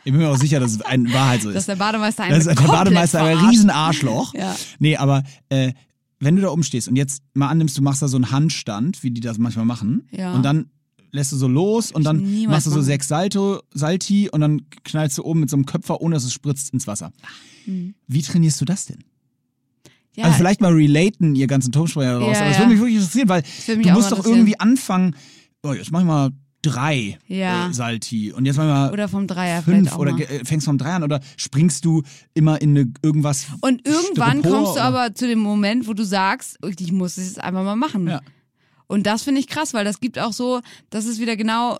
Ich 0.04 0.12
bin 0.12 0.20
mir 0.20 0.30
auch 0.30 0.38
sicher, 0.38 0.60
dass 0.60 0.72
es 0.72 0.82
ein 0.82 1.14
Wahrheit 1.14 1.44
so 1.44 1.50
ist. 1.50 1.56
Dass 1.56 1.66
der 1.68 1.76
Bademeister 1.78 2.24
einen 2.24 2.34
Das 2.40 2.46
ist 2.48 2.60
der 2.60 2.68
Bademeister 2.68 3.24
ein. 3.24 3.38
Riesenarschloch. 3.38 4.34
Ja. 4.44 4.56
Nee, 4.80 4.98
aber 4.98 5.24
äh, 5.50 5.72
wenn 6.20 6.36
du 6.36 6.42
da 6.42 6.50
oben 6.50 6.64
stehst 6.64 6.88
und 6.90 6.96
jetzt 6.96 7.22
mal 7.34 7.48
annimmst, 7.50 7.78
du 7.78 7.82
machst 7.82 8.02
da 8.02 8.08
so 8.08 8.18
einen 8.18 8.32
Handstand, 8.32 9.04
wie 9.04 9.12
die 9.12 9.22
das 9.22 9.38
manchmal 9.38 9.66
machen, 9.66 10.08
Ja. 10.12 10.34
und 10.34 10.44
dann 10.44 10.70
lässt 11.14 11.32
du 11.32 11.38
so 11.38 11.48
los 11.48 11.92
und 11.92 12.04
dann 12.04 12.18
machst 12.48 12.66
du 12.66 12.72
so 12.72 12.78
machen. 12.78 12.86
sechs 12.86 13.08
Salto, 13.08 13.62
Salti 13.74 14.30
und 14.30 14.42
dann 14.42 14.64
knallst 14.84 15.18
du 15.18 15.24
oben 15.24 15.40
mit 15.42 15.50
so 15.50 15.56
einem 15.56 15.66
Köpfer, 15.66 16.02
ohne 16.02 16.16
dass 16.16 16.26
es 16.26 16.34
spritzt, 16.34 16.74
ins 16.74 16.86
Wasser. 16.88 17.14
Wie 18.08 18.22
trainierst 18.22 18.60
du 18.60 18.66
das 18.66 18.88
denn? 18.88 19.00
Ja, 20.16 20.26
Also 20.26 20.38
vielleicht 20.38 20.60
mal 20.62 20.74
relaten, 20.74 21.36
ihr 21.36 21.48
ganzen 21.48 21.72
Turmspringer 21.72 22.18
raus. 22.18 22.34
Ja, 22.36 22.42
aber 22.42 22.50
das 22.50 22.58
würde 22.60 22.72
mich 22.72 22.80
wirklich 22.80 22.96
interessieren, 22.98 23.30
weil 23.30 23.44
du 23.68 23.90
musst 23.92 24.12
doch 24.12 24.26
irgendwie 24.26 24.60
anfangen, 24.60 25.16
oh, 25.64 25.74
jetzt 25.74 25.92
mach 25.92 26.02
ich 26.02 26.06
mal 26.06 26.32
drei 26.62 27.18
Ja. 27.28 27.70
äh, 27.70 27.74
Salti 27.74 28.32
und 28.32 28.46
jetzt 28.46 28.56
mach 28.58 28.64
ich 28.64 28.70
mal 28.70 28.92
oder 28.92 29.08
vom 29.08 29.28
Dreier 29.28 29.62
fünf 29.64 29.96
oder 29.98 30.14
mal. 30.14 30.22
äh, 30.22 30.46
fängst 30.46 30.66
vom 30.66 30.78
drei 30.78 30.94
an 30.94 31.04
oder 31.04 31.20
springst 31.36 31.84
du 31.84 32.04
immer 32.34 32.62
in 32.62 32.78
eine, 32.78 32.92
irgendwas 33.02 33.48
Und 33.62 33.86
irgendwann 33.88 34.40
Styropor 34.40 34.62
kommst 34.64 34.78
du 34.78 34.82
aber 34.82 35.14
zu 35.14 35.28
dem 35.28 35.40
Moment, 35.40 35.88
wo 35.88 35.94
du 35.94 36.06
sagst, 36.06 36.58
ich 36.80 36.92
muss 36.92 37.18
es 37.18 37.28
jetzt 37.28 37.42
einfach 37.44 37.64
mal 37.64 37.76
machen. 37.76 38.08
Ja. 38.08 38.22
Und 38.94 39.08
das 39.08 39.24
finde 39.24 39.42
ich 39.42 39.48
krass, 39.48 39.74
weil 39.74 39.86
das 39.86 40.00
gibt 40.00 40.20
auch 40.20 40.34
so, 40.34 40.62
das 40.92 41.06
ist 41.06 41.20
wieder 41.20 41.36
genau, 41.36 41.80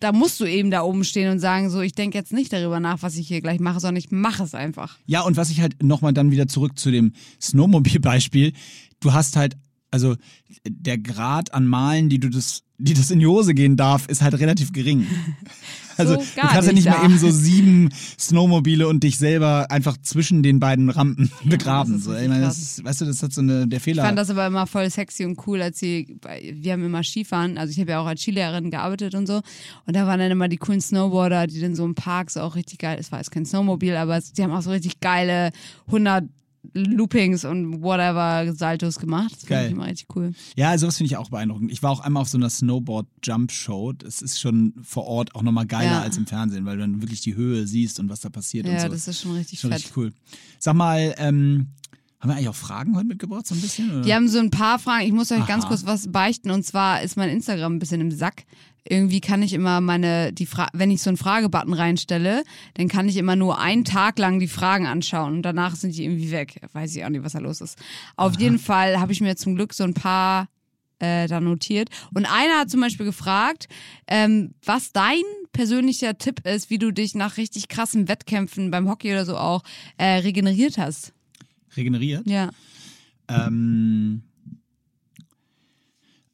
da 0.00 0.10
musst 0.10 0.40
du 0.40 0.44
eben 0.44 0.72
da 0.72 0.82
oben 0.82 1.04
stehen 1.04 1.30
und 1.30 1.38
sagen, 1.38 1.70
so, 1.70 1.80
ich 1.80 1.92
denke 1.92 2.18
jetzt 2.18 2.32
nicht 2.32 2.52
darüber 2.52 2.80
nach, 2.80 3.00
was 3.00 3.14
ich 3.14 3.28
hier 3.28 3.40
gleich 3.40 3.60
mache, 3.60 3.78
sondern 3.78 3.98
ich 3.98 4.10
mache 4.10 4.42
es 4.42 4.56
einfach. 4.56 4.98
Ja, 5.06 5.20
und 5.20 5.36
was 5.36 5.50
ich 5.50 5.60
halt 5.60 5.80
nochmal 5.84 6.12
dann 6.12 6.32
wieder 6.32 6.48
zurück 6.48 6.76
zu 6.76 6.90
dem 6.90 7.12
Snowmobil-Beispiel, 7.40 8.54
du 8.98 9.12
hast 9.12 9.36
halt, 9.36 9.56
also 9.92 10.16
der 10.66 10.98
Grad 10.98 11.54
an 11.54 11.64
Malen, 11.64 12.08
die 12.08 12.18
du 12.18 12.28
das, 12.28 12.64
die 12.76 12.94
das 12.94 13.12
in 13.12 13.20
die 13.20 13.28
Hose 13.28 13.54
gehen 13.54 13.76
darf, 13.76 14.08
ist 14.08 14.20
halt 14.20 14.34
relativ 14.34 14.72
gering. 14.72 15.06
Also 15.98 16.14
So 16.14 16.20
du 16.20 16.26
kannst 16.40 16.68
ja 16.68 16.72
nicht 16.72 16.86
da. 16.86 17.04
eben 17.04 17.18
so 17.18 17.30
sieben 17.32 17.90
Snowmobile 18.18 18.86
und 18.88 19.02
dich 19.02 19.18
selber 19.18 19.66
einfach 19.70 19.96
zwischen 20.02 20.42
den 20.42 20.60
beiden 20.60 20.90
Rampen 20.90 21.30
begraben. 21.44 21.96
ist 21.96 22.04
so. 22.04 22.14
Ich 22.14 22.28
meine, 22.28 22.40
das 22.42 22.58
ist, 22.58 22.84
weißt 22.84 23.00
du, 23.02 23.04
das 23.06 23.22
hat 23.22 23.32
so 23.32 23.40
eine, 23.40 23.66
der 23.66 23.78
Ich 23.78 23.82
Fehler. 23.82 24.04
fand 24.04 24.18
das 24.18 24.30
aber 24.30 24.46
immer 24.46 24.66
voll 24.66 24.88
sexy 24.90 25.24
und 25.24 25.38
cool, 25.46 25.60
als 25.60 25.78
sie, 25.78 26.16
wir 26.52 26.72
haben 26.72 26.84
immer 26.84 27.02
Skifahren, 27.02 27.58
also 27.58 27.70
ich 27.72 27.80
habe 27.80 27.90
ja 27.90 28.00
auch 28.00 28.06
als 28.06 28.22
Skilehrerin 28.22 28.70
gearbeitet 28.70 29.14
und 29.14 29.26
so. 29.26 29.40
Und 29.86 29.96
da 29.96 30.06
waren 30.06 30.18
dann 30.20 30.30
immer 30.30 30.48
die 30.48 30.56
coolen 30.56 30.80
Snowboarder, 30.80 31.46
die 31.46 31.60
dann 31.60 31.74
so 31.74 31.84
im 31.84 31.94
Park 31.94 32.30
so 32.30 32.40
auch 32.40 32.54
richtig 32.54 32.78
geil, 32.78 32.96
es 33.00 33.10
war 33.12 33.18
jetzt 33.18 33.30
kein 33.30 33.44
Snowmobil, 33.44 33.96
aber 33.96 34.20
die 34.20 34.42
haben 34.42 34.52
auch 34.52 34.62
so 34.62 34.70
richtig 34.70 35.00
geile 35.00 35.50
100 35.88 36.24
Loopings 36.74 37.44
und 37.44 37.82
whatever 37.82 38.52
Saltos 38.54 38.98
gemacht. 38.98 39.32
Das 39.32 39.40
fand 39.40 39.48
Geil. 39.48 39.66
ich 39.66 39.72
immer 39.72 39.86
richtig 39.86 40.06
cool. 40.16 40.32
Ja, 40.56 40.76
sowas 40.78 40.96
finde 40.96 41.08
ich 41.12 41.16
auch 41.16 41.30
beeindruckend. 41.30 41.70
Ich 41.72 41.82
war 41.82 41.90
auch 41.90 42.00
einmal 42.00 42.22
auf 42.22 42.28
so 42.28 42.38
einer 42.38 42.50
Snowboard-Jump-Show. 42.50 43.92
Das 43.94 44.22
ist 44.22 44.40
schon 44.40 44.74
vor 44.82 45.06
Ort 45.06 45.34
auch 45.34 45.42
nochmal 45.42 45.66
geiler 45.66 45.90
Ja. 45.92 46.00
als 46.02 46.16
im 46.16 46.26
Fernsehen, 46.26 46.64
weil 46.64 46.76
du 46.76 46.82
dann 46.82 47.00
wirklich 47.02 47.20
die 47.20 47.34
Höhe 47.34 47.66
siehst 47.66 47.98
und 48.00 48.08
was 48.08 48.20
da 48.20 48.28
passiert 48.28 48.66
und 48.66 48.72
Ja, 48.72 48.80
so. 48.80 48.88
das 48.88 49.08
ist 49.08 49.20
schon 49.22 49.32
richtig 49.32 49.60
schon 49.60 49.70
fett. 49.70 49.80
richtig 49.80 49.96
cool. 49.96 50.12
Sag 50.58 50.74
mal, 50.74 51.14
ähm, 51.18 51.68
haben 52.20 52.30
wir 52.30 52.34
eigentlich 52.34 52.48
auch 52.48 52.54
Fragen 52.56 52.96
heute 52.96 53.06
mitgebracht, 53.06 53.46
so 53.46 53.54
ein 53.54 53.60
bisschen? 53.60 53.90
Oder? 53.92 54.00
Die 54.02 54.12
haben 54.14 54.28
so 54.28 54.38
ein 54.38 54.50
paar 54.50 54.78
Fragen. 54.78 55.06
Ich 55.06 55.12
muss 55.12 55.30
euch 55.30 55.46
ganz 55.46 55.64
Aha. 55.64 55.68
kurz 55.68 55.86
was 55.86 56.10
beichten. 56.10 56.50
Und 56.50 56.64
zwar 56.64 57.02
ist 57.02 57.16
mein 57.16 57.28
Instagram 57.30 57.74
ein 57.76 57.78
bisschen 57.78 58.00
im 58.00 58.10
Sack. 58.10 58.44
Irgendwie 58.88 59.20
kann 59.20 59.42
ich 59.42 59.52
immer 59.52 59.80
meine, 59.80 60.32
die 60.32 60.46
Fra 60.46 60.68
wenn 60.72 60.90
ich 60.90 61.02
so 61.02 61.10
einen 61.10 61.16
Fragebutton 61.16 61.74
reinstelle, 61.74 62.42
dann 62.74 62.88
kann 62.88 63.08
ich 63.08 63.16
immer 63.16 63.36
nur 63.36 63.58
einen 63.58 63.84
Tag 63.84 64.18
lang 64.18 64.38
die 64.38 64.48
Fragen 64.48 64.86
anschauen 64.86 65.34
und 65.34 65.42
danach 65.42 65.76
sind 65.76 65.96
die 65.96 66.04
irgendwie 66.04 66.30
weg. 66.30 66.60
Weiß 66.72 66.94
ich 66.96 67.04
auch 67.04 67.10
nicht, 67.10 67.24
was 67.24 67.32
da 67.32 67.38
los 67.38 67.60
ist. 67.60 67.78
Auf 68.16 68.38
jeden 68.38 68.58
Fall 68.58 68.98
habe 68.98 69.12
ich 69.12 69.20
mir 69.20 69.36
zum 69.36 69.56
Glück 69.56 69.74
so 69.74 69.84
ein 69.84 69.94
paar 69.94 70.48
äh, 70.98 71.26
da 71.28 71.40
notiert. 71.40 71.90
Und 72.14 72.26
einer 72.26 72.60
hat 72.60 72.70
zum 72.70 72.80
Beispiel 72.80 73.06
gefragt, 73.06 73.68
ähm, 74.06 74.54
was 74.64 74.92
dein 74.92 75.22
persönlicher 75.52 76.18
Tipp 76.18 76.46
ist, 76.46 76.70
wie 76.70 76.78
du 76.78 76.92
dich 76.92 77.14
nach 77.14 77.36
richtig 77.36 77.68
krassen 77.68 78.08
Wettkämpfen 78.08 78.70
beim 78.70 78.88
Hockey 78.88 79.12
oder 79.12 79.24
so 79.24 79.36
auch 79.36 79.62
äh, 79.96 80.18
regeneriert 80.18 80.78
hast. 80.78 81.12
Regeneriert? 81.76 82.26
Ja. 82.26 82.50
Ähm, 83.28 84.22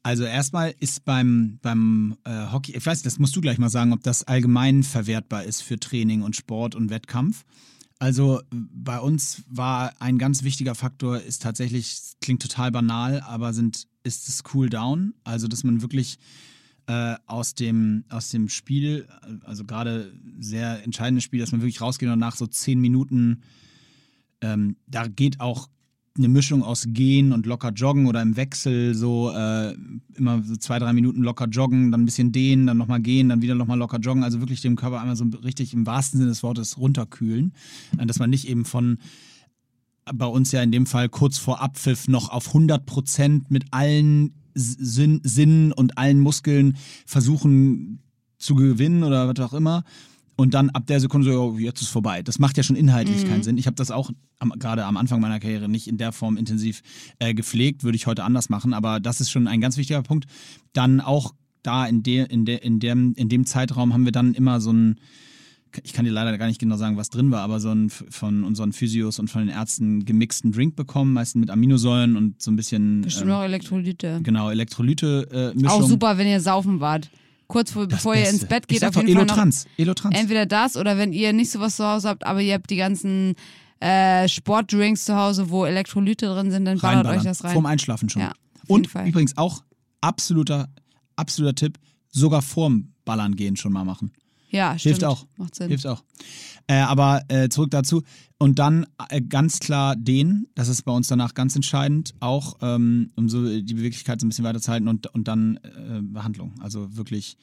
also 0.05 0.23
erstmal 0.23 0.75
ist 0.79 1.03
beim, 1.03 1.57
beim 1.63 2.15
äh, 2.25 2.51
Hockey, 2.51 2.77
ich 2.77 2.85
weiß, 2.85 3.01
das 3.01 3.17
musst 3.17 3.35
du 3.35 3.41
gleich 3.41 3.57
mal 3.57 3.71
sagen, 3.71 3.91
ob 3.91 4.03
das 4.03 4.23
allgemein 4.23 4.83
verwertbar 4.83 5.45
ist 5.45 5.63
für 5.63 5.79
Training 5.79 6.21
und 6.21 6.35
Sport 6.35 6.75
und 6.75 6.91
Wettkampf. 6.91 7.43
Also 7.97 8.39
bei 8.51 8.99
uns 8.99 9.41
war 9.49 9.93
ein 9.99 10.19
ganz 10.19 10.43
wichtiger 10.43 10.75
Faktor, 10.75 11.21
ist 11.21 11.41
tatsächlich, 11.41 11.97
klingt 12.21 12.43
total 12.43 12.71
banal, 12.71 13.19
aber 13.21 13.51
sind, 13.51 13.87
ist 14.03 14.27
das 14.27 14.43
Cool 14.53 14.69
Down. 14.69 15.15
Also 15.23 15.47
dass 15.47 15.63
man 15.63 15.81
wirklich 15.81 16.19
äh, 16.85 17.15
aus, 17.25 17.55
dem, 17.55 18.03
aus 18.09 18.29
dem 18.29 18.47
Spiel, 18.47 19.07
also 19.43 19.63
gerade 19.63 20.13
sehr 20.37 20.83
entscheidendes 20.83 21.23
Spiel, 21.23 21.39
dass 21.39 21.51
man 21.51 21.61
wirklich 21.61 21.81
rausgeht 21.81 22.09
und 22.09 22.19
nach 22.19 22.35
so 22.35 22.45
zehn 22.45 22.79
Minuten, 22.79 23.41
ähm, 24.41 24.75
da 24.85 25.07
geht 25.07 25.39
auch 25.39 25.67
eine 26.17 26.29
Mischung 26.29 26.63
aus 26.63 26.85
Gehen 26.89 27.33
und 27.33 27.45
locker 27.45 27.71
joggen 27.71 28.07
oder 28.07 28.21
im 28.21 28.37
Wechsel 28.37 28.95
so 28.95 29.31
äh, 29.31 29.75
immer 30.15 30.41
so 30.43 30.55
zwei, 30.55 30.79
drei 30.79 30.93
Minuten 30.93 31.21
locker 31.21 31.47
joggen, 31.47 31.91
dann 31.91 32.01
ein 32.01 32.05
bisschen 32.05 32.31
dehnen, 32.31 32.67
dann 32.67 32.77
nochmal 32.77 33.01
gehen, 33.01 33.29
dann 33.29 33.41
wieder 33.41 33.55
nochmal 33.55 33.77
locker 33.77 33.99
joggen. 33.99 34.23
Also 34.23 34.39
wirklich 34.39 34.61
dem 34.61 34.77
Körper 34.77 35.01
einmal 35.01 35.15
so 35.15 35.25
richtig 35.43 35.73
im 35.73 35.85
wahrsten 35.85 36.19
Sinne 36.19 36.29
des 36.29 36.43
Wortes 36.43 36.77
runterkühlen. 36.77 37.53
Dass 37.97 38.19
man 38.19 38.29
nicht 38.29 38.47
eben 38.47 38.65
von 38.65 38.97
bei 40.13 40.25
uns 40.27 40.51
ja 40.51 40.61
in 40.61 40.71
dem 40.71 40.85
Fall 40.85 41.09
kurz 41.09 41.37
vor 41.37 41.61
Abpfiff 41.61 42.07
noch 42.07 42.29
auf 42.29 42.47
100 42.47 42.85
Prozent 42.85 43.49
mit 43.49 43.65
allen 43.71 44.35
Sinn, 44.53 45.19
Sinnen 45.23 45.71
und 45.71 45.97
allen 45.97 46.19
Muskeln 46.19 46.77
versuchen 47.05 48.03
zu 48.37 48.55
gewinnen 48.55 49.03
oder 49.03 49.27
was 49.27 49.39
auch 49.43 49.53
immer. 49.53 49.83
Und 50.37 50.53
dann 50.53 50.69
ab 50.71 50.85
der 50.87 50.99
Sekunde 50.99 51.31
so, 51.31 51.53
oh, 51.53 51.57
jetzt 51.57 51.81
ist 51.81 51.87
vorbei. 51.89 52.21
Das 52.21 52.39
macht 52.39 52.57
ja 52.57 52.63
schon 52.63 52.75
inhaltlich 52.75 53.23
Mhm. 53.23 53.29
keinen 53.29 53.43
Sinn. 53.43 53.57
Ich 53.57 53.67
habe 53.67 53.75
das 53.75 53.89
auch 53.91 54.11
gerade 54.59 54.83
am 54.85 54.97
Anfang 54.97 55.21
meiner 55.21 55.39
Karriere 55.39 55.69
nicht 55.69 55.87
in 55.87 55.97
der 55.97 56.11
Form 56.11 56.35
intensiv 56.35 56.81
äh, 57.19 57.33
gepflegt, 57.33 57.83
würde 57.85 57.95
ich 57.95 58.05
heute 58.05 58.23
anders 58.25 58.49
machen. 58.49 58.73
Aber 58.73 58.99
das 58.99 59.21
ist 59.21 59.31
schon 59.31 59.47
ein 59.47 59.61
ganz 59.61 59.77
wichtiger 59.77 60.03
Punkt. 60.03 60.25
Dann 60.73 60.99
auch 60.99 61.33
da 61.63 61.85
in, 61.85 62.03
der, 62.03 62.29
in, 62.29 62.43
der, 62.45 62.63
in, 62.63 62.79
dem, 62.79 63.13
in 63.15 63.29
dem 63.29 63.45
Zeitraum 63.45 63.93
haben 63.93 64.03
wir 64.05 64.11
dann 64.11 64.33
immer 64.33 64.59
so 64.59 64.71
ein, 64.73 64.99
ich 65.83 65.93
kann 65.93 66.05
dir 66.05 66.11
leider 66.11 66.37
gar 66.37 66.47
nicht 66.47 66.59
genau 66.59 66.75
sagen, 66.77 66.95
was 66.97 67.09
drin 67.09 67.31
war, 67.31 67.41
aber 67.41 67.59
so 67.59 67.69
ein 67.71 67.89
von 67.89 68.43
unseren 68.43 68.71
Physios 68.73 69.19
und 69.19 69.29
von 69.29 69.41
den 69.41 69.49
Ärzten 69.49 70.05
gemixten 70.05 70.51
Drink 70.51 70.75
bekommen, 70.75 71.13
meistens 71.13 71.39
mit 71.39 71.49
Aminosäuren 71.49 72.17
und 72.17 72.41
so 72.41 72.51
ein 72.51 72.55
bisschen 72.55 73.01
Bestimmt 73.01 73.27
ähm, 73.27 73.35
auch 73.35 73.43
Elektrolyte. 73.43 74.19
genau 74.21 74.49
Elektrolyte-Mischung. 74.51 75.67
Auch 75.69 75.87
super, 75.87 76.17
wenn 76.17 76.27
ihr 76.27 76.39
saufen 76.41 76.79
wart. 76.81 77.09
Kurz 77.47 77.71
vor, 77.71 77.87
Das 77.87 77.99
bevor 77.99 78.15
ihr 78.15 78.29
ins 78.29 78.45
Bett 78.45 78.67
geht, 78.67 78.83
auf 78.83 78.95
jeden 78.95 79.07
Fall 79.07 79.15
noch 79.25 79.33
Elotrans. 79.33 79.65
Elotrans. 79.77 80.17
entweder 80.17 80.45
das 80.45 80.77
oder 80.77 80.97
wenn 80.97 81.13
ihr 81.13 81.31
nicht 81.33 81.51
sowas 81.51 81.75
zu 81.75 81.85
Hause 81.85 82.09
habt, 82.09 82.25
aber 82.25 82.41
ihr 82.41 82.53
habt 82.55 82.69
die 82.69 82.75
ganzen 82.75 83.35
äh, 83.79 84.27
Sportdrinks 84.27 85.05
zu 85.05 85.15
Hause, 85.15 85.49
wo 85.49 85.65
Elektrolyte 85.65 86.25
drin 86.27 86.49
sind, 86.51 86.65
dann 86.65 86.79
ballert 86.79 87.05
euch 87.07 87.23
das 87.23 87.43
rein. 87.43 87.53
Vorm 87.53 87.65
Einschlafen 87.67 88.09
schon. 88.09 88.21
Ja, 88.23 88.31
Und 88.67 88.87
Fall. 88.89 89.07
übrigens 89.07 89.37
auch 89.37 89.63
absoluter, 90.01 90.69
absoluter 91.15 91.55
Tipp, 91.55 91.77
sogar 92.09 92.41
vorm 92.41 92.93
Ballern 93.05 93.35
gehen 93.35 93.55
schon 93.55 93.73
mal 93.73 93.83
machen. 93.83 94.11
Ja, 94.49 94.77
stimmt. 94.77 94.95
Hilft 94.95 95.03
auch. 95.03 95.25
Macht 95.37 95.55
Sinn. 95.55 95.69
Hilft 95.69 95.87
auch. 95.87 96.03
Äh, 96.67 96.77
aber 96.79 97.23
äh, 97.27 97.49
zurück 97.49 97.71
dazu. 97.71 98.01
Und 98.37 98.59
dann 98.59 98.85
äh, 99.09 99.21
ganz 99.21 99.59
klar 99.59 99.95
den, 99.95 100.47
das 100.55 100.67
ist 100.67 100.83
bei 100.83 100.91
uns 100.91 101.07
danach 101.07 101.33
ganz 101.33 101.55
entscheidend, 101.55 102.13
auch 102.19 102.57
ähm, 102.61 103.11
um 103.15 103.29
so 103.29 103.45
die 103.45 103.73
Beweglichkeit 103.73 104.19
so 104.19 104.25
ein 104.25 104.29
bisschen 104.29 104.45
weiterzuhalten 104.45 104.87
und, 104.87 105.07
und 105.13 105.27
dann 105.27 105.57
äh, 105.57 106.01
Behandlung. 106.01 106.53
Also 106.59 106.95
wirklich 106.97 107.37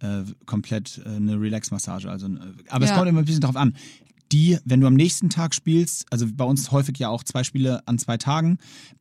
äh, 0.00 0.22
komplett 0.46 1.02
äh, 1.04 1.08
eine 1.16 1.38
Relax-Massage. 1.40 2.08
Also, 2.10 2.28
aber 2.68 2.84
es 2.84 2.90
Ja. 2.90 2.96
kommt 2.96 3.08
immer 3.08 3.18
ein 3.20 3.24
bisschen 3.24 3.42
drauf 3.42 3.56
an. 3.56 3.74
Die, 4.32 4.58
wenn 4.64 4.80
du 4.80 4.86
am 4.86 4.94
nächsten 4.94 5.28
Tag 5.28 5.54
spielst, 5.54 6.06
also 6.10 6.26
bei 6.32 6.44
uns 6.44 6.70
häufig 6.70 6.98
ja 6.98 7.08
auch 7.08 7.24
zwei 7.24 7.42
Spiele 7.42 7.86
an 7.86 7.98
zwei 7.98 8.16
Tagen, 8.16 8.58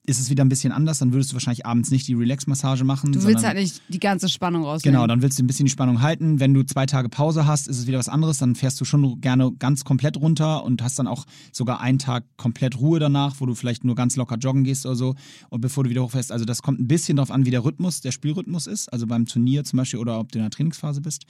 ist 0.10 0.20
es 0.20 0.32
wieder 0.32 0.44
ein 0.44 0.50
bisschen 0.50 0.72
anders. 0.72 0.98
Dann 1.00 1.14
würdest 1.14 1.32
du 1.32 1.36
wahrscheinlich 1.36 1.68
abends 1.68 1.92
nicht 1.92 2.08
die 2.08 2.16
Relax-Massage 2.16 2.84
machen. 2.84 3.12
Du 3.12 3.20
sondern 3.20 3.36
willst 3.36 3.46
halt 3.46 3.58
nicht 3.58 3.82
die 3.90 4.00
ganze 4.00 4.28
Spannung 4.28 4.64
rausnehmen. 4.64 4.96
Genau, 4.96 5.06
dann 5.06 5.22
willst 5.22 5.38
du 5.38 5.44
ein 5.44 5.48
bisschen 5.48 5.68
die 5.68 5.72
Spannung 5.72 6.02
halten. 6.02 6.40
Wenn 6.40 6.56
du 6.56 6.64
zwei 6.64 6.88
Tage 6.88 7.10
Pause 7.10 7.46
hast, 7.46 7.68
ist 7.68 7.78
es 7.78 7.88
wieder 7.88 8.00
was 8.00 8.10
anderes. 8.10 8.40
Dann 8.40 8.56
fährst 8.56 8.82
du 8.82 8.86
schon 8.86 9.22
gerne 9.22 9.52
ganz 9.60 9.84
komplett 9.84 10.18
runter 10.18 10.64
und 10.64 10.82
hast 10.82 10.98
dann 10.98 11.06
auch 11.08 11.26
sogar 11.52 11.80
einen 11.80 12.00
Tag 12.00 12.24
komplett 12.38 12.80
Ruhe 12.80 13.00
danach, 13.00 13.36
wo 13.40 13.46
du 13.46 13.54
vielleicht 13.54 13.84
nur 13.84 13.94
ganz 13.94 14.16
locker 14.16 14.38
joggen 14.38 14.64
gehst 14.64 14.88
oder 14.88 14.96
so. 14.96 15.16
Und 15.50 15.62
bevor 15.62 15.84
du 15.84 15.92
wieder 15.92 16.04
hochfährst. 16.04 16.32
Also 16.32 16.44
das 16.44 16.64
kommt 16.64 16.80
ein 16.80 16.88
bisschen 16.88 17.18
darauf 17.18 17.30
an, 17.30 17.46
wie 17.46 17.52
der 17.52 17.64
Rhythmus, 17.64 18.02
der 18.02 18.12
Spielrhythmus 18.12 18.66
ist. 18.66 18.92
Also 18.92 19.06
beim 19.06 19.28
Turnier 19.28 19.64
zum 19.64 19.78
Beispiel 19.78 20.00
oder 20.00 20.20
ob 20.20 20.32
du 20.32 20.40
in 20.40 20.44
der 20.44 20.52
Trainingsphase 20.52 21.02
bist. 21.02 21.26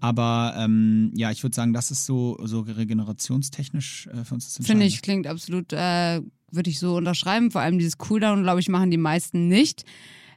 Aber 0.00 0.54
ähm, 0.58 1.12
ja, 1.14 1.30
ich 1.30 1.42
würde 1.42 1.54
sagen, 1.54 1.72
das 1.72 1.90
ist 1.90 2.06
so, 2.06 2.38
so 2.44 2.60
regenerationstechnisch 2.60 4.08
äh, 4.08 4.24
für 4.24 4.34
uns 4.34 4.54
das 4.54 4.66
Finde 4.66 4.86
ich, 4.86 5.02
klingt 5.02 5.26
absolut, 5.26 5.72
äh, 5.72 6.20
würde 6.50 6.70
ich 6.70 6.78
so 6.78 6.96
unterschreiben. 6.96 7.50
Vor 7.50 7.60
allem 7.60 7.78
dieses 7.78 7.98
Cooldown, 7.98 8.42
glaube 8.42 8.60
ich, 8.60 8.68
machen 8.68 8.90
die 8.90 8.96
meisten 8.96 9.48
nicht. 9.48 9.84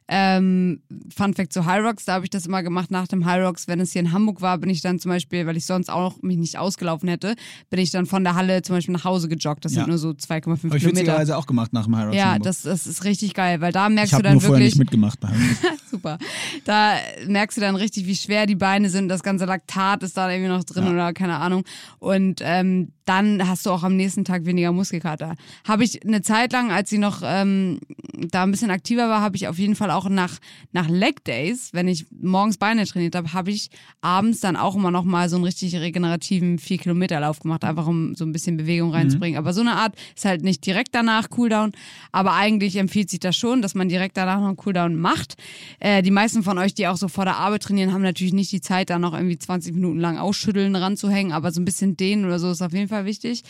Ähm, 0.10 0.82
Fun 1.16 1.34
Fact 1.34 1.52
zu 1.52 1.66
High 1.66 1.84
Rocks, 1.84 2.06
da 2.06 2.14
habe 2.14 2.26
ich 2.26 2.30
das 2.30 2.46
immer 2.46 2.64
gemacht 2.64 2.92
nach 2.92 3.08
dem 3.08 3.26
High 3.26 3.44
Rocks. 3.46 3.68
Wenn 3.68 3.80
es 3.82 3.92
hier 3.92 4.02
in 4.02 4.12
Hamburg 4.14 4.42
war, 4.42 4.58
bin 4.58 4.70
ich 4.70 4.82
dann 4.82 5.00
zum 5.00 5.10
Beispiel, 5.10 5.46
weil 5.46 5.58
ich 5.58 5.66
sonst 5.66 5.90
auch 5.90 6.22
mich 6.22 6.38
nicht 6.38 6.58
ausgelaufen 6.58 7.10
hätte, 7.10 7.36
bin 7.70 7.80
ich 7.80 7.92
dann 7.92 8.06
von 8.06 8.24
der 8.24 8.36
Halle 8.36 8.62
zum 8.62 8.76
Beispiel 8.76 8.94
nach 8.94 9.04
Hause 9.04 9.28
gejoggt. 9.28 9.66
Das 9.66 9.74
Ja. 9.74 9.82
sind 9.82 9.90
nur 9.90 9.98
so 9.98 10.12
2,5 10.14 10.70
Habe 10.70 10.78
ich 10.78 10.84
Kilometer. 10.84 10.88
witzigerweise 11.02 11.38
auch 11.38 11.46
gemacht 11.46 11.74
nach 11.74 11.86
dem 11.86 11.96
High 11.98 12.06
Rocks 12.06 12.16
Ja, 12.18 12.40
das, 12.40 12.62
das 12.62 12.88
ist 12.88 13.04
richtig 13.04 13.34
geil, 13.34 13.60
weil 13.62 13.72
da 13.74 13.90
merkst 13.90 14.14
ich 14.14 14.18
du 14.18 14.24
dann 14.24 14.34
nur 14.34 14.42
vorher 14.42 14.60
wirklich. 14.60 14.76
nicht 14.76 14.80
mitgemacht 14.80 15.20
bei. 15.20 15.30
Super. 15.92 16.18
Da 16.66 16.94
merkst 17.28 17.58
du 17.58 17.62
dann 17.62 17.76
richtig, 17.76 18.06
wie 18.08 18.16
schwer 18.16 18.46
die 18.46 18.56
Beine 18.56 18.90
sind. 18.90 19.10
Das 19.10 19.24
ganze 19.24 19.46
Laktat 19.46 20.04
ist 20.04 20.16
da 20.18 20.30
irgendwie 20.32 20.50
noch 20.50 20.64
drin 20.64 20.86
Ja. 20.86 20.92
oder 20.92 21.14
keine 21.14 21.38
Ahnung. 21.38 21.64
Und 22.00 22.40
ähm, 22.44 22.92
dann 23.06 23.48
hast 23.48 23.66
du 23.66 23.72
auch 23.72 23.84
am 23.84 23.96
nächsten 23.96 24.26
Tag 24.26 24.46
weniger 24.46 24.72
Muskelkater. 24.74 25.36
Habe 25.66 25.84
ich 25.86 26.06
eine 26.06 26.22
Zeit 26.22 26.52
lang, 26.52 26.72
als 26.72 26.92
ich 26.92 27.00
noch 27.00 27.22
ähm, 27.24 27.80
da 28.14 28.44
ein 28.44 28.52
bisschen 28.52 28.70
aktiver 28.70 29.08
war, 29.10 29.22
habe 29.22 29.38
ich 29.38 29.48
auf 29.48 29.58
jeden 29.58 29.76
Fall 29.76 29.92
auch 29.92 29.97
nach, 30.06 30.38
nach 30.72 30.88
Leg 30.90 31.24
Days, 31.24 31.70
wenn 31.74 31.88
ich 31.88 32.06
morgens 32.12 32.58
Beine 32.58 32.86
trainiert 32.86 33.16
habe, 33.16 33.34
habe 33.34 33.52
ich 33.52 33.70
abends 34.02 34.40
dann 34.40 34.56
auch 34.56 34.76
immer 34.76 34.92
noch 34.92 35.04
mal 35.04 35.30
so 35.30 35.36
einen 35.36 35.46
richtig 35.46 35.76
regenerativen 35.76 36.60
4-Kilometer-Lauf 36.60 37.40
gemacht, 37.40 37.64
einfach 37.64 37.88
um 37.88 38.16
so 38.16 38.26
ein 38.26 38.32
bisschen 38.32 38.58
Bewegung 38.58 38.92
reinzubringen. 38.92 39.38
Aber 39.38 39.54
so 39.54 39.62
eine 39.62 39.74
Art 39.74 39.96
ist 40.16 40.26
halt 40.26 40.44
nicht 40.44 40.66
direkt 40.66 40.94
danach 40.94 41.30
Cooldown, 41.30 41.72
aber 42.12 42.34
eigentlich 42.34 42.76
empfiehlt 42.78 43.10
sich 43.10 43.20
das 43.20 43.36
schon, 43.36 43.62
dass 43.62 43.76
man 43.76 43.90
direkt 43.90 44.18
danach 44.18 44.40
noch 44.40 44.48
einen 44.48 44.58
Cooldown 44.58 44.96
macht. 44.96 45.36
Äh, 45.80 46.02
die 46.02 46.12
meisten 46.12 46.44
von 46.44 46.58
euch, 46.58 46.74
die 46.74 46.88
auch 46.88 46.98
so 46.98 47.08
vor 47.08 47.26
der 47.26 47.38
Arbeit 47.38 47.64
trainieren, 47.64 47.94
haben 47.94 48.02
natürlich 48.02 48.34
nicht 48.34 48.52
die 48.52 48.62
Zeit, 48.62 48.90
da 48.90 49.00
noch 49.00 49.14
irgendwie 49.14 49.38
20 49.38 49.74
Minuten 49.74 50.00
lang 50.00 50.18
ausschütteln 50.18 50.76
ranzuhängen, 50.76 51.34
aber 51.34 51.52
so 51.52 51.62
ein 51.62 51.66
bisschen 51.66 51.98
dehnen 51.98 52.26
oder 52.26 52.40
so 52.40 52.52
ist 52.52 52.62
auf 52.62 52.74
jeden 52.74 52.88
Fall 52.88 53.06
wichtig. 53.06 53.44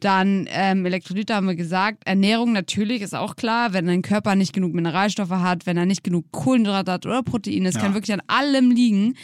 Dann 0.00 0.46
ähm, 0.50 0.84
Elektrolyte 0.84 1.34
haben 1.34 1.46
wir 1.46 1.54
gesagt. 1.54 2.02
Ernährung 2.04 2.52
natürlich 2.52 3.00
ist 3.02 3.14
auch 3.14 3.36
klar, 3.36 3.72
wenn 3.72 3.86
dein 3.86 4.02
Körper 4.02 4.34
nicht 4.34 4.52
genug 4.52 4.74
Mineralstoffe 4.74 5.30
hat, 5.30 5.66
wenn 5.66 5.76
er 5.76 5.86
nicht 5.86 6.04
genug 6.04 6.30
Kohlenhydrate 6.32 6.92
hat 6.92 7.06
oder 7.06 7.22
Proteine, 7.22 7.68
es 7.68 7.74
Ja. 7.76 7.80
kann 7.80 7.94
wirklich 7.94 8.12
an 8.12 8.22
allem 8.26 8.70
liegen, 8.70 9.14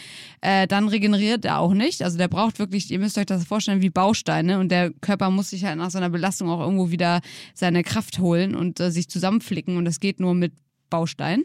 äh, 0.41 0.67
dann 0.67 0.89
regeneriert 0.89 1.45
er 1.45 1.59
auch 1.59 1.75
nicht. 1.75 2.03
Also 2.03 2.17
der 2.19 2.29
braucht 2.29 2.59
wirklich, 2.59 2.91
ihr 2.91 2.99
müsst 2.99 3.19
euch 3.19 3.27
das 3.27 3.45
vorstellen, 3.45 3.83
wie 3.83 3.91
Bausteine 3.91 4.59
und 4.59 4.71
der 4.71 4.91
Körper 5.01 5.31
muss 5.31 5.51
sich 5.51 5.65
halt 5.65 5.77
nach 5.79 5.91
so 5.91 5.99
einer 5.99 6.11
Belastung 6.11 6.49
auch 6.49 6.61
irgendwo 6.61 6.91
wieder 6.91 7.21
seine 7.55 7.83
Kraft 7.83 8.19
holen 8.19 8.55
und 8.55 8.81
äh, 8.81 8.91
sich 8.91 9.09
zusammenflicken 9.09 9.77
und 9.77 9.85
das 9.85 10.01
geht 10.01 10.21
nur 10.21 10.35
mit 10.35 10.53
Bausteinen. 10.89 11.45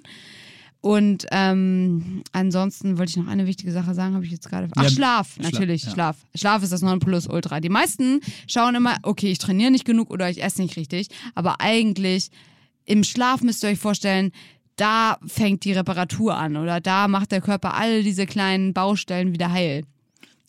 Und 0.85 1.25
ähm, 1.31 2.21
ansonsten 2.31 2.99
wollte 2.99 3.09
ich 3.09 3.17
noch 3.17 3.25
eine 3.27 3.47
wichtige 3.47 3.71
Sache 3.71 3.95
sagen, 3.95 4.13
habe 4.13 4.23
ich 4.23 4.29
jetzt 4.29 4.47
gerade. 4.47 4.69
Ach, 4.75 4.83
Ja, 4.83 4.89
Schlaf, 4.91 5.35
Schla- 5.35 5.41
natürlich, 5.41 5.83
ja. 5.85 5.89
Schlaf. 5.91 6.17
Schlaf 6.35 6.61
ist 6.61 6.71
das 6.71 6.83
Nonplusultra. 6.83 7.59
Die 7.59 7.69
meisten 7.69 8.19
schauen 8.47 8.75
immer, 8.75 8.97
okay, 9.01 9.31
ich 9.31 9.39
trainiere 9.39 9.71
nicht 9.71 9.85
genug 9.85 10.11
oder 10.11 10.29
ich 10.29 10.43
esse 10.43 10.61
nicht 10.61 10.77
richtig, 10.77 11.07
aber 11.33 11.59
eigentlich 11.59 12.29
im 12.85 13.03
Schlaf 13.03 13.41
müsst 13.41 13.63
ihr 13.63 13.69
euch 13.69 13.79
vorstellen, 13.79 14.31
da 14.75 15.17
fängt 15.25 15.63
die 15.65 15.71
Reparatur 15.71 16.37
an 16.37 16.55
oder 16.55 16.79
da 16.81 17.07
macht 17.07 17.31
der 17.31 17.41
Körper 17.41 17.73
all 17.73 18.03
diese 18.03 18.27
kleinen 18.27 18.75
Baustellen 18.75 19.33
wieder 19.33 19.51
heil. 19.51 19.85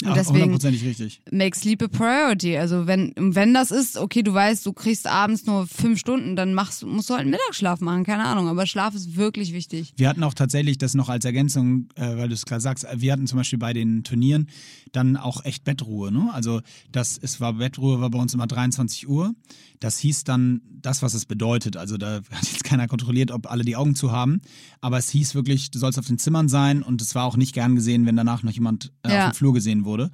Und 0.03 0.09
Ja, 0.09 0.15
deswegen 0.15 0.43
hundertprozentig 0.43 0.85
richtig. 0.85 1.23
make 1.31 1.57
sleep 1.57 1.83
a 1.83 1.89
priority. 1.89 2.59
Also 2.59 2.87
wenn, 2.87 3.15
wenn 3.17 3.55
das 3.55 3.71
ist, 3.71 3.97
okay, 3.97 4.23
du 4.23 4.35
weißt, 4.35 4.67
du 4.67 4.75
kriegst 4.75 5.07
abends 5.07 5.47
nur 5.47 5.67
fünf 5.67 5.99
Stunden, 5.99 6.37
dann 6.37 6.53
machst, 6.53 6.85
musst 6.85 7.09
du 7.09 7.15
halt 7.15 7.23
einen 7.23 7.31
Mittagsschlaf 7.31 7.81
machen, 7.81 8.05
keine 8.05 8.25
Ahnung. 8.25 8.49
Aber 8.49 8.67
Schlaf 8.67 8.95
ist 8.95 9.17
wirklich 9.17 9.55
wichtig. 9.55 9.95
Wir 9.97 10.09
hatten 10.11 10.23
auch 10.23 10.35
tatsächlich 10.35 10.77
das 10.77 10.93
noch 10.95 11.09
als 11.09 11.25
Ergänzung, 11.25 11.89
äh, 11.95 12.17
weil 12.19 12.29
du 12.29 12.35
es 12.35 12.45
gerade 12.45 12.61
sagst, 12.61 12.87
wir 12.95 13.11
hatten 13.11 13.27
zum 13.27 13.39
Beispiel 13.39 13.59
bei 13.59 13.73
den 13.73 14.05
Turnieren 14.05 14.49
dann 14.93 15.17
auch 15.17 15.45
echt 15.45 15.65
Bettruhe. 15.65 16.13
Ne? 16.13 16.29
Also 16.33 16.61
das 16.93 17.19
es 17.21 17.41
war 17.41 17.55
Bettruhe 17.55 18.01
war 18.01 18.11
bei 18.11 18.19
uns 18.19 18.35
immer 18.35 18.47
23 18.47 19.09
Uhr. 19.09 19.35
Das 19.81 19.99
hieß 19.99 20.25
dann 20.25 20.61
das, 20.71 21.03
was 21.03 21.15
es 21.15 21.27
bedeutet. 21.27 21.77
Also 21.77 21.97
da 21.97 22.17
hat 22.31 22.51
jetzt 22.53 22.65
keiner 22.65 22.87
kontrolliert, 22.89 23.31
ob 23.31 23.51
alle 23.51 23.65
die 23.65 23.77
Augen 23.77 23.95
zu 23.95 24.13
haben. 24.13 24.41
Aber 24.81 24.99
es 24.99 25.11
hieß 25.11 25.35
wirklich, 25.35 25.71
du 25.71 25.79
sollst 25.79 25.99
auf 25.99 26.07
den 26.07 26.19
Zimmern 26.19 26.49
sein 26.49 26.83
und 26.83 27.03
es 27.03 27.15
war 27.15 27.25
auch 27.25 27.37
nicht 27.37 27.53
gern 27.55 27.75
gesehen, 27.75 28.07
wenn 28.07 28.17
danach 28.17 28.43
noch 28.43 28.53
jemand 28.53 28.93
äh, 29.03 29.13
Ja. 29.13 29.27
auf 29.29 29.33
dem 29.33 29.37
Flur 29.37 29.53
gesehen 29.55 29.85
wurde. 29.85 30.11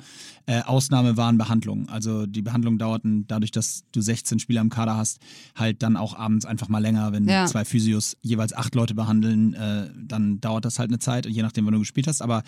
Äh, 0.47 0.62
Ausnahme 0.62 1.16
waren 1.16 1.38
Behandlungen. 1.38 1.88
Also 1.88 2.26
die 2.26 2.43
Behandlungen 2.43 2.76
dauerten 2.78 3.26
dadurch, 3.28 3.53
dass 3.53 3.84
du 3.93 4.01
16 4.01 4.40
Spieler 4.40 4.61
im 4.61 4.70
Kader 4.70 4.97
hast, 4.97 5.20
halt 5.55 5.82
dann 5.84 5.97
auch 5.97 6.14
abends 6.16 6.47
einfach 6.47 6.68
mal 6.68 6.80
länger, 6.80 7.12
wenn 7.12 7.28
Ja. 7.28 7.47
zwei 7.47 7.64
Physios 7.64 8.16
jeweils 8.22 8.53
acht 8.53 8.74
Leute 8.74 8.95
behandeln, 8.95 9.55
äh, 9.55 9.88
dann 9.97 10.40
dauert 10.40 10.64
das 10.64 10.80
halt 10.80 10.90
eine 10.90 10.99
Zeit, 10.99 11.26
je 11.26 11.43
nachdem, 11.43 11.64
wann 11.66 11.74
du 11.74 11.78
gespielt 11.78 12.09
hast. 12.09 12.22
Aber 12.22 12.43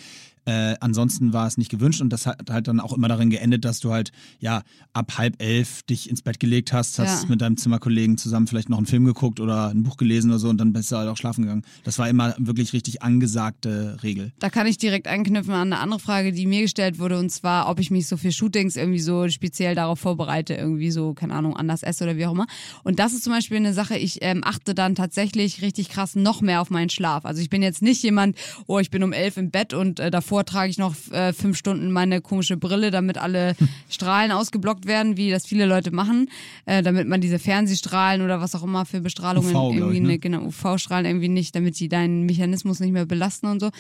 äh, 0.47 0.75
ansonsten 0.81 1.33
war 1.33 1.47
es 1.47 1.57
nicht 1.57 1.71
gewünscht 1.71 2.01
und 2.03 2.11
das 2.11 2.27
hat 2.27 2.51
halt 2.51 2.69
dann 2.69 2.79
auch 2.81 2.93
immer 2.93 3.09
darin 3.09 3.31
geendet, 3.31 3.65
dass 3.65 3.79
du 3.81 3.93
halt 3.93 4.11
ja 4.41 4.63
ab 4.93 5.17
halb 5.17 5.41
elf 5.41 5.83
dich 5.85 6.11
ins 6.11 6.21
Bett 6.21 6.39
gelegt 6.41 6.73
hast, 6.73 6.99
hast 6.99 7.23
Ja. 7.23 7.29
mit 7.31 7.41
deinem 7.41 7.57
Zimmerkollegen 7.57 8.19
zusammen 8.19 8.47
vielleicht 8.47 8.69
noch 8.69 8.77
einen 8.77 8.87
Film 8.87 9.05
geguckt 9.07 9.41
oder 9.41 9.69
ein 9.69 9.85
Buch 9.85 9.97
gelesen 9.97 10.31
oder 10.31 10.39
so 10.41 10.49
und 10.51 10.59
dann 10.59 10.73
bist 10.75 10.91
du 10.93 10.97
halt 10.97 11.09
auch 11.09 11.17
schlafen 11.17 11.43
gegangen. 11.43 11.63
Das 11.85 11.99
war 11.99 12.09
immer 12.11 12.35
wirklich 12.39 12.73
richtig 12.75 13.03
angesagte 13.03 13.97
Regel. 14.03 14.33
Da 14.39 14.51
kann 14.51 14.67
ich 14.67 14.79
direkt 14.79 15.09
anknüpfen 15.09 15.55
an 15.55 15.73
eine 15.73 15.79
andere 15.81 16.01
Frage, 16.01 16.33
die 16.33 16.47
mir 16.47 16.61
gestellt 16.63 16.99
wurde 16.99 17.05
wurde 17.05 17.19
und 17.19 17.29
zwar, 17.29 17.69
ob 17.69 17.81
ich 17.81 17.84
mich 17.91 18.07
so 18.07 18.17
für 18.17 18.33
Shootings 18.33 18.77
irgendwie 18.77 19.01
so 19.01 19.29
speziell 19.29 19.75
darauf 19.75 20.01
vorbereite, 20.01 20.55
irgendwie 20.55 20.91
so, 20.91 21.15
keine 21.15 21.35
Ahnung, 21.35 21.57
anders 21.57 21.83
esse 21.83 22.05
oder 22.05 22.17
wie 22.17 22.27
auch 22.27 22.33
immer. 22.33 22.47
Und 22.83 22.99
das 22.99 23.13
ist 23.13 23.25
zum 23.25 23.33
Beispiel 23.33 23.57
eine 23.57 23.73
Sache, 23.73 23.97
ich 23.97 24.19
ähm, 24.23 24.43
achte 24.45 24.75
dann 24.75 24.95
tatsächlich 24.95 25.63
richtig 25.63 25.89
krass 25.89 26.15
noch 26.15 26.41
mehr 26.41 26.61
auf 26.61 26.71
meinen 26.71 26.91
Schlaf. 26.91 27.25
Also 27.25 27.41
ich 27.43 27.51
bin 27.51 27.63
jetzt 27.63 27.83
nicht 27.83 28.03
jemand, 28.03 28.37
oh, 28.67 28.79
ich 28.79 28.91
bin 28.91 29.03
um 29.03 29.13
elf 29.13 29.37
im 29.37 29.51
Bett 29.51 29.75
und 29.75 30.01
äh, 30.01 30.11
davor 30.11 30.45
trage 30.45 30.71
ich 30.71 30.79
noch 30.79 30.95
äh, 31.11 31.33
fünf 31.33 31.57
Stunden 31.57 31.91
meine 31.93 32.21
komische 32.21 32.57
Brille, 32.57 32.91
damit 32.91 33.19
alle 33.19 33.57
Strahlen 33.89 34.33
ausgeblockt 34.33 34.87
werden, 34.87 35.17
wie 35.17 35.31
das 35.31 35.47
viele 35.47 35.67
Leute 35.67 35.91
machen, 35.91 36.31
äh, 36.67 36.83
damit 36.83 37.09
man 37.09 37.21
diese 37.21 37.39
Fernsehstrahlen 37.39 38.23
oder 38.23 38.41
was 38.41 38.55
auch 38.55 38.63
immer 38.63 38.85
für 38.87 39.01
Bestrahlungen 39.01 39.55
UV, 39.55 39.75
irgendwie 39.75 39.97
ich, 39.97 40.03
ne? 40.03 40.09
ne, 40.09 40.19
genau, 40.19 40.43
UV-Strahlen 40.47 41.07
irgendwie 41.07 41.29
nicht, 41.29 41.55
damit 41.55 41.77
sie 41.77 41.89
deinen 41.89 42.27
Mechanismus 42.27 42.81
nicht 42.81 42.93
mehr 42.93 43.07
belasten 43.07 43.47
und 43.47 43.61
so. 43.61 43.71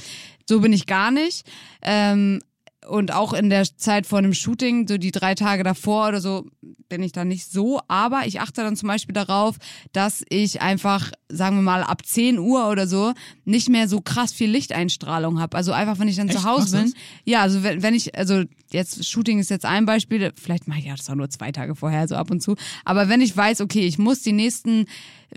So 0.49 0.61
bin 0.61 0.73
ich 0.73 0.87
gar 0.87 1.11
nicht. 1.11 1.47
Ähm, 1.83 2.41
und 2.89 3.13
auch 3.13 3.33
in 3.33 3.51
der 3.51 3.65
Zeit 3.77 4.07
vor 4.07 4.19
einem 4.19 4.35
Shooting, 4.35 4.87
so 4.89 4.99
die 4.99 5.11
drei 5.11 5.35
Tage 5.35 5.63
davor 5.63 6.09
oder 6.09 6.21
so, 6.21 6.47
bin 6.89 7.03
ich 7.03 7.13
da 7.13 7.25
nicht 7.25 7.51
so. 7.51 7.81
Aber 7.89 8.27
ich 8.27 8.41
achte 8.41 8.63
dann 8.63 8.77
zum 8.77 8.89
Beispiel 8.89 9.15
darauf, 9.15 9.57
dass 9.93 10.25
ich 10.29 10.61
einfach, 10.61 11.11
sagen 11.29 11.57
wir 11.57 11.63
mal, 11.63 11.83
ab 11.83 12.05
10 12.05 12.39
Uhr 12.39 12.69
oder 12.69 12.87
so 12.87 13.13
nicht 13.45 13.69
mehr 13.69 13.89
so 13.89 14.01
krass 14.01 14.33
viel 14.33 14.51
Lichteinstrahlung 14.51 15.41
habe. 15.41 15.57
Also 15.57 15.73
einfach, 15.73 15.99
wenn 15.99 16.09
ich 16.09 16.17
dann 16.17 16.29
Echt? 16.29 16.39
zu 16.39 16.45
Hause 16.45 16.79
bin. 16.79 16.95
Ja, 17.25 17.41
also 17.41 17.63
wenn, 17.63 17.83
wenn 17.83 17.95
ich, 17.95 18.17
also 18.17 18.43
jetzt 18.71 19.07
Shooting 19.07 19.39
ist 19.39 19.51
jetzt 19.51 19.65
ein 19.65 19.87
Beispiel, 19.87 20.33
vielleicht 20.41 20.69
mache 20.69 20.81
ich 20.81 20.87
ja 20.87 20.97
das 20.97 21.09
auch 21.09 21.15
nur 21.15 21.31
zwei 21.31 21.53
Tage 21.53 21.75
vorher, 21.75 22.07
so 22.09 22.17
ab 22.17 22.31
und 22.31 22.41
zu. 22.41 22.57
Aber 22.85 23.09
wenn 23.09 23.21
ich 23.21 23.37
weiß, 23.37 23.61
okay, 23.61 23.87
ich 23.87 23.99
muss 23.99 24.23
die 24.23 24.33
nächsten 24.33 24.87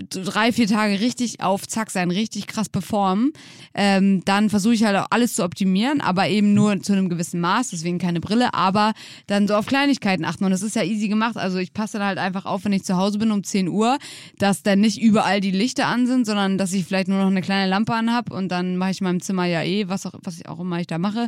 drei, 0.10 0.52
vier 0.52 0.68
Tage 0.68 1.00
richtig 1.00 1.42
auf 1.42 1.68
Zack 1.68 1.90
sein, 1.92 2.12
richtig 2.12 2.48
krass 2.48 2.70
performen, 2.70 3.34
ähm, 3.74 4.24
dann 4.26 4.50
versuche 4.50 4.74
ich 4.74 4.84
halt 4.84 4.96
auch 4.98 5.08
alles 5.10 5.36
zu 5.36 5.44
optimieren, 5.44 6.02
aber 6.02 6.28
eben 6.28 6.54
nur 6.54 6.82
zu 6.82 6.94
einem 6.94 7.10
gewissen 7.10 7.40
Maß, 7.40 7.70
deswegen 7.70 7.98
keine 7.98 8.20
Brille, 8.20 8.54
aber 8.54 8.94
dann 9.28 9.48
so 9.48 9.56
auf 9.56 9.66
Kleinigkeiten 9.66 10.26
achten. 10.26 10.44
Und 10.44 10.52
das 10.52 10.62
ist 10.62 10.76
ja 10.76 10.84
easy 10.84 11.08
gemacht. 11.08 11.38
Also 11.38 11.58
ich 11.58 11.74
passe 11.74 11.98
dann 11.98 12.08
halt 12.08 12.18
einfach 12.18 12.46
auf, 12.46 12.66
wenn 12.66 12.74
ich 12.74 12.84
zu 12.84 12.98
Hause 12.98 13.18
bin 13.18 13.32
um 13.32 13.44
10 13.44 13.68
Uhr, 13.68 13.98
dass 14.38 14.64
dann 14.64 14.80
nicht 14.80 15.02
überall 15.02 15.42
die 15.42 15.52
Lichter 15.52 15.88
an 15.88 16.08
sind, 16.08 16.26
sondern 16.26 16.58
dass 16.58 16.74
ich 16.74 16.86
vielleicht 16.86 17.08
nur 17.08 17.20
noch 17.20 17.28
eine 17.28 17.42
kleine 17.42 17.70
Lampe 17.70 17.94
an 17.94 18.14
habe 18.14 18.34
und 18.34 18.50
dann 18.50 18.78
mache 18.78 18.92
ich 18.92 19.02
in 19.02 19.06
meinem 19.06 19.22
Zimmer 19.22 19.46
ja 19.46 19.64
eh, 19.64 19.88
was 19.88 20.06
auch, 20.06 20.14
was 20.24 20.38
ich 20.38 20.48
auch 20.48 20.60
immer 20.60 20.80
ich 20.80 20.88
da 20.88 20.98
mache. 20.98 21.28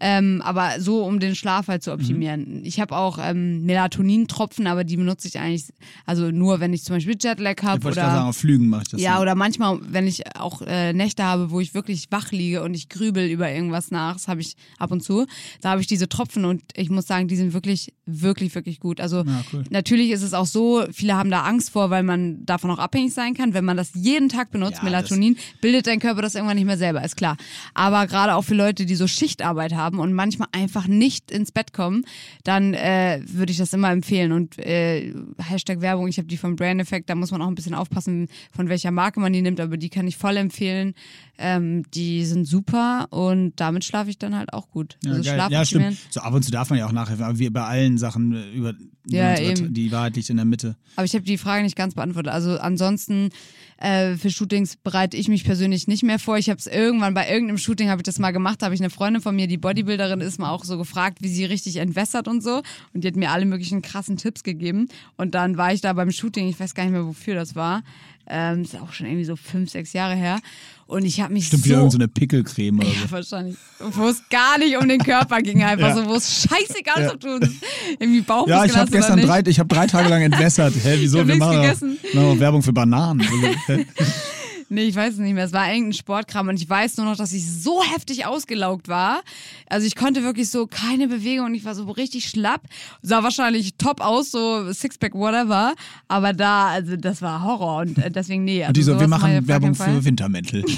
Ähm, 0.00 0.42
aber 0.44 0.80
so, 0.80 1.04
um 1.04 1.20
den 1.20 1.34
Schlaf 1.34 1.68
halt 1.68 1.82
zu 1.82 1.92
optimieren. 1.92 2.64
Ich 2.64 2.80
habe 2.80 2.96
auch 2.96 3.18
ähm, 3.20 3.64
Melatonintropfen, 3.64 4.66
aber 4.66 4.84
die 4.84 4.96
benutze 4.96 5.28
ich 5.28 5.38
eigentlich, 5.38 5.72
also 6.06 6.30
nur, 6.30 6.60
wenn 6.60 6.72
ich 6.72 6.84
zum 6.84 6.96
Beispiel 6.96 7.16
Jetlag 7.20 7.62
habe 7.62 7.80
oder 7.98 8.06
gerade 8.06 8.18
sagen, 8.18 8.28
auf 8.28 8.36
Flügen 8.36 8.68
mache 8.68 8.82
ich 8.82 8.88
das. 8.88 9.00
ja, 9.00 9.16
so. 9.16 9.22
oder 9.22 9.34
manchmal, 9.34 9.78
wenn 9.82 10.06
ich 10.06 10.36
auch 10.36 10.62
äh, 10.62 10.92
Nächte 10.92 11.24
habe, 11.24 11.50
wo 11.50 11.60
ich 11.60 11.74
wirklich 11.74 12.06
wach 12.10 12.30
liege 12.32 12.62
und 12.62 12.74
ich 12.74 12.88
grübel 12.88 13.26
über 13.28 13.50
irgendwas 13.50 13.90
nach, 13.90 14.14
das 14.14 14.28
habe 14.28 14.40
ich 14.40 14.56
ab 14.78 14.90
und 14.90 15.02
zu, 15.02 15.26
da 15.60 15.70
habe 15.70 15.80
ich 15.80 15.86
diese 15.86 16.08
Tropfen 16.08 16.44
und 16.44 16.62
ich 16.74 16.90
muss 16.90 17.06
sagen, 17.06 17.28
die 17.28 17.36
sind 17.36 17.52
wirklich, 17.52 17.92
wirklich, 18.06 18.54
wirklich 18.54 18.80
gut. 18.80 19.00
Also 19.00 19.18
Ja, 19.24 19.42
cool. 19.52 19.64
natürlich 19.70 20.10
ist 20.10 20.22
es 20.22 20.34
auch 20.34 20.46
so, 20.46 20.84
viele 20.92 21.14
haben 21.14 21.30
da 21.30 21.42
Angst 21.42 21.70
vor, 21.70 21.90
weil 21.90 22.02
man 22.02 22.44
davon 22.44 22.70
auch 22.70 22.78
abhängig 22.78 23.12
sein 23.14 23.34
kann. 23.34 23.54
Wenn 23.54 23.64
man 23.64 23.76
das 23.76 23.90
jeden 23.94 24.28
Tag 24.28 24.50
benutzt, 24.50 24.78
Ja, 24.78 24.84
Melatonin, 24.84 25.36
bildet 25.60 25.86
dein 25.86 26.00
Körper 26.00 26.22
das 26.22 26.34
irgendwann 26.34 26.56
nicht 26.56 26.66
mehr 26.66 26.78
selber, 26.78 27.04
ist 27.04 27.16
klar. 27.16 27.36
Aber 27.74 28.06
gerade 28.06 28.34
auch 28.34 28.42
für 28.42 28.54
Leute, 28.54 28.86
die 28.86 28.94
so 28.94 29.06
Schichtarbeit 29.06 29.74
haben 29.74 29.98
und 29.98 30.12
manchmal 30.12 30.48
einfach 30.52 30.86
nicht 30.86 31.30
ins 31.30 31.52
Bett 31.52 31.72
kommen, 31.72 32.04
dann 32.44 32.74
äh, 32.74 33.20
würde 33.26 33.52
ich 33.52 33.58
das 33.58 33.72
immer 33.72 33.90
empfehlen. 33.90 34.32
Und 34.32 34.58
äh, 34.58 35.12
Hashtag 35.38 35.80
Werbung, 35.80 36.08
ich 36.08 36.18
habe 36.18 36.28
die 36.28 36.36
vom 36.36 36.56
Brand 36.56 36.80
Effect, 36.80 37.10
da 37.10 37.14
muss 37.14 37.30
man 37.30 37.42
auch 37.42 37.48
ein 37.48 37.54
bisschen 37.54 37.74
aufpassen, 37.74 37.87
von 37.92 38.68
welcher 38.68 38.90
Marke 38.90 39.20
man 39.20 39.32
die 39.32 39.42
nimmt, 39.42 39.60
aber 39.60 39.76
die 39.76 39.88
kann 39.88 40.06
ich 40.06 40.16
voll 40.16 40.36
empfehlen. 40.36 40.94
Ähm, 41.38 41.84
die 41.94 42.24
sind 42.24 42.46
super 42.46 43.06
und 43.10 43.52
damit 43.56 43.84
schlafe 43.84 44.10
ich 44.10 44.18
dann 44.18 44.36
halt 44.36 44.52
auch 44.52 44.70
gut. 44.70 44.96
Ja, 45.04 45.12
also 45.12 45.22
geil. 45.30 45.46
Ja 45.50 45.64
stimmt. 45.64 45.96
So 46.10 46.20
ab 46.20 46.34
und 46.34 46.42
zu 46.44 46.50
darf 46.50 46.70
man 46.70 46.78
ja 46.78 46.86
auch 46.86 46.92
nachhelfen, 46.92 47.24
aber 47.24 47.38
wie 47.38 47.48
bei 47.50 47.64
allen 47.64 47.98
Sachen 47.98 48.34
äh, 48.34 48.50
über 48.50 48.74
Ja, 49.06 49.38
eben. 49.38 49.72
die 49.72 49.92
Wahrheit 49.92 50.16
liegt 50.16 50.30
in 50.30 50.36
der 50.36 50.44
Mitte. 50.44 50.76
Aber 50.96 51.04
ich 51.04 51.14
habe 51.14 51.24
die 51.24 51.38
Frage 51.38 51.62
nicht 51.62 51.76
ganz 51.76 51.94
beantwortet. 51.94 52.32
Also 52.32 52.58
ansonsten 52.58 53.30
äh, 53.78 54.16
für 54.16 54.30
Shootings 54.30 54.76
bereite 54.76 55.16
ich 55.16 55.28
mich 55.28 55.44
persönlich 55.44 55.86
nicht 55.86 56.02
mehr 56.02 56.18
vor. 56.18 56.36
Ich 56.36 56.50
habe 56.50 56.58
es 56.58 56.66
irgendwann 56.66 57.14
bei 57.14 57.30
irgendeinem 57.30 57.58
Shooting 57.58 57.88
habe 57.88 58.00
ich 58.00 58.04
das 58.04 58.18
mal 58.18 58.32
gemacht. 58.32 58.60
Da 58.60 58.66
habe 58.66 58.74
ich 58.74 58.80
eine 58.80 58.90
Freundin 58.90 59.22
von 59.22 59.34
mir, 59.36 59.46
die 59.46 59.56
Bodybuilderin 59.56 60.20
ist, 60.20 60.38
mal 60.38 60.50
auch 60.50 60.64
so 60.64 60.76
gefragt, 60.76 61.18
wie 61.20 61.28
sie 61.28 61.44
richtig 61.44 61.76
entwässert 61.76 62.26
und 62.28 62.42
so. 62.42 62.62
Und 62.92 63.04
die 63.04 63.08
hat 63.08 63.16
mir 63.16 63.30
alle 63.30 63.46
möglichen 63.46 63.80
krassen 63.80 64.16
Tipps 64.16 64.42
gegeben. 64.42 64.88
Und 65.16 65.34
dann 65.34 65.56
war 65.56 65.72
ich 65.72 65.80
da 65.80 65.92
beim 65.92 66.10
Shooting. 66.10 66.48
Ich 66.48 66.58
weiß 66.58 66.74
gar 66.74 66.84
nicht 66.84 66.92
mehr, 66.92 67.06
wofür 67.06 67.34
das 67.34 67.54
war. 67.54 67.82
Ähm, 68.28 68.62
ist 68.62 68.76
auch 68.76 68.92
schon 68.92 69.06
irgendwie 69.06 69.24
so 69.24 69.36
fünf, 69.36 69.70
sechs 69.70 69.92
Jahre 69.92 70.14
her. 70.14 70.38
Und 70.86 71.04
ich 71.04 71.20
habe 71.20 71.32
mich 71.32 71.46
Stimmt 71.46 71.64
so 71.64 71.70
irgendeine 71.70 71.90
so 71.90 71.98
eine 71.98 72.08
Pickelcreme 72.08 72.80
so. 72.80 72.88
ja, 72.88 73.10
wahrscheinlich. 73.10 73.56
Wo 73.78 74.08
es 74.08 74.22
gar 74.30 74.58
nicht 74.58 74.76
um 74.76 74.88
den 74.88 75.00
Körper 75.00 75.40
ging, 75.42 75.62
einfach 75.64 75.88
Ja. 75.88 75.94
so, 75.96 76.06
wo 76.06 76.14
es 76.14 76.42
scheißegal 76.48 77.04
ist, 77.04 77.12
ob 77.14 77.20
du 77.20 77.40
irgendwie 77.98 78.20
Bauchmuskeln 78.22 78.58
Ja, 78.58 78.64
ich 78.64 78.76
habe 78.76 78.90
gestern 78.90 79.20
drei, 79.20 79.42
ich 79.46 79.58
habe 79.58 79.68
drei 79.68 79.86
Tage 79.86 80.08
lang 80.08 80.22
entwässert. 80.22 80.74
Hä, 80.82 80.96
wieso? 80.98 81.20
Hab 81.20 81.26
Wir 81.26 81.36
machen 81.36 81.62
machen 82.14 82.40
Werbung 82.40 82.62
für 82.62 82.72
Bananen. 82.72 83.20
Also? 84.68 84.74
Nee, 84.74 84.88
ich 84.88 84.96
weiß 84.96 85.14
es 85.14 85.18
nicht 85.18 85.34
mehr. 85.34 85.44
Es 85.44 85.52
war 85.52 85.68
irgendein 85.68 85.94
Sportkram 85.94 86.48
und 86.48 86.56
ich 86.60 86.68
weiß 86.68 86.96
nur 86.98 87.06
noch, 87.06 87.16
dass 87.16 87.32
ich 87.32 87.44
so 87.50 87.82
heftig 87.82 88.26
ausgelaugt 88.26 88.88
war. 88.88 89.22
Also 89.68 89.86
ich 89.86 89.96
konnte 89.96 90.22
wirklich 90.22 90.50
so 90.50 90.66
keine 90.66 91.08
Bewegung 91.08 91.46
und 91.46 91.54
ich 91.54 91.64
war 91.64 91.74
so 91.74 91.84
richtig 91.90 92.28
schlapp. 92.28 92.62
Sah 93.02 93.22
wahrscheinlich 93.22 93.74
top 93.76 94.00
aus, 94.00 94.30
so 94.30 94.72
Sixpack, 94.72 95.14
whatever. 95.14 95.74
Aber 96.08 96.32
da, 96.32 96.68
also 96.68 96.96
das 96.96 97.22
war 97.22 97.42
Horror 97.42 97.82
und 97.82 97.98
äh, 97.98 98.10
deswegen 98.10 98.44
nee. 98.44 98.62
Also 98.62 98.68
Und 98.68 98.76
die 98.76 98.82
so, 98.82 98.92
sowas 98.92 99.00
wir 99.02 99.08
machen 99.08 99.48
Werbung 99.48 99.74
für 99.74 100.04
Wintermäntel. 100.04 100.64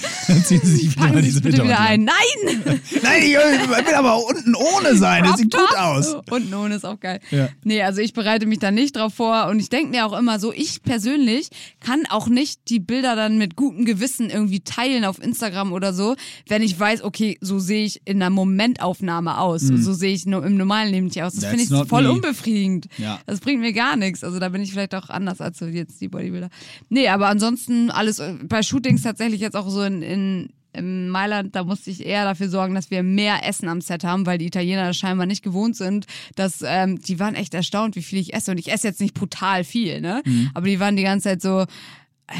Dann 0.28 0.44
ziehen 0.44 0.60
sie 0.62 0.76
sich 0.76 0.96
wieder 0.96 1.14
Sie 1.14 1.22
diese 1.22 1.40
bitte 1.40 1.64
wieder 1.64 1.80
ein. 1.80 2.04
Nein! 2.04 2.62
Nein, 3.02 3.22
ich 3.22 3.34
will 3.34 3.94
aber 3.94 4.24
unten 4.24 4.54
ohne 4.54 4.96
sein. 4.96 5.24
Das 5.24 5.38
sieht 5.38 5.52
gut 5.52 5.76
aus. 5.76 6.14
Und 6.30 6.50
nun 6.50 6.72
ist 6.72 6.84
auch 6.84 7.00
geil. 7.00 7.20
Ja. 7.30 7.48
Nee, 7.64 7.82
also 7.82 8.00
ich 8.00 8.12
bereite 8.12 8.46
mich 8.46 8.58
da 8.58 8.70
nicht 8.70 8.96
drauf 8.96 9.14
vor 9.14 9.46
und 9.48 9.58
ich 9.60 9.68
denke 9.68 9.90
mir 9.90 10.06
auch 10.06 10.16
immer 10.16 10.38
so, 10.38 10.52
ich 10.52 10.82
persönlich 10.82 11.50
kann 11.80 12.04
auch 12.08 12.28
nicht 12.28 12.68
die 12.68 12.80
Bilder 12.80 13.16
dann 13.20 13.38
mit 13.38 13.56
gutem 13.56 13.84
Gewissen 13.84 14.30
irgendwie 14.30 14.60
teilen 14.60 15.04
auf 15.04 15.22
Instagram 15.22 15.72
oder 15.72 15.92
so, 15.92 16.16
wenn 16.48 16.62
ich 16.62 16.78
weiß, 16.78 17.02
okay, 17.02 17.38
so 17.40 17.58
sehe 17.58 17.84
ich 17.84 18.00
in 18.04 18.22
einer 18.22 18.30
Momentaufnahme 18.30 19.38
aus. 19.38 19.60
So 19.60 19.92
sehe 19.92 20.12
ich 20.12 20.26
nur 20.26 20.44
im 20.44 20.56
normalen 20.56 20.90
Leben 20.90 21.06
nicht 21.06 21.22
aus. 21.22 21.34
Das 21.34 21.44
finde 21.44 21.64
ich 21.64 21.88
voll 21.88 22.02
me. 22.02 22.12
unbefriedigend. 22.12 22.86
Ja. 22.98 23.20
Das 23.26 23.40
bringt 23.40 23.60
mir 23.60 23.72
gar 23.72 23.96
nichts. 23.96 24.24
Also 24.24 24.38
da 24.38 24.48
bin 24.48 24.62
ich 24.62 24.72
vielleicht 24.72 24.94
auch 24.94 25.08
anders 25.08 25.40
als 25.40 25.58
so 25.58 25.66
jetzt 25.66 26.00
die 26.00 26.08
Bodybuilder. 26.08 26.48
Nee, 26.88 27.08
aber 27.08 27.28
ansonsten 27.28 27.90
alles 27.90 28.18
äh, 28.18 28.34
bei 28.42 28.62
Shootings 28.62 29.02
tatsächlich 29.02 29.40
jetzt 29.40 29.56
auch 29.56 29.68
so 29.68 29.82
in, 29.82 30.02
in 30.02 30.48
in 30.72 31.08
Mailand, 31.08 31.56
da 31.56 31.64
musste 31.64 31.90
ich 31.90 32.04
eher 32.06 32.24
dafür 32.24 32.48
sorgen, 32.48 32.74
dass 32.74 32.90
wir 32.90 33.02
mehr 33.02 33.46
Essen 33.46 33.68
am 33.68 33.80
Set 33.80 34.04
haben, 34.04 34.26
weil 34.26 34.38
die 34.38 34.46
Italiener 34.46 34.86
das 34.86 34.96
scheinbar 34.96 35.26
nicht 35.26 35.42
gewohnt 35.42 35.76
sind. 35.76 36.06
Dass, 36.36 36.62
ähm, 36.64 37.00
die 37.00 37.18
waren 37.18 37.34
echt 37.34 37.54
erstaunt, 37.54 37.96
wie 37.96 38.02
viel 38.02 38.20
ich 38.20 38.34
esse. 38.34 38.52
Und 38.52 38.58
ich 38.58 38.70
esse 38.70 38.86
jetzt 38.86 39.00
nicht 39.00 39.14
brutal 39.14 39.64
viel, 39.64 40.00
ne? 40.00 40.22
Mhm. 40.24 40.50
Aber 40.54 40.66
die 40.66 40.78
waren 40.78 40.96
die 40.96 41.02
ganze 41.02 41.30
Zeit 41.30 41.42
so, 41.42 41.64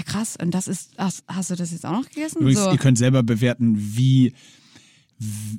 krass, 0.05 0.37
und 0.41 0.53
das 0.53 0.69
ist, 0.69 0.91
hast, 0.99 1.25
hast 1.27 1.51
du 1.51 1.57
das 1.57 1.73
jetzt 1.73 1.85
auch 1.85 1.93
noch 1.93 2.09
gegessen? 2.09 2.41
Übrigens, 2.41 2.65
so. 2.65 2.71
ihr 2.71 2.79
könnt 2.79 2.99
selber 2.99 3.23
bewerten, 3.23 3.77
wie, 3.97 4.33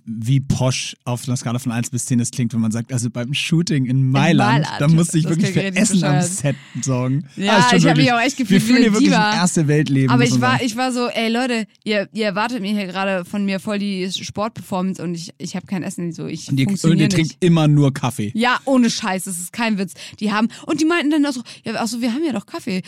wie 0.06 0.40
posch 0.40 0.96
auf 1.04 1.28
einer 1.28 1.38
Skala 1.38 1.60
von 1.60 1.72
1 1.72 1.92
bis 1.92 2.08
10 2.08 2.18
das 2.18 2.32
klingt, 2.32 2.54
wenn 2.54 2.62
man 2.62 2.72
sagt, 2.72 2.92
also 2.92 3.10
beim 3.12 3.34
Shooting 3.34 3.86
in 3.86 4.10
Mailand, 4.10 4.66
da 4.80 4.88
musste 4.88 5.20
ich 5.20 5.26
das 5.26 5.38
wirklich 5.38 5.52
für 5.52 5.64
Essen 5.64 6.04
am 6.04 6.16
bescheuert. 6.16 6.26
Set 6.26 6.56
sorgen. 6.82 7.28
Ja, 7.36 7.68
schon 7.70 7.78
ich 7.78 7.86
hab 7.86 7.98
mich 7.98 8.12
auch 8.12 8.20
echt 8.20 8.40
Wir 8.40 8.46
gefühlt 8.46 8.62
wie 8.62 8.66
fühlen 8.66 8.82
hier 8.84 8.94
wirklich 8.94 9.16
ein 9.16 9.36
erste 9.36 9.68
Weltleben. 9.68 10.10
Aber 10.10 10.24
ich 10.24 10.42
war, 10.42 10.54
sagen. 10.54 10.66
ich 10.66 10.76
war 10.78 10.92
so, 10.92 11.08
ey 11.10 11.30
Leute, 11.30 11.68
ihr, 11.84 12.10
ihr 12.12 12.26
erwartet 12.26 12.62
mir 12.62 12.72
hier 12.72 12.88
gerade 12.88 13.24
von 13.24 13.46
mir 13.46 13.60
voll 13.60 13.78
die 13.78 14.10
Sportperformance 14.12 15.04
und 15.04 15.14
ich, 15.14 15.32
ich 15.38 15.56
habe 15.56 15.68
kein 15.68 15.84
Essen. 15.84 16.12
So, 16.12 16.26
ich 16.26 16.50
Und 16.50 16.60
ihr, 16.60 16.68
und 16.68 16.98
ihr 16.98 17.10
trinkt 17.10 17.38
immer 17.40 17.68
nur 17.68 17.94
Kaffee. 17.94 18.32
Ja, 18.34 18.60
ohne 18.66 18.90
Scheiß, 18.90 19.26
das 19.26 19.38
ist 19.38 19.54
kein 19.54 19.78
Witz. 19.78 19.94
Die 20.20 20.32
haben, 20.32 20.48
und 20.66 20.82
die 20.82 20.86
meinten 20.86 21.12
dann 21.12 21.26
auch 21.26 21.34
so, 21.34 21.44
ja, 21.64 21.76
achso, 21.76 22.02
wir 22.02 22.14
haben 22.14 22.24
ja 22.26 22.34
doch 22.34 22.48
Kaffee. 22.48 22.82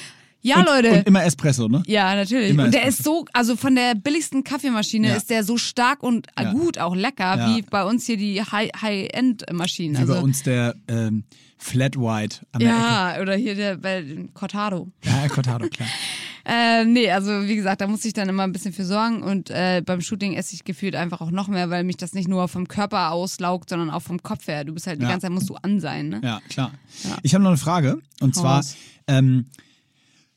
Ja, 0.44 0.60
und, 0.60 0.66
Leute. 0.66 0.92
Und 0.92 1.08
immer 1.08 1.24
Espresso, 1.24 1.68
ne? 1.68 1.82
ja, 1.88 2.14
natürlich. 2.16 2.50
Immer 2.52 2.66
und 2.66 2.74
der 2.74 2.86
Espresso. 2.86 3.22
ist 3.22 3.26
so, 3.26 3.26
also 3.34 3.56
von 3.56 3.76
der 3.76 3.96
billigsten 3.96 4.44
Kaffeemaschine 4.44 5.08
Ja. 5.08 5.16
ist 5.16 5.30
der 5.30 5.44
so 5.44 5.58
stark 5.58 6.04
und 6.04 6.28
Ja. 6.40 6.52
gut, 6.52 6.78
auch 6.78 6.96
lecker, 6.96 7.38
Ja. 7.38 7.56
wie 7.56 7.62
bei 7.62 7.84
uns 7.86 8.06
hier 8.06 8.18
die 8.18 8.42
High- 8.42 8.72
High-End-Maschinen. 8.82 9.96
Wie 9.96 10.00
also, 10.02 10.14
bei 10.14 10.20
uns 10.20 10.44
der 10.44 10.76
ähm, 10.88 11.24
Flat 11.58 11.96
White 11.98 12.40
an 12.52 12.60
der 12.60 12.70
Ecke. 12.70 12.78
ja, 12.78 13.22
oder 13.22 13.36
hier 13.36 13.56
der 13.56 13.78
bei 13.78 14.04
Cortado. 14.34 14.92
Ja, 15.04 15.28
Cortado, 15.30 15.68
klar. 15.70 15.88
Äh, 16.46 16.84
nee, 16.84 17.10
also 17.10 17.48
wie 17.48 17.56
gesagt, 17.56 17.80
da 17.80 17.88
muss 17.88 18.04
ich 18.04 18.12
dann 18.12 18.28
immer 18.28 18.44
ein 18.44 18.52
bisschen 18.52 18.74
für 18.74 18.84
sorgen 18.84 19.24
und 19.24 19.50
äh, 19.50 19.82
beim 19.86 20.02
Shooting 20.02 20.34
esse 20.34 20.54
ich 20.54 20.66
gefühlt 20.66 20.94
einfach 20.94 21.22
auch 21.22 21.32
noch 21.32 21.48
mehr, 21.48 21.70
weil 21.70 21.86
mich 21.86 21.96
das 21.96 22.12
nicht 22.12 22.28
nur 22.28 22.50
vom 22.50 22.68
Körper 22.68 23.12
auslaugt, 23.14 23.70
sondern 23.70 23.90
auch 23.90 24.02
vom 24.02 24.22
Kopf 24.22 24.46
her. 24.50 24.66
Du 24.66 24.74
bist 24.74 24.86
halt 24.86 25.00
die 25.00 25.04
Ja. 25.04 25.10
ganze 25.12 25.28
Zeit 25.28 25.32
musst 25.32 25.50
du 25.50 25.56
an 25.56 25.80
sein, 25.80 26.10
ne? 26.10 26.20
Ja, 26.22 26.42
klar. 26.50 26.74
Ja. 27.06 27.16
Ich 27.24 27.34
habe 27.34 27.46
noch 27.46 27.52
eine 27.52 27.58
Frage. 27.58 28.00
Und 28.20 28.36
Hau 28.36 28.42
zwar, 28.42 28.66
ähm, 29.08 29.46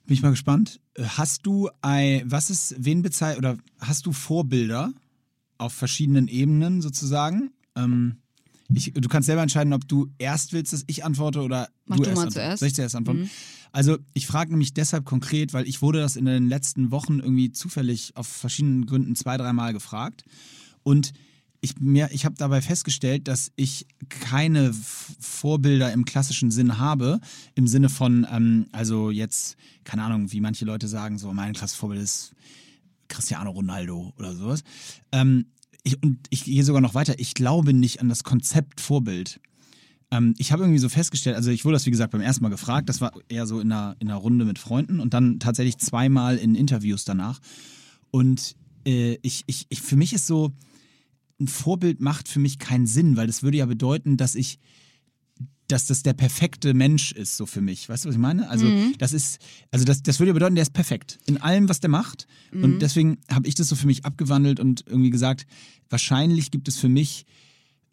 bin 0.06 0.14
ich 0.14 0.22
mal 0.22 0.30
gespannt. 0.30 0.80
Hast 0.98 1.46
du 1.46 1.68
ein, 1.82 2.22
was 2.24 2.50
ist, 2.50 2.74
wen 2.78 3.02
bezeichnet, 3.02 3.38
oder 3.38 3.58
hast 3.80 4.06
du 4.06 4.12
Vorbilder 4.12 4.92
auf 5.58 5.72
verschiedenen 5.72 6.28
Ebenen 6.28 6.80
sozusagen? 6.80 7.50
Ähm, 7.74 8.18
ich, 8.72 8.92
du 8.94 9.08
kannst 9.08 9.26
selber 9.26 9.42
entscheiden, 9.42 9.72
ob 9.72 9.86
du 9.86 10.08
erst 10.18 10.52
willst, 10.52 10.72
dass 10.72 10.84
ich 10.86 11.04
antworte 11.04 11.42
oder 11.42 11.68
Mach 11.86 11.96
du, 11.96 12.04
du 12.04 12.08
erst 12.10 12.22
mal 12.22 12.30
zuerst. 12.30 12.52
Mhm. 12.54 12.58
Soll 12.58 12.68
ich 12.68 12.74
zuerst 12.74 12.96
antworten? 12.96 13.30
Also 13.72 13.98
ich 14.14 14.26
frage 14.26 14.50
nämlich 14.50 14.74
deshalb 14.74 15.04
konkret, 15.04 15.52
weil 15.52 15.68
ich 15.68 15.82
wurde 15.82 16.00
das 16.00 16.16
in 16.16 16.24
den 16.24 16.48
letzten 16.48 16.90
Wochen 16.90 17.20
irgendwie 17.20 17.52
zufällig 17.52 18.16
auf 18.16 18.26
verschiedenen 18.26 18.86
Gründen 18.86 19.14
zwei, 19.14 19.36
dreimal 19.36 19.72
gefragt. 19.72 20.24
Und 20.82 21.12
ich, 21.66 21.80
mir, 21.80 22.08
ich 22.12 22.24
habe 22.24 22.36
dabei 22.38 22.62
festgestellt, 22.62 23.26
dass 23.26 23.50
ich 23.56 23.86
keine 24.08 24.72
Vorbilder 24.72 25.92
im 25.92 26.04
klassischen 26.04 26.52
Sinn 26.52 26.78
habe. 26.78 27.20
Im 27.56 27.66
Sinne 27.66 27.88
von, 27.88 28.24
ähm, 28.30 28.66
also 28.70 29.10
jetzt, 29.10 29.56
keine 29.82 30.04
Ahnung, 30.04 30.30
wie 30.30 30.40
manche 30.40 30.64
Leute 30.64 30.86
sagen, 30.86 31.18
so 31.18 31.32
mein 31.32 31.54
klassisches 31.54 31.80
Vorbild 31.80 32.02
ist 32.02 32.32
Cristiano 33.08 33.50
Ronaldo 33.50 34.12
oder 34.16 34.36
sowas. 34.36 34.62
Ähm, 35.10 35.46
ich, 35.82 36.00
und 36.04 36.18
ich 36.30 36.44
gehe 36.44 36.62
sogar 36.62 36.80
noch 36.80 36.94
weiter. 36.94 37.18
Ich 37.18 37.34
glaube 37.34 37.72
nicht 37.72 38.00
an 38.00 38.08
das 38.08 38.22
Konzept 38.22 38.80
Vorbild. 38.80 39.40
Ähm, 40.12 40.34
ich 40.38 40.52
habe 40.52 40.62
irgendwie 40.62 40.78
so 40.78 40.88
festgestellt, 40.88 41.34
also 41.34 41.50
ich 41.50 41.64
wurde 41.64 41.74
das 41.74 41.86
wie 41.86 41.90
gesagt 41.90 42.12
beim 42.12 42.20
ersten 42.20 42.44
Mal 42.44 42.50
gefragt, 42.50 42.88
das 42.88 43.00
war 43.00 43.12
eher 43.28 43.48
so 43.48 43.58
in 43.58 43.72
einer, 43.72 43.96
in 43.98 44.08
einer 44.08 44.18
Runde 44.18 44.44
mit 44.44 44.60
Freunden 44.60 45.00
und 45.00 45.14
dann 45.14 45.40
tatsächlich 45.40 45.78
zweimal 45.78 46.36
in 46.36 46.54
Interviews 46.54 47.04
danach. 47.04 47.40
Und 48.12 48.54
äh, 48.86 49.18
ich, 49.22 49.42
ich, 49.48 49.66
ich, 49.68 49.82
für 49.82 49.96
mich 49.96 50.12
ist 50.12 50.28
so, 50.28 50.52
ein 51.38 51.48
Vorbild 51.48 52.00
macht 52.00 52.28
für 52.28 52.38
mich 52.38 52.58
keinen 52.58 52.86
Sinn, 52.86 53.16
weil 53.16 53.26
das 53.26 53.42
würde 53.42 53.58
ja 53.58 53.66
bedeuten, 53.66 54.16
dass 54.16 54.34
ich 54.34 54.58
dass 55.68 55.86
das 55.86 56.04
der 56.04 56.12
perfekte 56.12 56.74
Mensch 56.74 57.10
ist, 57.12 57.36
so 57.36 57.44
für 57.44 57.60
mich. 57.60 57.88
Weißt 57.88 58.04
du, 58.04 58.08
was 58.08 58.14
ich 58.14 58.20
meine? 58.20 58.48
Also, 58.48 58.66
das 58.98 59.12
ist, 59.12 59.40
also 59.72 59.84
das, 59.84 60.02
das 60.02 60.20
würde 60.20 60.28
ja 60.28 60.34
bedeuten, 60.34 60.54
der 60.54 60.62
ist 60.62 60.72
perfekt 60.72 61.18
in 61.26 61.38
allem, 61.38 61.68
was 61.68 61.80
der 61.80 61.90
macht. 61.90 62.28
Und 62.62 62.82
deswegen 62.82 63.18
habe 63.30 63.48
ich 63.48 63.56
das 63.56 63.68
so 63.68 63.74
für 63.74 63.88
mich 63.88 64.04
abgewandelt 64.04 64.60
und 64.60 64.84
irgendwie 64.86 65.10
gesagt, 65.10 65.46
wahrscheinlich 65.90 66.52
gibt 66.52 66.68
es 66.68 66.76
für 66.76 66.88
mich 66.88 67.26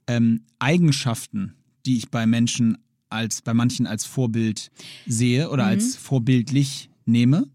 ähm, 0.05 0.41
Eigenschaften, 0.59 1.55
die 1.85 1.97
ich 1.97 2.09
bei 2.09 2.27
Menschen 2.27 2.77
als, 3.09 3.41
bei 3.41 3.53
manchen 3.53 3.87
als 3.87 4.05
Vorbild 4.05 4.71
sehe 5.07 5.49
oder 5.49 5.65
als 5.65 5.95
vorbildlich 5.95 6.89
nehme, 7.05 7.47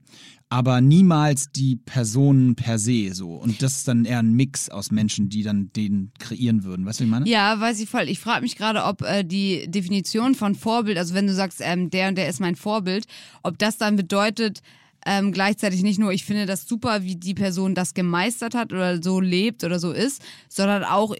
aber 0.51 0.81
niemals 0.81 1.53
die 1.53 1.77
Personen 1.77 2.55
per 2.55 2.79
se 2.79 3.15
so. 3.15 3.33
Und 3.33 3.63
das 3.63 3.79
ist 3.79 3.89
dann 3.89 4.05
eher 4.05 4.21
ein 4.21 4.33
Mix 4.33 4.71
aus 4.71 4.91
Menschen, 4.91 5.29
die 5.29 5.43
dann 5.43 5.71
den 5.75 6.11
kreieren 6.19 6.65
würden. 6.65 6.87
Weißt 6.87 7.01
du, 7.01 7.05
wie 7.05 7.09
ich 7.09 7.11
meine? 7.11 7.29
Ja, 7.29 7.61
weiß 7.61 7.81
ich 7.81 7.89
voll. 7.89 8.09
Ich 8.09 8.19
frage 8.19 8.43
mich 8.43 8.57
gerade, 8.57 8.85
ob 8.85 9.03
äh, 9.03 9.25
die 9.25 9.71
Definition 9.71 10.35
von 10.35 10.55
Vorbild, 10.55 10.97
also 10.97 11.15
wenn 11.15 11.27
du 11.27 11.35
sagst, 11.35 11.61
ähm, 11.63 11.91
der 11.91 12.09
und 12.09 12.17
der 12.17 12.29
ist 12.29 12.41
mein 12.41 12.57
Vorbild, 12.57 13.07
ob 13.43 13.59
das 13.59 13.77
dann 13.77 13.97
bedeutet, 13.97 14.63
ähm, 15.07 15.33
gleichzeitig 15.33 15.83
nicht 15.83 15.99
nur, 15.99 16.13
ich 16.13 16.25
finde 16.25 16.47
das 16.47 16.67
super, 16.67 17.03
wie 17.03 17.17
die 17.17 17.35
Person 17.35 17.75
das 17.75 17.95
gemeistert 17.95 18.55
hat 18.55 18.73
oder 18.73 19.03
so 19.03 19.21
lebt 19.21 19.65
oder 19.65 19.79
so 19.79 19.93
ist, 19.93 20.23
sondern 20.49 20.83
auch, 20.85 21.15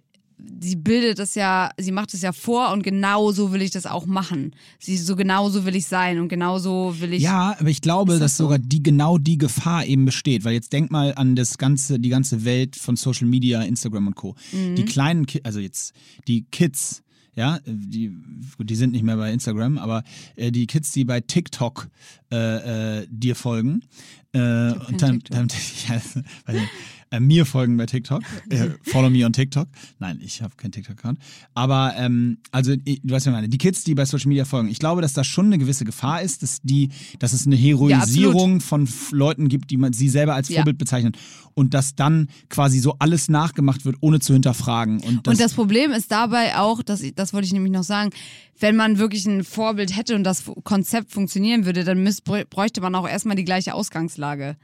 sie 0.61 0.77
bildet 0.77 1.19
es 1.19 1.35
ja, 1.35 1.71
sie 1.79 1.93
macht 1.93 2.15
es 2.15 2.23
ja 2.23 2.33
vor 2.33 2.73
und 2.73 2.83
genau 2.83 3.33
so 3.33 3.53
will 3.53 3.63
ich 3.63 3.71
das 3.71 3.87
auch 3.87 4.07
machen. 4.07 4.55
Sie 4.79 4.97
so 4.97 5.17
genau 5.17 5.49
so 5.51 5.65
will 5.65 5.77
ich 5.77 5.87
sein 5.87 6.19
und 6.21 6.29
genau 6.29 6.59
so 6.59 6.95
will 6.99 7.13
ich. 7.13 7.23
Ja, 7.23 7.57
aber 7.59 7.69
ich 7.69 7.81
glaube, 7.81 8.13
das 8.13 8.21
dass 8.21 8.37
so? 8.37 8.45
sogar 8.45 8.59
die 8.59 8.83
genau 8.83 9.19
die 9.19 9.39
Gefahr 9.39 9.85
eben 9.87 10.05
besteht, 10.05 10.45
weil 10.45 10.55
jetzt 10.55 10.73
denk 10.73 10.91
mal 10.91 11.15
an 11.15 11.37
das 11.37 11.59
ganze, 11.59 11.99
die 11.99 12.09
ganze 12.09 12.45
Welt 12.45 12.77
von 12.77 12.97
Social 12.97 13.27
Media, 13.27 13.63
Instagram 13.63 14.09
und 14.09 14.15
Co. 14.15 14.35
Mhm. 14.53 14.77
Die 14.77 14.85
kleinen, 14.85 15.27
Ki 15.27 15.41
also 15.45 15.61
jetzt 15.61 15.93
die 16.27 16.45
Kids, 16.51 17.03
ja, 17.35 17.61
die, 17.67 18.13
die 18.59 18.75
sind 18.75 18.93
nicht 18.93 19.05
mehr 19.05 19.17
bei 19.17 19.33
Instagram, 19.33 19.79
aber 19.79 20.03
äh, 20.35 20.51
die 20.51 20.67
Kids, 20.67 20.91
die 20.93 21.05
bei 21.05 21.21
TikTok 21.21 21.89
äh, 22.33 23.01
äh, 23.01 23.07
dir 23.11 23.37
folgen, 23.37 23.83
äh, 24.33 24.73
und 24.73 25.01
dann, 25.01 25.23
dann 25.31 25.49
ja, 25.89 26.01
äh, 27.11 27.21
mir 27.21 27.47
folgen 27.47 27.77
bei 27.77 27.87
TikTok, 27.87 28.23
äh, 28.51 28.69
follow 28.83 29.11
me 29.11 29.25
on 29.25 29.33
TikTok. 29.33 29.69
Nein, 29.99 30.21
ich 30.23 30.43
habe 30.43 30.55
keinen 30.57 30.73
TikTok-Account. 30.73 31.19
Aber 31.55 31.95
ähm, 31.97 32.39
also 32.51 32.73
ich- 32.85 33.01
du 33.03 33.15
weißt, 33.15 33.27
was 33.27 33.27
ich 33.27 33.33
meine. 33.33 33.49
Die 33.49 33.59
Kids, 33.59 33.85
die 33.85 33.95
bei 33.95 34.05
Social 34.05 34.29
Media 34.29 34.45
folgen, 34.45 34.69
ich 34.69 34.79
glaube, 34.79 35.03
dass 35.03 35.13
da 35.13 35.25
schon 35.25 35.47
eine 35.47 35.59
gewisse 35.59 35.85
Gefahr 35.85 36.23
ist, 36.23 36.43
dass 36.43 36.61
die, 36.63 36.91
dass 37.19 37.33
es 37.33 37.47
eine 37.47 37.57
Heroisierung 37.57 38.61
von 38.61 38.85
F- 38.85 39.11
Leuten 39.13 39.49
gibt, 39.49 39.71
die 39.71 39.77
man 39.77 39.93
sie 39.93 40.09
selber 40.09 40.35
als 40.35 40.49
Ja. 40.49 40.57
Vorbild 40.57 40.79
bezeichnen 40.79 41.13
und 41.55 41.75
dass 41.75 41.95
dann 41.97 42.29
quasi 42.49 42.79
so 42.79 42.95
alles 43.01 43.29
nachgemacht 43.29 43.85
wird, 43.85 43.97
ohne 44.01 44.21
zu 44.21 44.33
hinterfragen. 44.33 45.01
Und 45.01 45.27
das, 45.27 45.33
und 45.35 45.41
das 45.41 45.55
Problem 45.55 45.91
ist 45.91 46.11
dabei 46.13 46.57
auch, 46.57 46.83
dass 46.83 47.01
ich, 47.03 47.15
das 47.15 47.33
wollte 47.33 47.47
ich 47.47 47.53
nämlich 47.53 47.73
noch 47.73 47.83
sagen, 47.83 48.11
wenn 48.61 48.75
man 48.77 48.99
wirklich 48.99 49.25
ein 49.27 49.45
Vorbild 49.45 49.97
hätte 49.97 50.15
und 50.17 50.25
das 50.25 50.45
Konzept 50.65 51.13
funktionieren 51.13 51.65
würde, 51.65 51.85
dann 51.85 52.03
müsst, 52.03 52.25
bräuchte 52.25 52.81
man 52.81 52.95
auch 52.97 53.09
erstmal 53.09 53.37
die 53.37 53.45
gleiche 53.45 53.73
Ausgangslage. 53.75 54.57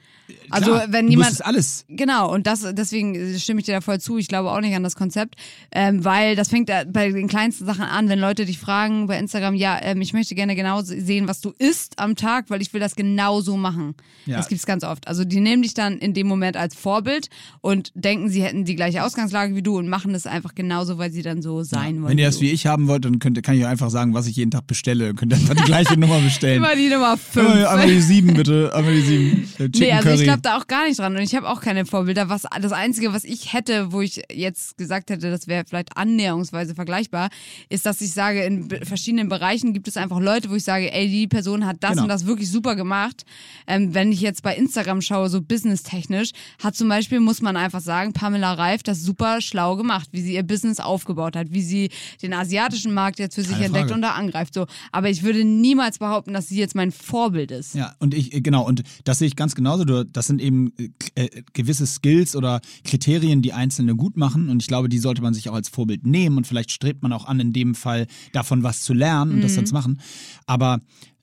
Also 0.51 0.73
klar, 0.73 0.87
wenn 0.91 1.07
du 1.07 1.11
jemand 1.13 1.31
müsstest 1.31 1.45
alles 1.47 1.85
Genau, 1.89 2.33
und 2.35 2.47
das, 2.47 2.67
deswegen 2.73 3.39
stimme 3.39 3.61
ich 3.61 3.67
dir 3.67 3.73
da 3.73 3.81
voll 3.81 4.01
zu. 4.01 4.19
Ich 4.19 4.29
glaube 4.29 4.51
auch 4.51 4.61
nicht 4.61 4.75
an 4.75 4.83
das 4.83 4.97
Konzept, 4.97 5.37
ähm, 5.73 6.05
weil 6.05 6.37
das 6.37 6.49
fängt 6.49 6.67
bei 6.67 7.11
den 7.11 7.29
kleinsten 7.29 7.65
Sachen 7.65 7.85
an, 7.85 8.09
wenn 8.09 8.19
Leute 8.19 8.45
dich 8.45 8.59
fragen 8.59 9.07
bei 9.07 9.19
Instagram, 9.19 9.55
ja, 9.55 9.79
ähm, 9.81 10.01
ich 10.01 10.13
möchte 10.13 10.35
gerne 10.35 10.57
genau 10.57 10.83
sehen, 10.83 11.29
was 11.29 11.41
du 11.41 11.53
isst 11.59 11.99
am 11.99 12.17
Tag, 12.17 12.51
weil 12.51 12.61
ich 12.61 12.73
will 12.73 12.81
das 12.81 12.97
genau 12.97 13.41
so 13.41 13.57
machen. 13.57 13.95
Ja. 14.27 14.37
Das 14.37 14.49
gibt's 14.49 14.67
ganz 14.67 14.83
oft. 14.85 15.07
Also 15.07 15.25
die 15.25 15.41
nehmen 15.41 15.63
dich 15.63 15.75
dann 15.75 15.99
in 15.99 16.13
dem 16.13 16.27
Moment 16.27 16.57
als 16.57 16.75
Vorbild 16.75 17.29
und 17.61 17.93
denken, 17.95 18.29
sie 18.29 18.43
hätten 18.43 18.65
die 18.65 18.75
gleiche 18.75 19.05
Ausgangslage 19.05 19.55
wie 19.55 19.63
du 19.63 19.79
und 19.79 19.89
machen 19.89 20.13
das 20.13 20.27
einfach 20.27 20.55
genauso, 20.55 20.99
weil 20.99 21.13
sie 21.13 21.23
dann 21.23 21.41
so 21.41 21.63
sein 21.63 22.03
wollen. 22.03 22.11
Wenn 22.11 22.19
ihr 22.19 22.27
das 22.27 22.41
wie 22.41 22.51
ich 22.51 22.67
haben 22.67 22.89
wollt, 22.89 23.05
dann 23.05 23.21
könnt, 23.21 23.41
kann 23.43 23.55
ich 23.55 23.63
euch 23.63 23.69
einfach 23.69 23.91
sagen, 23.91 24.15
was 24.15 24.27
ich 24.27 24.37
jeden 24.37 24.51
Tag 24.51 24.67
bestelle. 24.67 25.15
Könnt 25.15 25.33
ihr 25.33 25.39
einfach 25.39 25.55
die 25.55 25.63
gleiche 25.63 25.95
Nummer 25.99 26.19
bestellen. 26.21 26.57
Immer 26.57 26.75
die 26.75 26.89
Nummer 26.89 27.17
5. 27.17 27.49
Einmal, 27.67 27.87
die 27.87 28.01
sieben, 28.01 28.35
bitte. 28.35 28.73
Einmal 28.75 28.95
die 28.95 29.03
sieben. 29.03 29.49
Äh, 29.59 29.71
Chicken 29.71 29.81
Nee, 29.81 29.93
also 29.93 30.09
Curry. 30.09 30.19
ich 30.19 30.25
glaube 30.25 30.43
da 30.43 30.57
auch 30.57 30.67
gar 30.67 30.87
nicht 30.89 30.99
dran 30.99 31.15
und 31.15 31.23
ich 31.23 31.35
habe 31.35 31.49
auch 31.49 31.61
keine 31.61 31.87
Vorbilder. 31.87 32.24
Was 32.29 32.43
das 32.61 32.73
Einzige, 32.73 33.13
was 33.13 33.25
ich 33.25 33.53
hätte, 33.53 33.93
wo 33.93 34.01
ich 34.01 34.23
jetzt 34.33 34.77
gesagt 34.79 35.11
hätte, 35.11 35.31
das 35.31 35.47
wäre 35.47 35.65
vielleicht 35.69 35.97
annäherungsweise 35.97 36.75
vergleichbar, 36.75 37.29
ist, 37.69 37.87
dass 37.87 38.01
ich 38.01 38.13
sage, 38.13 38.43
in 38.45 38.69
verschiedenen 38.83 39.29
Bereichen 39.29 39.73
gibt 39.73 39.89
es 39.89 39.97
einfach 39.97 40.21
Leute, 40.21 40.51
wo 40.51 40.55
ich 40.55 40.65
sage, 40.65 40.93
ey, 40.93 41.09
die 41.09 41.27
Person 41.29 41.67
hat 41.67 41.79
das 41.81 41.93
Genau. 41.93 42.03
und 42.05 42.09
das 42.09 42.27
wirklich 42.27 42.51
super 42.51 42.77
gemacht. 42.77 43.25
Ähm, 43.67 43.95
wenn 43.95 44.11
ich 44.13 44.21
jetzt 44.21 44.43
bei 44.43 44.55
Instagram 44.57 45.01
schaue, 45.03 45.29
so 45.29 45.41
businesstechnisch, 45.41 46.31
hat 46.63 46.75
zum 46.77 46.89
Beispiel, 46.89 47.21
muss 47.21 47.41
man 47.43 47.57
einfach 47.57 47.81
sagen, 47.81 48.13
Pamela 48.13 48.55
Reif 48.55 48.83
das 48.83 49.01
super 49.03 49.41
schlau 49.41 49.77
gemacht, 49.77 50.09
wie 50.13 50.21
sie 50.21 50.35
ihr 50.35 50.43
Business 50.43 50.81
aufgebaut 50.81 51.37
hat, 51.37 51.49
wie 51.53 51.63
sie 51.63 51.91
den 52.23 52.33
asiatischen 52.35 52.93
Markt 52.95 53.19
jetzt 53.19 53.35
für 53.35 53.43
sich 53.43 53.53
Keine 53.53 53.67
entdeckt 53.67 53.87
Frage. 53.87 53.95
und 53.95 54.03
da 54.03 54.13
angreift. 54.13 54.55
So. 54.55 54.67
Aber 54.93 55.11
ich 55.11 55.23
würde 55.23 55.45
niemals 55.45 55.99
behaupten, 55.99 56.33
dass 56.33 56.49
sie 56.49 56.59
jetzt 56.59 56.75
mein 56.75 56.93
Vorbild 56.93 57.51
ist. 57.51 57.75
Ja, 57.75 57.95
und 57.99 58.15
ich, 58.15 58.33
äh, 58.33 58.41
genau, 58.41 58.67
und 58.67 58.83
das 59.05 59.19
sehe 59.19 59.29
ich 59.29 59.37
ganz 59.37 59.55
genauso. 59.55 59.85
Das 60.05 60.27
sind 60.27 60.41
eben 60.41 60.73
äh, 61.15 61.25
äh, 61.27 61.43
gewisse 61.53 61.87
Skills 61.87 62.14
oder 62.37 62.61
Kriterien, 62.85 63.43
die 63.43 63.53
Einzelne 63.53 63.95
gut 63.97 64.17
machen. 64.17 64.49
Und 64.49 64.63
ich 64.63 64.69
glaube, 64.69 64.89
die 64.89 64.99
sollte 64.99 65.23
man 65.23 65.35
sich 65.35 65.49
auch 65.49 65.55
als 65.55 65.69
Vorbild 65.69 66.07
nehmen. 66.07 66.37
Und 66.37 66.47
vielleicht 66.47 66.71
strebt 66.71 67.03
man 67.03 67.13
auch 67.13 67.27
an, 67.27 67.41
in 67.41 67.53
dem 67.53 67.75
Fall 67.75 68.07
davon 68.33 68.63
was 68.63 68.81
zu 68.83 68.95
lernen 68.95 69.33
und 69.35 69.41
das 69.43 69.55
dann 69.55 69.67
zu 69.67 69.75
machen. 69.75 70.01
Aber 70.47 70.81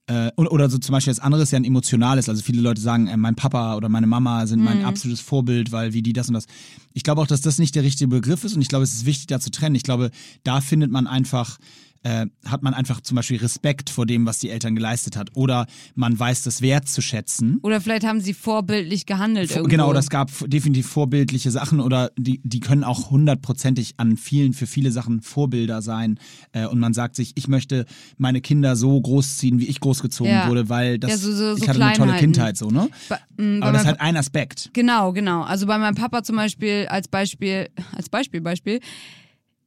äh, 0.07 0.31
oder 0.35 0.69
so 0.69 0.77
zum 0.77 0.93
Beispiel 0.93 1.11
das 1.11 1.19
andere 1.19 1.43
ist 1.43 1.51
ja 1.51 1.57
ein 1.57 1.63
emotionales. 1.63 2.27
Also 2.27 2.41
viele 2.41 2.61
Leute 2.61 2.81
sagen, 2.81 3.07
äh, 3.07 3.17
mein 3.17 3.35
Papa 3.35 3.75
oder 3.75 3.87
meine 3.87 4.07
Mama 4.07 4.45
sind 4.47 4.61
mein 4.61 4.83
absolutes 4.83 5.21
Vorbild, 5.21 5.71
weil 5.71 5.93
wie 5.93 6.01
die 6.01 6.13
das 6.13 6.27
und 6.27 6.33
das. 6.33 6.45
Ich 6.93 7.03
glaube 7.03 7.21
auch, 7.21 7.27
dass 7.27 7.41
das 7.41 7.59
nicht 7.59 7.75
der 7.75 7.83
richtige 7.83 8.09
Begriff 8.09 8.43
ist 8.43 8.55
und 8.55 8.61
ich 8.61 8.67
glaube, 8.67 8.83
es 8.83 8.93
ist 8.93 9.05
wichtig, 9.05 9.27
da 9.27 9.39
zu 9.39 9.51
trennen. 9.51 9.75
Ich 9.75 9.83
glaube, 9.83 10.11
da 10.43 10.59
findet 10.59 10.91
man 10.91 11.07
einfach 11.07 11.57
äh, 12.03 12.25
hat 12.45 12.63
man 12.63 12.73
einfach 12.73 13.01
zum 13.01 13.15
Beispiel 13.15 13.37
Respekt 13.37 13.89
vor 13.89 14.05
dem, 14.05 14.25
was 14.25 14.39
die 14.39 14.49
Eltern 14.49 14.75
geleistet 14.75 15.15
hat. 15.15 15.29
Oder 15.35 15.67
man 15.95 16.17
weiß 16.17 16.43
das 16.43 16.61
wertzuschätzen. 16.61 17.59
Oder 17.61 17.79
vielleicht 17.81 18.05
haben 18.05 18.21
sie 18.21 18.33
vorbildlich 18.33 19.05
gehandelt. 19.05 19.49
Vor- 19.49 19.57
irgendwo. 19.57 19.69
Genau, 19.71 19.93
das 19.93 20.09
gab 20.09 20.29
definitiv 20.47 20.87
vorbildliche 20.87 21.51
Sachen 21.51 21.79
oder 21.79 22.11
die, 22.17 22.41
die 22.43 22.59
können 22.59 22.83
auch 22.83 23.11
hundertprozentig 23.11 23.93
an 23.97 24.17
vielen, 24.17 24.53
für 24.53 24.67
viele 24.67 24.91
Sachen 24.91 25.21
Vorbilder 25.21 25.81
sein. 25.81 26.19
Äh, 26.53 26.65
und 26.65 26.79
man 26.79 26.93
sagt 26.93 27.15
sich, 27.15 27.33
ich 27.35 27.47
möchte 27.47 27.85
meine 28.17 28.41
Kinder 28.41 28.75
so 28.75 28.99
großziehen, 28.99 29.59
wie 29.59 29.67
ich 29.67 29.79
großgezogen 29.79 30.31
Ja. 30.33 30.47
wurde, 30.49 30.69
weil 30.69 30.97
das, 30.99 31.11
Ja, 31.11 31.17
so- 31.17 31.31
so- 31.31 31.55
so 31.55 31.63
ich 31.63 31.69
hatte 31.69 31.83
eine 31.83 31.95
tolle. 31.97 32.15
Kindheit, 32.17 32.57
so, 32.57 32.69
ne? 32.69 32.89
Bei, 33.09 33.17
mm, 33.37 33.59
bei 33.59 33.65
Aber 33.67 33.71
das 33.73 33.81
ist 33.83 33.87
halt 33.87 34.01
ein 34.01 34.17
Aspekt. 34.17 34.69
Genau, 34.73 35.13
genau. 35.13 35.41
Also 35.43 35.65
bei 35.67 35.77
meinem 35.77 35.95
Papa 35.95 36.23
zum 36.23 36.35
Beispiel, 36.35 36.87
als 36.89 37.07
Beispiel, 37.07 37.69
als 37.95 38.09
Beispiel, 38.09 38.41
Beispiel, 38.41 38.79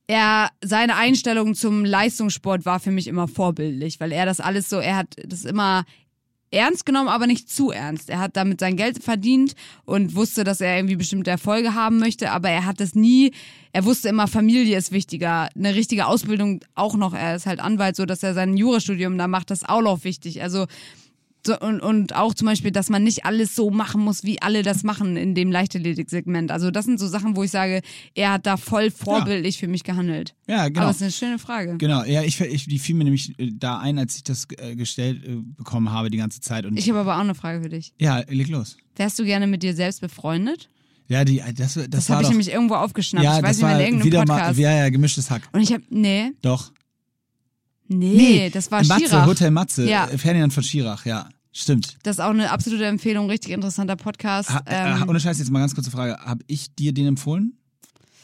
er, 0.07 0.51
seine 0.63 0.97
Einstellung 0.97 1.55
zum 1.55 1.85
Leistungssport 1.85 2.67
war 2.67 2.81
für 2.81 2.91
mich 2.91 3.07
immer 3.07 3.29
vorbildlich, 3.29 4.01
weil 4.01 4.13
er 4.13 4.27
das 4.27 4.41
alles 4.41 4.69
so, 4.69 4.79
er 4.79 4.97
hat 4.97 5.17
das 5.25 5.45
immer 5.45 5.85
ernst 6.51 6.87
genommen, 6.87 7.09
aber 7.09 7.27
nicht 7.27 7.51
zu 7.51 7.71
ernst. 7.71 8.11
Er 8.11 8.21
hat 8.21 8.37
damit 8.37 8.61
sein 8.61 8.77
Geld 8.77 9.03
verdient 9.03 9.55
und 9.85 10.15
wusste, 10.15 10.45
dass 10.45 10.61
er 10.61 10.77
irgendwie 10.77 10.97
bestimmte 10.97 11.31
Erfolge 11.31 11.75
haben 11.75 11.99
möchte, 11.99 12.31
aber 12.31 12.49
er 12.49 12.65
hat 12.65 12.81
das 12.81 12.95
nie, 12.95 13.33
er 13.73 13.85
wusste 13.85 14.09
immer, 14.09 14.29
Familie 14.29 14.79
ist 14.79 14.93
wichtiger, 14.93 15.49
eine 15.57 15.75
richtige 15.75 16.07
Ausbildung 16.07 16.61
auch 16.75 16.95
noch. 16.97 17.13
Er 17.13 17.35
ist 17.35 17.47
halt 17.47 17.61
Anwalt, 17.61 17.97
so 17.97 18.07
dass 18.07 18.23
er 18.23 18.35
sein 18.35 18.57
Jurastudium 18.57 19.19
da 19.19 19.27
macht, 19.27 19.51
das 19.51 19.63
ist 19.63 19.69
auch 19.69 19.83
noch 19.83 20.05
wichtig. 20.05 20.43
Also 20.43 20.61
so, 20.61 20.67
und, 21.49 21.81
und 21.81 22.15
auch 22.15 22.35
zum 22.35 22.47
Beispiel, 22.47 22.71
dass 22.71 22.89
man 22.91 23.03
nicht 23.05 23.25
alles 23.25 23.55
so 23.55 23.71
machen 23.71 24.01
muss, 24.01 24.25
wie 24.25 24.41
alle 24.43 24.63
das 24.63 24.83
machen 24.83 25.17
in 25.17 25.35
dem 25.35 25.51
Leichtathletik-Segment. 25.53 26.51
Also 26.51 26.71
das 26.71 26.85
sind 26.85 26.99
so 26.99 27.07
Sachen, 27.07 27.37
wo 27.37 27.43
ich 27.43 27.51
sage, 27.51 27.83
er 28.15 28.33
hat 28.33 28.47
da 28.47 28.57
voll 28.57 28.91
vorbildlich 28.91 29.59
für 29.59 29.69
mich 29.69 29.85
gehandelt. 29.85 30.35
Ja, 30.47 30.69
genau. 30.69 30.83
Aber 30.83 30.91
es 30.91 30.97
ist 30.97 31.03
eine 31.03 31.13
schöne 31.13 31.39
Frage. 31.39 31.77
Genau, 31.79 32.05
ja, 32.05 32.23
ich, 32.23 32.41
ich, 32.41 32.67
die 32.67 32.79
fiel 32.79 32.95
mir 32.97 33.05
nämlich 33.05 33.39
äh, 33.39 33.51
da 33.53 33.79
ein, 33.79 33.99
als 33.99 34.17
ich 34.17 34.25
das 34.25 34.47
äh, 34.59 34.75
gestellt 34.77 35.25
äh, 35.25 35.37
bekommen 35.57 35.91
habe 35.91 36.11
die 36.11 36.19
ganze 36.19 36.41
Zeit. 36.41 36.67
Und 36.67 36.79
Ich 36.79 36.89
habe 36.89 37.01
aber 37.01 37.17
auch 37.17 37.21
eine 37.21 37.35
Frage 37.35 37.63
für 37.63 37.69
dich. 37.69 37.93
ja, 38.01 38.23
leg 38.29 38.49
los. 38.49 38.77
Wärst 38.97 39.19
du 39.19 39.25
gerne 39.25 39.47
mit 39.47 39.63
dir 39.63 39.75
selbst 39.75 40.01
befreundet? 40.01 40.71
Ja, 41.09 41.25
die, 41.25 41.43
das, 41.55 41.75
das, 41.75 41.91
Das, 41.91 42.09
war 42.09 42.17
habe 42.17 42.25
ich 42.25 42.31
nämlich 42.31 42.51
irgendwo 42.51 42.75
aufgeschnappt. 42.77 43.25
ja, 43.25 43.37
ich 43.37 43.43
weiß 43.43 43.59
das 43.59 43.59
nicht 43.59 43.67
mehr, 43.67 43.75
in 43.75 43.81
irgendeinem 44.01 44.07
wieder 44.07 44.25
Podcast. 44.25 44.57
mal, 44.57 44.63
ja, 44.63 44.73
ja, 44.73 44.89
gemischtes 44.89 45.31
Hack. 45.31 45.43
und 45.53 45.61
ich 45.61 45.73
habe, 45.73 45.83
nee, 45.91 46.31
Doch. 46.43 46.73
Nee, 47.89 48.51
das 48.51 48.71
war 48.71 48.85
Matze, 48.85 49.09
Schirach. 49.09 49.27
Hotel 49.27 49.51
Matze, 49.51 49.89
Ja. 49.89 50.07
äh, 50.09 50.19
Ferdinand 50.19 50.53
von 50.53 50.63
Schirach, 50.63 51.05
ja. 51.07 51.29
Stimmt. 51.53 51.97
Das 52.03 52.17
ist 52.17 52.21
auch 52.21 52.31
eine 52.31 52.51
absolute 52.51 52.85
Empfehlung, 52.87 53.31
richtig 53.31 53.53
interessanter 53.53 53.95
Podcast. 53.95 54.51
Ha, 54.51 54.63
ähm, 54.67 55.03
äh, 55.03 55.09
ohne 55.09 55.21
Scheiß, 55.21 55.39
jetzt 55.39 55.51
mal 55.53 55.61
ganz 55.61 55.75
kurze 55.75 55.91
Frage. 55.93 56.19
Habe 56.19 56.43
ich 56.49 56.75
dir 56.75 56.93
den 56.93 57.07
empfohlen? 57.07 57.57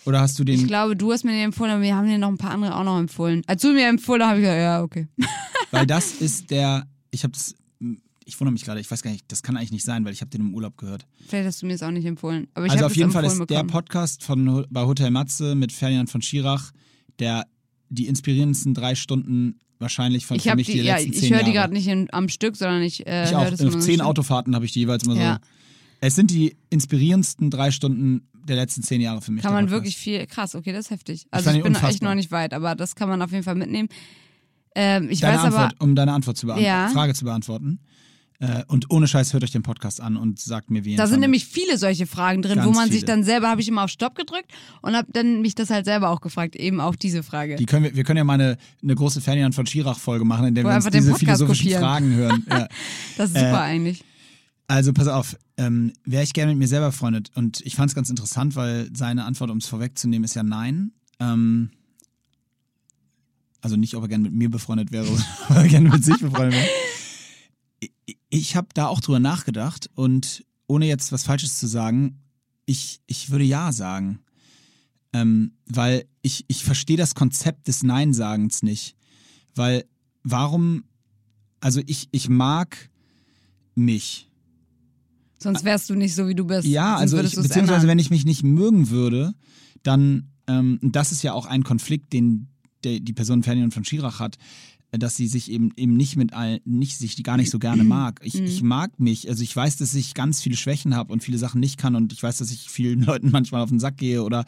Oder 0.05 0.21
hast 0.21 0.37
du 0.39 0.45
den. 0.45 0.59
Ich 0.59 0.67
glaube, 0.67 0.97
du 0.97 1.13
hast 1.13 1.25
mir 1.25 1.31
den 1.33 1.45
empfohlen, 1.45 1.71
aber 1.73 1.83
wir 1.83 1.95
haben 1.95 2.09
dir 2.09 2.19
noch 2.19 2.29
ein 2.29 2.39
paar 2.39 2.51
andere 2.51 2.75
auch 2.75 2.83
noch 2.83 2.99
empfohlen. 2.99 3.43
Als 3.47 3.63
du 3.63 3.73
mir 3.73 3.87
empfohlen 3.87 4.23
hast, 4.23 4.31
habe 4.31 4.39
ich 4.41 4.45
gesagt, 4.45 4.61
ja, 4.61 4.83
okay. 4.83 5.07
Weil 5.71 5.87
das 5.87 6.13
ist 6.15 6.51
der. 6.51 6.89
Ich 7.13 7.23
habe 7.23 7.33
das. 7.33 7.55
Ich 8.25 8.39
wundere 8.41 8.53
mich 8.53 8.65
gerade, 8.65 8.81
ich 8.81 8.91
weiß 8.91 9.03
gar 9.03 9.11
nicht, 9.11 9.25
das 9.31 9.43
kann 9.43 9.57
eigentlich 9.57 9.73
nicht 9.73 9.85
sein, 9.85 10.05
weil 10.05 10.13
ich 10.13 10.21
habe 10.21 10.31
den 10.31 10.43
im 10.43 10.55
Urlaub 10.55 10.77
gehört. 10.77 11.05
Vielleicht 11.27 11.47
hast 11.49 11.63
du 11.63 11.67
mir 11.67 11.75
es 11.75 11.83
auch 11.83 11.91
nicht 11.91 12.05
empfohlen. 12.05 12.47
Aber 12.55 12.67
ich 12.67 12.73
also 12.73 12.87
auf 12.87 12.95
jeden 12.95 13.11
Fall 13.11 13.25
ist 13.25 13.33
empfohlen 13.33 13.49
der 13.49 13.55
bekommen. 13.65 13.71
Podcast 13.71 14.23
von 14.23 14.67
bei 14.71 14.83
Hotel 14.85 15.11
Matze 15.11 15.57
mit 15.57 15.73
Ferdinand 15.73 16.11
von 16.11 16.23
Schirach 16.23 16.71
der 17.19 17.47
die 17.91 18.07
inspirierendsten 18.07 18.73
drei 18.73 18.95
Stunden 18.95 19.59
wahrscheinlich 19.79 20.27
von 20.27 20.37
Ich 20.37 20.45
für 20.45 20.55
mich 20.55 20.67
die, 20.67 20.75
die, 20.75 20.79
ja, 20.83 20.97
letzten 20.97 21.13
ich 21.13 21.19
zehn 21.21 21.35
höre 21.35 21.43
die 21.43 21.53
gerade 21.53 21.73
nicht 21.73 21.87
in, 21.87 22.09
am 22.13 22.29
Stück, 22.29 22.57
sondern 22.57 22.83
ich 22.83 23.07
äh, 23.07 23.25
Ich 23.25 23.35
auch. 23.35 23.53
Auf 23.53 23.61
immer 23.61 23.79
zehn 23.79 23.99
so. 23.99 24.05
Autofahrten 24.05 24.55
habe 24.55 24.65
ich 24.65 24.73
die 24.73 24.81
jeweils 24.81 25.05
immer 25.05 25.15
so. 25.15 25.21
Ja. 25.21 25.39
Es 26.01 26.15
sind 26.15 26.31
die 26.31 26.57
inspirierendsten 26.71 27.51
drei 27.51 27.71
Stunden 27.71 28.27
der 28.33 28.57
letzten 28.57 28.83
zehn 28.83 29.01
Jahre 29.01 29.21
für 29.21 29.33
mich. 29.33 29.43
Kann 29.43 29.53
man 29.53 29.67
Podcast. 29.67 29.77
wirklich 29.83 29.97
viel, 29.97 30.27
krass, 30.27 30.55
okay, 30.55 30.73
das 30.73 30.87
ist 30.87 30.91
heftig. 30.91 31.27
Also 31.31 31.51
ich 31.51 31.57
ihn 31.57 31.63
bin 31.63 31.73
echt 31.73 31.83
unfassbar. 31.83 32.09
noch 32.11 32.15
nicht 32.15 32.31
weit, 32.31 32.55
aber 32.55 32.75
das 32.75 32.95
kann 32.95 33.09
man 33.09 33.21
auf 33.23 33.33
jeden 33.33 33.45
Fall 33.45 33.55
mitnehmen. 33.55 33.89
Ähm, 34.75 35.09
ich 35.11 35.21
Deine 35.21 35.37
weiß 35.39 35.45
Antwort, 35.47 35.75
aber, 35.75 35.85
um 35.85 35.95
deine 35.95 36.13
Antwort 36.13 36.37
zu 36.37 36.47
beantworten, 36.47 36.67
Ja. 36.67 36.89
Frage 36.89 37.15
zu 37.15 37.25
beantworten. 37.25 37.81
Äh, 38.41 38.65
und 38.69 38.91
ohne 38.91 39.07
Scheiß 39.07 39.35
hört 39.35 39.45
euch 39.45 39.51
den 39.51 39.63
Podcast 39.63 40.01
an 40.01 40.17
und 40.17 40.41
sagt 40.41 40.71
mir, 40.71 40.87
wie 40.87 40.97
da 40.97 41.07
sind 41.07 41.21
nämlich 41.21 41.45
viele 41.45 41.77
solche 41.77 42.07
Fragen 42.07 42.41
drin, 42.41 42.61
wo 42.65 42.71
man 42.71 42.87
sich 42.87 43.01
viele. 43.01 43.07
dann 43.07 43.23
selber, 43.23 43.49
habe 43.49 43.61
ich 43.61 43.69
immer 43.69 43.85
auf 43.85 43.91
Stopp 43.91 44.15
gedrückt 44.15 44.51
und 44.81 44.97
habe 44.97 45.09
dann 45.13 45.43
mich 45.43 45.55
das 45.55 45.69
halt 45.69 45.85
selber 45.85 46.09
auch 46.09 46.23
gefragt, 46.23 46.57
eben 46.57 46.81
auch 46.81 46.97
diese 46.97 47.23
Frage. 47.23 47.57
Die 47.57 47.67
können 47.67 47.85
wir, 47.85 47.95
wir 47.95 48.03
können 48.03 48.17
ja 48.17 48.25
mal 48.25 48.35
eine, 48.35 48.57
eine 48.83 48.95
große 48.95 49.21
Ferdinand 49.21 49.55
von 49.55 49.67
Schirach-Folge 49.67 50.25
machen, 50.25 50.47
in 50.47 50.55
der 50.55 50.65
Wo 50.65 50.69
wir 50.69 50.77
uns 50.77 50.87
diese 50.87 51.11
Podcast 51.11 51.21
philosophischen 51.21 51.65
kopieren. 51.65 51.83
Fragen 51.83 52.15
hören. 52.15 52.47
Ja. 52.51 52.67
das 53.19 53.31
ist 53.31 53.37
äh, 53.37 53.41
super 53.41 53.61
eigentlich. 53.61 54.03
Also 54.67 54.93
pass 54.93 55.07
auf, 55.07 55.37
ähm, 55.59 55.93
wäre 56.05 56.23
ich 56.23 56.33
gerne 56.33 56.53
mit 56.53 56.59
mir 56.59 56.69
selber 56.69 56.87
befreundet. 56.87 57.31
Und 57.35 57.61
ich 57.61 57.77
fand 57.77 57.91
es 57.91 57.95
ganz 57.95 58.09
interessant, 58.09 58.57
weil 58.57 58.89
seine 58.95 59.25
Antwort, 59.25 59.51
um 59.51 59.59
es 59.59 59.67
vorwegzunehmen, 59.67 60.25
ist 60.25 60.35
ja 60.35 60.43
nein. 60.43 60.93
Ähm, 61.19 61.71
also 63.61 63.77
nicht, 63.77 63.95
ob 63.95 64.05
er 64.05 64.09
gerne 64.09 64.25
mit 64.25 64.33
mir 64.33 64.51
befreundet 64.51 64.93
wäre, 64.93 65.05
sondern 65.07 65.27
ob 65.51 65.57
er 65.57 65.69
gerne 65.69 65.91
mit 65.91 66.05
sich 66.05 66.19
befreundet 66.19 66.55
wäre. 66.55 66.69
Ich, 68.29 68.57
habe 68.57 68.69
da 68.75 68.87
auch 68.87 69.01
drüber 69.01 69.21
nachgedacht 69.21 69.91
und 69.95 70.45
ohne 70.67 70.87
jetzt 70.87 71.13
was 71.13 71.25
Falsches 71.25 71.59
zu 71.59 71.67
sagen, 71.67 72.21
ich, 72.67 73.01
ich 73.07 73.31
würde 73.31 73.45
ja 73.45 73.73
sagen. 73.73 74.21
Ähm, 75.13 75.53
weil 75.67 76.05
ich, 76.23 76.45
ich 76.47 76.65
verstehe 76.65 76.97
das 76.97 77.15
Konzept 77.15 77.67
des 77.67 77.83
Nein-Sagens 77.83 78.63
nicht. 78.63 78.95
Weil 79.57 79.85
warum, 80.23 80.85
also 81.61 81.81
ich, 81.87 82.09
ich 82.13 82.29
mag 82.29 82.91
mich. 83.75 84.31
Sonst 85.39 85.65
wärst 85.65 85.91
du 85.91 85.95
nicht 85.95 86.15
so, 86.15 86.29
wie 86.29 86.35
du 86.35 86.45
bist. 86.45 86.69
Ja, 86.69 86.99
Sonst 86.99 87.15
also 87.15 87.17
ich, 87.17 87.35
beziehungsweise 87.35 87.63
ändern. 87.63 87.89
wenn 87.89 87.99
ich 87.99 88.11
mich 88.11 88.25
nicht 88.25 88.45
mögen 88.45 88.91
würde, 88.91 89.35
dann, 89.83 90.29
ähm, 90.47 90.79
das 90.83 91.13
ist 91.13 91.23
ja 91.23 91.33
auch 91.33 91.47
ein 91.47 91.65
Konflikt, 91.65 92.13
den 92.13 92.51
der, 92.85 93.01
die 93.01 93.13
Person 93.13 93.43
Ferdinand 93.43 93.75
von 93.75 93.85
Schirach 93.85 94.21
hat, 94.21 94.39
dass 94.93 95.17
sie 95.17 95.29
sich 95.29 95.51
eben 95.51 95.71
eben 95.77 95.97
nicht 95.97 96.17
mit 96.17 96.33
all, 96.33 96.61
nicht 96.65 96.97
sich 96.97 97.23
gar 97.23 97.37
nicht 97.37 97.51
so 97.51 97.59
gerne 97.59 97.85
mag. 97.85 98.21
Ich, 98.25 98.35
ich 98.35 98.63
mag 98.63 98.99
mich, 98.99 99.29
also 99.29 99.43
ich 99.43 99.55
weiß, 99.55 99.77
dass 99.77 99.95
ich 99.95 100.15
ganz 100.15 100.43
viele 100.43 100.57
Schwächen 100.57 100.97
habe 100.97 101.13
und 101.13 101.23
viele 101.23 101.39
Sachen 101.39 101.61
nicht 101.61 101.79
kann 101.79 101.95
und 101.95 102.13
ich 102.13 102.23
weiß, 102.23 102.39
dass 102.39 102.51
ich 102.51 102.69
vielen 102.69 103.03
Leuten 103.05 103.31
manchmal 103.31 103.63
auf 103.63 103.69
den 103.69 103.79
Sack 103.79 103.99
gehe 103.99 104.23
oder 104.23 104.45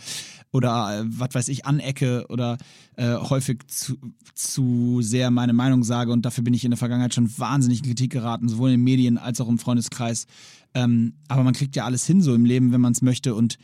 oder 0.53 1.01
äh, 1.01 1.05
was 1.07 1.35
weiß 1.35 1.49
ich 1.49 1.65
anecke 1.65 2.27
oder 2.29 2.59
äh, 2.97 3.15
häufig 3.15 3.61
zu, 3.69 3.97
zu 4.35 5.01
sehr 5.01 5.31
meine 5.31 5.53
Meinung 5.53 5.85
sage 5.85 6.11
und 6.13 6.27
dafür 6.27 6.43
bin 6.43 6.55
ich 6.55 6.65
in 6.65 6.73
der 6.73 6.79
Vergangenheit 6.79 7.15
schon 7.15 7.31
wahnsinnig 7.39 7.79
in 7.79 7.87
Kritik 7.87 8.11
geraten, 8.11 8.49
sowohl 8.49 8.71
in 8.71 8.81
den 8.81 8.85
Medien 8.85 9.19
als 9.19 9.41
auch 9.41 9.49
im 9.49 9.59
Freundeskreis. 9.59 10.27
Ähm, 10.75 11.15
aber 11.29 11.45
man 11.45 11.55
kriegt 11.55 11.77
ja 11.77 11.85
alles 11.85 12.07
hin 12.07 12.21
so 12.21 12.35
im 12.35 12.45
Leben, 12.45 12.73
wenn 12.73 12.81
man 12.81 12.93
es 12.93 13.03
möchte 13.03 13.35
und 13.35 13.59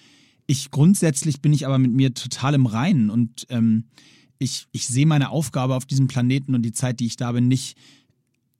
ich 0.46 0.70
grundsätzlich 0.70 1.42
bin 1.42 1.52
ich 1.52 1.66
aber 1.66 1.78
mit 1.78 1.92
mir 1.92 2.14
total 2.14 2.54
im 2.54 2.66
Reinen 2.66 3.10
und 3.10 3.46
ähm, 3.50 3.84
ich, 4.38 4.66
ich 4.72 4.86
sehe 4.86 5.06
meine 5.06 5.30
Aufgabe 5.30 5.74
auf 5.74 5.84
diesem 5.84 6.06
Planeten 6.06 6.54
und 6.54 6.62
die 6.62 6.72
Zeit, 6.72 7.00
die 7.00 7.06
ich 7.06 7.16
da 7.16 7.32
bin, 7.32 7.48
nicht 7.48 7.76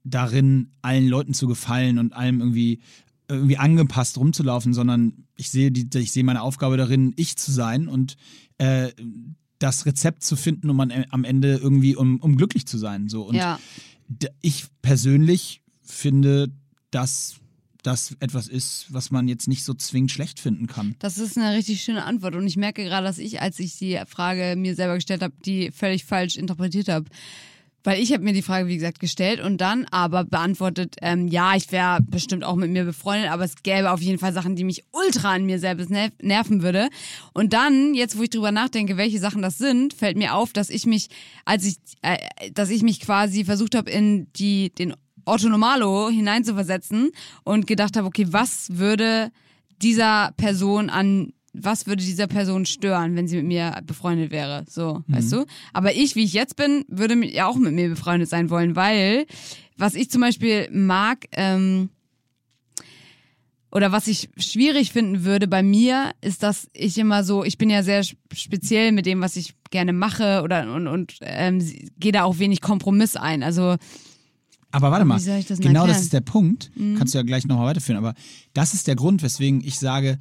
darin, 0.05 0.70
allen 0.83 1.09
Leuten 1.09 1.35
zu 1.35 1.47
gefallen 1.47 1.99
und 1.99 2.12
allem 2.12 2.41
irgendwie, 2.41 2.81
irgendwie 3.29 3.59
angepasst 3.59 4.18
rumzulaufen, 4.18 4.72
sondern 4.74 5.24
ich 5.37 5.51
sehe, 5.51 5.70
die, 5.70 5.87
ich 5.99 6.12
sehe 6.12 6.24
meine 6.24 6.43
Aufgabe 6.43 6.76
darin, 6.76 7.12
ich 7.16 7.37
zu 7.37 7.53
sein 7.53 7.89
und 7.89 8.16
äh, 8.59 8.91
das 9.59 9.87
Rezept 9.87 10.22
zu 10.22 10.37
finden, 10.37 10.70
um 10.70 10.81
an, 10.81 10.93
am 11.11 11.24
Ende 11.24 11.57
irgendwie, 11.57 11.97
um, 11.97 12.20
um 12.20 12.37
glücklich 12.37 12.66
zu 12.66 12.79
sein. 12.79 13.09
So. 13.09 13.22
Und 13.22 13.35
ja. 13.35 13.59
ich 14.41 14.66
persönlich 14.83 15.62
finde, 15.83 16.51
dass 16.91 17.37
das 17.83 18.16
etwas 18.20 18.49
ist, 18.49 18.87
was 18.91 19.11
man 19.11 19.29
jetzt 19.29 19.49
nicht 19.49 19.64
so 19.64 19.74
zwingend 19.74 20.11
schlecht 20.11 20.41
finden 20.41 20.66
kann. 20.66 20.97
Das 20.99 21.18
ist 21.18 21.39
eine 21.39 21.57
richtig 21.57 21.83
schöne 21.83 22.05
Antwort. 22.05 22.35
Und 22.35 22.47
ich 22.47 22.57
merke 22.57 22.85
gerade, 22.85 23.07
dass 23.07 23.18
ich, 23.18 23.41
als 23.41 23.59
ich 23.59 23.76
die 23.76 24.01
Frage 24.07 24.55
mir 24.57 24.74
selber 24.74 24.95
gestellt 24.97 25.22
habe, 25.22 25.35
die 25.45 25.70
völlig 25.70 26.05
falsch 26.05 26.37
interpretiert 26.37 26.89
habe. 26.89 27.07
Weil 27.85 28.03
ich 28.03 28.12
habe 28.12 28.24
mir 28.24 28.33
die 28.33 28.43
Frage, 28.43 28.66
wie 28.66 28.74
gesagt, 28.74 28.99
gestellt 28.99 29.41
und 29.41 29.61
dann 29.61 29.87
aber 29.87 30.24
beantwortet, 30.24 30.97
ähm, 31.01 31.29
ja, 31.29 31.55
ich 31.55 31.70
wäre 31.70 32.01
bestimmt 32.03 32.43
auch 32.43 32.57
mit 32.57 32.70
mir 32.70 32.85
befreundet, 32.85 33.31
aber 33.31 33.45
es 33.45 33.62
gäbe 33.62 33.93
auf 33.93 34.01
jeden 34.01 34.18
Fall 34.18 34.33
Sachen, 34.33 34.57
die 34.57 34.64
mich 34.64 34.85
ultra 34.91 35.33
an 35.35 35.47
mir 35.47 35.61
selbst 35.61 35.89
nerv 35.89 36.11
nerven 36.20 36.62
würde. 36.62 36.89
Und 37.33 37.53
dann, 37.53 37.95
jetzt 37.95 38.18
wo 38.18 38.24
ich 38.24 38.31
drüber 38.31 38.51
nachdenke, 38.51 38.97
welche 38.97 39.20
Sachen 39.20 39.43
das 39.43 39.59
sind, 39.59 39.95
fällt 39.95 40.18
mir 40.18 40.35
auf, 40.35 40.53
dass 40.53 40.70
ich 40.70 40.87
mich, 40.87 41.09
als 41.45 41.64
ich, 41.64 41.76
äh, 42.03 42.18
dass 42.53 42.70
ich 42.70 42.83
mich 42.83 42.99
quasi 43.01 43.45
versucht 43.45 43.76
habe, 43.76 43.91
in 43.91 44.31
die, 44.33 44.70
den 44.70 44.95
Otto 45.29 45.49
Normalo 45.49 46.09
hineinzuversetzen 46.11 47.11
und 47.45 47.66
gedacht 47.66 47.97
habe, 47.97 48.07
okay, 48.07 48.26
was 48.31 48.79
würde 48.79 49.31
dieser 49.83 50.33
Person 50.37 50.91
an 50.91 51.33
was 51.55 51.87
würde 51.87 52.05
dieser 52.05 52.26
Person 52.29 52.66
stören, 52.66 53.16
wenn 53.16 53.26
sie 53.26 53.37
mit 53.37 53.47
mir 53.47 53.81
befreundet 53.85 54.31
wäre, 54.31 54.64
so, 54.68 55.03
weißt 55.09 55.33
du? 55.33 55.47
Aber 55.72 55.93
ich, 55.95 56.14
wie 56.14 56.22
ich 56.22 56.33
jetzt 56.35 56.55
bin, 56.57 56.85
würde 56.89 57.14
ja 57.26 57.47
auch 57.47 57.57
mit 57.57 57.72
mir 57.72 57.89
befreundet 57.89 58.29
sein 58.29 58.49
wollen, 58.51 58.76
weil 58.76 59.26
was 59.76 59.95
ich 59.95 60.09
zum 60.11 60.20
Beispiel 60.20 60.68
mag, 60.70 61.24
ähm, 61.33 61.89
oder 63.72 63.93
was 63.93 64.07
ich 64.07 64.29
schwierig 64.37 64.93
finden 64.93 65.24
würde 65.24 65.49
bei 65.49 65.62
mir, 65.62 66.12
ist, 66.20 66.43
dass 66.43 66.68
ich 66.72 66.97
immer 66.97 67.24
so, 67.24 67.45
ich 67.45 67.59
bin 67.59 67.70
ja 67.70 67.83
sehr 67.83 68.01
sp- 68.01 68.16
speziell 68.35 68.93
mit 68.93 69.05
dem, 69.07 69.20
was 69.20 69.35
ich 69.37 69.55
gerne 69.70 69.93
mache 69.93 70.43
oder 70.43 70.72
und, 70.72 70.87
und 70.87 71.16
ähm, 71.22 71.61
gehe 71.99 72.12
da 72.12 72.22
auch 72.24 72.39
wenig 72.39 72.61
Kompromiss 72.61 73.16
ein. 73.16 73.43
Also 73.43 73.76
Aber 74.70 74.90
warte 74.90 75.04
mal, 75.04 75.14
das 75.18 75.24
genau 75.24 75.38
das 75.46 75.48
erklären? 75.64 75.86
Mhm. 75.88 76.02
ist 76.02 76.12
der 76.12 76.20
Punkt. 76.20 76.70
Kannst 76.98 77.14
du 77.14 77.18
ja 77.18 77.22
gleich 77.24 77.46
nochmal 77.46 77.66
weiterführen. 77.66 77.98
Aber 77.98 78.14
das 78.52 78.74
ist 78.74 78.86
der 78.86 78.96
Grund, 78.96 79.22
weswegen 79.22 79.62
ich 79.64 79.78
sage, 79.78 80.18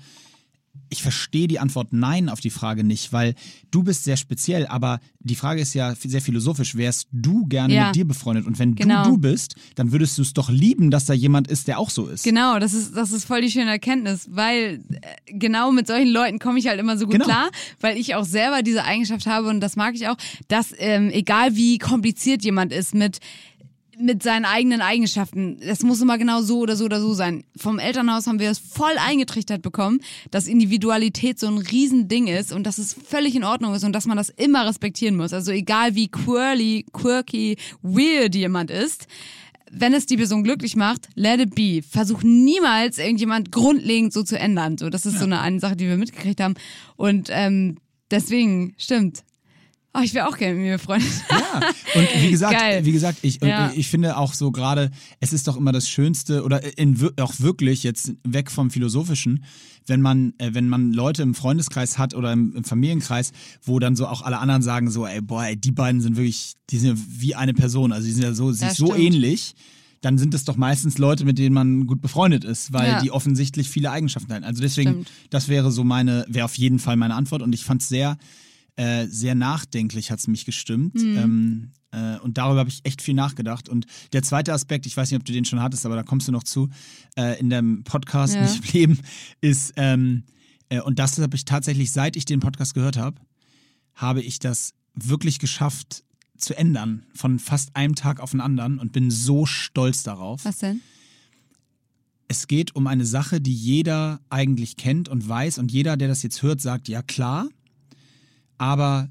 ich 0.90 1.02
verstehe 1.02 1.48
die 1.50 1.60
Antwort 1.60 1.92
Nein 1.92 2.30
auf 2.30 2.40
die 2.40 2.52
Frage 2.52 2.84
nicht, 2.84 3.12
weil 3.12 3.34
du 3.72 3.84
bist 3.84 4.04
sehr 4.06 4.16
speziell, 4.16 4.68
aber 4.68 5.00
die 5.20 5.36
Frage 5.36 5.60
ist 5.60 5.74
ja 5.74 5.94
sehr 5.96 6.22
philosophisch. 6.22 6.76
Wärst 6.76 7.08
du 7.12 7.46
gerne 7.48 7.74
Ja. 7.74 7.88
mit 7.88 7.96
dir 7.96 8.06
befreundet? 8.08 8.46
Und 8.46 8.58
wenn 8.60 8.76
Genau. 8.76 9.04
du 9.04 9.12
du 9.12 9.18
bist, 9.18 9.56
dann 9.76 9.92
würdest 9.92 10.18
du 10.18 10.22
es 10.22 10.34
doch 10.34 10.50
lieben, 10.50 10.90
dass 10.92 11.04
da 11.06 11.14
jemand 11.14 11.48
ist, 11.50 11.68
der 11.68 11.80
auch 11.80 11.90
so 11.90 12.08
ist. 12.08 12.24
Genau, 12.24 12.60
das 12.60 12.74
ist, 12.74 12.96
das 12.96 13.12
ist 13.12 13.26
voll 13.26 13.42
die 13.42 13.50
schöne 13.52 13.72
Erkenntnis, 13.72 14.28
weil 14.32 14.82
äh, 14.92 15.34
genau 15.34 15.72
mit 15.74 15.88
solchen 15.88 16.10
Leuten 16.10 16.40
komme 16.40 16.60
ich 16.60 16.68
halt 16.68 16.80
immer 16.80 16.96
so 16.98 17.06
gut 17.06 17.14
Genau. 17.16 17.26
klar, 17.26 17.50
weil 17.82 17.98
ich 17.98 18.16
auch 18.16 18.26
selber 18.26 18.62
diese 18.62 18.86
Eigenschaft 18.86 19.26
habe 19.26 19.50
und 19.50 19.60
das 19.60 19.76
mag 19.76 19.96
ich 19.96 20.08
auch, 20.08 20.16
dass 20.48 20.74
ähm, 20.78 21.10
egal 21.10 21.56
wie 21.58 21.80
kompliziert 21.80 22.44
jemand 22.46 22.72
ist 22.72 22.94
mit 22.96 23.18
mit 24.00 24.24
seinen 24.24 24.46
eigenen 24.46 24.82
Eigenschaften. 24.82 25.60
Das 25.60 25.82
muss 25.82 26.02
immer 26.02 26.18
genau 26.18 26.42
so 26.42 26.60
oder 26.60 26.76
so 26.76 26.86
oder 26.86 27.02
so 27.02 27.14
sein. 27.14 27.44
Vom 27.56 27.80
Elternhaus 27.80 28.28
haben 28.28 28.40
wir 28.40 28.50
es 28.50 28.60
voll 28.60 28.96
eingetrichtert 28.98 29.62
bekommen, 29.62 30.00
dass 30.32 30.48
Individualität 30.48 31.40
so 31.40 31.48
ein 31.48 31.58
Riesending 31.58 32.28
ist 32.28 32.52
und 32.52 32.66
dass 32.66 32.78
es 32.78 32.94
völlig 32.94 33.36
in 33.36 33.44
Ordnung 33.44 33.74
ist 33.74 33.84
und 33.84 33.94
dass 33.94 34.06
man 34.06 34.18
das 34.18 34.30
immer 34.30 34.68
respektieren 34.68 35.16
muss. 35.16 35.34
Also 35.34 35.52
egal 35.52 35.96
wie 35.96 36.08
quirly, 36.08 36.86
quirky, 36.94 37.58
weird 37.82 38.36
jemand 38.36 38.72
ist, 38.72 39.08
wenn 39.72 39.94
es 39.94 40.06
die 40.06 40.18
Person 40.18 40.44
glücklich 40.44 40.76
macht, 40.76 41.10
let 41.16 41.40
it 41.40 41.56
be. 41.56 41.82
Versuch 41.88 42.24
niemals 42.24 43.00
irgendjemand 43.00 43.52
grundlegend 43.52 44.14
so 44.14 44.24
zu 44.24 44.40
ändern. 44.40 44.78
So, 44.78 44.90
das 44.90 45.06
ist 45.06 45.20
so 45.20 45.26
eine, 45.26 45.42
eine 45.42 45.60
Sache, 45.60 45.76
die 45.76 45.88
wir 45.88 45.98
mitgekriegt 45.98 46.40
haben. 46.42 46.56
Und 46.96 47.30
ähm, 47.32 47.78
deswegen, 48.10 48.76
stimmt. 48.78 49.24
Oh, 49.98 50.02
ich 50.04 50.14
wäre 50.14 50.28
auch 50.28 50.38
gerne 50.38 50.56
mit 50.56 50.64
mir 50.66 50.78
befreundet. 50.78 51.10
Ja, 51.32 51.62
und 51.96 52.08
wie 52.22 52.30
gesagt, 52.30 52.54
Geil. 52.54 52.86
wie 52.86 52.92
gesagt, 52.92 53.18
ich, 53.24 53.40
Ja. 53.42 53.72
ich 53.76 53.88
finde 53.88 54.18
auch 54.18 54.34
so 54.34 54.52
gerade, 54.52 54.92
es 55.20 55.34
ist 55.34 55.48
doch 55.48 55.58
immer 55.58 55.72
das 55.72 55.90
Schönste 55.90 56.44
oder 56.44 56.78
in, 56.78 56.98
auch 57.20 57.40
wirklich 57.40 57.82
jetzt 57.84 58.14
weg 58.24 58.52
vom 58.52 58.70
Philosophischen, 58.70 59.44
wenn 59.88 60.02
man, 60.02 60.34
äh, 60.38 60.54
wenn 60.54 60.70
man 60.70 60.94
Leute 60.94 61.24
im 61.24 61.34
Freundeskreis 61.34 61.98
hat 61.98 62.14
oder 62.14 62.32
im, 62.34 62.54
im 62.56 62.64
Familienkreis, 62.64 63.32
wo 63.64 63.80
dann 63.80 63.96
so 63.96 64.06
auch 64.08 64.22
alle 64.22 64.38
anderen 64.38 64.62
sagen 64.62 64.92
so, 64.92 65.08
ey, 65.08 65.22
boah, 65.22 65.46
ey, 65.46 65.56
die 65.58 65.72
beiden 65.72 66.02
sind 66.02 66.16
wirklich, 66.18 66.54
die 66.70 66.78
sind 66.78 66.98
ja 66.98 67.04
wie 67.20 67.34
eine 67.36 67.54
Person, 67.54 67.92
also 67.92 68.06
die 68.06 68.14
sind 68.14 68.24
ja 68.24 68.34
so, 68.34 68.52
sich 68.52 68.70
so 68.74 68.94
ähnlich. 68.96 69.56
Dann 70.02 70.20
sind 70.20 70.36
es 70.36 70.46
doch 70.46 70.58
meistens 70.58 71.00
Leute, 71.00 71.26
mit 71.26 71.40
denen 71.40 71.56
man 71.56 71.88
gut 71.88 72.02
befreundet 72.02 72.44
ist, 72.44 72.72
weil 72.72 72.88
Ja. 72.88 73.02
die 73.02 73.10
offensichtlich 73.10 73.68
viele 73.68 73.90
Eigenschaften 73.90 74.30
teilen. 74.30 74.44
Also 74.44 74.62
deswegen, 74.62 74.92
Stimmt. 74.92 75.12
das 75.32 75.48
wäre 75.48 75.72
so 75.72 75.84
meine, 75.84 76.24
wäre 76.30 76.46
auf 76.46 76.56
jeden 76.56 76.78
Fall 76.78 76.98
meine 76.98 77.16
Antwort 77.16 77.42
und 77.42 77.52
ich 77.56 77.64
fand 77.64 77.82
es 77.82 77.90
sehr, 77.90 78.18
äh, 78.78 79.06
sehr 79.08 79.36
nachdenklich 79.36 80.10
hat 80.10 80.20
es 80.20 80.28
mich 80.28 80.46
gestimmt. 80.46 80.96
Mhm. 80.96 81.18
Ähm, 81.18 81.72
äh, 81.92 82.20
und 82.20 82.38
darüber 82.38 82.62
habe 82.62 82.70
ich 82.70 82.82
echt 82.84 83.02
viel 83.02 83.14
nachgedacht. 83.16 83.70
Und 83.70 83.86
der 84.14 84.24
zweite 84.24 84.54
Aspekt, 84.54 84.86
ich 84.86 84.96
weiß 84.96 85.12
nicht, 85.12 85.20
ob 85.20 85.26
du 85.26 85.34
den 85.34 85.46
schon 85.46 85.62
hattest, 85.62 85.86
aber 85.86 85.96
da 85.96 86.04
kommst 86.04 86.28
du 86.28 86.32
noch 86.32 86.44
zu, 86.44 86.70
äh, 87.18 87.40
in 87.40 87.50
dem 87.50 87.84
Podcast 87.84 88.36
Ja. 88.36 88.42
Nicht 88.42 88.74
Leben, 88.74 89.00
ist, 89.42 89.74
ähm, 89.76 90.24
Äh, 90.70 90.82
und 90.82 91.00
das 91.00 91.18
habe 91.18 91.36
ich 91.36 91.46
tatsächlich, 91.46 91.92
seit 91.92 92.18
ich 92.18 92.26
den 92.26 92.42
Podcast 92.42 92.74
gehört 92.74 92.98
habe, 92.98 93.22
habe 93.94 94.22
ich 94.22 94.38
das 94.40 94.74
wirklich 94.96 95.40
geschafft 95.40 96.04
zu 96.38 96.58
ändern 96.58 97.06
von 97.14 97.40
fast 97.40 97.76
einem 97.76 97.96
Tag 97.96 98.20
auf 98.20 98.32
den 98.32 98.42
anderen 98.42 98.78
und 98.78 98.92
bin 98.92 99.10
so 99.10 99.46
stolz 99.46 100.04
darauf. 100.04 100.44
Was 100.44 100.58
denn? 100.60 100.82
Es 102.28 102.48
geht 102.48 102.76
um 102.76 102.88
eine 102.88 103.06
Sache, 103.06 103.40
die 103.40 103.54
jeder 103.54 104.20
eigentlich 104.30 104.76
kennt 104.76 105.08
und 105.08 105.28
weiß 105.28 105.58
und 105.58 105.72
jeder, 105.72 105.96
der 105.96 106.10
das 106.10 106.22
jetzt 106.22 106.44
hört, 106.44 106.60
sagt, 106.60 106.90
ja 106.90 107.02
klar. 107.02 107.48
Aber 108.58 109.10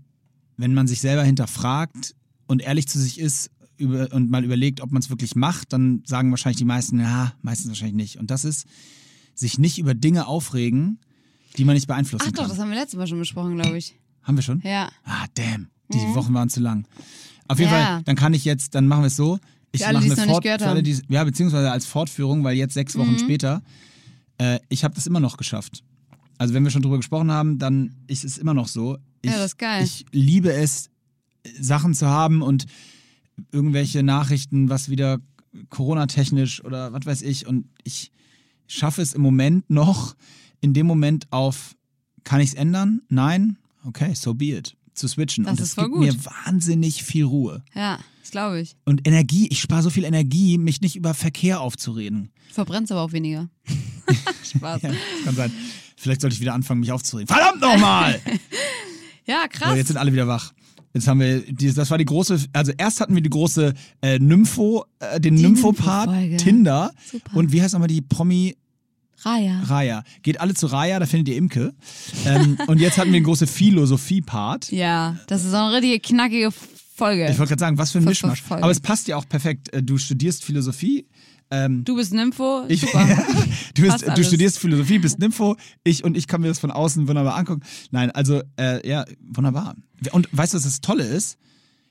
wenn 0.56 0.74
man 0.74 0.86
sich 0.86 1.00
selber 1.00 1.22
hinterfragt 1.24 2.14
und 2.46 2.62
ehrlich 2.62 2.88
zu 2.88 2.98
sich 2.98 3.18
ist 3.18 3.50
über, 3.76 4.12
und 4.12 4.30
mal 4.30 4.44
überlegt, 4.44 4.80
ob 4.80 4.90
man 4.90 5.02
es 5.02 5.10
wirklich 5.10 5.36
macht, 5.36 5.72
dann 5.72 6.02
sagen 6.06 6.30
wahrscheinlich 6.30 6.58
die 6.58 6.64
meisten, 6.64 6.98
ja, 7.00 7.34
meistens 7.42 7.68
wahrscheinlich 7.68 7.96
nicht. 7.96 8.18
Und 8.18 8.30
das 8.30 8.44
ist, 8.44 8.66
sich 9.34 9.58
nicht 9.58 9.78
über 9.78 9.94
Dinge 9.94 10.26
aufregen, 10.26 10.98
die 11.56 11.64
man 11.64 11.74
nicht 11.74 11.86
beeinflussen 11.86 12.24
Ach 12.28 12.32
doch, 12.32 12.42
kann. 12.42 12.50
das 12.50 12.58
haben 12.58 12.70
wir 12.70 12.76
letztes 12.76 12.98
Mal 12.98 13.06
schon 13.06 13.18
besprochen, 13.18 13.54
glaube 13.56 13.76
ich. 13.76 13.94
Haben 14.22 14.36
wir 14.36 14.42
schon? 14.42 14.60
Ja. 14.64 14.90
Ah, 15.04 15.26
damn. 15.34 15.68
Die 15.92 15.98
Wochen 16.14 16.34
waren 16.34 16.48
zu 16.48 16.60
lang. 16.60 16.86
Auf 17.48 17.58
jeden 17.58 17.70
Ja. 17.70 17.86
Fall, 17.86 18.02
dann 18.02 18.16
kann 18.16 18.34
ich 18.34 18.44
jetzt, 18.44 18.74
dann 18.74 18.88
machen 18.88 19.02
wir 19.02 19.06
es 19.08 19.16
so. 19.16 19.38
Ich 19.72 19.82
Für 19.82 19.88
alle, 19.88 19.98
mache 20.00 20.12
eine 20.12 20.26
noch 20.26 20.42
Fort, 20.42 20.44
für 20.44 20.66
alle, 20.66 20.82
die, 20.82 20.98
ja, 21.08 21.22
beziehungsweise 21.22 21.70
als 21.70 21.86
Fortführung, 21.86 22.42
weil 22.44 22.56
jetzt 22.56 22.74
sechs 22.74 22.96
Wochen 22.96 23.18
später, 23.18 23.62
äh, 24.38 24.58
ich 24.68 24.84
habe 24.84 24.94
das 24.94 25.06
immer 25.06 25.20
noch 25.20 25.36
geschafft. 25.36 25.84
Also 26.38 26.54
wenn 26.54 26.64
wir 26.64 26.70
schon 26.70 26.82
drüber 26.82 26.96
gesprochen 26.96 27.30
haben, 27.30 27.58
dann 27.58 27.94
ist 28.06 28.24
es 28.24 28.38
immer 28.38 28.54
noch 28.54 28.68
so. 28.68 28.98
Ich, 29.26 29.32
Ja, 29.32 29.38
das 29.38 29.52
ist 29.52 29.58
geil. 29.58 29.84
Ich 29.84 30.06
liebe 30.12 30.52
es, 30.52 30.90
Sachen 31.60 31.94
zu 31.94 32.06
haben 32.06 32.42
und 32.42 32.66
irgendwelche 33.52 34.02
Nachrichten, 34.02 34.68
was 34.68 34.88
wieder 34.88 35.20
Corona-technisch 35.70 36.64
oder 36.64 36.92
was 36.92 37.06
weiß 37.06 37.22
ich. 37.22 37.46
Und 37.46 37.66
ich 37.84 38.12
schaffe 38.66 39.02
es 39.02 39.14
im 39.14 39.22
Moment 39.22 39.68
noch, 39.70 40.16
in 40.60 40.74
dem 40.74 40.86
Moment 40.86 41.32
auf, 41.32 41.76
kann 42.24 42.40
ich 42.40 42.50
es 42.50 42.54
ändern? 42.54 43.02
Nein? 43.08 43.58
Okay, 43.84 44.14
so 44.14 44.34
be 44.34 44.46
it. 44.46 44.76
Zu 44.94 45.08
switchen. 45.08 45.44
Das 45.44 45.60
und 45.60 45.68
voll 45.68 45.84
gibt 45.84 45.96
gut. 45.96 46.06
mir 46.06 46.24
wahnsinnig 46.24 47.04
viel 47.04 47.24
Ruhe. 47.24 47.62
Ja, 47.74 47.98
das 48.22 48.30
glaube 48.30 48.60
ich. 48.60 48.76
Und 48.84 49.06
Energie, 49.06 49.46
ich 49.48 49.60
spare 49.60 49.82
so 49.82 49.90
viel 49.90 50.04
Energie, 50.04 50.56
mich 50.56 50.80
nicht 50.80 50.96
über 50.96 51.12
Verkehr 51.12 51.60
aufzureden. 51.60 52.30
Verbrennst 52.50 52.90
aber 52.90 53.02
auch 53.02 53.12
weniger. 53.12 53.50
Spaß. 54.42 54.82
Ja, 54.82 54.88
das 54.88 54.98
kann 55.24 55.34
sein. 55.36 55.52
Vielleicht 55.96 56.20
sollte 56.20 56.34
ich 56.34 56.40
wieder 56.40 56.54
anfangen, 56.54 56.80
mich 56.80 56.92
aufzureden. 56.92 57.26
Verdammt 57.26 57.60
nochmal! 57.60 58.20
Ja, 59.26 59.46
krass. 59.48 59.70
So, 59.70 59.74
jetzt 59.76 59.88
sind 59.88 59.96
alle 59.96 60.12
wieder 60.12 60.26
wach. 60.28 60.52
Jetzt 60.94 61.08
haben 61.08 61.20
wir, 61.20 61.40
die, 61.40 61.72
das 61.74 61.90
war 61.90 61.98
die 61.98 62.06
große, 62.06 62.46
also 62.54 62.72
erst 62.78 63.00
hatten 63.00 63.14
wir 63.14 63.22
die 63.22 63.28
große 63.30 63.74
äh, 64.00 64.18
Nympho, 64.18 64.86
äh, 64.98 65.20
den 65.20 65.34
Nympho-Part, 65.34 66.08
Nympho-Folge. 66.08 66.36
Tinder. 66.38 66.90
Super. 67.10 67.36
Und 67.36 67.52
wie 67.52 67.60
heißt 67.60 67.74
nochmal 67.74 67.88
die 67.88 68.00
Promi 68.00 68.56
Raya. 69.18 69.62
Raya? 69.64 70.04
Geht 70.22 70.40
alle 70.40 70.54
zu 70.54 70.66
Raya, 70.66 70.98
da 70.98 71.06
findet 71.06 71.28
ihr 71.28 71.36
Imke. 71.36 71.74
ähm, 72.24 72.56
und 72.66 72.80
jetzt 72.80 72.96
hatten 72.96 73.12
wir 73.12 73.20
den 73.20 73.24
große 73.24 73.46
Philosophie-Part. 73.46 74.72
Ja, 74.72 75.16
das 75.26 75.44
ist 75.44 75.50
so 75.50 75.56
eine 75.56 75.74
richtige 75.74 76.00
knackige 76.00 76.50
Folge. 76.94 77.28
Ich 77.30 77.38
wollte 77.38 77.50
gerade 77.50 77.60
sagen, 77.60 77.78
was 77.78 77.92
für 77.92 77.98
ein 77.98 78.04
Mischmasch. 78.04 78.42
Aber 78.48 78.70
es 78.70 78.80
passt 78.80 79.06
ja 79.08 79.16
auch 79.16 79.28
perfekt. 79.28 79.72
Äh, 79.74 79.82
Du 79.82 79.98
studierst 79.98 80.44
Philosophie. 80.44 81.06
Ähm, 81.50 81.84
Du 81.84 81.96
bist 81.96 82.12
Nympho. 82.12 82.64
ich, 82.68 82.80
du, 83.74 83.82
bist, 83.82 84.06
du 84.06 84.24
studierst 84.24 84.58
Philosophie, 84.58 84.98
bist 84.98 85.18
Nympho. 85.18 85.56
Ich 85.84 86.04
und 86.04 86.16
ich 86.16 86.26
kann 86.26 86.40
mir 86.40 86.48
das 86.48 86.58
von 86.58 86.70
außen 86.70 87.06
wunderbar 87.08 87.36
angucken. 87.36 87.62
Nein, 87.90 88.10
also, 88.10 88.42
äh, 88.58 88.86
ja, 88.88 89.04
wunderbar. 89.20 89.76
Und 90.12 90.28
weißt 90.32 90.54
du, 90.54 90.56
was 90.56 90.64
das 90.64 90.80
Tolle 90.80 91.04
ist? 91.04 91.38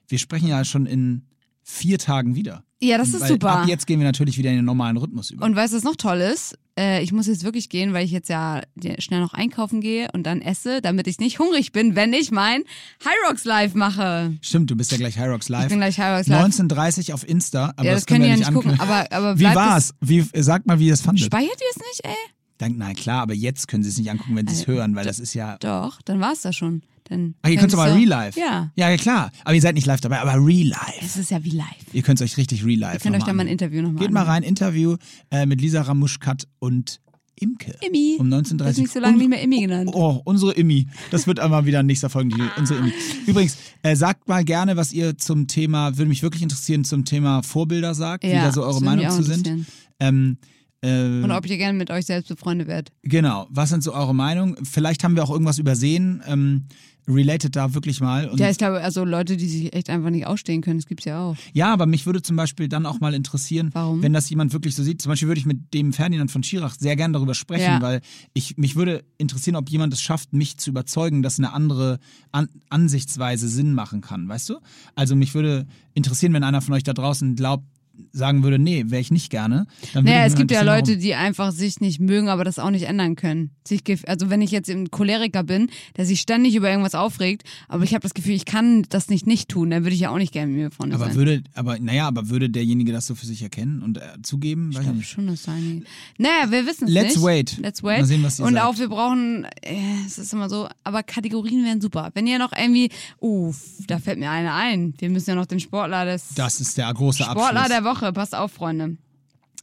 Wir 0.08 0.20
sprechen 0.20 0.48
ja 0.48 0.64
schon 0.66 0.86
in 0.86 1.24
vier 1.64 1.98
Tagen 1.98 2.36
wieder. 2.36 2.64
Ja, 2.82 2.98
das 2.98 3.10
ist 3.10 3.22
Weil 3.22 3.30
super. 3.30 3.52
Ab 3.52 3.68
jetzt 3.68 3.88
gehen 3.88 4.00
wir 4.00 4.06
natürlich 4.06 4.38
wieder 4.38 4.50
in 4.52 4.58
den 4.58 4.66
normalen 4.66 4.98
Rhythmus 4.98 5.32
über. 5.32 5.46
Und 5.46 5.56
weißt 5.56 5.74
du, 5.74 5.78
was 5.78 5.84
noch 5.84 5.96
toll 5.96 6.20
ist? 6.20 6.58
Äh, 6.78 7.02
ich 7.04 7.12
muss 7.14 7.28
jetzt 7.28 7.44
wirklich 7.44 7.70
gehen, 7.70 7.94
weil 7.94 8.04
ich 8.06 8.12
jetzt 8.12 8.28
ja 8.30 8.62
schnell 9.00 9.22
noch 9.22 9.34
einkaufen 9.34 9.80
gehe 9.80 10.10
und 10.14 10.24
dann 10.24 10.42
esse, 10.42 10.82
damit 10.82 11.08
ich 11.08 11.20
nicht 11.20 11.40
hungrig 11.40 11.72
bin, 11.72 11.96
wenn 11.96 12.12
ich 12.14 12.32
mein 12.32 12.64
Hyrox 13.02 13.46
Live 13.46 13.74
mache. 13.76 14.34
Stimmt, 14.42 14.70
du 14.72 14.76
bist 14.76 14.92
ja 14.92 14.98
gleich 14.98 15.18
Hyrox 15.18 15.48
Live. 15.50 15.64
Ich 15.64 15.70
bin 15.70 15.78
gleich 15.80 15.98
Hyrox 15.98 16.28
Live. 16.28 16.46
19.30 16.46 17.14
auf 17.14 17.28
Insta, 17.28 17.74
aber 17.78 17.86
ja, 17.86 17.92
das, 17.94 18.02
das 18.02 18.06
können 18.08 18.26
wir 18.26 18.34
die 18.36 18.42
ja 18.42 18.50
nicht 18.50 18.54
gucken, 18.54 18.80
aber, 18.80 19.12
aber 19.12 19.40
Wie 19.40 19.46
war's? 19.46 19.94
Wie, 20.02 20.26
sag 20.36 20.66
mal, 20.66 20.80
wie 20.80 20.88
ihr 20.88 20.94
es 20.94 21.02
fandet. 21.02 21.26
speichert 21.26 21.60
ihr 21.62 21.68
es 21.72 21.78
nicht, 21.78 22.06
ey? 22.06 22.32
Dann, 22.58 22.76
na 22.78 22.94
klar, 22.94 23.22
aber 23.22 23.34
jetzt 23.34 23.68
können 23.68 23.84
sie 23.84 23.90
es 23.90 23.98
nicht 23.98 24.10
angucken, 24.10 24.36
wenn 24.36 24.48
sie 24.48 24.54
es 24.54 24.60
Also, 24.62 24.74
hören, 24.74 24.96
weil 24.96 25.06
das 25.06 25.20
ist 25.20 25.34
ja. 25.34 25.58
Doch, 25.60 26.02
dann 26.04 26.20
war 26.20 26.32
es 26.34 26.42
das 26.42 26.56
schon. 26.56 26.84
Dann 27.08 27.36
Ach, 27.44 27.50
ihr 27.50 27.58
könnt 27.58 27.72
es 27.72 27.78
aber 27.80 27.94
real 27.96 28.06
live. 28.08 28.36
Ja. 28.36 28.72
Ja, 28.76 28.90
ja, 28.90 28.98
klar. 28.98 29.32
Aber 29.44 29.54
ihr 29.56 29.62
seid 29.62 29.76
nicht 29.76 29.86
live 29.86 30.02
dabei, 30.02 30.20
aber 30.20 30.34
real 30.44 30.68
live. 30.70 31.02
Es 31.02 31.18
ist 31.18 31.32
ja 31.32 31.44
wie 31.44 31.52
live. 31.52 31.66
Ihr 31.94 32.02
könnt 32.02 32.20
es 32.20 32.26
euch 32.26 32.38
richtig 32.38 32.66
real 32.66 32.80
live 32.80 32.94
Ihr 32.96 33.00
könnt 33.00 33.16
euch 33.16 33.24
da 33.24 33.34
mal 33.34 33.44
ein. 33.44 33.48
Interview 33.48 33.82
nochmal 33.84 34.02
Geht 34.04 34.12
mal 34.12 34.24
rein, 34.24 34.42
Interview 34.44 34.98
äh, 35.32 35.46
mit 35.46 35.62
Lisa 35.62 35.82
Ramuschkat 35.84 36.48
und 36.60 37.00
Imke. 37.38 37.76
Immi. 37.86 38.16
Um 38.18 38.32
Du 38.32 38.38
19.30 38.38 38.64
hast 38.66 38.78
mich 38.80 38.92
so 38.92 39.00
lange 39.00 39.14
Und- 39.14 39.20
nicht 39.20 39.30
mehr 39.30 39.42
Immi 39.42 39.60
genannt. 39.62 39.92
Oh, 39.94 40.22
unsere 40.24 40.54
Immi. 40.54 40.88
Das 41.12 41.28
wird 41.28 41.40
einmal 41.40 41.66
wieder 41.66 41.80
ein 41.80 41.86
nächster 41.86 42.10
Folgentitel. 42.10 42.50
Unsere 42.58 42.80
Immi. 42.80 42.94
Übrigens, 43.28 43.58
äh, 43.84 43.96
sagt 43.96 44.28
mal 44.30 44.44
gerne, 44.46 44.78
was 44.78 44.94
ihr 44.94 45.18
zum 45.18 45.46
Thema, 45.48 45.98
würde 45.98 46.08
mich 46.10 46.24
wirklich 46.24 46.42
interessieren, 46.44 46.86
zum 46.86 47.04
Thema 47.06 47.44
Vorbilder 47.44 47.94
sagt, 47.94 48.24
wie 48.24 48.32
da 48.32 48.52
so 48.54 48.64
eure 48.64 48.82
Meinung 48.82 49.10
zu 49.12 49.22
sind. 49.22 49.66
Ähm, 50.00 50.38
äh, 50.82 50.90
Und 51.24 51.32
ob 51.32 51.46
ihr 51.50 51.58
gerne 51.58 51.78
mit 51.78 51.92
euch 51.92 52.06
selbst 52.06 52.30
befreundet 52.30 52.68
werdet. 52.70 52.94
genau, 53.04 53.48
was 53.50 53.70
sind 53.70 53.84
so 53.84 53.94
eure 53.94 54.16
Meinungen? 54.16 54.56
Vielleicht 54.66 55.04
haben 55.04 55.16
wir 55.18 55.24
auch 55.24 55.32
irgendwas 55.32 55.58
übersehen. 55.60 56.22
Ähm, 56.28 56.68
related 57.08 57.56
da 57.56 57.74
wirklich 57.74 58.02
mal. 58.02 58.30
Und 58.30 58.40
Ja, 58.40 58.50
ich 58.50 58.58
glaube, 58.58 58.82
also 58.82 59.06
Leute, 59.06 59.38
die 59.38 59.48
sich 59.48 59.74
echt 59.74 59.90
einfach 59.90 60.10
nicht 60.10 60.26
ausstehen 60.26 60.62
können, 60.62 60.80
das 60.80 60.88
gibt's 60.88 61.06
ja 61.06 61.22
auch. 61.22 61.36
Ja, 61.54 61.72
aber 61.72 61.86
mich 61.86 62.06
würde 62.06 62.22
zum 62.22 62.36
Beispiel 62.36 62.68
dann 62.68 62.86
auch 62.86 63.00
mal 63.00 63.14
interessieren, 63.14 63.70
Warum? 63.74 64.02
wenn 64.02 64.14
das 64.14 64.30
jemand 64.30 64.54
wirklich 64.54 64.76
so 64.76 64.84
sieht. 64.84 65.02
Zum 65.02 65.12
Beispiel 65.12 65.28
würde 65.28 65.40
ich 65.40 65.46
mit 65.46 65.74
dem 65.74 65.94
Ferdinand 65.94 66.32
von 66.32 66.42
Schirach 66.44 66.76
sehr 66.80 66.96
gern 66.96 67.14
darüber 67.14 67.34
sprechen, 67.36 67.64
Ja. 67.64 67.82
weil 67.82 68.02
ich 68.34 68.58
mich 68.58 68.76
würde 68.76 69.04
interessieren, 69.18 69.56
ob 69.56 69.70
jemand 69.70 69.94
es 69.94 70.02
schafft, 70.02 70.34
mich 70.34 70.58
zu 70.58 70.70
überzeugen, 70.72 71.22
dass 71.22 71.38
eine 71.40 71.54
andere 71.54 72.00
An 72.32 72.50
Ansichtsweise 72.70 73.48
Sinn 73.48 73.74
machen 73.74 74.02
kann, 74.02 74.28
weißt 74.28 74.50
du? 74.50 74.56
Also 74.96 75.16
mich 75.16 75.34
würde 75.34 75.66
interessieren, 75.94 76.34
wenn 76.34 76.44
einer 76.44 76.62
von 76.62 76.74
euch 76.74 76.84
da 76.84 76.94
draußen 76.94 77.36
glaubt, 77.36 77.66
sagen 78.12 78.44
würde, 78.44 78.60
nee, 78.60 78.86
wäre 78.88 79.02
ich 79.02 79.12
nicht 79.12 79.30
gerne. 79.30 79.68
Dann 79.94 80.06
Naja, 80.06 80.26
es 80.26 80.36
gibt 80.36 80.52
ja 80.52 80.62
interessieren, 80.62 80.86
Leute, 80.88 80.98
die 80.98 81.16
einfach 81.16 81.52
sich 81.52 81.82
nicht 81.82 82.00
mögen, 82.00 82.30
aber 82.30 82.44
das 82.44 82.60
auch 82.60 82.70
nicht 82.70 82.84
ändern 82.84 83.16
können. 83.16 83.52
Sich 83.68 83.84
also 84.08 84.30
wenn 84.30 84.42
ich 84.42 84.52
jetzt 84.52 84.70
ein 84.70 84.92
Choleriker 84.92 85.44
bin, 85.44 85.70
der 85.98 86.06
sich 86.06 86.22
ständig 86.22 86.56
über 86.56 86.70
irgendwas 86.70 86.96
aufregt, 86.96 87.44
aber 87.68 87.84
ich 87.84 87.94
habe 87.94 88.02
das 88.02 88.14
Gefühl, 88.14 88.34
ich 88.34 88.46
kann 88.46 88.84
das 88.90 89.10
nicht 89.10 89.28
nicht 89.28 89.50
tun, 89.50 89.70
dann 89.70 89.84
würde 89.84 89.96
ich 89.96 90.02
ja 90.02 90.10
auch 90.10 90.18
nicht 90.18 90.34
gerne 90.34 90.52
mit 90.52 90.62
mir 90.62 90.72
vorne. 90.72 90.96
Aber 90.96 91.06
sein. 91.06 91.16
würde, 91.16 91.44
aber 91.54 91.80
naja, 91.80 92.08
aber 92.08 92.30
würde 92.30 92.50
derjenige 92.50 92.92
das 92.92 93.08
so 93.08 93.16
für 93.16 93.26
sich 93.26 93.42
erkennen 93.42 93.82
und 93.82 93.98
äh, 93.98 94.02
zugeben? 94.24 94.72
Ich 94.72 94.80
glaube 94.80 95.04
schon, 95.04 95.28
dass 95.28 95.48
einige. 95.48 95.86
Naja, 96.18 96.52
wir 96.52 96.66
wissen 96.66 96.88
es 96.88 96.94
nicht. 96.94 97.04
Let's 97.04 97.22
wait. 97.22 97.58
Let's 97.60 97.84
wait. 97.84 98.00
Mal 98.00 98.06
sehen, 98.06 98.24
was 98.24 98.40
Und 98.40 98.54
sagt. 98.54 98.66
auch 98.66 98.78
wir 98.78 98.90
brauchen, 98.90 99.46
äh, 99.62 99.76
es 100.06 100.18
ist 100.18 100.34
immer 100.34 100.50
so, 100.50 100.68
aber 100.84 101.04
Kategorien 101.04 101.64
wären 101.64 101.82
super. 101.82 102.12
Wenn 102.14 102.28
ihr 102.28 102.40
noch 102.40 102.52
irgendwie, 102.52 102.90
uh, 103.22 103.54
da 103.88 104.00
fällt 104.00 104.20
mir 104.20 104.30
eine 104.30 104.54
ein. 104.54 104.94
Wir 104.98 105.10
müssen 105.10 105.30
ja 105.30 105.36
noch 105.36 105.46
den 105.46 105.60
Sportler 105.60 106.06
des 106.06 106.30
Das 106.36 106.60
ist 106.60 106.78
der 106.78 106.94
große 106.94 107.24
Sportler 107.24 107.62
Abschluss. 107.62 107.68
der 107.70 107.84
Woche, 107.86 108.12
passt 108.12 108.36
auf, 108.36 108.52
Freunde. 108.52 108.98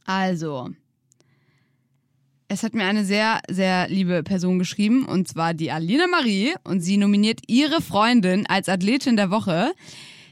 Also, 0.05 0.71
es 2.47 2.63
hat 2.63 2.73
mir 2.73 2.85
eine 2.85 3.05
sehr, 3.05 3.41
sehr 3.49 3.87
liebe 3.87 4.23
Person 4.23 4.59
geschrieben, 4.59 5.05
und 5.05 5.27
zwar 5.27 5.53
die 5.53 5.71
Alina 5.71 6.07
Marie, 6.07 6.53
und 6.63 6.81
sie 6.81 6.97
nominiert 6.97 7.41
ihre 7.47 7.81
Freundin 7.81 8.45
als 8.47 8.69
Athletin 8.69 9.15
der 9.15 9.31
Woche, 9.31 9.73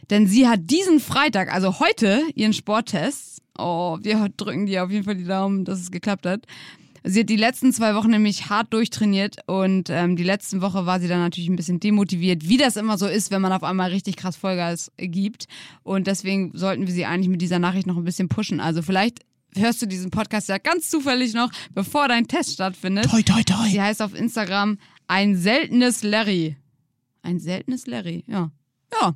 denn 0.10 0.28
sie 0.28 0.48
hat 0.48 0.70
diesen 0.70 1.00
Freitag, 1.00 1.54
also 1.54 1.80
heute, 1.80 2.22
ihren 2.36 2.54
Sporttest. 2.54 3.42
Oh, 3.58 3.98
wir 4.02 4.30
drücken 4.36 4.66
dir 4.66 4.84
auf 4.84 4.92
jeden 4.92 5.04
Fall 5.06 5.16
die 5.16 5.26
Daumen, 5.26 5.66
dass 5.66 5.80
es 5.80 5.92
geklappt 5.92 6.26
hat. 6.26 6.46
Sie 7.04 7.22
hat 7.22 7.30
die 7.30 7.36
letzten 7.36 7.74
zwei 7.74 7.96
Wochen 7.96 8.12
nämlich 8.12 8.50
hart 8.50 8.74
durchtrainiert 8.74 9.38
und 9.48 9.90
ähm, 9.90 10.16
die 10.16 10.24
letzten 10.24 10.62
Woche 10.62 10.86
war 10.86 11.00
sie 11.00 11.08
dann 11.08 11.20
natürlich 11.20 11.50
ein 11.50 11.56
bisschen 11.56 11.80
demotiviert, 11.80 12.48
wie 12.48 12.58
das 12.58 12.76
immer 12.76 12.98
so 12.98 13.08
ist, 13.08 13.32
wenn 13.32 13.42
man 13.42 13.54
auf 13.54 13.64
einmal 13.64 13.90
richtig 13.90 14.18
krass 14.18 14.36
Vollgas 14.36 14.92
gibt. 14.98 15.48
Und 15.84 16.08
deswegen 16.08 16.52
sollten 16.54 16.86
wir 16.86 16.94
sie 16.94 17.06
eigentlich 17.06 17.30
mit 17.30 17.42
dieser 17.42 17.60
Nachricht 17.60 17.88
noch 17.88 17.98
ein 17.98 18.04
bisschen 18.04 18.30
pushen. 18.30 18.60
Also 18.60 18.84
vielleicht 18.84 19.20
hörst 19.56 19.82
du 19.82 19.88
diesen 19.88 20.12
Podcast 20.12 20.48
ja 20.50 20.60
ganz 20.60 20.90
zufällig 20.90 21.34
noch, 21.34 21.52
bevor 21.74 22.08
dein 22.08 22.28
Test 22.28 22.54
stattfindet. 22.54 23.10
Toi, 23.10 23.24
toi, 23.24 23.42
toi. 23.44 23.68
Sie 23.70 23.82
heißt 23.82 24.02
auf 24.02 24.14
Instagram 24.14 24.78
ein 25.08 25.36
seltenes 25.36 26.04
Larry. 26.04 26.56
Ein 27.24 27.40
seltenes 27.40 27.88
Larry, 27.88 28.24
ja. 28.28 28.52
Ja. 29.00 29.16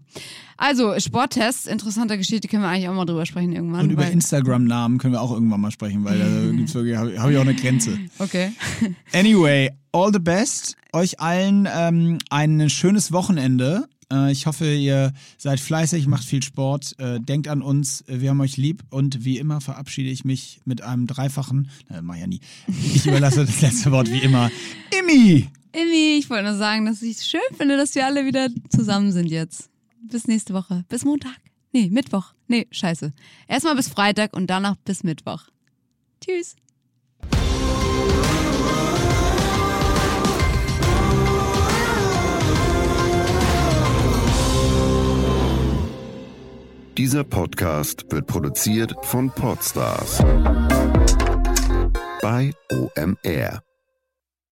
Also, 0.57 0.97
Sporttests, 0.99 1.65
interessante 1.65 2.17
Geschichte, 2.17 2.47
können 2.47 2.63
wir 2.63 2.69
eigentlich 2.69 2.87
auch 2.87 2.93
mal 2.93 3.05
drüber 3.05 3.25
sprechen 3.25 3.51
irgendwann. 3.51 3.81
Und 3.81 3.91
über 3.91 4.09
Instagram-Namen 4.09 4.99
können 4.99 5.13
wir 5.13 5.21
auch 5.21 5.31
irgendwann 5.31 5.59
mal 5.59 5.71
sprechen, 5.71 6.05
weil 6.05 6.19
da 6.19 6.25
habe 6.99 7.19
hab 7.19 7.29
ich 7.29 7.37
auch 7.37 7.41
eine 7.41 7.55
Grenze. 7.55 7.99
Okay. 8.19 8.51
Anyway, 9.13 9.71
all 9.91 10.11
the 10.13 10.19
best. 10.19 10.77
Euch 10.93 11.19
allen 11.19 11.67
ähm, 11.73 12.19
ein 12.29 12.69
schönes 12.69 13.11
Wochenende. 13.11 13.87
Äh, 14.11 14.31
ich 14.31 14.45
hoffe, 14.45 14.73
ihr 14.73 15.13
seid 15.37 15.59
fleißig, 15.59 16.07
macht 16.07 16.23
viel 16.23 16.43
Sport, 16.43 16.97
äh, 16.99 17.19
denkt 17.19 17.47
an 17.47 17.61
uns, 17.61 18.03
wir 18.07 18.29
haben 18.29 18.41
euch 18.41 18.57
lieb 18.57 18.83
und 18.89 19.25
wie 19.25 19.37
immer 19.37 19.61
verabschiede 19.61 20.09
ich 20.09 20.25
mich 20.25 20.61
mit 20.65 20.81
einem 20.81 21.07
dreifachen, 21.07 21.69
äh, 21.89 22.01
mach 22.01 22.15
ja 22.15 22.27
nie, 22.27 22.41
ich 22.67 23.05
überlasse 23.05 23.45
das 23.45 23.61
letzte 23.61 23.91
Wort 23.91 24.11
wie 24.11 24.19
immer, 24.19 24.51
Immi! 24.99 25.49
Emmy, 25.75 26.15
ich 26.17 26.29
wollte 26.29 26.45
nur 26.45 26.55
sagen, 26.55 26.85
dass 26.85 27.01
ich 27.01 27.17
es 27.17 27.27
schön 27.27 27.41
finde, 27.57 27.75
dass 27.75 27.95
wir 27.95 28.05
alle 28.05 28.25
wieder 28.25 28.47
zusammen 28.69 29.11
sind 29.11 29.27
jetzt. 29.27 29.69
Bis 30.03 30.25
nächste 30.25 30.53
Woche. 30.53 30.85
Bis 30.87 31.03
Montag. 31.03 31.35
Nee, 31.73 31.89
Mittwoch. 31.91 32.33
Nee, 32.47 32.65
scheiße. 32.71 33.11
Erstmal 33.49 33.75
bis 33.75 33.89
Freitag 33.89 34.33
und 34.37 34.47
danach 34.47 34.77
bis 34.77 35.03
Mittwoch. 35.03 35.43
Tschüss. 36.23 36.55
Dieser 46.97 47.25
Podcast 47.25 48.05
wird 48.09 48.27
produziert 48.27 48.95
von 49.01 49.29
Podstars 49.29 50.19
bei 52.21 52.53
OMR. 52.71 53.61